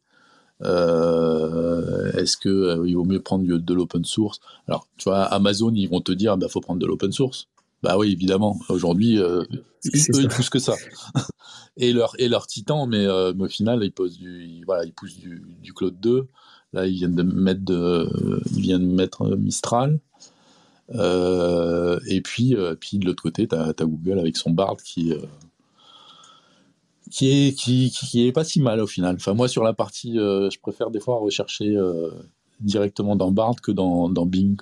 Est-ce 0.62 2.38
que 2.38 2.86
il 2.86 2.96
vaut 2.96 3.04
mieux 3.04 3.20
prendre 3.20 3.46
de, 3.46 3.74
l'open 3.74 4.06
source? 4.06 4.40
Alors, 4.68 4.88
tu 4.98 5.10
vois, 5.10 5.24
Amazon, 5.24 5.74
ils 5.74 5.90
vont 5.90 6.02
te 6.02 6.12
dire, 6.12 6.38
bah, 6.38 6.48
faut 6.50 6.62
prendre 6.62 6.80
de 6.80 6.86
l'open 6.86 7.12
source. 7.12 7.48
Bah 7.82 7.98
oui, 7.98 8.12
évidemment. 8.12 8.60
Aujourd'hui, 8.70 9.18
eux, 9.18 9.48
ils 9.86 10.28
poussent 10.28 10.52
que 10.52 10.60
ça. 10.60 10.76
et 11.78 11.94
leur 11.94 12.14
et 12.20 12.28
leur 12.28 12.46
titan, 12.46 12.86
mais, 12.86 13.08
mais, 13.34 13.46
au 13.46 13.48
final, 13.48 13.84
ils 13.84 13.92
posent 13.92 14.20
du, 14.20 14.62
voilà, 14.68 14.86
ils 14.86 14.94
poussent 14.94 15.18
du, 15.18 15.42
du 15.64 15.74
Cloud 15.74 16.00
2. 16.00 16.28
Là, 16.74 16.86
ils 16.86 16.94
viennent 16.94 17.16
de 17.16 17.24
mettre 17.24 17.66
de, 17.66 18.08
ils 18.56 18.62
viennent 18.62 18.88
de 18.88 18.94
mettre 18.94 19.36
Mistral. 19.36 20.00
Euh, 20.96 22.00
et 22.08 22.22
puis, 22.22 22.56
euh, 22.56 22.76
puis 22.76 22.98
de 22.98 23.06
l'autre 23.06 23.24
côté, 23.24 23.48
tu 23.48 23.56
as, 23.56 23.74
Google 23.80 24.20
avec 24.20 24.38
son 24.38 24.52
Bard 24.52 24.78
qui, 24.78 25.14
euh, 25.14 25.22
qui, 27.10 27.30
est, 27.30 27.54
qui, 27.54 27.92
qui, 27.92 28.28
est 28.28 28.32
pas 28.32 28.44
si 28.44 28.62
mal 28.62 28.80
au 28.80 28.88
final. 28.88 29.16
Enfin, 29.16 29.34
moi, 29.34 29.48
sur 29.48 29.64
la 29.64 29.74
partie, 29.74 30.16
je 30.16 30.60
préfère 30.60 30.92
des 30.92 31.00
fois 31.00 31.18
rechercher 31.20 31.78
directement 32.60 33.16
dans 33.16 33.32
Bard 33.32 33.56
que 33.62 33.72
dans, 33.72 34.10
dans 34.10 34.26
Bing. 34.26 34.58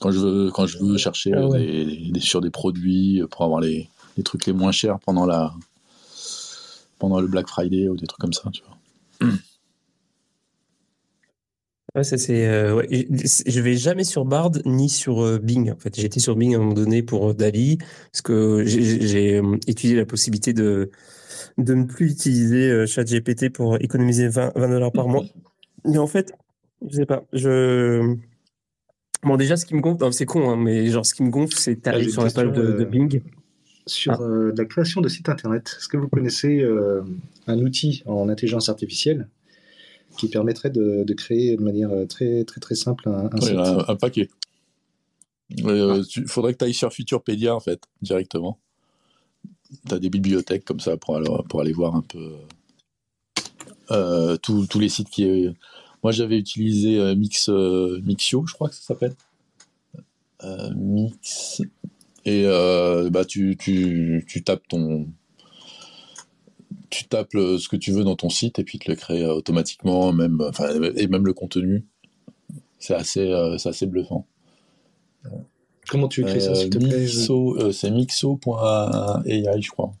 Quand 0.00 0.10
je 0.10 0.18
veux, 0.18 0.50
quand 0.50 0.66
je 0.66 0.78
veux 0.78 0.98
chercher 0.98 1.32
ah 1.32 1.48
des, 1.48 2.12
sur 2.20 2.42
des 2.42 2.50
produits 2.50 3.22
pour 3.30 3.44
avoir 3.44 3.60
les, 3.60 3.88
les, 4.18 4.22
trucs 4.22 4.44
les 4.44 4.52
moins 4.52 4.72
chers 4.72 4.98
pendant, 5.00 5.24
la, 5.24 5.54
pendant 6.98 7.20
le 7.20 7.26
Black 7.26 7.48
Friday 7.48 7.88
ou 7.88 7.96
des 7.96 8.06
trucs 8.06 8.20
comme 8.20 8.34
ça, 8.34 8.50
tu 8.52 8.62
vois. 8.62 9.32
Ouais, 11.96 12.04
ça 12.04 12.18
c'est. 12.18 12.46
Euh, 12.46 12.74
ouais. 12.74 12.86
Je 12.90 13.60
vais 13.62 13.74
jamais 13.74 14.04
sur 14.04 14.26
Bard 14.26 14.52
ni 14.66 14.90
sur 14.90 15.24
euh, 15.24 15.38
Bing. 15.38 15.72
En 15.72 15.78
fait, 15.78 15.98
j'étais 15.98 16.20
sur 16.20 16.36
Bing 16.36 16.54
à 16.54 16.58
un 16.58 16.60
moment 16.60 16.74
donné 16.74 17.02
pour 17.02 17.30
euh, 17.30 17.32
Dali 17.34 17.78
parce 18.12 18.20
que 18.20 18.64
j'ai 18.66 19.40
étudié 19.66 19.96
la 19.96 20.04
possibilité 20.04 20.52
de 20.52 20.90
de 21.56 21.72
ne 21.72 21.84
plus 21.84 22.12
utiliser 22.12 22.86
ChatGPT 22.86 23.48
pour 23.48 23.80
économiser 23.80 24.28
20, 24.28 24.52
dollars 24.56 24.92
par 24.92 25.08
mois. 25.08 25.24
Mais 25.86 25.96
en 25.96 26.06
fait, 26.06 26.34
je 26.86 26.96
sais 26.96 27.06
pas. 27.06 27.24
Je 27.32 28.14
bon 29.22 29.36
déjà 29.38 29.56
ce 29.56 29.64
qui 29.64 29.74
me 29.74 29.80
gonfle, 29.80 30.12
c'est 30.12 30.26
con, 30.26 30.50
hein, 30.50 30.56
mais 30.56 30.88
genre 30.88 31.06
ce 31.06 31.14
qui 31.14 31.22
me 31.22 31.30
gonfle, 31.30 31.56
c'est 31.56 31.76
t'arrives 31.76 32.10
sur 32.10 32.24
la 32.24 32.30
page 32.30 32.52
de, 32.52 32.84
Bing 32.84 33.22
sur 33.86 34.12
ah. 34.12 34.52
la 34.54 34.64
création 34.66 35.00
de 35.00 35.08
sites 35.08 35.30
internet. 35.30 35.76
Est-ce 35.78 35.88
que 35.88 35.96
vous 35.96 36.08
connaissez 36.08 36.62
un 37.46 37.58
outil 37.58 38.02
en 38.04 38.28
intelligence 38.28 38.68
artificielle 38.68 39.28
qui 40.16 40.28
permettrait 40.28 40.70
de, 40.70 41.04
créer 41.14 41.56
de 41.56 41.62
manière 41.62 41.90
euh, 41.90 42.06
très 42.06 42.44
très 42.44 42.60
très 42.60 42.74
simple 42.74 43.08
un, 43.08 43.28
un, 43.32 43.40
site. 43.40 43.56
un, 43.56 43.96
paquet. 43.96 44.28
Il 45.50 45.68
euh, 45.68 46.02
faudrait 46.26 46.52
que 46.54 46.58
tu 46.58 46.64
ailles 46.64 46.74
sur 46.74 46.92
Futurpedia 46.92 47.54
en 47.54 47.60
fait 47.60 47.82
directement. 48.02 48.58
as 49.90 49.98
des 49.98 50.10
bibliothèques 50.10 50.64
comme 50.64 50.80
ça 50.80 50.96
pour 50.96 51.16
aller, 51.16 51.30
pour 51.48 51.60
aller 51.60 51.72
voir 51.72 51.94
un 51.94 52.02
peu 52.02 52.36
euh, 53.90 54.36
tous, 54.36 54.66
tous 54.66 54.80
les 54.80 54.88
sites 54.88 55.10
qui. 55.10 55.48
Moi, 56.02 56.12
j'avais 56.12 56.38
utilisé 56.38 56.98
euh, 56.98 57.14
Mix, 57.14 57.48
euh, 57.48 58.00
Mixio, 58.04 58.46
je 58.46 58.54
crois 58.54 58.68
que 58.68 58.74
ça 58.74 58.82
s'appelle. 58.82 59.14
Euh, 60.44 60.72
Mix. 60.76 61.62
Et 62.24 62.44
euh, 62.46 63.10
bah, 63.10 63.24
tu, 63.24 63.56
tu, 63.58 64.24
tu 64.28 64.42
tapes 64.42 64.66
ton. 64.68 65.08
Tu 66.90 67.04
tapes 67.08 67.32
le- 67.34 67.58
ce 67.58 67.68
que 67.68 67.76
tu 67.76 67.90
veux 67.92 68.04
dans 68.04 68.16
ton 68.16 68.28
site 68.30 68.58
et 68.58 68.64
puis 68.64 68.78
te 68.78 68.90
le 68.90 68.96
crée 68.96 69.22
euh, 69.24 69.34
automatiquement, 69.34 70.12
même, 70.12 70.40
enfin, 70.48 70.68
et 70.96 71.06
même 71.08 71.26
le 71.26 71.32
contenu. 71.32 71.84
C'est 72.78 72.94
assez, 72.94 73.30
euh, 73.30 73.58
c'est 73.58 73.70
assez 73.70 73.86
bluffant. 73.86 74.26
Comment 75.88 76.08
tu 76.08 76.22
écris 76.22 76.40
ça, 76.40 76.54
s'il 76.54 76.70
te 76.70 76.78
Euh, 76.78 76.88
plaît? 76.88 77.06
Je- 77.06 77.32
euh, 77.32 77.72
c'est 77.72 77.90
mixo.ai, 77.90 79.60
je 79.62 79.70
crois. 79.70 79.92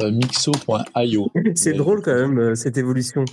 Euh, 0.00 0.10
mixo.io. 0.10 1.30
C'est 1.54 1.72
Mais- 1.72 1.76
drôle 1.76 2.02
quand 2.02 2.14
même, 2.14 2.38
euh, 2.38 2.54
cette 2.54 2.78
évolution. 2.78 3.24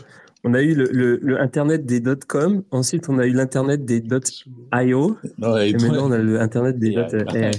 On 0.44 0.54
a 0.54 0.62
eu 0.62 0.76
le, 0.76 0.86
le- 0.92 1.18
le 1.22 1.40
Internet 1.42 1.86
des 1.86 2.02
.com, 2.28 2.64
ensuite 2.72 3.10
on 3.10 3.18
a 3.20 3.26
eu 3.26 3.32
l'Internet 3.32 3.86
des 3.86 4.00
.io, 4.04 5.18
et 5.24 5.70
et 5.70 5.74
maintenant 5.74 6.08
on 6.08 6.12
a 6.12 6.18
le 6.18 6.40
Internet 6.40 6.78
des 6.78 6.96
euh, 6.98 7.26
.ai. 7.36 7.52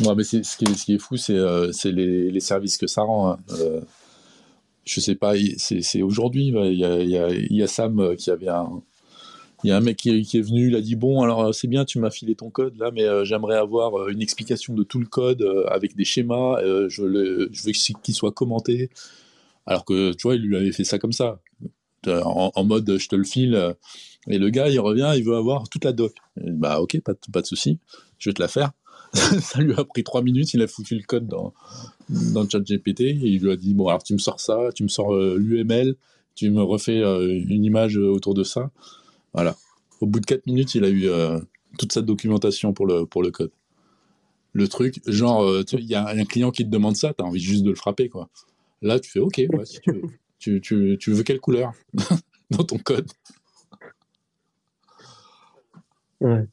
Ouais, 0.00 0.14
mais 0.16 0.24
ce, 0.24 0.56
qui 0.56 0.94
est, 0.94 0.98
fou, 0.98 1.16
c'est 1.16 1.36
euh, 1.36 1.70
les, 1.84 2.40
services 2.40 2.78
que 2.78 2.86
ça 2.86 3.02
rend. 3.02 3.32
hein. 3.32 3.38
Euh, 3.60 3.80
je 4.84 5.00
sais 5.00 5.14
pas, 5.14 5.34
c'est 5.58 6.02
aujourd'hui, 6.02 6.48
il 6.48 6.74
y, 6.74 7.62
a, 7.62 7.66
Sam 7.66 8.00
euh, 8.00 8.14
qui 8.16 8.30
avait 8.30 8.48
un. 8.48 8.82
Il 9.64 9.68
y 9.68 9.70
a 9.70 9.76
un 9.76 9.80
mec 9.80 9.96
qui, 9.96 10.10
est 10.10 10.40
venu, 10.40 10.68
il 10.68 10.76
a 10.76 10.80
dit 10.80 10.96
Bon, 10.96 11.22
alors 11.22 11.44
euh, 11.44 11.52
c'est 11.52 11.68
bien, 11.68 11.84
tu 11.84 12.00
m'as 12.00 12.10
filé 12.10 12.34
ton 12.34 12.50
code 12.50 12.76
là, 12.78 12.90
mais 12.90 13.04
j'aimerais 13.24 13.56
avoir 13.56 14.08
une 14.08 14.20
explication 14.20 14.74
de 14.74 14.82
tout 14.82 14.98
le 14.98 15.06
code 15.06 15.46
avec 15.68 15.94
des 15.94 16.04
schémas. 16.04 16.58
je, 16.88 17.02
veux 17.02 17.72
qu'il 18.02 18.14
soit 18.14 18.32
commenté. 18.32 18.90
Alors 19.66 19.84
que 19.84 20.12
tu 20.14 20.22
vois, 20.22 20.34
il 20.34 20.42
lui 20.42 20.56
avait 20.56 20.72
fait 20.72 20.84
ça 20.84 20.98
comme 20.98 21.12
ça, 21.12 21.38
en, 22.08 22.64
mode 22.64 22.98
je 22.98 23.08
te 23.08 23.14
le 23.14 23.24
file. 23.24 23.76
Et 24.28 24.38
le 24.38 24.50
gars, 24.50 24.68
il 24.68 24.80
revient, 24.80 25.12
il 25.16 25.24
veut 25.24 25.36
avoir 25.36 25.68
toute 25.68 25.84
la 25.84 25.92
doc. 25.92 26.14
Bah, 26.36 26.80
ok, 26.80 27.00
pas, 27.00 27.12
de- 27.12 27.18
pas 27.32 27.42
de 27.42 27.46
souci, 27.46 27.78
je 28.18 28.30
vais 28.30 28.34
te 28.34 28.42
la 28.42 28.48
faire. 28.48 28.72
ça 29.40 29.60
lui 29.60 29.74
a 29.74 29.84
pris 29.84 30.04
trois 30.04 30.22
minutes, 30.22 30.54
il 30.54 30.62
a 30.62 30.66
foutu 30.66 30.94
le 30.94 31.02
code 31.02 31.26
dans, 31.26 31.52
dans 32.08 32.42
le 32.42 32.48
chat 32.48 32.60
GPT 32.60 33.00
et 33.00 33.14
il 33.14 33.42
lui 33.42 33.50
a 33.50 33.56
dit 33.56 33.74
Bon, 33.74 33.88
alors 33.88 34.02
tu 34.02 34.14
me 34.14 34.18
sors 34.18 34.40
ça, 34.40 34.70
tu 34.74 34.82
me 34.82 34.88
sors 34.88 35.14
euh, 35.14 35.36
l'UML, 35.38 35.96
tu 36.34 36.50
me 36.50 36.62
refais 36.62 36.98
euh, 36.98 37.42
une 37.48 37.64
image 37.64 37.96
autour 37.96 38.34
de 38.34 38.42
ça. 38.42 38.70
Voilà. 39.34 39.56
Au 40.00 40.06
bout 40.06 40.20
de 40.20 40.26
quatre 40.26 40.46
minutes, 40.46 40.74
il 40.74 40.84
a 40.84 40.88
eu 40.88 41.08
euh, 41.08 41.38
toute 41.78 41.92
sa 41.92 42.02
documentation 42.02 42.72
pour 42.72 42.86
le, 42.86 43.06
pour 43.06 43.22
le 43.22 43.30
code. 43.30 43.52
Le 44.54 44.68
truc, 44.68 45.00
genre, 45.06 45.62
il 45.72 45.84
y 45.84 45.94
a 45.94 46.08
un 46.08 46.24
client 46.24 46.50
qui 46.50 46.64
te 46.64 46.68
demande 46.70 46.96
ça, 46.96 47.14
tu 47.14 47.22
as 47.22 47.26
envie 47.26 47.40
juste 47.40 47.62
de 47.62 47.70
le 47.70 47.76
frapper, 47.76 48.08
quoi. 48.10 48.28
Là, 48.82 48.98
tu 48.98 49.10
fais 49.10 49.20
OK, 49.20 49.40
ouais, 49.52 49.64
si 49.64 49.80
tu 49.80 49.92
veux. 49.92 50.02
Tu, 50.38 50.60
tu, 50.60 50.96
tu 50.98 51.12
veux 51.12 51.22
quelle 51.22 51.40
couleur? 51.40 51.72
Dans 52.50 52.64
ton 52.64 52.78
code 52.78 53.08
Ouais. 56.20 56.46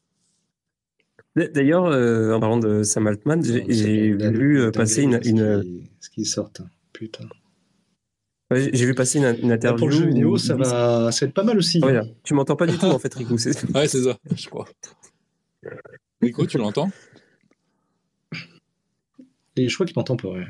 D'ailleurs, 1.36 1.86
euh, 1.86 2.32
en 2.34 2.40
parlant 2.40 2.58
de 2.58 2.82
Sam 2.82 3.06
Altman, 3.06 3.42
j'ai 3.44 4.10
vu 4.12 4.60
euh, 4.60 4.70
passer 4.72 5.02
une, 5.02 5.22
ce 5.22 5.28
une- 5.28 5.62
qui- 5.62 5.90
Ce 6.00 6.10
qui 6.10 6.24
sort, 6.24 6.50
hein. 6.58 6.64
putain. 6.92 7.24
ouais, 8.50 8.68
j'ai- 8.72 8.84
vu 8.86 8.94
passer 8.94 9.18
une, 9.20 9.36
une 9.42 9.48
Là, 9.50 9.54
interview. 9.54 9.78
pour 9.78 9.88
le 9.88 9.94
jeu 9.94 10.06
vidéo, 10.06 10.36
ça 10.38 10.56
va, 10.56 11.12
ça 11.12 11.24
va 11.24 11.28
être 11.28 11.34
pas 11.34 11.44
mal 11.44 11.56
aussi. 11.56 11.80
Hein. 11.84 12.02
Tu 12.24 12.34
m'entends 12.34 12.56
pas 12.56 12.66
du 12.66 12.76
tout 12.78 12.86
en 12.86 12.98
fait, 12.98 13.14
Rico. 13.14 13.38
c'est- 13.38 13.50
Ouais, 13.74 13.86
c'est 13.86 14.02
ça, 14.02 14.18
je 14.34 14.48
crois. 14.48 14.66
Rico, 16.20 16.46
tu 16.46 16.58
l'entends? 16.58 16.90
Et 19.56 19.68
je 19.68 19.74
crois 19.74 19.86
qu'il 19.86 19.94
m'entend 19.96 20.16
pas. 20.16 20.28
ouais. 20.28 20.46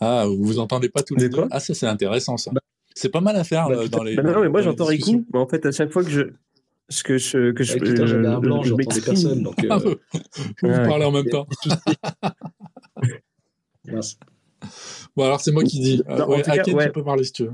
Ah, 0.00 0.24
vous 0.26 0.42
vous 0.44 0.58
entendez 0.58 0.88
pas 0.88 1.02
tous 1.02 1.16
les 1.16 1.28
De 1.28 1.36
deux? 1.36 1.44
Ah, 1.50 1.60
ça, 1.60 1.74
c'est 1.74 1.86
intéressant, 1.86 2.36
ça. 2.36 2.50
C'est 2.94 3.08
pas 3.10 3.20
mal 3.20 3.36
à 3.36 3.44
faire 3.44 3.68
Bah, 3.68 3.76
euh, 3.76 3.88
dans 3.88 4.02
les. 4.02 4.16
Bah 4.16 4.22
non, 4.22 4.40
mais 4.40 4.48
moi 4.48 4.60
j'entends. 4.62 4.86
Rico, 4.86 5.24
mais 5.32 5.38
en 5.38 5.46
fait 5.46 5.64
à 5.66 5.70
chaque 5.72 5.92
fois 5.92 6.02
que 6.02 6.10
je 6.10 6.22
ce 6.88 7.02
que 7.02 7.18
je 7.18 7.50
que 7.52 7.64
je, 7.64 7.78
putain, 7.78 8.06
j'avais 8.06 8.26
un 8.26 8.36
euh, 8.36 8.40
blanc, 8.40 8.62
je 8.62 8.70
j'entendais 8.70 9.00
personne. 9.00 9.42
Donc, 9.42 9.62
euh, 9.62 9.68
Ah, 9.70 9.78
vous 10.62 10.68
Ouais. 10.68 10.86
parlez 10.86 11.04
en 11.04 11.12
même 11.12 11.28
temps. 11.28 11.46
mince. 13.84 14.18
Bon, 15.16 15.24
alors 15.24 15.40
c'est 15.40 15.52
moi 15.52 15.64
qui 15.64 15.80
dis. 15.80 16.02
Non, 16.08 16.28
ouais, 16.28 16.42
cas, 16.42 16.62
ouais. 16.64 16.86
tu 16.86 16.92
peux 16.92 17.04
parler 17.04 17.24
si 17.24 17.32
tu 17.32 17.44
veux. 17.44 17.52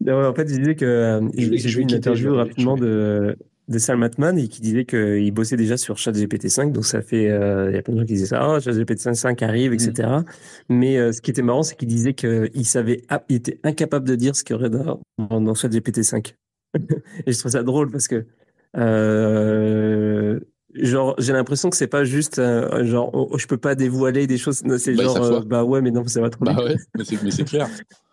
Non, 0.02 0.20
ouais, 0.20 0.28
en 0.28 0.36
fait, 0.36 0.44
il 0.44 0.60
disait 0.60 0.76
que 0.76 0.86
euh, 0.86 1.22
Je 1.36 1.56
j'ai 1.56 1.57
je 1.57 1.78
vu 1.78 1.84
une 1.84 1.94
interview 1.94 2.32
je 2.32 2.36
rapidement 2.36 2.76
je 2.76 2.84
de 2.84 3.38
de 3.68 3.80
Sam 3.80 4.04
Altman 4.04 4.38
et 4.38 4.48
qui 4.48 4.62
disait 4.62 4.86
qu'il 4.86 5.32
bossait 5.32 5.58
déjà 5.58 5.78
sur 5.78 5.98
ChatGPT 5.98 6.50
5. 6.50 6.72
Donc 6.72 6.86
ça 6.86 7.02
fait, 7.02 7.30
euh, 7.30 7.70
il 7.72 7.76
y 7.76 7.80
a 7.80 7.82
plein 7.82 7.94
de 7.94 8.00
gens 8.00 8.06
qui 8.06 8.14
disaient 8.14 8.28
ça, 8.28 8.48
oh, 8.48 8.60
ChatGPT 8.60 9.14
5 9.16 9.42
arrive, 9.42 9.74
etc. 9.74 10.10
Mais 10.70 10.98
euh, 10.98 11.12
ce 11.12 11.22
qui 11.22 11.32
était 11.32 11.42
marrant, 11.42 11.64
c'est 11.64 11.76
qu'il 11.76 11.88
disait 11.88 12.14
qu'il 12.14 12.66
savait, 12.66 13.04
ah, 13.10 13.24
il 13.30 13.38
était 13.38 13.60
incapable 13.64 14.08
de 14.08 14.16
dire 14.16 14.36
ce 14.36 14.44
qu'il 14.44 14.56
y 14.56 14.60
aurait 14.60 14.70
dans, 14.70 15.02
dans, 15.18 15.56
ChatGPT 15.56 16.04
5. 16.04 16.36
et 17.26 17.32
je 17.32 17.40
trouve 17.40 17.52
ça 17.52 17.64
drôle 17.64 17.90
parce 17.90 18.08
que 18.08 18.26
euh, 18.78 20.40
genre 20.74 21.16
j'ai 21.18 21.32
l'impression 21.32 21.70
que 21.70 21.78
c'est 21.78 21.88
pas 21.88 22.04
juste 22.04 22.42
genre 22.84 23.10
oh, 23.14 23.30
oh, 23.32 23.38
je 23.38 23.48
peux 23.48 23.56
pas 23.56 23.76
dévoiler 23.76 24.28
des 24.28 24.38
choses 24.38 24.62
c'est 24.78 24.94
Bah, 24.94 25.04
genre 25.04 25.46
bah 25.46 25.64
ouais 25.64 25.80
mais 25.80 25.92
non 25.92 26.06
ça 26.06 26.20
va 26.20 26.30
trop 26.30 26.44
Bah 26.44 26.58
ouais, 26.62 26.76
mais 27.24 27.32
c'est 27.32 27.46
clair. 27.46 27.70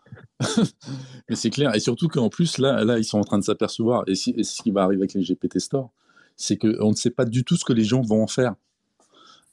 mais 1.29 1.35
c'est 1.35 1.49
clair. 1.49 1.75
Et 1.75 1.79
surtout 1.79 2.07
qu'en 2.07 2.29
plus, 2.29 2.57
là, 2.57 2.83
là, 2.83 2.97
ils 2.97 3.05
sont 3.05 3.19
en 3.19 3.23
train 3.23 3.39
de 3.39 3.43
s'apercevoir, 3.43 4.03
et, 4.07 4.15
ce 4.15 4.61
qui 4.61 4.71
va 4.71 4.83
arriver 4.83 5.01
avec 5.01 5.13
les 5.13 5.23
GPT 5.23 5.59
Store, 5.59 5.91
c'est 6.35 6.57
qu'on 6.57 6.89
ne 6.89 6.95
sait 6.95 7.11
pas 7.11 7.25
du 7.25 7.43
tout 7.43 7.55
ce 7.55 7.65
que 7.65 7.73
les 7.73 7.83
gens 7.83 8.01
vont 8.01 8.23
en 8.23 8.27
faire. 8.27 8.55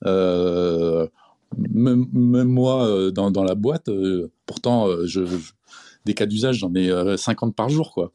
Euh, 0.07 1.07
même, 1.59 2.49
moi, 2.49 2.87
euh, 2.87 3.11
dans, 3.11 3.45
la 3.45 3.55
boîte, 3.55 3.89
euh, 3.89 4.31
pourtant, 4.47 4.89
des 6.05 6.15
cas 6.15 6.27
d'usage, 6.27 6.59
j'en 6.59 6.75
ai 6.75 6.91
euh, 6.91 7.17
50 7.17 7.55
par 7.55 7.69
jour, 7.69 7.93
quoi. 7.93 8.13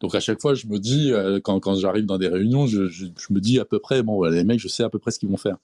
Donc 0.00 0.16
à 0.16 0.20
chaque 0.20 0.40
fois, 0.40 0.54
je 0.54 0.66
me 0.66 0.80
dis, 0.80 1.12
quand, 1.44 1.74
j'arrive 1.76 2.06
dans 2.06 2.18
des 2.18 2.26
réunions, 2.26 2.66
je, 2.66 2.82
me 3.30 3.38
dis 3.38 3.60
à 3.60 3.64
peu 3.64 3.78
près, 3.78 4.02
bon, 4.02 4.24
les 4.24 4.42
mecs, 4.42 4.58
je 4.58 4.66
sais 4.66 4.82
à 4.82 4.90
peu 4.90 4.98
près 4.98 5.12
ce 5.12 5.20
qu'ils 5.20 5.28
vont 5.28 5.36
faire. 5.36 5.58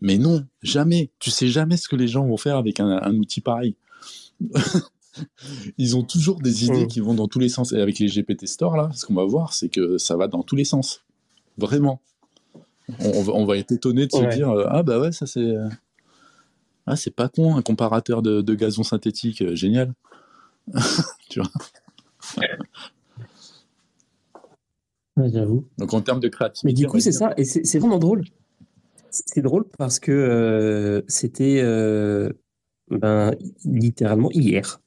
Mais 0.00 0.18
non, 0.18 0.44
jamais. 0.62 1.10
Tu 1.20 1.30
sais 1.30 1.46
jamais 1.46 1.76
ce 1.76 1.88
que 1.88 1.94
les 1.94 2.08
gens 2.08 2.26
vont 2.26 2.36
faire 2.36 2.56
avec 2.56 2.80
un 2.80 3.14
outil 3.14 3.40
pareil. 3.40 3.76
Ils 5.78 5.96
ont 5.96 6.02
toujours 6.02 6.40
des 6.40 6.64
idées 6.64 6.84
Mm. 6.84 6.88
qui 6.88 7.00
vont 7.00 7.14
dans 7.14 7.28
tous 7.28 7.38
les 7.38 7.48
sens. 7.48 7.72
Et 7.72 7.80
avec 7.80 7.98
les 7.98 8.08
GPT 8.08 8.46
Store, 8.46 8.76
là, 8.76 8.90
ce 8.94 9.06
qu'on 9.06 9.14
va 9.14 9.24
voir, 9.24 9.52
c'est 9.52 9.68
que 9.68 9.98
ça 9.98 10.16
va 10.16 10.28
dans 10.28 10.42
tous 10.42 10.56
les 10.56 10.64
sens. 10.64 11.04
Vraiment. 11.58 12.00
On, 13.00 13.10
on 13.10 13.22
va, 13.22 13.32
on 13.32 13.44
va 13.46 13.56
être 13.56 13.72
étonné 13.72 14.06
de 14.06 14.12
se 14.12 14.18
Ouais. 14.18 14.34
dire 14.34 14.50
euh, 14.50 14.66
Ah, 14.68 14.82
bah 14.82 14.98
ouais, 15.00 15.12
ça 15.12 15.26
c'est. 15.26 15.40
euh, 15.40 15.68
Ah, 16.86 16.96
c'est 16.96 17.10
pas 17.14 17.28
con, 17.28 17.56
un 17.56 17.62
comparateur 17.62 18.22
de, 18.22 18.42
de 18.42 18.54
gazon 18.54 18.82
synthétique, 18.84 19.42
euh, 19.42 19.54
génial. 19.56 19.92
tu 21.28 21.40
vois 21.40 21.50
Ouais, 25.16 25.30
j'avoue 25.30 25.66
Donc 25.78 25.94
en 25.94 26.02
termes 26.02 26.20
de 26.20 26.28
créativité. 26.28 26.66
Mais 26.66 26.72
du 26.74 26.86
coup, 26.86 27.00
c'est 27.00 27.12
ça, 27.12 27.32
et 27.38 27.44
c'est 27.44 27.64
c'est 27.64 27.78
vraiment 27.78 27.98
drôle. 27.98 28.24
C'est 29.10 29.40
drôle 29.40 29.64
parce 29.78 29.98
que 29.98 30.12
euh, 30.12 31.00
c'était 31.08 31.60
euh, 31.62 32.30
ben, 32.90 33.34
littéralement 33.64 34.30
hier. 34.32 34.80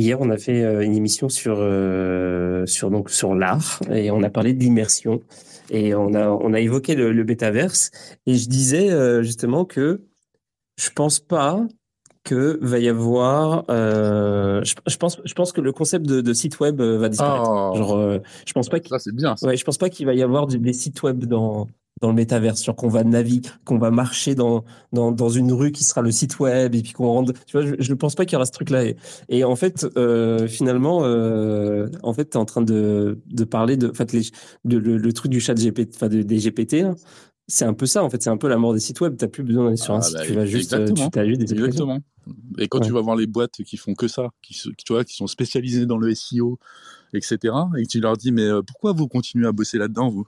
Hier, 0.00 0.18
on 0.18 0.30
a 0.30 0.38
fait 0.38 0.64
euh, 0.64 0.80
une 0.80 0.94
émission 0.96 1.28
sur 1.28 1.58
euh, 1.58 2.64
sur 2.64 2.90
donc 2.90 3.10
sur 3.10 3.34
l'art 3.34 3.80
et 3.92 4.10
on 4.10 4.22
a 4.22 4.30
parlé 4.30 4.54
de 4.54 4.58
l'immersion 4.58 5.20
et 5.68 5.94
on 5.94 6.14
a 6.14 6.26
on 6.30 6.54
a 6.54 6.60
évoqué 6.60 6.94
le, 6.94 7.12
le 7.12 7.22
métaverse 7.22 7.90
et 8.24 8.34
je 8.36 8.48
disais 8.48 8.90
euh, 8.90 9.22
justement 9.22 9.66
que 9.66 10.00
je 10.78 10.88
pense 10.88 11.20
pas 11.20 11.66
que 12.24 12.58
va 12.62 12.78
y 12.78 12.88
avoir 12.88 13.64
euh, 13.70 14.64
je, 14.64 14.74
je 14.86 14.96
pense 14.96 15.20
je 15.22 15.34
pense 15.34 15.52
que 15.52 15.60
le 15.60 15.72
concept 15.72 16.06
de, 16.06 16.22
de 16.22 16.32
site 16.32 16.60
web 16.60 16.80
va 16.80 17.10
disparaître. 17.10 17.50
Oh. 17.50 17.76
Genre, 17.76 18.20
je 18.46 18.52
pense 18.54 18.70
pas 18.70 18.80
qu'il 18.80 18.88
Ça, 18.88 18.98
c'est 18.98 19.14
bien. 19.14 19.36
ça. 19.36 19.46
Ouais, 19.46 19.58
je 19.58 19.64
pense 19.64 19.76
pas 19.76 19.90
qu'il 19.90 20.06
va 20.06 20.14
y 20.14 20.22
avoir 20.22 20.46
des 20.46 20.72
sites 20.72 21.02
web 21.02 21.26
dans, 21.26 21.68
dans 22.00 22.08
le 22.08 22.14
métaverse, 22.14 22.64
genre 22.64 22.76
qu'on 22.76 22.88
va 22.88 23.04
naviguer, 23.04 23.48
qu'on 23.64 23.78
va 23.78 23.90
marcher 23.90 24.34
dans, 24.34 24.64
dans, 24.92 25.12
dans 25.12 25.28
une 25.28 25.52
rue 25.52 25.70
qui 25.72 25.84
sera 25.84 26.00
le 26.00 26.10
site 26.10 26.38
web 26.40 26.74
et 26.74 26.82
puis 26.82 26.92
qu'on 26.92 27.08
rentre. 27.08 27.32
Tu 27.46 27.58
vois, 27.58 27.66
je, 27.66 27.74
je 27.78 27.94
pense 27.94 28.14
pas 28.14 28.24
qu'il 28.24 28.34
y 28.34 28.36
aura 28.36 28.46
ce 28.46 28.52
truc-là. 28.52 28.84
Et, 28.84 28.96
et 29.28 29.44
en 29.44 29.54
fait, 29.56 29.86
euh, 29.96 30.48
finalement, 30.48 31.00
euh, 31.04 31.88
en 32.02 32.12
fait, 32.14 32.24
t'es 32.26 32.36
en 32.38 32.46
train 32.46 32.62
de, 32.62 33.20
de 33.26 33.44
parler 33.44 33.76
de, 33.76 33.90
en 33.90 33.94
fait, 33.94 34.12
les, 34.12 34.22
de, 34.64 34.78
le, 34.78 34.96
le 34.96 35.12
truc 35.12 35.30
du 35.30 35.40
chat 35.40 35.54
GPT, 35.54 35.94
enfin, 35.94 36.08
de- 36.08 36.22
des 36.22 36.38
GPT, 36.38 36.82
là. 36.82 36.94
C'est 37.48 37.64
un 37.64 37.74
peu 37.74 37.84
ça, 37.86 38.04
en 38.04 38.10
fait, 38.10 38.22
c'est 38.22 38.30
un 38.30 38.36
peu 38.36 38.48
la 38.48 38.58
mort 38.58 38.72
des 38.74 38.78
sites 38.80 39.00
web. 39.00 39.16
T'as 39.16 39.26
plus 39.26 39.42
besoin 39.42 39.64
d'aller 39.64 39.76
sur 39.76 39.92
un 39.92 39.98
Ah, 39.98 40.02
site, 40.02 40.14
bah, 40.14 40.22
tu 40.24 40.34
vas 40.34 40.46
juste, 40.46 40.72
euh, 40.72 40.86
exactement. 40.86 41.10
tu 41.10 41.36
des. 41.36 41.52
Exactement. 41.52 41.98
Et 42.58 42.68
quand 42.68 42.78
Ouais. 42.78 42.86
tu 42.86 42.92
vas 42.92 43.00
voir 43.00 43.16
les 43.16 43.26
boîtes 43.26 43.62
qui 43.64 43.76
font 43.76 43.94
que 43.94 44.06
ça, 44.06 44.28
qui, 44.40 44.54
tu 44.54 44.92
vois, 44.92 45.04
qui 45.04 45.16
sont 45.16 45.26
spécialisées 45.26 45.84
dans 45.84 45.98
le 45.98 46.10
SEO, 46.10 46.58
etc., 47.12 47.54
et 47.76 47.82
que 47.82 47.88
tu 47.88 47.98
leur 48.00 48.16
dis, 48.16 48.30
mais 48.30 48.48
pourquoi 48.66 48.92
vous 48.92 49.08
continuez 49.08 49.48
à 49.48 49.52
bosser 49.52 49.78
là-dedans, 49.78 50.10
vous? 50.10 50.24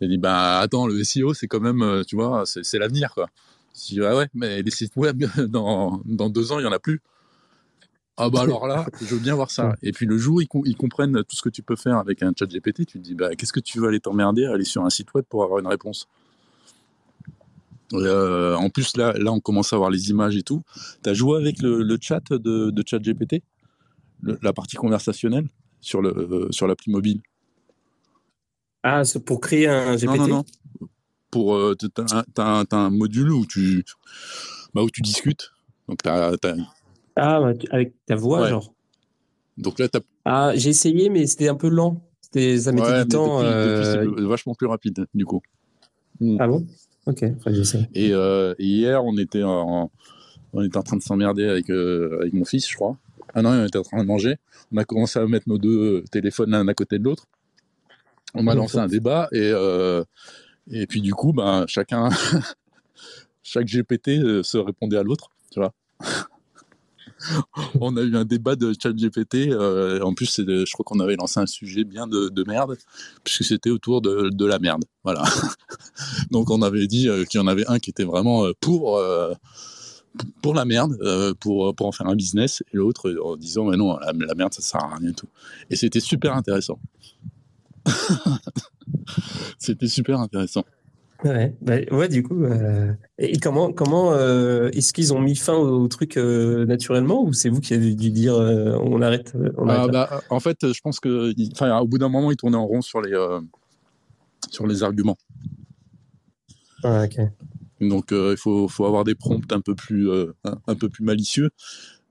Ils 0.00 0.08
disent, 0.08 0.18
bah 0.18 0.58
attends, 0.58 0.86
le 0.86 1.00
SEO, 1.00 1.34
c'est 1.34 1.46
quand 1.48 1.60
même, 1.60 1.82
euh, 1.82 2.02
tu 2.04 2.16
vois, 2.16 2.44
c'est 2.46 2.78
l'avenir, 2.78 3.12
quoi. 3.14 3.28
Je 3.74 3.94
dis, 3.94 4.00
ah 4.02 4.16
ouais, 4.16 4.28
mais 4.34 4.62
les 4.62 4.70
sites 4.70 4.96
web, 4.96 5.24
dans, 5.48 6.00
dans 6.04 6.30
deux 6.30 6.52
ans, 6.52 6.58
il 6.58 6.62
n'y 6.62 6.68
en 6.68 6.72
a 6.72 6.78
plus. 6.78 7.00
Ah 8.18 8.30
bah 8.30 8.40
alors 8.40 8.66
là, 8.66 8.86
je 9.02 9.14
veux 9.14 9.20
bien 9.20 9.34
voir 9.34 9.50
ça. 9.50 9.74
Et 9.82 9.92
puis 9.92 10.06
le 10.06 10.16
jour 10.16 10.36
où 10.36 10.40
ils, 10.40 10.48
ils 10.64 10.76
comprennent 10.76 11.22
tout 11.24 11.36
ce 11.36 11.42
que 11.42 11.50
tu 11.50 11.62
peux 11.62 11.76
faire 11.76 11.98
avec 11.98 12.22
un 12.22 12.32
chat 12.38 12.46
GPT, 12.48 12.86
tu 12.86 12.98
te 12.98 12.98
dis, 12.98 13.14
bah, 13.14 13.34
qu'est-ce 13.36 13.52
que 13.52 13.60
tu 13.60 13.78
veux 13.78 13.88
aller 13.88 14.00
t'emmerder 14.00 14.46
à 14.46 14.52
aller 14.52 14.64
sur 14.64 14.82
un 14.84 14.90
site 14.90 15.12
web 15.14 15.24
pour 15.28 15.44
avoir 15.44 15.58
une 15.60 15.66
réponse? 15.66 16.08
Euh, 17.92 18.54
En 18.56 18.70
plus, 18.70 18.96
là, 18.96 19.12
là, 19.18 19.32
on 19.32 19.40
commence 19.40 19.72
à 19.72 19.76
voir 19.76 19.90
les 19.90 20.10
images 20.10 20.36
et 20.36 20.42
tout. 20.42 20.62
Tu 21.04 21.10
as 21.10 21.14
joué 21.14 21.36
avec 21.38 21.60
le, 21.60 21.82
le 21.82 21.98
chat 22.00 22.22
de, 22.30 22.70
de 22.70 22.82
chat 22.86 22.98
GPT 23.02 23.42
Le- 24.22 24.38
La 24.42 24.52
partie 24.52 24.76
conversationnelle 24.76 25.46
sur 25.80 26.02
le 26.02 26.10
euh, 26.10 26.48
sur 26.52 26.66
l'appli 26.66 26.90
mobile? 26.90 27.20
Ah, 28.88 29.02
c'est 29.04 29.18
pour 29.24 29.40
créer 29.40 29.66
un 29.66 29.96
GPT 29.96 30.06
Non, 30.06 30.16
non, 30.16 30.28
non. 30.28 30.44
Pour, 31.32 31.56
euh, 31.56 31.74
t'as, 31.74 32.64
un- 32.70 32.90
module 32.90 33.32
où 33.32 33.44
tu, 33.44 33.84
bah, 34.74 34.82
où 34.84 34.90
tu 34.90 35.02
discutes. 35.02 35.50
Donc, 35.88 36.00
t'as, 36.04 36.36
t'as- 36.36 36.54
Ah, 37.16 37.40
bah, 37.40 37.52
avec 37.70 37.94
ta 38.06 38.14
voix, 38.14 38.42
Ouais. 38.42 38.50
genre. 38.50 38.72
donc 39.58 39.80
là, 39.80 39.88
t'as 39.88 39.98
Ah, 40.24 40.52
j'ai 40.54 40.70
essayé, 40.70 41.08
mais 41.10 41.26
c'était 41.26 41.48
un 41.48 41.56
peu 41.56 41.68
lent. 41.68 42.00
C'était, 42.20 42.58
ça 42.60 42.70
mettait 42.70 42.86
Ouais, 42.92 43.02
du 43.04 43.08
temps. 43.08 43.40
depuis, 43.42 43.48
euh, 43.52 44.14
c'est 44.18 44.22
vachement 44.24 44.54
plus 44.54 44.68
rapide, 44.68 45.06
du 45.14 45.24
coup. 45.24 45.42
Ah 46.38 46.46
bon? 46.46 46.64
Ok, 47.06 47.24
enfin, 47.38 47.52
j'essaie. 47.52 47.88
Et, 47.92 48.12
euh, 48.12 48.54
et 48.60 48.66
hier, 48.66 49.04
on 49.04 49.18
était 49.18 49.42
en, 49.42 49.90
on 50.52 50.62
était 50.62 50.76
en 50.76 50.82
train 50.84 50.96
de 50.96 51.02
s'emmerder 51.02 51.48
avec, 51.48 51.70
euh, 51.70 52.18
avec 52.20 52.34
mon 52.34 52.44
fils, 52.44 52.70
je 52.70 52.76
crois. 52.76 52.96
Ah 53.34 53.42
non, 53.42 53.50
on 53.50 53.66
était 53.66 53.78
en 53.78 53.82
train 53.82 54.00
de 54.02 54.06
manger. 54.06 54.36
On 54.72 54.76
a 54.76 54.84
commencé 54.84 55.18
à 55.18 55.26
mettre 55.26 55.48
nos 55.48 55.58
deux 55.58 56.04
téléphones 56.12 56.50
l'un 56.50 56.66
à 56.68 56.74
côté 56.74 57.00
de 57.00 57.04
l'autre. 57.04 57.26
On 58.36 58.42
m'a 58.42 58.54
lancé 58.54 58.78
un 58.78 58.86
débat 58.86 59.28
et, 59.32 59.50
euh, 59.52 60.04
puis 60.88 61.00
du 61.00 61.14
coup, 61.14 61.32
ben, 61.32 61.64
chacun, 61.66 62.10
chaque 63.42 63.66
GPT 63.66 64.08
euh, 64.08 64.42
se 64.42 64.58
répondait 64.58 64.98
à 64.98 65.02
l'autre, 65.02 65.30
on 67.80 67.96
a 67.96 68.02
eu 68.02 68.14
un 68.14 68.26
débat 68.26 68.56
de 68.56 68.74
chat 68.80 68.92
GPT. 68.92 69.48
euh, 69.48 70.00
en 70.00 70.12
plus, 70.12 70.38
je 70.38 70.70
crois 70.72 70.84
qu'on 70.84 71.00
avait 71.00 71.16
lancé 71.16 71.40
un 71.40 71.46
sujet 71.46 71.84
bien 71.84 72.06
de, 72.06 72.28
de 72.28 72.44
merde, 72.46 72.76
puisque 73.24 73.44
c'était 73.44 73.70
autour 73.70 74.02
de, 74.02 74.44
la 74.44 74.58
merde. 74.58 74.84
Donc, 76.30 76.50
on 76.50 76.60
avait 76.60 76.86
dit 76.86 77.08
qu'il 77.30 77.40
y 77.40 77.42
en 77.42 77.46
avait 77.46 77.66
un 77.68 77.78
qui 77.78 77.88
était 77.88 78.04
vraiment 78.04 78.44
pour, 78.60 79.00
la 79.00 80.64
merde, 80.66 80.98
pour, 81.40 81.74
en 81.80 81.92
faire 81.92 82.06
un 82.06 82.16
business, 82.16 82.62
et 82.72 82.76
l'autre 82.76 83.10
en 83.24 83.36
disant, 83.36 83.64
mais 83.64 83.78
non, 83.78 83.96
la, 83.98 84.34
merde, 84.34 84.52
ça 84.52 84.60
sert 84.60 84.84
à 84.84 84.96
rien 84.96 85.12
tout. 85.12 85.28
Et 85.70 85.76
c'était 85.76 86.00
super 86.00 86.36
intéressant. 86.36 86.78
c'était 89.58 89.88
super 89.88 90.20
intéressant. 90.20 90.64
Ouais, 91.24 91.54
bah, 91.62 91.76
ouais, 91.92 92.08
du 92.08 92.22
coup. 92.22 92.44
euh, 92.44 92.92
Et 93.18 93.38
comment, 93.38 93.72
comment 93.72 94.12
euh, 94.12 94.68
est-ce 94.74 94.92
qu'ils 94.92 95.14
ont 95.14 95.20
mis 95.20 95.34
fin 95.34 95.54
au 95.54 95.88
truc 95.88 96.18
euh, 96.18 96.66
naturellement 96.66 97.24
ou 97.24 97.32
c'est 97.32 97.48
vous 97.48 97.60
qui 97.60 97.72
avez 97.72 97.94
dû 97.94 98.10
dire 98.10 98.34
on 98.36 99.00
arrête, 99.00 99.32
on 99.56 99.68
arrête 99.68 99.88
Ah, 99.88 99.92
là? 99.92 100.08
bah, 100.10 100.22
en 100.28 100.40
fait, 100.40 100.72
je 100.72 100.80
pense 100.82 101.00
que, 101.00 101.32
enfin, 101.52 101.78
au 101.78 101.86
bout 101.86 101.98
d'un 101.98 102.10
moment, 102.10 102.30
il 102.30 102.36
tournait 102.36 102.56
en 102.56 102.66
rond 102.66 102.82
sur 102.82 103.00
les, 103.00 103.16
sur 104.50 104.66
les 104.66 104.82
arguments. 104.82 105.16
Ah, 106.84 107.04
ok. 107.04 107.18
Donc 107.80 108.08
il 108.10 108.36
faut, 108.36 108.68
faut 108.68 108.84
avoir 108.84 109.04
des 109.04 109.14
prompts 109.14 109.50
un 109.52 109.60
peu 109.60 109.74
plus, 109.74 110.10
un 110.44 110.74
peu 110.74 110.88
plus 110.88 111.04
malicieux. 111.04 111.50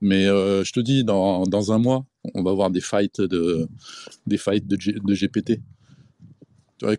Mais 0.00 0.26
euh, 0.26 0.64
je 0.64 0.72
te 0.72 0.80
dis, 0.80 1.04
dans, 1.04 1.44
dans 1.44 1.72
un 1.72 1.78
mois, 1.78 2.04
on 2.34 2.42
va 2.42 2.50
avoir 2.50 2.70
des 2.70 2.80
fights 2.80 3.20
de, 3.20 3.68
des 4.26 4.38
fights 4.38 4.66
de, 4.66 4.76
GPT. 5.14 5.60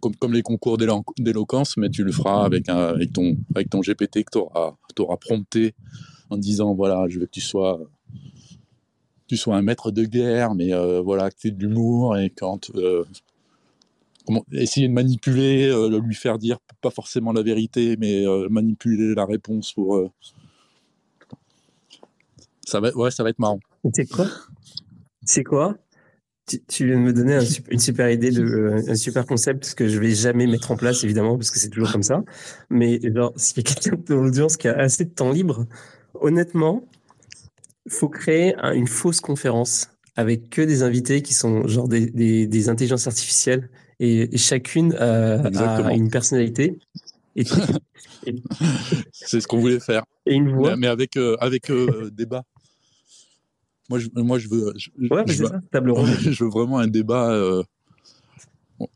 Comme, 0.01 0.15
comme 0.15 0.33
les 0.33 0.41
concours 0.41 0.77
d'élo- 0.77 1.03
d'éloquence, 1.19 1.77
mais 1.77 1.89
tu 1.89 2.03
le 2.03 2.11
feras 2.11 2.43
avec, 2.45 2.67
un, 2.69 2.77
avec, 2.77 3.13
ton, 3.13 3.37
avec 3.55 3.69
ton 3.69 3.81
GPT 3.81 4.23
que 4.25 4.31
tu 4.31 4.39
auras, 4.39 5.17
prompté 5.17 5.75
en 6.29 6.37
disant 6.37 6.73
voilà, 6.73 7.05
je 7.09 7.19
veux 7.19 7.27
que 7.27 7.31
tu 7.31 7.41
sois, 7.41 7.79
tu 9.27 9.37
sois 9.37 9.55
un 9.55 9.61
maître 9.61 9.91
de 9.91 10.03
guerre, 10.05 10.55
mais 10.55 10.73
euh, 10.73 11.01
voilà, 11.01 11.29
que 11.29 11.35
tu 11.37 11.47
aies 11.49 11.51
de 11.51 11.59
l'humour 11.65 12.17
et 12.17 12.31
quand. 12.31 12.71
euh, 12.75 13.05
essayer 14.51 14.87
de 14.87 14.93
manipuler, 14.93 15.71
lui 16.03 16.15
faire 16.15 16.37
dire 16.37 16.57
pas 16.81 16.89
forcément 16.89 17.31
la 17.31 17.43
vérité, 17.43 17.95
mais 17.97 18.25
manipuler 18.49 19.15
la 19.15 19.25
réponse 19.25 19.73
pour. 19.73 20.11
Ça 22.67 22.79
va, 22.79 22.91
ouais, 22.95 23.11
ça 23.11 23.23
va 23.23 23.29
être 23.29 23.39
marrant. 23.39 23.59
C'est 23.93 24.05
quoi? 24.05 24.27
C'est 25.25 25.43
quoi? 25.43 25.77
Tu, 26.47 26.61
tu 26.65 26.85
viens 26.85 26.95
de 26.95 27.01
me 27.01 27.13
donner 27.13 27.35
un 27.35 27.43
une 27.69 27.79
super 27.79 28.09
idée 28.09 28.31
de 28.31 28.43
euh, 28.43 28.81
un 28.89 28.95
super 28.95 29.25
concept 29.25 29.73
que 29.75 29.87
je 29.87 29.99
vais 29.99 30.13
jamais 30.13 30.47
mettre 30.47 30.71
en 30.71 30.77
place 30.77 31.03
évidemment 31.03 31.37
parce 31.37 31.51
que 31.51 31.59
c'est 31.59 31.69
toujours 31.69 31.91
comme 31.91 32.03
ça. 32.03 32.23
Mais 32.69 32.99
genre 33.13 33.33
s'il 33.35 33.57
y 33.57 33.59
a 33.59 33.63
quelqu'un 33.73 33.97
dans 34.07 34.21
l'audience 34.21 34.55
qui 34.57 34.67
a 34.67 34.77
assez 34.77 35.05
de 35.05 35.09
temps 35.09 35.31
libre, 35.31 35.65
honnêtement, 36.13 36.85
faut 37.89 38.09
créer 38.09 38.55
un- 38.55 38.73
une 38.73 38.87
fausse 38.87 39.19
conférence 39.21 39.89
avec 40.15 40.49
que 40.49 40.61
des 40.61 40.83
invités 40.83 41.21
qui 41.21 41.33
sont 41.33 41.67
genre 41.67 41.87
des, 41.87 42.05
des, 42.07 42.47
des 42.47 42.69
intelligences 42.69 43.07
artificielles 43.07 43.69
et, 43.99 44.33
et 44.33 44.37
chacune 44.37 44.93
a 44.95 45.93
une 45.93 46.09
personnalité 46.09 46.79
et, 47.37 47.43
C'est 49.11 49.41
ce 49.41 49.47
qu'on 49.47 49.59
voulait 49.59 49.79
faire, 49.79 50.03
et 50.25 50.33
une 50.33 50.45
mais, 50.45 50.53
voix. 50.53 50.75
mais 50.75 50.87
avec 50.87 51.17
euh, 51.17 51.35
avec 51.39 51.69
euh, 51.69 52.09
débat. 52.11 52.43
Moi, 53.89 53.99
je, 53.99 54.07
moi, 54.15 54.37
je 54.39 54.49
veux, 54.49 54.73
je, 54.75 54.89
Ouais, 55.09 55.23
mais 55.25 55.31
je 55.31 55.37
c'est 55.37 55.43
veux, 55.43 55.49
ça, 55.49 55.61
table 55.71 55.91
ronde. 55.91 56.07
je 56.21 56.43
veux 56.43 56.49
vraiment 56.49 56.79
un 56.79 56.87
débat. 56.87 57.31
euh, 57.31 57.63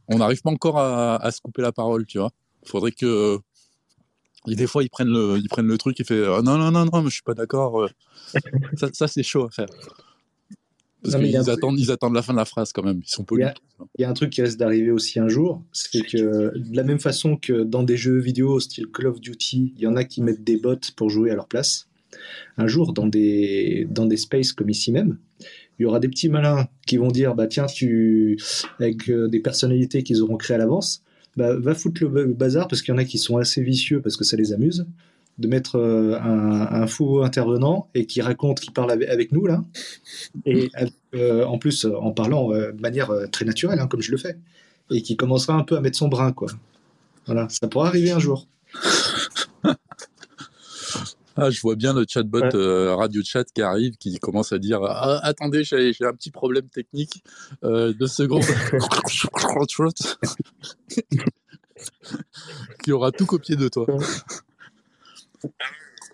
on- 0.07 0.17
n'arrive 0.17 0.41
pas 0.41 0.51
encore 0.51 0.77
à, 0.77 1.15
à 1.17 1.31
se 1.31 1.41
couper 1.41 1.61
la 1.61 1.71
parole, 1.71 2.05
tu 2.05 2.17
vois. 2.19 2.31
Faudrait 2.65 2.91
que 2.91 3.39
et 4.47 4.55
des 4.55 4.65
fois 4.67 4.83
ils 4.83 4.89
prennent 4.89 5.07
le, 5.09 5.37
ils 5.37 5.47
prennent 5.49 5.67
le 5.67 5.77
truc 5.77 5.99
et 5.99 6.03
fait 6.03 6.23
ah, 6.27 6.41
non 6.43 6.57
non 6.57 6.71
non 6.71 6.85
non, 6.85 7.01
mais 7.01 7.09
je 7.09 7.13
suis 7.15 7.23
pas 7.23 7.33
d'accord. 7.35 7.83
euh. 7.83 7.87
ça, 8.75 8.89
ça 8.93 9.07
c'est 9.07 9.23
chaud 9.23 9.45
à 9.45 9.49
faire. 9.51 9.67
Parce 11.03 11.15
Non, 11.15 11.21
il 11.21 11.31
y 11.31 11.33
truc- 11.33 11.49
attendent, 11.49 11.79
ils 11.79 11.89
attendent 11.91 12.13
la 12.13 12.21
fin 12.21 12.33
de 12.33 12.37
la 12.37 12.45
phrase 12.45 12.71
quand 12.73 12.83
même. 12.83 13.01
Ils 13.03 13.09
sont 13.09 13.21
Il 13.21 13.25
y 13.25 13.27
polis. 13.27 13.45
a- 13.47 13.53
Il 13.97 14.01
y 14.01 14.05
a 14.05 14.09
un 14.09 14.13
truc 14.13 14.29
qui 14.31 14.41
risque 14.43 14.57
d'arriver 14.59 14.91
aussi 14.91 15.19
un 15.19 15.27
jour, 15.27 15.63
c'est 15.71 16.01
que 16.05 16.55
de 16.57 16.75
la 16.75 16.83
même 16.83 16.99
façon 16.99 17.37
que 17.37 17.63
dans 17.63 17.81
des 17.81 17.97
jeux 17.97 18.19
vidéo 18.19 18.59
style 18.59 18.87
Call 18.87 19.07
of 19.07 19.19
Duty, 19.19 19.73
il 19.75 19.81
y 19.81 19.87
en 19.87 19.95
a 19.95 20.03
qui 20.03 20.21
mettent 20.21 20.43
des 20.43 20.57
bots 20.57 20.75
pour 20.95 21.09
jouer 21.09 21.31
à 21.31 21.35
leur 21.35 21.47
place. 21.47 21.87
Un 22.57 22.67
jour, 22.67 22.93
dans 22.93 23.07
des, 23.07 23.87
dans 23.89 24.05
des 24.05 24.17
spaces 24.17 24.53
comme 24.53 24.69
ici 24.69 24.91
même, 24.91 25.17
il 25.79 25.83
y 25.83 25.85
aura 25.85 25.99
des 25.99 26.07
petits 26.09 26.29
malins 26.29 26.67
qui 26.85 26.97
vont 26.97 27.07
dire 27.09 27.33
bah 27.35 27.47
tiens 27.47 27.65
tu 27.65 28.37
avec 28.79 29.09
euh, 29.09 29.27
des 29.27 29.39
personnalités 29.39 30.03
qu'ils 30.03 30.21
auront 30.21 30.37
créées 30.37 30.55
à 30.55 30.59
l'avance, 30.59 31.03
bah 31.37 31.55
va 31.55 31.73
foutre 31.75 32.03
le 32.03 32.09
ba- 32.09 32.25
bazar 32.25 32.67
parce 32.67 32.81
qu'il 32.81 32.93
y 32.93 32.95
en 32.95 32.99
a 32.99 33.05
qui 33.05 33.17
sont 33.17 33.37
assez 33.37 33.61
vicieux 33.63 34.01
parce 34.01 34.17
que 34.17 34.23
ça 34.23 34.37
les 34.37 34.53
amuse 34.53 34.85
de 35.39 35.47
mettre 35.47 35.77
euh, 35.77 36.19
un, 36.19 36.81
un 36.83 36.87
faux 36.87 37.23
intervenant 37.23 37.87
et 37.95 38.05
qui 38.05 38.21
raconte, 38.21 38.59
qui 38.59 38.69
parle 38.71 38.91
avec, 38.91 39.31
nous 39.31 39.47
là, 39.47 39.63
et 40.45 40.69
euh, 41.15 41.45
en 41.45 41.57
plus 41.57 41.85
en 41.85 42.11
parlant 42.11 42.49
de 42.49 42.79
manière 42.81 43.11
très 43.31 43.45
naturelle, 43.45 43.79
hein, 43.79 43.87
comme 43.87 44.01
je 44.01 44.11
le 44.11 44.17
fais, 44.17 44.35
et 44.91 45.01
qui 45.01 45.15
commencera 45.15 45.55
un 45.55 45.63
peu 45.63 45.77
à 45.77 45.81
mettre 45.81 45.97
son 45.97 46.09
brin, 46.09 46.31
quoi. 46.33 46.49
Voilà, 47.25 47.47
ça 47.49 47.67
pourra 47.67 47.87
arriver 47.87 48.11
un 48.11 48.19
jour. 48.19 48.47
Ah, 51.37 51.49
je 51.49 51.61
vois 51.61 51.75
bien 51.75 51.93
le 51.93 52.05
chatbot 52.07 52.41
Ouais. 52.41 52.55
euh, 52.55 52.95
radio 52.95 53.21
chat 53.23 53.45
qui 53.53 53.61
arrive, 53.61 53.95
qui 53.97 54.17
commence 54.19 54.51
à 54.51 54.59
dire 54.59 54.81
ah, 54.83 55.19
attendez, 55.23 55.63
j'ai 55.63 55.93
un 56.01 56.13
petit 56.13 56.31
problème 56.31 56.67
technique, 56.69 57.23
euh, 57.63 57.93
deux 57.93 58.07
secondes, 58.07 58.43
qui 62.83 62.91
aura 62.91 63.11
tout 63.11 63.25
copié 63.25 63.55
de 63.55 63.67
toi. 63.69 63.85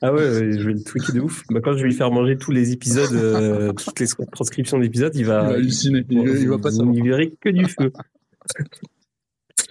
Ah 0.02 0.14
ouais, 0.14 0.20
ouais, 0.20 0.60
je 0.60 0.68
vais 0.68 0.74
le 0.74 0.84
tweaker 0.84 1.16
de 1.16 1.22
ouf. 1.22 1.44
Bah, 1.50 1.60
quand 1.64 1.74
je 1.74 1.80
vais 1.82 1.90
lui 1.90 1.96
faire 1.96 2.12
manger 2.12 2.38
tous 2.38 2.52
les 2.52 2.72
épisodes, 2.72 3.14
euh, 3.14 3.74
toutes 3.84 4.00
les 4.00 4.08
transcriptions 4.32 4.78
d'épisodes, 4.78 5.14
il 5.16 5.22
Il 5.22 5.26
va, 5.26 5.42
va 5.42 5.48
halluciner, 5.56 6.06
il, 6.10 6.18
va- 6.24 6.38
il 6.38 6.50
va 6.50 6.60
pas 6.60 6.72
savoir. 6.72 6.94
verrez 7.04 7.34
que 7.42 7.50
du 7.50 7.66
feu. 7.66 7.92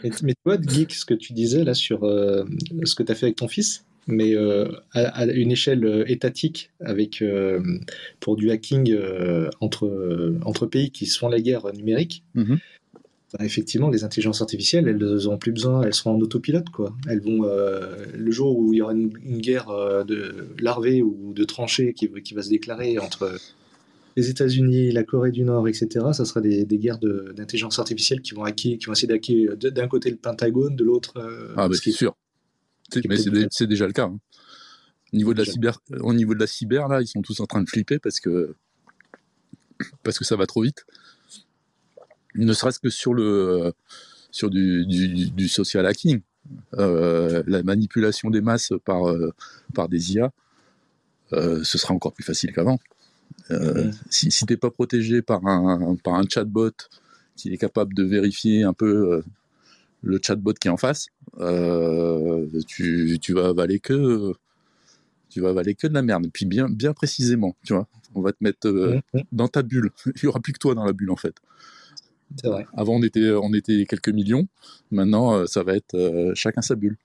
Mais, 0.03 0.11
mais 0.23 0.33
tu 0.35 0.41
vois, 0.45 0.61
Geek, 0.61 0.93
ce 0.93 1.05
que 1.05 1.15
tu 1.15 1.33
disais 1.33 1.63
là 1.65 1.75
sur 1.75 2.05
euh, 2.05 2.45
ce 2.85 2.95
que 2.97 3.03
tu 3.05 3.13
as 3.13 3.15
fait 3.15 3.27
avec 3.27 3.37
ton 3.37 3.47
fils, 3.49 3.85
mais 4.07 4.35
euh, 4.37 4.67
à, 4.93 5.03
à 5.23 5.27
une 5.27 5.51
échelle 5.53 5.85
euh, 5.85 6.05
étatique, 6.11 6.71
avec 6.81 7.23
euh, 7.23 7.61
pour 8.21 8.37
du 8.37 8.51
hacking 8.51 8.93
euh, 8.93 9.49
entre, 9.61 10.35
entre 10.45 10.67
pays 10.67 10.91
qui 10.91 11.07
se 11.07 11.19
font 11.19 11.29
la 11.29 11.41
guerre 11.41 11.67
numérique, 11.75 12.23
Mhm. 12.35 12.59
bah, 13.37 13.45
effectivement, 13.45 13.91
les 13.91 14.05
intelligences 14.05 14.41
artificielles, 14.41 14.87
elles 14.89 14.99
n'auront 14.99 15.39
plus 15.39 15.53
besoin, 15.53 15.83
elles 15.83 15.95
seront 15.95 16.13
en 16.17 16.21
autopilote. 16.21 16.71
Quoi. 16.71 16.95
Elles 17.09 17.21
vont, 17.21 17.43
le 17.45 18.31
jour 18.31 18.57
où 18.59 18.73
il 18.73 18.77
y 18.79 18.83
aura 18.83 18.93
une, 18.93 19.11
une 19.25 19.39
guerre 19.41 19.67
de 20.07 20.49
larvée 20.61 21.03
ou 21.03 21.33
de 21.35 21.45
tranchées 21.45 21.93
qui, 21.93 22.09
qui 22.23 22.35
va 22.35 22.43
se 22.43 22.51
déclarer 22.51 22.99
entre 22.99 23.37
les 24.17 24.31
États-Unis, 24.31 24.93
la 24.93 25.03
Corée 25.05 25.31
du 25.33 25.43
Nord, 25.45 25.69
etc., 25.69 25.89
ça 26.13 26.25
sera 26.25 26.41
des, 26.41 26.65
des 26.65 26.79
guerres 26.79 26.99
de- 26.99 27.35
d'intelligence 27.37 27.79
artificielle 27.79 28.23
qui 28.23 28.33
vont, 28.35 28.45
hacker, 28.45 28.79
qui 28.79 28.87
vont 28.87 28.93
essayer 28.93 29.09
d'hacker 29.09 29.57
de- 29.59 29.69
d'un 29.69 29.89
côté 29.89 30.09
le 30.09 30.17
Pentagone, 30.17 30.75
de 30.75 30.85
l'autre. 30.85 31.13
Ah, 31.57 31.69
bah, 31.69 31.75
ce 31.75 31.83
c'est 31.83 31.91
sûr. 31.91 32.15
Mais 33.09 33.17
c'est 33.51 33.67
déjà 33.67 33.87
le 33.87 33.93
cas. 33.93 34.05
hein. 34.07 34.19
Au 35.13 35.17
niveau 35.17 35.33
de 35.35 35.39
la 35.39 35.45
cyber, 35.53 35.79
au 36.01 36.13
niveau 36.15 36.35
de 36.35 36.41
la 36.41 36.47
cyber, 36.47 36.89
là, 36.89 37.01
ils 37.01 37.07
sont 37.07 37.23
tous 37.23 37.41
en 37.41 37.47
train 37.47 37.63
de 37.63 37.69
flipper 37.69 37.99
parce 37.99 38.21
que 38.21 38.55
parce 40.03 40.19
que 40.19 40.25
ça 40.25 40.37
va 40.37 40.47
trop 40.47 40.63
vite. 40.63 40.85
Ne 42.35 42.53
serait-ce 42.53 42.79
que 42.81 42.91
sur 42.91 43.15
le 43.15 43.73
sur 44.31 44.51
du, 44.51 44.85
du, 44.87 45.31
du 45.31 45.49
social 45.49 45.87
hacking, 45.87 46.21
Euh, 46.75 47.43
la 47.49 47.63
manipulation 47.65 48.31
des 48.31 48.41
masses 48.41 48.73
par 48.85 49.09
euh, 49.09 49.33
par 49.75 49.89
des 49.89 50.13
IA, 50.15 50.33
euh, 51.33 51.65
ce 51.65 51.77
sera 51.79 51.93
encore 51.95 52.13
plus 52.13 52.25
facile 52.25 52.53
qu'avant. 52.53 52.79
Euh, 53.51 53.91
Si, 54.11 54.31
si 54.31 54.45
t'es 54.47 54.57
pas 54.57 54.71
protégé 54.71 55.23
par 55.23 55.45
un, 55.47 55.97
par 56.05 56.15
un 56.15 56.25
chatbot 56.29 56.77
qui 57.37 57.53
est 57.53 57.59
capable 57.59 57.95
de 57.95 58.05
vérifier 58.05 58.63
un 58.63 58.73
peu 58.73 59.23
le 60.07 60.19
chatbot 60.23 60.55
qui 60.55 60.69
est 60.69 60.71
en 60.71 60.77
face, 60.77 61.09
euh, 61.41 62.47
tu, 62.67 63.19
tu 63.21 63.33
vas 63.35 63.49
avaler 63.49 63.81
que 63.81 64.33
tu 65.29 65.41
vas 65.41 65.51
avaler 65.51 65.75
que 65.75 65.87
de 65.87 65.95
la 65.95 66.03
merde. 66.03 66.27
Et 66.27 66.31
puis 66.31 66.47
bien, 66.47 66.69
bien 66.69 66.93
précisément, 66.95 67.57
tu 67.65 67.75
vois. 67.75 67.87
On 68.15 68.23
va 68.23 68.33
te 68.33 68.39
mettre 68.41 68.69
euh, 68.69 69.01
Mhm. 69.13 69.23
dans 69.33 69.49
ta 69.49 69.63
bulle. 69.63 69.91
Il 70.17 70.23
y 70.23 70.27
aura 70.27 70.41
plus 70.41 70.53
que 70.53 70.59
toi 70.59 70.75
dans 70.75 70.85
la 70.85 70.93
bulle 70.93 71.11
en 71.11 71.17
fait. 71.17 71.35
Vrai. 72.43 72.67
Avant 72.77 72.95
on 72.95 73.03
était 73.03 73.31
on 73.33 73.53
était 73.53 73.85
quelques 73.87 74.09
millions. 74.09 74.49
Maintenant 74.91 75.35
euh, 75.35 75.47
ça 75.47 75.63
va 75.63 75.75
être 75.77 75.95
euh, 75.95 76.33
chacun 76.35 76.63
sa 76.63 76.75
bulle. 76.75 76.97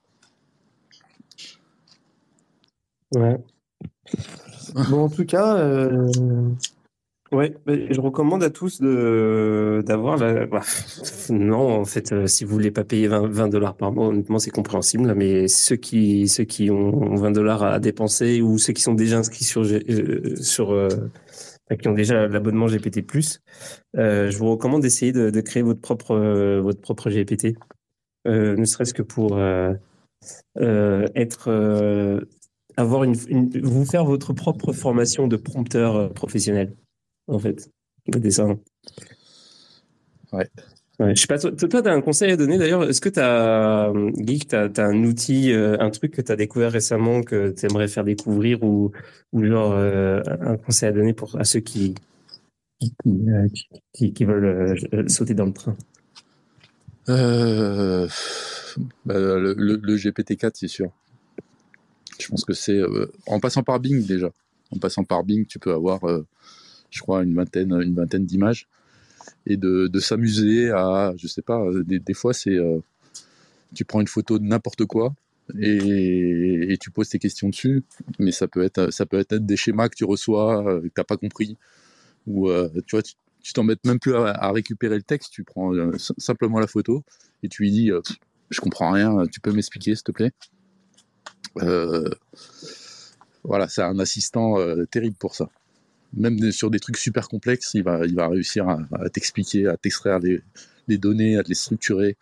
Ouais. 3.14 3.38
Bon, 4.90 5.04
en 5.06 5.10
tout 5.10 5.26
cas, 5.26 5.58
euh, 5.58 6.10
ouais, 7.32 7.54
je 7.68 8.00
recommande 8.02 8.44
à 8.44 8.50
tous 8.50 8.82
de 8.82 9.84
d'avoir 9.86 10.18
la. 10.18 10.46
bah, 10.46 10.62
non, 11.30 11.80
en 11.80 11.86
fait, 11.86 12.12
euh, 12.12 12.28
si 12.28 12.44
vous 12.44 12.52
voulez 12.52 12.72
pas 12.72 12.84
payer 12.84 13.08
20, 13.08 13.28
20 13.28 13.48
dollars 13.50 13.76
par 13.76 13.92
mois, 13.92 14.08
honnêtement, 14.08 14.40
c'est 14.40 14.52
compréhensible. 14.52 15.08
là, 15.08 15.16
Mais 15.16 15.48
ceux 15.48 15.76
qui 15.76 16.28
ceux 16.28 16.44
qui 16.44 16.70
ont 16.72 17.16
20 17.16 17.32
dollars 17.32 17.64
à 17.64 17.80
dépenser 17.80 18.42
ou 18.42 18.58
ceux 18.58 18.74
qui 18.74 18.82
sont 18.82 18.94
déjà 18.94 19.18
inscrits 19.20 19.44
sur 19.46 19.64
euh, 19.64 20.36
sur 20.36 20.72
euh, 20.72 20.90
qui 21.82 21.88
ont 21.88 21.94
déjà 21.94 22.28
l'abonnement 22.28 22.68
GPT+, 22.68 23.06
euh, 23.98 24.30
je 24.30 24.38
vous 24.38 24.50
recommande 24.52 24.82
d'essayer 24.82 25.14
de, 25.14 25.42
créer 25.42 25.64
votre 25.64 25.80
propre 25.80 26.12
euh, 26.12 26.60
votre 26.62 26.82
propre 26.82 27.10
GPT, 27.10 27.56
ne 28.26 28.66
serait-ce 28.66 28.94
que 28.94 29.04
pour 29.04 29.40
être 31.16 31.50
avoir 32.78 33.04
une, 33.04 33.16
une- 33.28 33.62
vous 33.62 33.86
faire 33.86 34.06
votre 34.06 34.34
propre 34.34 34.72
formation 34.74 35.28
de 35.28 35.36
prompteur 35.36 36.14
professionnel, 36.14 36.74
en 37.32 37.40
fait, 37.40 37.70
de 38.08 38.20
dessin. 38.20 38.60
Ouais. 40.34 40.50
Ouais, 41.00 41.16
je 41.16 41.22
sais 41.22 41.28
pas, 41.28 41.40
toi, 41.40 41.52
tu 41.52 41.76
as 41.90 41.92
un 41.94 42.02
conseil 42.02 42.32
à 42.32 42.38
donner 42.38 42.58
d'ailleurs? 42.60 42.84
Est-ce 42.88 43.02
que 43.02 43.10
tu 43.10 43.20
as, 43.20 43.92
Geek, 44.18 44.48
tu 44.50 44.56
as, 44.56 44.86
un 44.86 45.04
outil, 45.04 45.52
euh, 45.52 45.78
un 45.80 45.90
truc 45.90 46.12
que 46.14 46.22
tu 46.22 46.32
as 46.32 46.36
découvert 46.36 46.72
récemment 46.72 47.24
que 47.24 47.52
tu 47.52 47.66
aimerais 47.66 47.88
faire 47.88 48.04
découvrir 48.04 48.62
ou, 48.64 48.92
ou 49.34 49.44
genre 49.44 49.72
euh, 49.74 50.22
un 50.42 50.58
conseil 50.58 50.90
à 50.90 50.92
donner 50.92 51.14
pour, 51.14 51.36
à 51.40 51.44
ceux 51.44 51.60
qui, 51.62 51.96
qui, 52.80 52.94
qui, 53.04 53.10
euh, 53.30 53.48
qui- 53.54 53.68
qui- 53.94 54.14
qui 54.14 54.26
veulent 54.26 54.78
euh, 54.94 55.08
sauter 55.10 55.36
dans 55.36 55.46
le 55.46 55.54
train? 55.54 55.78
Euh, 57.10 58.08
bah, 59.06 59.16
le, 59.18 59.54
le- 59.58 59.80
le 59.82 59.98
GPT-4, 59.98 60.58
c'est 60.58 60.68
sûr. 60.68 60.92
Je 62.20 62.28
pense 62.28 62.46
que 62.46 62.54
c'est 62.54 62.78
euh, 62.78 63.12
en 63.28 63.40
passant 63.40 63.64
par 63.64 63.80
Bing 63.80 64.06
déjà. 64.06 64.32
En 64.72 64.78
passant 64.78 65.04
par 65.04 65.24
Bing, 65.24 65.46
tu 65.46 65.60
peux 65.60 65.74
avoir, 65.74 66.04
euh, 66.08 66.26
je 66.92 67.02
crois, 67.02 67.24
une 67.24 67.34
vingtaine, 67.34 67.74
une 67.82 67.96
vingtaine 67.96 68.26
d'images 68.26 68.68
et 69.46 69.58
de, 69.58 70.00
s'amuser 70.00 70.70
à, 70.72 71.14
je 71.18 71.28
sais 71.28 71.42
pas, 71.42 71.60
euh, 71.60 71.84
des, 71.84 72.14
fois 72.14 72.34
c'est, 72.34 72.56
euh, 72.56 72.80
tu 73.74 73.86
prends 73.86 74.02
une 74.02 74.08
photo 74.08 74.38
de 74.40 74.44
n'importe 74.44 74.86
quoi 74.86 75.14
et, 75.60 76.78
tu 76.80 76.92
poses 76.92 77.10
tes 77.10 77.20
questions 77.20 77.50
dessus, 77.50 77.84
mais 78.20 78.32
ça 78.32 78.48
peut 78.48 78.64
être, 78.64 78.92
ça 78.92 79.06
peut 79.06 79.20
être 79.20 79.36
des 79.36 79.58
schémas 79.58 79.90
que 79.90 79.96
tu 79.96 80.06
reçois 80.06 80.66
euh, 80.66 80.82
que 80.82 80.88
t'as 80.94 81.04
pas 81.04 81.18
compris 81.18 81.58
ou 82.28 82.50
tu 82.86 82.96
vois, 82.96 83.02
tu 83.02 83.54
t'embêtes 83.54 83.84
même 83.86 84.00
plus 84.00 84.16
à, 84.16 84.52
récupérer 84.52 84.96
le 84.96 85.02
texte, 85.02 85.32
tu 85.34 85.44
prends 85.44 85.74
simplement 85.98 86.60
la 86.60 86.68
photo 86.68 87.04
et 87.42 87.50
tu 87.50 87.64
lui 87.64 87.72
dis 87.72 87.90
je 88.50 88.62
comprends 88.62 88.92
rien, 88.92 89.26
tu 89.32 89.40
peux 89.40 89.52
m'expliquer 89.52 89.96
s'il 89.96 90.04
te 90.04 90.12
plaît? 90.12 90.32
Voilà, 93.44 93.68
c'est 93.68 93.82
un 93.82 93.98
assistant 93.98 94.58
terrible 94.92 95.16
pour 95.18 95.34
ça. 95.34 95.50
Même 96.14 96.52
sur 96.52 96.70
des 96.70 96.80
trucs 96.80 96.98
super 96.98 97.28
complexes, 97.30 97.72
il 97.74 97.84
va, 97.84 98.06
il 98.06 98.16
va 98.16 98.28
réussir 98.28 98.68
à, 98.68 98.80
à 99.00 99.10
t'expliquer, 99.10 99.68
à 99.68 99.78
t'extraire 99.78 100.20
les, 100.20 100.42
les 100.88 100.98
données, 100.98 101.38
à 101.38 101.44
te 101.44 101.50
les 101.50 101.56
structurer. 101.56 102.18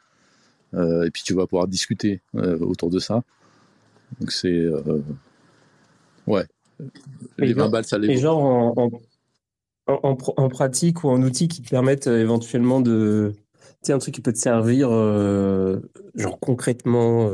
Euh, 0.76 1.04
et 1.06 1.12
puis 1.12 1.24
tu 1.24 1.34
vas 1.34 1.48
pouvoir 1.48 1.68
discuter 1.68 2.22
euh, 2.36 2.60
autour 2.60 2.90
de 2.92 3.00
ça. 3.00 3.24
Donc 4.20 4.32
c'est. 4.32 4.48
euh, 4.54 5.02
ouais. 6.28 6.44
Les 7.40 7.50
Et 7.50 7.54
20 7.54 7.62
genre- 7.64 7.72
balles, 7.72 7.86
ça 7.86 7.98
les 7.98 8.10
Et 8.12 8.16
vaut. 8.16 8.22
genre 8.22 8.44
en, 8.44 8.74
en, 8.78 8.92
en, 9.88 10.00
en 10.04 10.14
pr- 10.14 10.34
en 10.38 10.50
pratique 10.50 11.04
ou 11.04 11.10
en 11.10 11.22
outil 11.24 11.48
qui 11.48 11.62
te 11.64 11.70
permettent 11.70 12.08
éventuellement 12.08 12.82
de. 12.82 13.34
Tu 13.82 13.88
sais, 13.88 13.94
un 13.94 13.98
truc 14.00 14.14
qui 14.14 14.22
peut 14.22 14.34
te 14.34 14.38
servir, 14.38 14.90
genre 16.16 16.40
concrètement, 16.40 17.30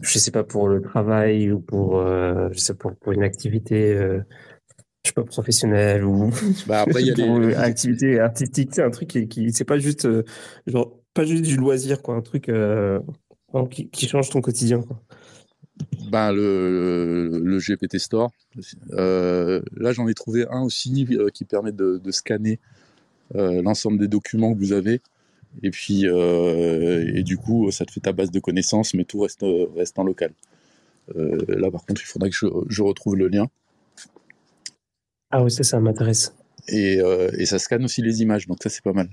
je 0.00 0.18
sais 0.18 0.30
pas, 0.30 0.44
pour 0.44 0.68
le 0.68 0.80
travail 0.80 1.50
ou 1.52 1.58
pour, 1.60 1.98
euh, 1.98 2.48
je 2.52 2.58
sais 2.58 2.74
pour, 2.74 2.94
pour 2.96 3.12
une 3.12 3.22
activité, 3.22 3.94
euh, 3.94 4.20
je 5.04 5.10
sais 5.10 5.14
pas, 5.14 5.22
professionnelle 5.22 6.04
ou 6.04 6.30
Bah, 6.66 6.80
après, 6.80 7.02
il 7.02 7.08
y 7.08 7.10
a. 7.10 8.34
C'est 8.34 8.82
un 8.82 8.90
truc 8.90 9.08
qui, 9.08 9.28
qui 9.28 9.52
c'est 9.52 9.64
pas 9.64 9.78
juste, 9.78 10.06
euh, 10.06 10.24
genre, 10.66 10.98
pas 11.12 11.24
juste 11.24 11.42
du 11.42 11.56
loisir, 11.56 12.02
quoi, 12.02 12.14
un 12.16 12.22
truc 12.22 12.48
euh, 12.48 13.00
qui, 13.70 13.88
qui 13.90 14.08
change 14.08 14.30
ton 14.30 14.40
quotidien, 14.40 14.80
quoi. 14.82 15.00
Ben, 16.10 16.32
le, 16.32 17.40
le 17.42 17.58
GPT 17.58 17.98
Store. 17.98 18.30
Euh, 18.92 19.60
là, 19.76 19.92
j'en 19.92 20.06
ai 20.08 20.14
trouvé 20.14 20.46
un 20.48 20.62
aussi 20.62 21.06
qui 21.32 21.44
permet 21.44 21.72
de, 21.72 22.00
de 22.02 22.10
scanner 22.12 22.60
l'ensemble 23.34 23.98
des 23.98 24.06
documents 24.06 24.54
que 24.54 24.58
vous 24.58 24.72
avez. 24.72 25.00
Et 25.62 25.70
puis, 25.70 26.04
et 26.04 27.22
du 27.24 27.36
coup, 27.36 27.70
ça 27.72 27.84
te 27.84 27.90
fait 27.90 28.00
ta 28.00 28.12
base 28.12 28.30
de 28.30 28.38
connaissances, 28.38 28.94
mais 28.94 29.04
tout 29.04 29.20
reste, 29.20 29.44
reste 29.74 29.98
en 29.98 30.04
local. 30.04 30.32
Là, 31.14 31.70
par 31.72 31.84
contre, 31.84 32.02
il 32.02 32.06
faudrait 32.06 32.30
que 32.30 32.36
je, 32.36 32.46
je 32.68 32.82
retrouve 32.82 33.16
le 33.16 33.26
lien. 33.26 33.48
Ah 35.36 35.42
oui, 35.42 35.50
ça, 35.50 35.64
ça 35.64 35.80
m'intéresse. 35.80 36.32
Et, 36.68 37.00
euh, 37.00 37.28
et 37.36 37.44
ça 37.44 37.58
scanne 37.58 37.84
aussi 37.84 38.02
les 38.02 38.22
images, 38.22 38.46
donc 38.46 38.58
ça, 38.62 38.70
c'est 38.70 38.84
pas 38.84 38.92
mal. 38.92 39.08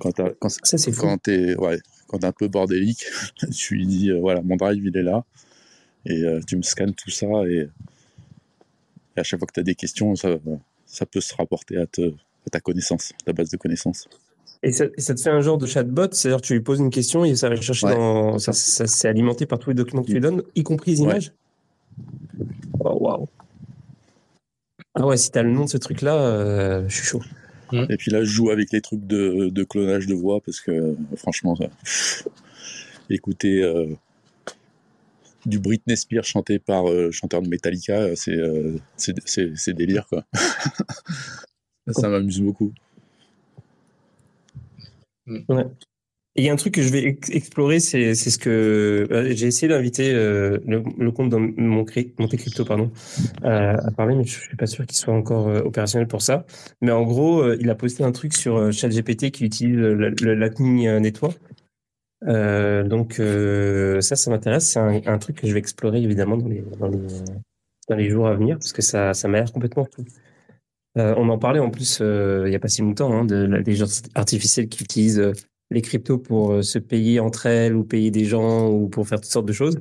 Quand 0.00 0.10
quand, 0.40 0.48
Ça, 0.48 0.78
c'est 0.78 0.90
fou. 0.90 1.02
quand 1.02 1.18
t'es 1.18 1.54
ouais, 1.56 1.78
quand 2.08 2.18
t'es 2.18 2.26
un 2.26 2.32
peu 2.32 2.48
bordélique, 2.48 3.04
tu 3.56 3.74
lui 3.76 3.86
dis 3.86 4.10
euh, 4.10 4.18
voilà, 4.18 4.42
mon 4.42 4.56
drive, 4.56 4.84
il 4.84 4.96
est 4.96 5.04
là. 5.04 5.24
Et 6.06 6.24
euh, 6.24 6.40
tu 6.44 6.56
me 6.56 6.62
scannes 6.62 6.92
tout 6.94 7.10
ça. 7.10 7.26
Et, 7.48 7.68
et 9.16 9.20
à 9.20 9.22
chaque 9.22 9.38
fois 9.38 9.46
que 9.46 9.52
tu 9.52 9.60
as 9.60 9.64
des 9.64 9.76
questions, 9.76 10.16
ça, 10.16 10.30
ça 10.86 11.06
peut 11.06 11.20
se 11.20 11.32
rapporter 11.36 11.76
à, 11.76 11.86
te, 11.86 12.00
à 12.10 12.50
ta 12.50 12.58
connaissance, 12.58 13.12
ta 13.24 13.32
base 13.32 13.50
de 13.50 13.56
connaissances. 13.58 14.08
Et 14.64 14.72
ça, 14.72 14.86
et 14.96 15.00
ça 15.00 15.14
te 15.14 15.20
fait 15.20 15.30
un 15.30 15.40
genre 15.40 15.56
de 15.56 15.66
chatbot, 15.66 16.08
c'est-à-dire 16.10 16.40
tu 16.40 16.54
lui 16.54 16.60
poses 16.62 16.80
une 16.80 16.90
question 16.90 17.24
et 17.24 17.36
ça 17.36 17.48
va 17.48 17.54
chercher 17.60 17.86
Ouais. 17.86 17.94
dans. 17.94 18.40
Ça, 18.40 18.52
ça 18.52 18.88
c'est 18.88 19.06
alimenté 19.06 19.46
par 19.46 19.60
tous 19.60 19.70
les 19.70 19.76
documents 19.76 20.02
que 20.02 20.08
tu 20.08 20.14
lui 20.14 20.20
donnes, 20.20 20.42
y 20.56 20.64
compris 20.64 20.90
les 20.90 21.00
images 21.02 21.32
Oh, 22.92 22.98
waouh. 23.00 23.28
Ah 24.94 25.06
ouais, 25.06 25.16
si 25.16 25.30
t'as 25.30 25.42
le 25.42 25.50
nom 25.50 25.64
de 25.66 25.70
ce 25.70 25.76
truc-là, 25.78 26.14
euh, 26.16 26.88
je 26.88 26.94
suis 26.96 27.04
chaud. 27.06 27.22
Et 27.88 27.96
puis 27.96 28.10
là, 28.10 28.20
je 28.24 28.30
joue 28.30 28.50
avec 28.50 28.72
les 28.72 28.80
trucs 28.80 29.06
de, 29.06 29.48
de 29.48 29.64
clonage 29.64 30.06
de 30.06 30.14
voix 30.14 30.40
parce 30.40 30.60
que 30.60 30.72
euh, 30.72 30.94
franchement, 31.16 31.54
ça, 31.54 31.68
pff, 31.84 32.26
écouter 33.08 33.62
euh, 33.62 33.86
du 35.46 35.58
Britney 35.60 35.96
Spears 35.96 36.24
chanté 36.24 36.58
par 36.58 36.88
euh, 36.90 37.06
le 37.06 37.10
chanteur 37.12 37.42
de 37.42 37.48
Metallica, 37.48 38.16
c'est 38.16 38.34
euh, 38.36 38.76
c'est 38.96 39.14
c'est- 39.24 39.52
c'est 39.56 39.72
délire 39.72 40.06
quoi. 40.08 40.24
ça 41.92 42.08
m'amuse 42.08 42.40
beaucoup. 42.40 42.72
Ouais. 45.48 45.66
Il 46.36 46.44
y 46.44 46.48
a 46.48 46.52
un 46.52 46.56
truc 46.56 46.74
que 46.74 46.82
je 46.82 46.90
vais 46.90 47.02
ex- 47.04 47.28
explorer, 47.30 47.80
c'est 47.80 48.14
c'est 48.14 48.30
ce 48.30 48.38
que 48.38 49.08
euh, 49.10 49.34
j'ai 49.34 49.48
essayé 49.48 49.68
d'inviter 49.68 50.14
euh, 50.14 50.58
le, 50.64 50.84
le 50.96 51.10
compte 51.10 51.28
dans 51.28 51.40
mon 51.40 51.84
Monte 51.84 51.90
Crypto 52.36 52.64
pardon 52.64 52.92
euh, 53.44 53.74
à 53.76 53.90
parler, 53.90 54.14
mais 54.14 54.22
je 54.24 54.38
suis 54.38 54.56
pas 54.56 54.66
sûr 54.66 54.86
qu'il 54.86 54.96
soit 54.96 55.12
encore 55.12 55.48
euh, 55.48 55.60
opérationnel 55.62 56.06
pour 56.06 56.22
ça. 56.22 56.46
Mais 56.82 56.92
en 56.92 57.02
gros, 57.02 57.42
euh, 57.42 57.56
il 57.60 57.68
a 57.68 57.74
posté 57.74 58.04
un 58.04 58.12
truc 58.12 58.32
sur 58.32 58.72
ChatGPT 58.72 59.32
qui 59.32 59.44
utilise 59.44 59.76
le, 59.76 60.10
le 60.10 60.34
Lightning 60.34 60.88
Network. 60.98 61.36
Donc 62.22 63.14
ça, 64.00 64.14
ça 64.16 64.30
m'intéresse. 64.30 64.70
C'est 64.70 64.78
un, 64.78 65.00
un 65.06 65.18
truc 65.18 65.36
que 65.40 65.48
je 65.48 65.52
vais 65.52 65.58
explorer 65.58 66.00
évidemment 66.00 66.36
dans 66.36 66.48
les 66.48 66.62
dans 66.78 66.88
les, 66.88 66.98
dans 67.88 67.96
les 67.96 68.08
jours 68.08 68.28
à 68.28 68.34
venir 68.34 68.56
parce 68.56 68.72
que 68.72 68.82
ça 68.82 69.14
ça 69.14 69.26
m'a 69.26 69.38
l'air 69.38 69.52
complètement 69.52 69.84
fou. 69.84 70.04
On 70.94 71.28
en 71.28 71.38
parlait 71.38 71.60
en 71.60 71.70
plus 71.70 72.00
il 72.00 72.52
y 72.52 72.54
a 72.54 72.60
pas 72.60 72.68
si 72.68 72.82
longtemps 72.82 73.12
hein, 73.12 73.24
de 73.24 73.46
l'intelligence 73.46 74.02
artificielle 74.14 74.68
qui 74.68 74.84
utilise 74.84 75.32
les 75.70 75.82
cryptos 75.82 76.18
pour 76.18 76.52
euh, 76.52 76.62
se 76.62 76.78
payer 76.78 77.20
entre 77.20 77.46
elles 77.46 77.74
ou 77.74 77.84
payer 77.84 78.10
des 78.10 78.24
gens 78.24 78.68
ou 78.68 78.88
pour 78.88 79.06
faire 79.06 79.20
toutes 79.20 79.30
sortes 79.30 79.46
de 79.46 79.52
choses. 79.52 79.80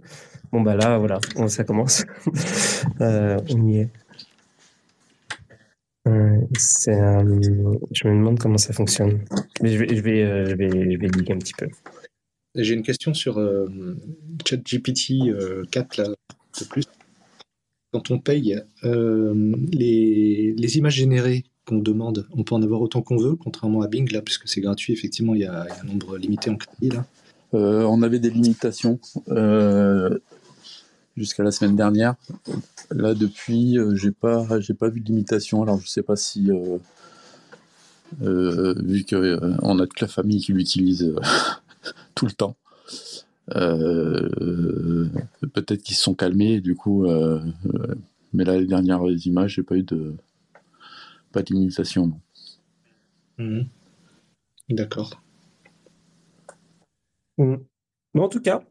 Bon 0.52 0.62
bah 0.62 0.76
là 0.76 0.98
voilà, 0.98 1.20
ça 1.48 1.64
commence. 1.64 2.06
Euh, 3.02 3.38
on 3.50 3.68
y 3.68 3.80
est. 3.80 3.90
Euh, 6.08 6.42
je 6.54 8.08
me 8.08 8.16
demande 8.16 8.40
comment 8.40 8.58
ça 8.58 8.74
fonctionne. 8.74 9.24
Mais 9.62 9.70
je 9.70 9.78
vais, 9.78 9.96
je 9.96 10.02
vais, 10.02 10.46
je 10.46 10.56
vais, 10.56 10.70
je 10.70 11.20
lire 11.20 11.36
un 11.36 11.40
petit 11.40 11.54
peu. 11.54 11.68
J'ai 12.56 12.74
une 12.74 12.82
question 12.82 13.14
sur 13.14 13.36
ChatGPT 14.46 15.28
euh, 15.28 15.64
4 15.72 15.98
là, 15.98 16.08
de 16.08 16.66
plus. 16.66 16.86
Quand 17.94 18.12
on 18.12 18.20
paye, 18.20 18.60
les, 18.84 20.54
les 20.58 20.78
images 20.78 20.96
générées 20.96 21.44
demande, 21.78 22.28
on 22.36 22.44
peut 22.44 22.56
en 22.56 22.62
avoir 22.62 22.82
autant 22.82 23.02
qu'on 23.02 23.18
veut, 23.18 23.36
contrairement 23.36 23.82
à 23.82 23.88
Bing, 23.88 24.12
là, 24.12 24.22
puisque 24.22 24.48
c'est 24.48 24.62
gratuit, 24.62 24.94
effectivement, 24.94 25.36
il 25.36 25.42
y, 25.42 25.46
a, 25.46 25.68
un 25.82 25.86
nombre 25.86 26.18
limité 26.18 26.50
en 26.50 26.56
crédit, 26.56 26.90
là. 26.90 27.06
Euh, 27.54 27.84
on 27.84 28.02
avait 28.04 28.20
des 28.20 28.30
limitations. 28.30 29.00
Euh, 29.30 30.20
jusqu'à 31.18 31.44
la 31.44 31.52
semaine 31.52 31.76
dernière. 31.76 32.16
Là, 32.92 33.14
depuis, 33.14 33.78
euh, 33.78 33.94
j'ai 33.96 34.12
pas, 34.12 34.62
j'ai 34.62 34.74
pas 34.74 34.88
vu 34.88 35.02
de 35.02 35.08
limitation. 35.08 35.62
Alors, 35.62 35.82
je 35.82 35.88
sais 35.88 36.04
pas 36.04 36.16
si, 36.16 36.50
vu 38.22 39.06
qu'on 39.06 39.58
on 39.62 39.80
a 39.80 39.88
toute 39.88 40.00
la 40.00 40.08
famille 40.08 40.40
qui 40.40 40.54
l'utilise 40.54 41.14
tout 42.16 42.26
le 42.26 42.32
temps, 42.32 42.56
peut-être 43.48 45.12
qu'ils 45.84 45.98
se 45.98 46.04
sont 46.04 46.14
calmés. 46.14 46.62
Du 46.62 46.76
coup, 46.76 47.06
mais 48.34 48.46
là, 48.46 48.58
les 48.58 48.68
dernières 48.68 49.04
images, 49.26 49.56
j'ai 49.56 49.64
pas 49.64 49.76
eu 49.76 49.84
de, 49.84 50.14
pas 51.32 51.42
non. 51.96 52.20
Mhm. 53.38 53.68
D'accord. 54.70 55.22
Bon, 57.38 57.66
en 58.16 58.30
tout 58.30 58.42
cas, 58.42 58.62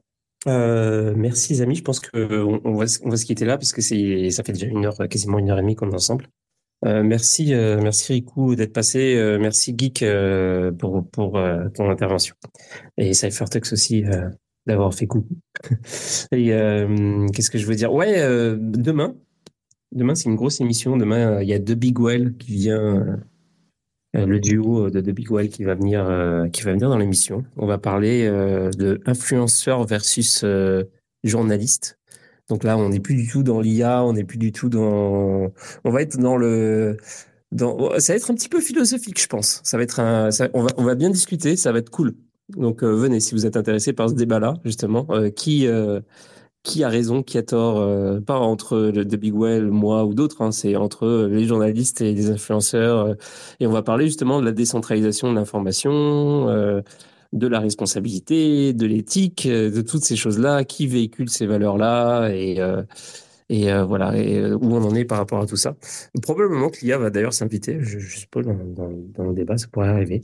euh, 0.46 1.14
merci 1.16 1.54
les 1.54 1.62
amis. 1.62 1.76
Je 1.76 1.82
pense 1.82 2.00
qu'on 2.00 2.60
on 2.64 2.74
va, 2.74 2.86
se- 2.86 3.00
on 3.04 3.08
va 3.08 3.16
se 3.16 3.24
quitter 3.24 3.44
là 3.44 3.56
parce 3.56 3.72
que 3.72 3.80
c'est, 3.80 4.30
ça 4.30 4.42
fait 4.44 4.52
déjà 4.52 4.66
une 4.66 4.84
heure, 4.84 4.96
quasiment 5.08 5.38
une 5.38 5.50
heure 5.50 5.58
et 5.58 5.62
demie 5.62 5.74
qu'on 5.74 5.90
est 5.90 5.94
ensemble. 5.94 6.26
Euh, 6.84 7.02
merci, 7.02 7.54
euh, 7.54 7.80
merci 7.82 8.12
Riku 8.12 8.54
d'être 8.54 8.72
passé. 8.72 9.16
Euh, 9.16 9.38
merci 9.40 9.74
Geek 9.76 10.02
euh, 10.02 10.70
pour, 10.70 11.08
pour 11.10 11.36
euh, 11.38 11.68
ton 11.70 11.90
intervention. 11.90 12.34
Et 12.98 13.14
Cyphertux 13.14 13.72
aussi 13.72 14.04
euh, 14.04 14.28
d'avoir 14.66 14.94
fait 14.94 15.06
coucou. 15.06 15.34
Et 16.32 16.52
euh, 16.52 17.26
qu'est-ce 17.34 17.50
que 17.50 17.58
je 17.58 17.66
veux 17.66 17.74
dire? 17.74 17.92
Ouais, 17.92 18.20
euh, 18.20 18.56
demain, 18.60 19.16
demain 19.92 20.14
c'est 20.14 20.28
une 20.28 20.36
grosse 20.36 20.60
émission. 20.60 20.96
Demain, 20.96 21.38
euh, 21.38 21.42
il 21.42 21.48
y 21.48 21.54
a 21.54 21.58
The 21.58 21.72
Big 21.72 21.98
Well 21.98 22.36
qui 22.38 22.52
vient. 22.52 23.20
euh, 24.16 24.26
le 24.26 24.40
duo 24.40 24.90
de 24.90 25.00
The 25.00 25.10
Big 25.10 25.30
Well 25.30 25.48
qui 25.48 25.64
va 25.64 25.74
venir, 25.74 26.06
euh, 26.08 26.48
qui 26.48 26.62
va 26.62 26.72
venir 26.72 26.88
dans 26.88 26.96
l'émission. 26.96 27.44
On 27.56 27.66
va 27.66 27.78
parler 27.78 28.28
de 28.28 29.00
influenceur 29.06 29.84
versus 29.84 30.42
euh, 30.44 30.84
journaliste. 31.24 31.98
Donc 32.48 32.64
là, 32.64 32.78
on 32.78 32.88
n'est 32.88 33.00
plus 33.00 33.14
du 33.14 33.28
tout 33.28 33.42
dans 33.42 33.60
l'IA, 33.60 34.02
on 34.04 34.14
n'est 34.14 34.24
plus 34.24 34.38
du 34.38 34.52
tout 34.52 34.70
dans. 34.70 35.52
On 35.84 35.90
va 35.90 36.02
être 36.02 36.18
dans 36.18 36.36
le. 36.36 36.96
Ça 37.52 38.12
va 38.12 38.14
être 38.14 38.30
un 38.30 38.34
petit 38.34 38.48
peu 38.48 38.60
philosophique, 38.60 39.20
je 39.20 39.26
pense. 39.26 39.60
Ça 39.64 39.76
va 39.76 39.82
être 39.82 40.00
un. 40.00 40.30
On 40.54 40.84
va, 40.84 40.94
bien 40.94 41.10
discuter, 41.10 41.56
ça 41.56 41.72
va 41.72 41.78
être 41.78 41.90
cool. 41.90 42.14
Donc 42.56 42.82
venez 42.82 43.20
si 43.20 43.34
vous 43.34 43.44
êtes 43.44 43.58
intéressé 43.58 43.92
par 43.92 44.08
ce 44.08 44.14
débat-là, 44.14 44.54
justement. 44.64 45.06
Qui, 45.36 45.66
qui 46.64 46.84
a 46.84 46.88
raison, 46.88 47.22
qui 47.22 47.38
a 47.38 47.42
tort, 47.42 47.78
euh, 47.78 48.20
pas 48.20 48.38
entre 48.38 48.78
le 48.94 49.04
The 49.06 49.16
Big 49.16 49.34
Well, 49.34 49.68
moi 49.70 50.04
ou 50.04 50.14
d'autres, 50.14 50.42
hein, 50.42 50.52
c'est 50.52 50.76
entre 50.76 51.26
les 51.30 51.44
journalistes 51.46 52.00
et 52.02 52.12
les 52.14 52.30
influenceurs. 52.30 52.98
euh, 53.06 53.14
et 53.60 53.66
on 53.66 53.72
va 53.72 53.82
parler 53.82 54.06
justement 54.06 54.40
de 54.40 54.44
la 54.44 54.52
décentralisation 54.52 55.30
de 55.30 55.36
l'information, 55.36 56.48
euh, 56.48 56.82
de 57.32 57.46
la 57.46 57.60
responsabilité, 57.60 58.72
de 58.74 58.86
l'éthique, 58.86 59.46
euh, 59.46 59.70
de 59.70 59.80
toutes 59.82 60.04
ces 60.04 60.16
choses-là, 60.16 60.64
qui 60.64 60.86
véhicule 60.86 61.28
ces 61.30 61.46
valeurs-là 61.46 62.28
et, 62.30 62.60
euh, 62.60 62.82
et 63.48 63.72
euh, 63.72 63.84
voilà, 63.84 64.16
et 64.16 64.38
euh, 64.38 64.56
où 64.56 64.74
on 64.74 64.82
en 64.84 64.94
est 64.94 65.04
par 65.04 65.18
rapport 65.18 65.40
à 65.40 65.46
tout 65.46 65.56
ça. 65.56 65.76
Probablement 66.22 66.70
que 66.70 66.80
l'IA 66.82 66.98
va 66.98 67.10
d'ailleurs 67.10 67.32
s'inviter, 67.34 67.78
je, 67.82 67.98
je 67.98 68.18
suppose, 68.18 68.46
dans, 68.46 68.54
dans, 68.54 68.90
dans 69.14 69.24
le 69.24 69.34
débat, 69.34 69.56
ça 69.58 69.68
pourrait 69.68 69.88
arriver. 69.88 70.22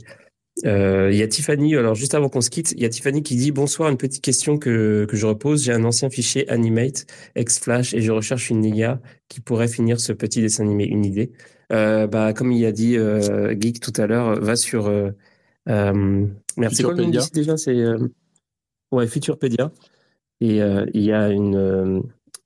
Euh, 0.64 1.10
Il 1.10 1.18
y 1.18 1.22
a 1.22 1.28
Tiffany, 1.28 1.74
alors 1.74 1.94
juste 1.94 2.14
avant 2.14 2.28
qu'on 2.28 2.40
se 2.40 2.50
quitte, 2.50 2.72
il 2.72 2.80
y 2.80 2.84
a 2.84 2.88
Tiffany 2.88 3.22
qui 3.22 3.34
dit 3.36 3.50
Bonsoir, 3.50 3.90
une 3.90 3.96
petite 3.96 4.22
question 4.22 4.56
que, 4.58 5.04
que 5.08 5.16
je 5.16 5.26
repose. 5.26 5.64
J'ai 5.64 5.72
un 5.72 5.84
ancien 5.84 6.10
fichier 6.10 6.48
Animate, 6.48 7.06
ex-Flash, 7.34 7.92
et 7.94 8.00
je 8.00 8.12
recherche 8.12 8.50
une 8.50 8.64
IA 8.64 9.00
qui 9.28 9.40
pourrait 9.40 9.68
finir 9.68 9.98
ce 9.98 10.12
petit 10.12 10.40
dessin 10.40 10.64
animé. 10.64 10.84
Une 10.84 11.04
idée 11.04 11.32
euh, 11.72 12.06
bah, 12.06 12.32
Comme 12.32 12.52
il 12.52 12.64
a 12.66 12.72
dit 12.72 12.96
euh, 12.96 13.54
Geek 13.58 13.80
tout 13.80 13.92
à 13.96 14.06
l'heure, 14.06 14.40
va 14.40 14.54
sur. 14.56 14.84
C'est 15.66 16.82
quoi 16.82 16.94
déjà 16.94 17.56
C'est 17.56 17.84
ouais, 18.92 19.06
Futurpedia. 19.06 19.72
Et 20.40 20.58
il 20.58 21.02
y 21.02 21.12
a 21.12 21.30
une. 21.30 22.02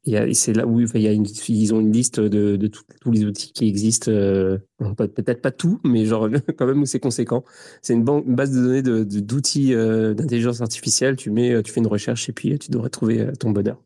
Il 0.08 0.12
y 0.12 0.16
a, 0.16 0.32
c'est 0.34 0.54
là 0.54 0.66
où 0.66 0.82
enfin, 0.82 0.98
il 0.98 1.02
y 1.02 1.08
a 1.08 1.12
une, 1.12 1.26
ils 1.48 1.74
ont 1.74 1.80
une 1.80 1.92
liste 1.92 2.18
de, 2.18 2.56
de 2.56 2.66
tous- 2.66 2.82
tous 3.00 3.10
les 3.10 3.24
outils 3.24 3.52
qui 3.52 3.68
existent. 3.68 4.10
euh, 4.10 4.56
peut-être 4.96 5.42
pas 5.42 5.50
tout, 5.50 5.80
mais 5.84 6.06
genre 6.06 6.28
quand 6.56 6.66
même 6.66 6.80
où 6.80 6.86
c'est 6.86 6.98
conséquent. 7.00 7.44
C'est 7.82 7.92
une, 7.92 8.04
base 8.04 8.52
de 8.52 8.60
données 8.62 8.82
de, 8.82 9.04
de- 9.04 9.20
d'outils 9.20 9.74
euh, 9.74 10.14
d'intelligence 10.14 10.60
artificielle. 10.62 11.16
Tu 11.16 11.30
mets, 11.30 11.52
euh, 11.52 11.62
tu 11.62 11.72
fais 11.72 11.80
une 11.80 11.86
recherche 11.86 12.28
et 12.28 12.32
puis 12.32 12.58
tu 12.58 12.70
devrais 12.70 12.88
trouver 12.88 13.26
ton 13.38 13.50
bonheur. 13.50 13.82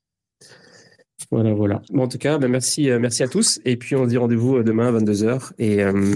Voilà, 1.31 1.55
voilà. 1.55 1.83
Bon, 1.91 2.05
en 2.05 2.09
tout 2.09 2.19
cas, 2.19 2.39
ben, 2.39 2.49
merci, 2.49 2.89
merci 3.01 3.23
à 3.23 3.29
tous. 3.29 3.61
Et 3.65 3.77
puis 3.77 3.97
on 3.97 4.05
se 4.05 4.11
dit 4.11 4.17
rendez-vous 4.19 4.63
demain 4.63 4.95
à 4.95 5.01
22h. 5.01 5.53
Et, 5.59 5.83
euh, 5.83 6.15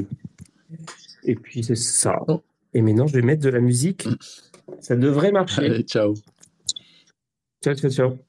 et 1.24 1.34
puis 1.34 1.64
c'est 1.64 1.74
ça. 1.76 2.16
Et 2.74 2.82
maintenant, 2.82 3.06
je 3.06 3.14
vais 3.14 3.22
mettre 3.22 3.42
de 3.42 3.48
la 3.48 3.60
musique. 3.60 4.06
Ça 4.80 4.94
devrait 4.94 5.32
marcher. 5.32 5.64
Allez, 5.64 5.82
ciao. 5.82 6.14
Ciao, 7.64 7.74
ciao, 7.74 7.90
ciao. 7.90 8.25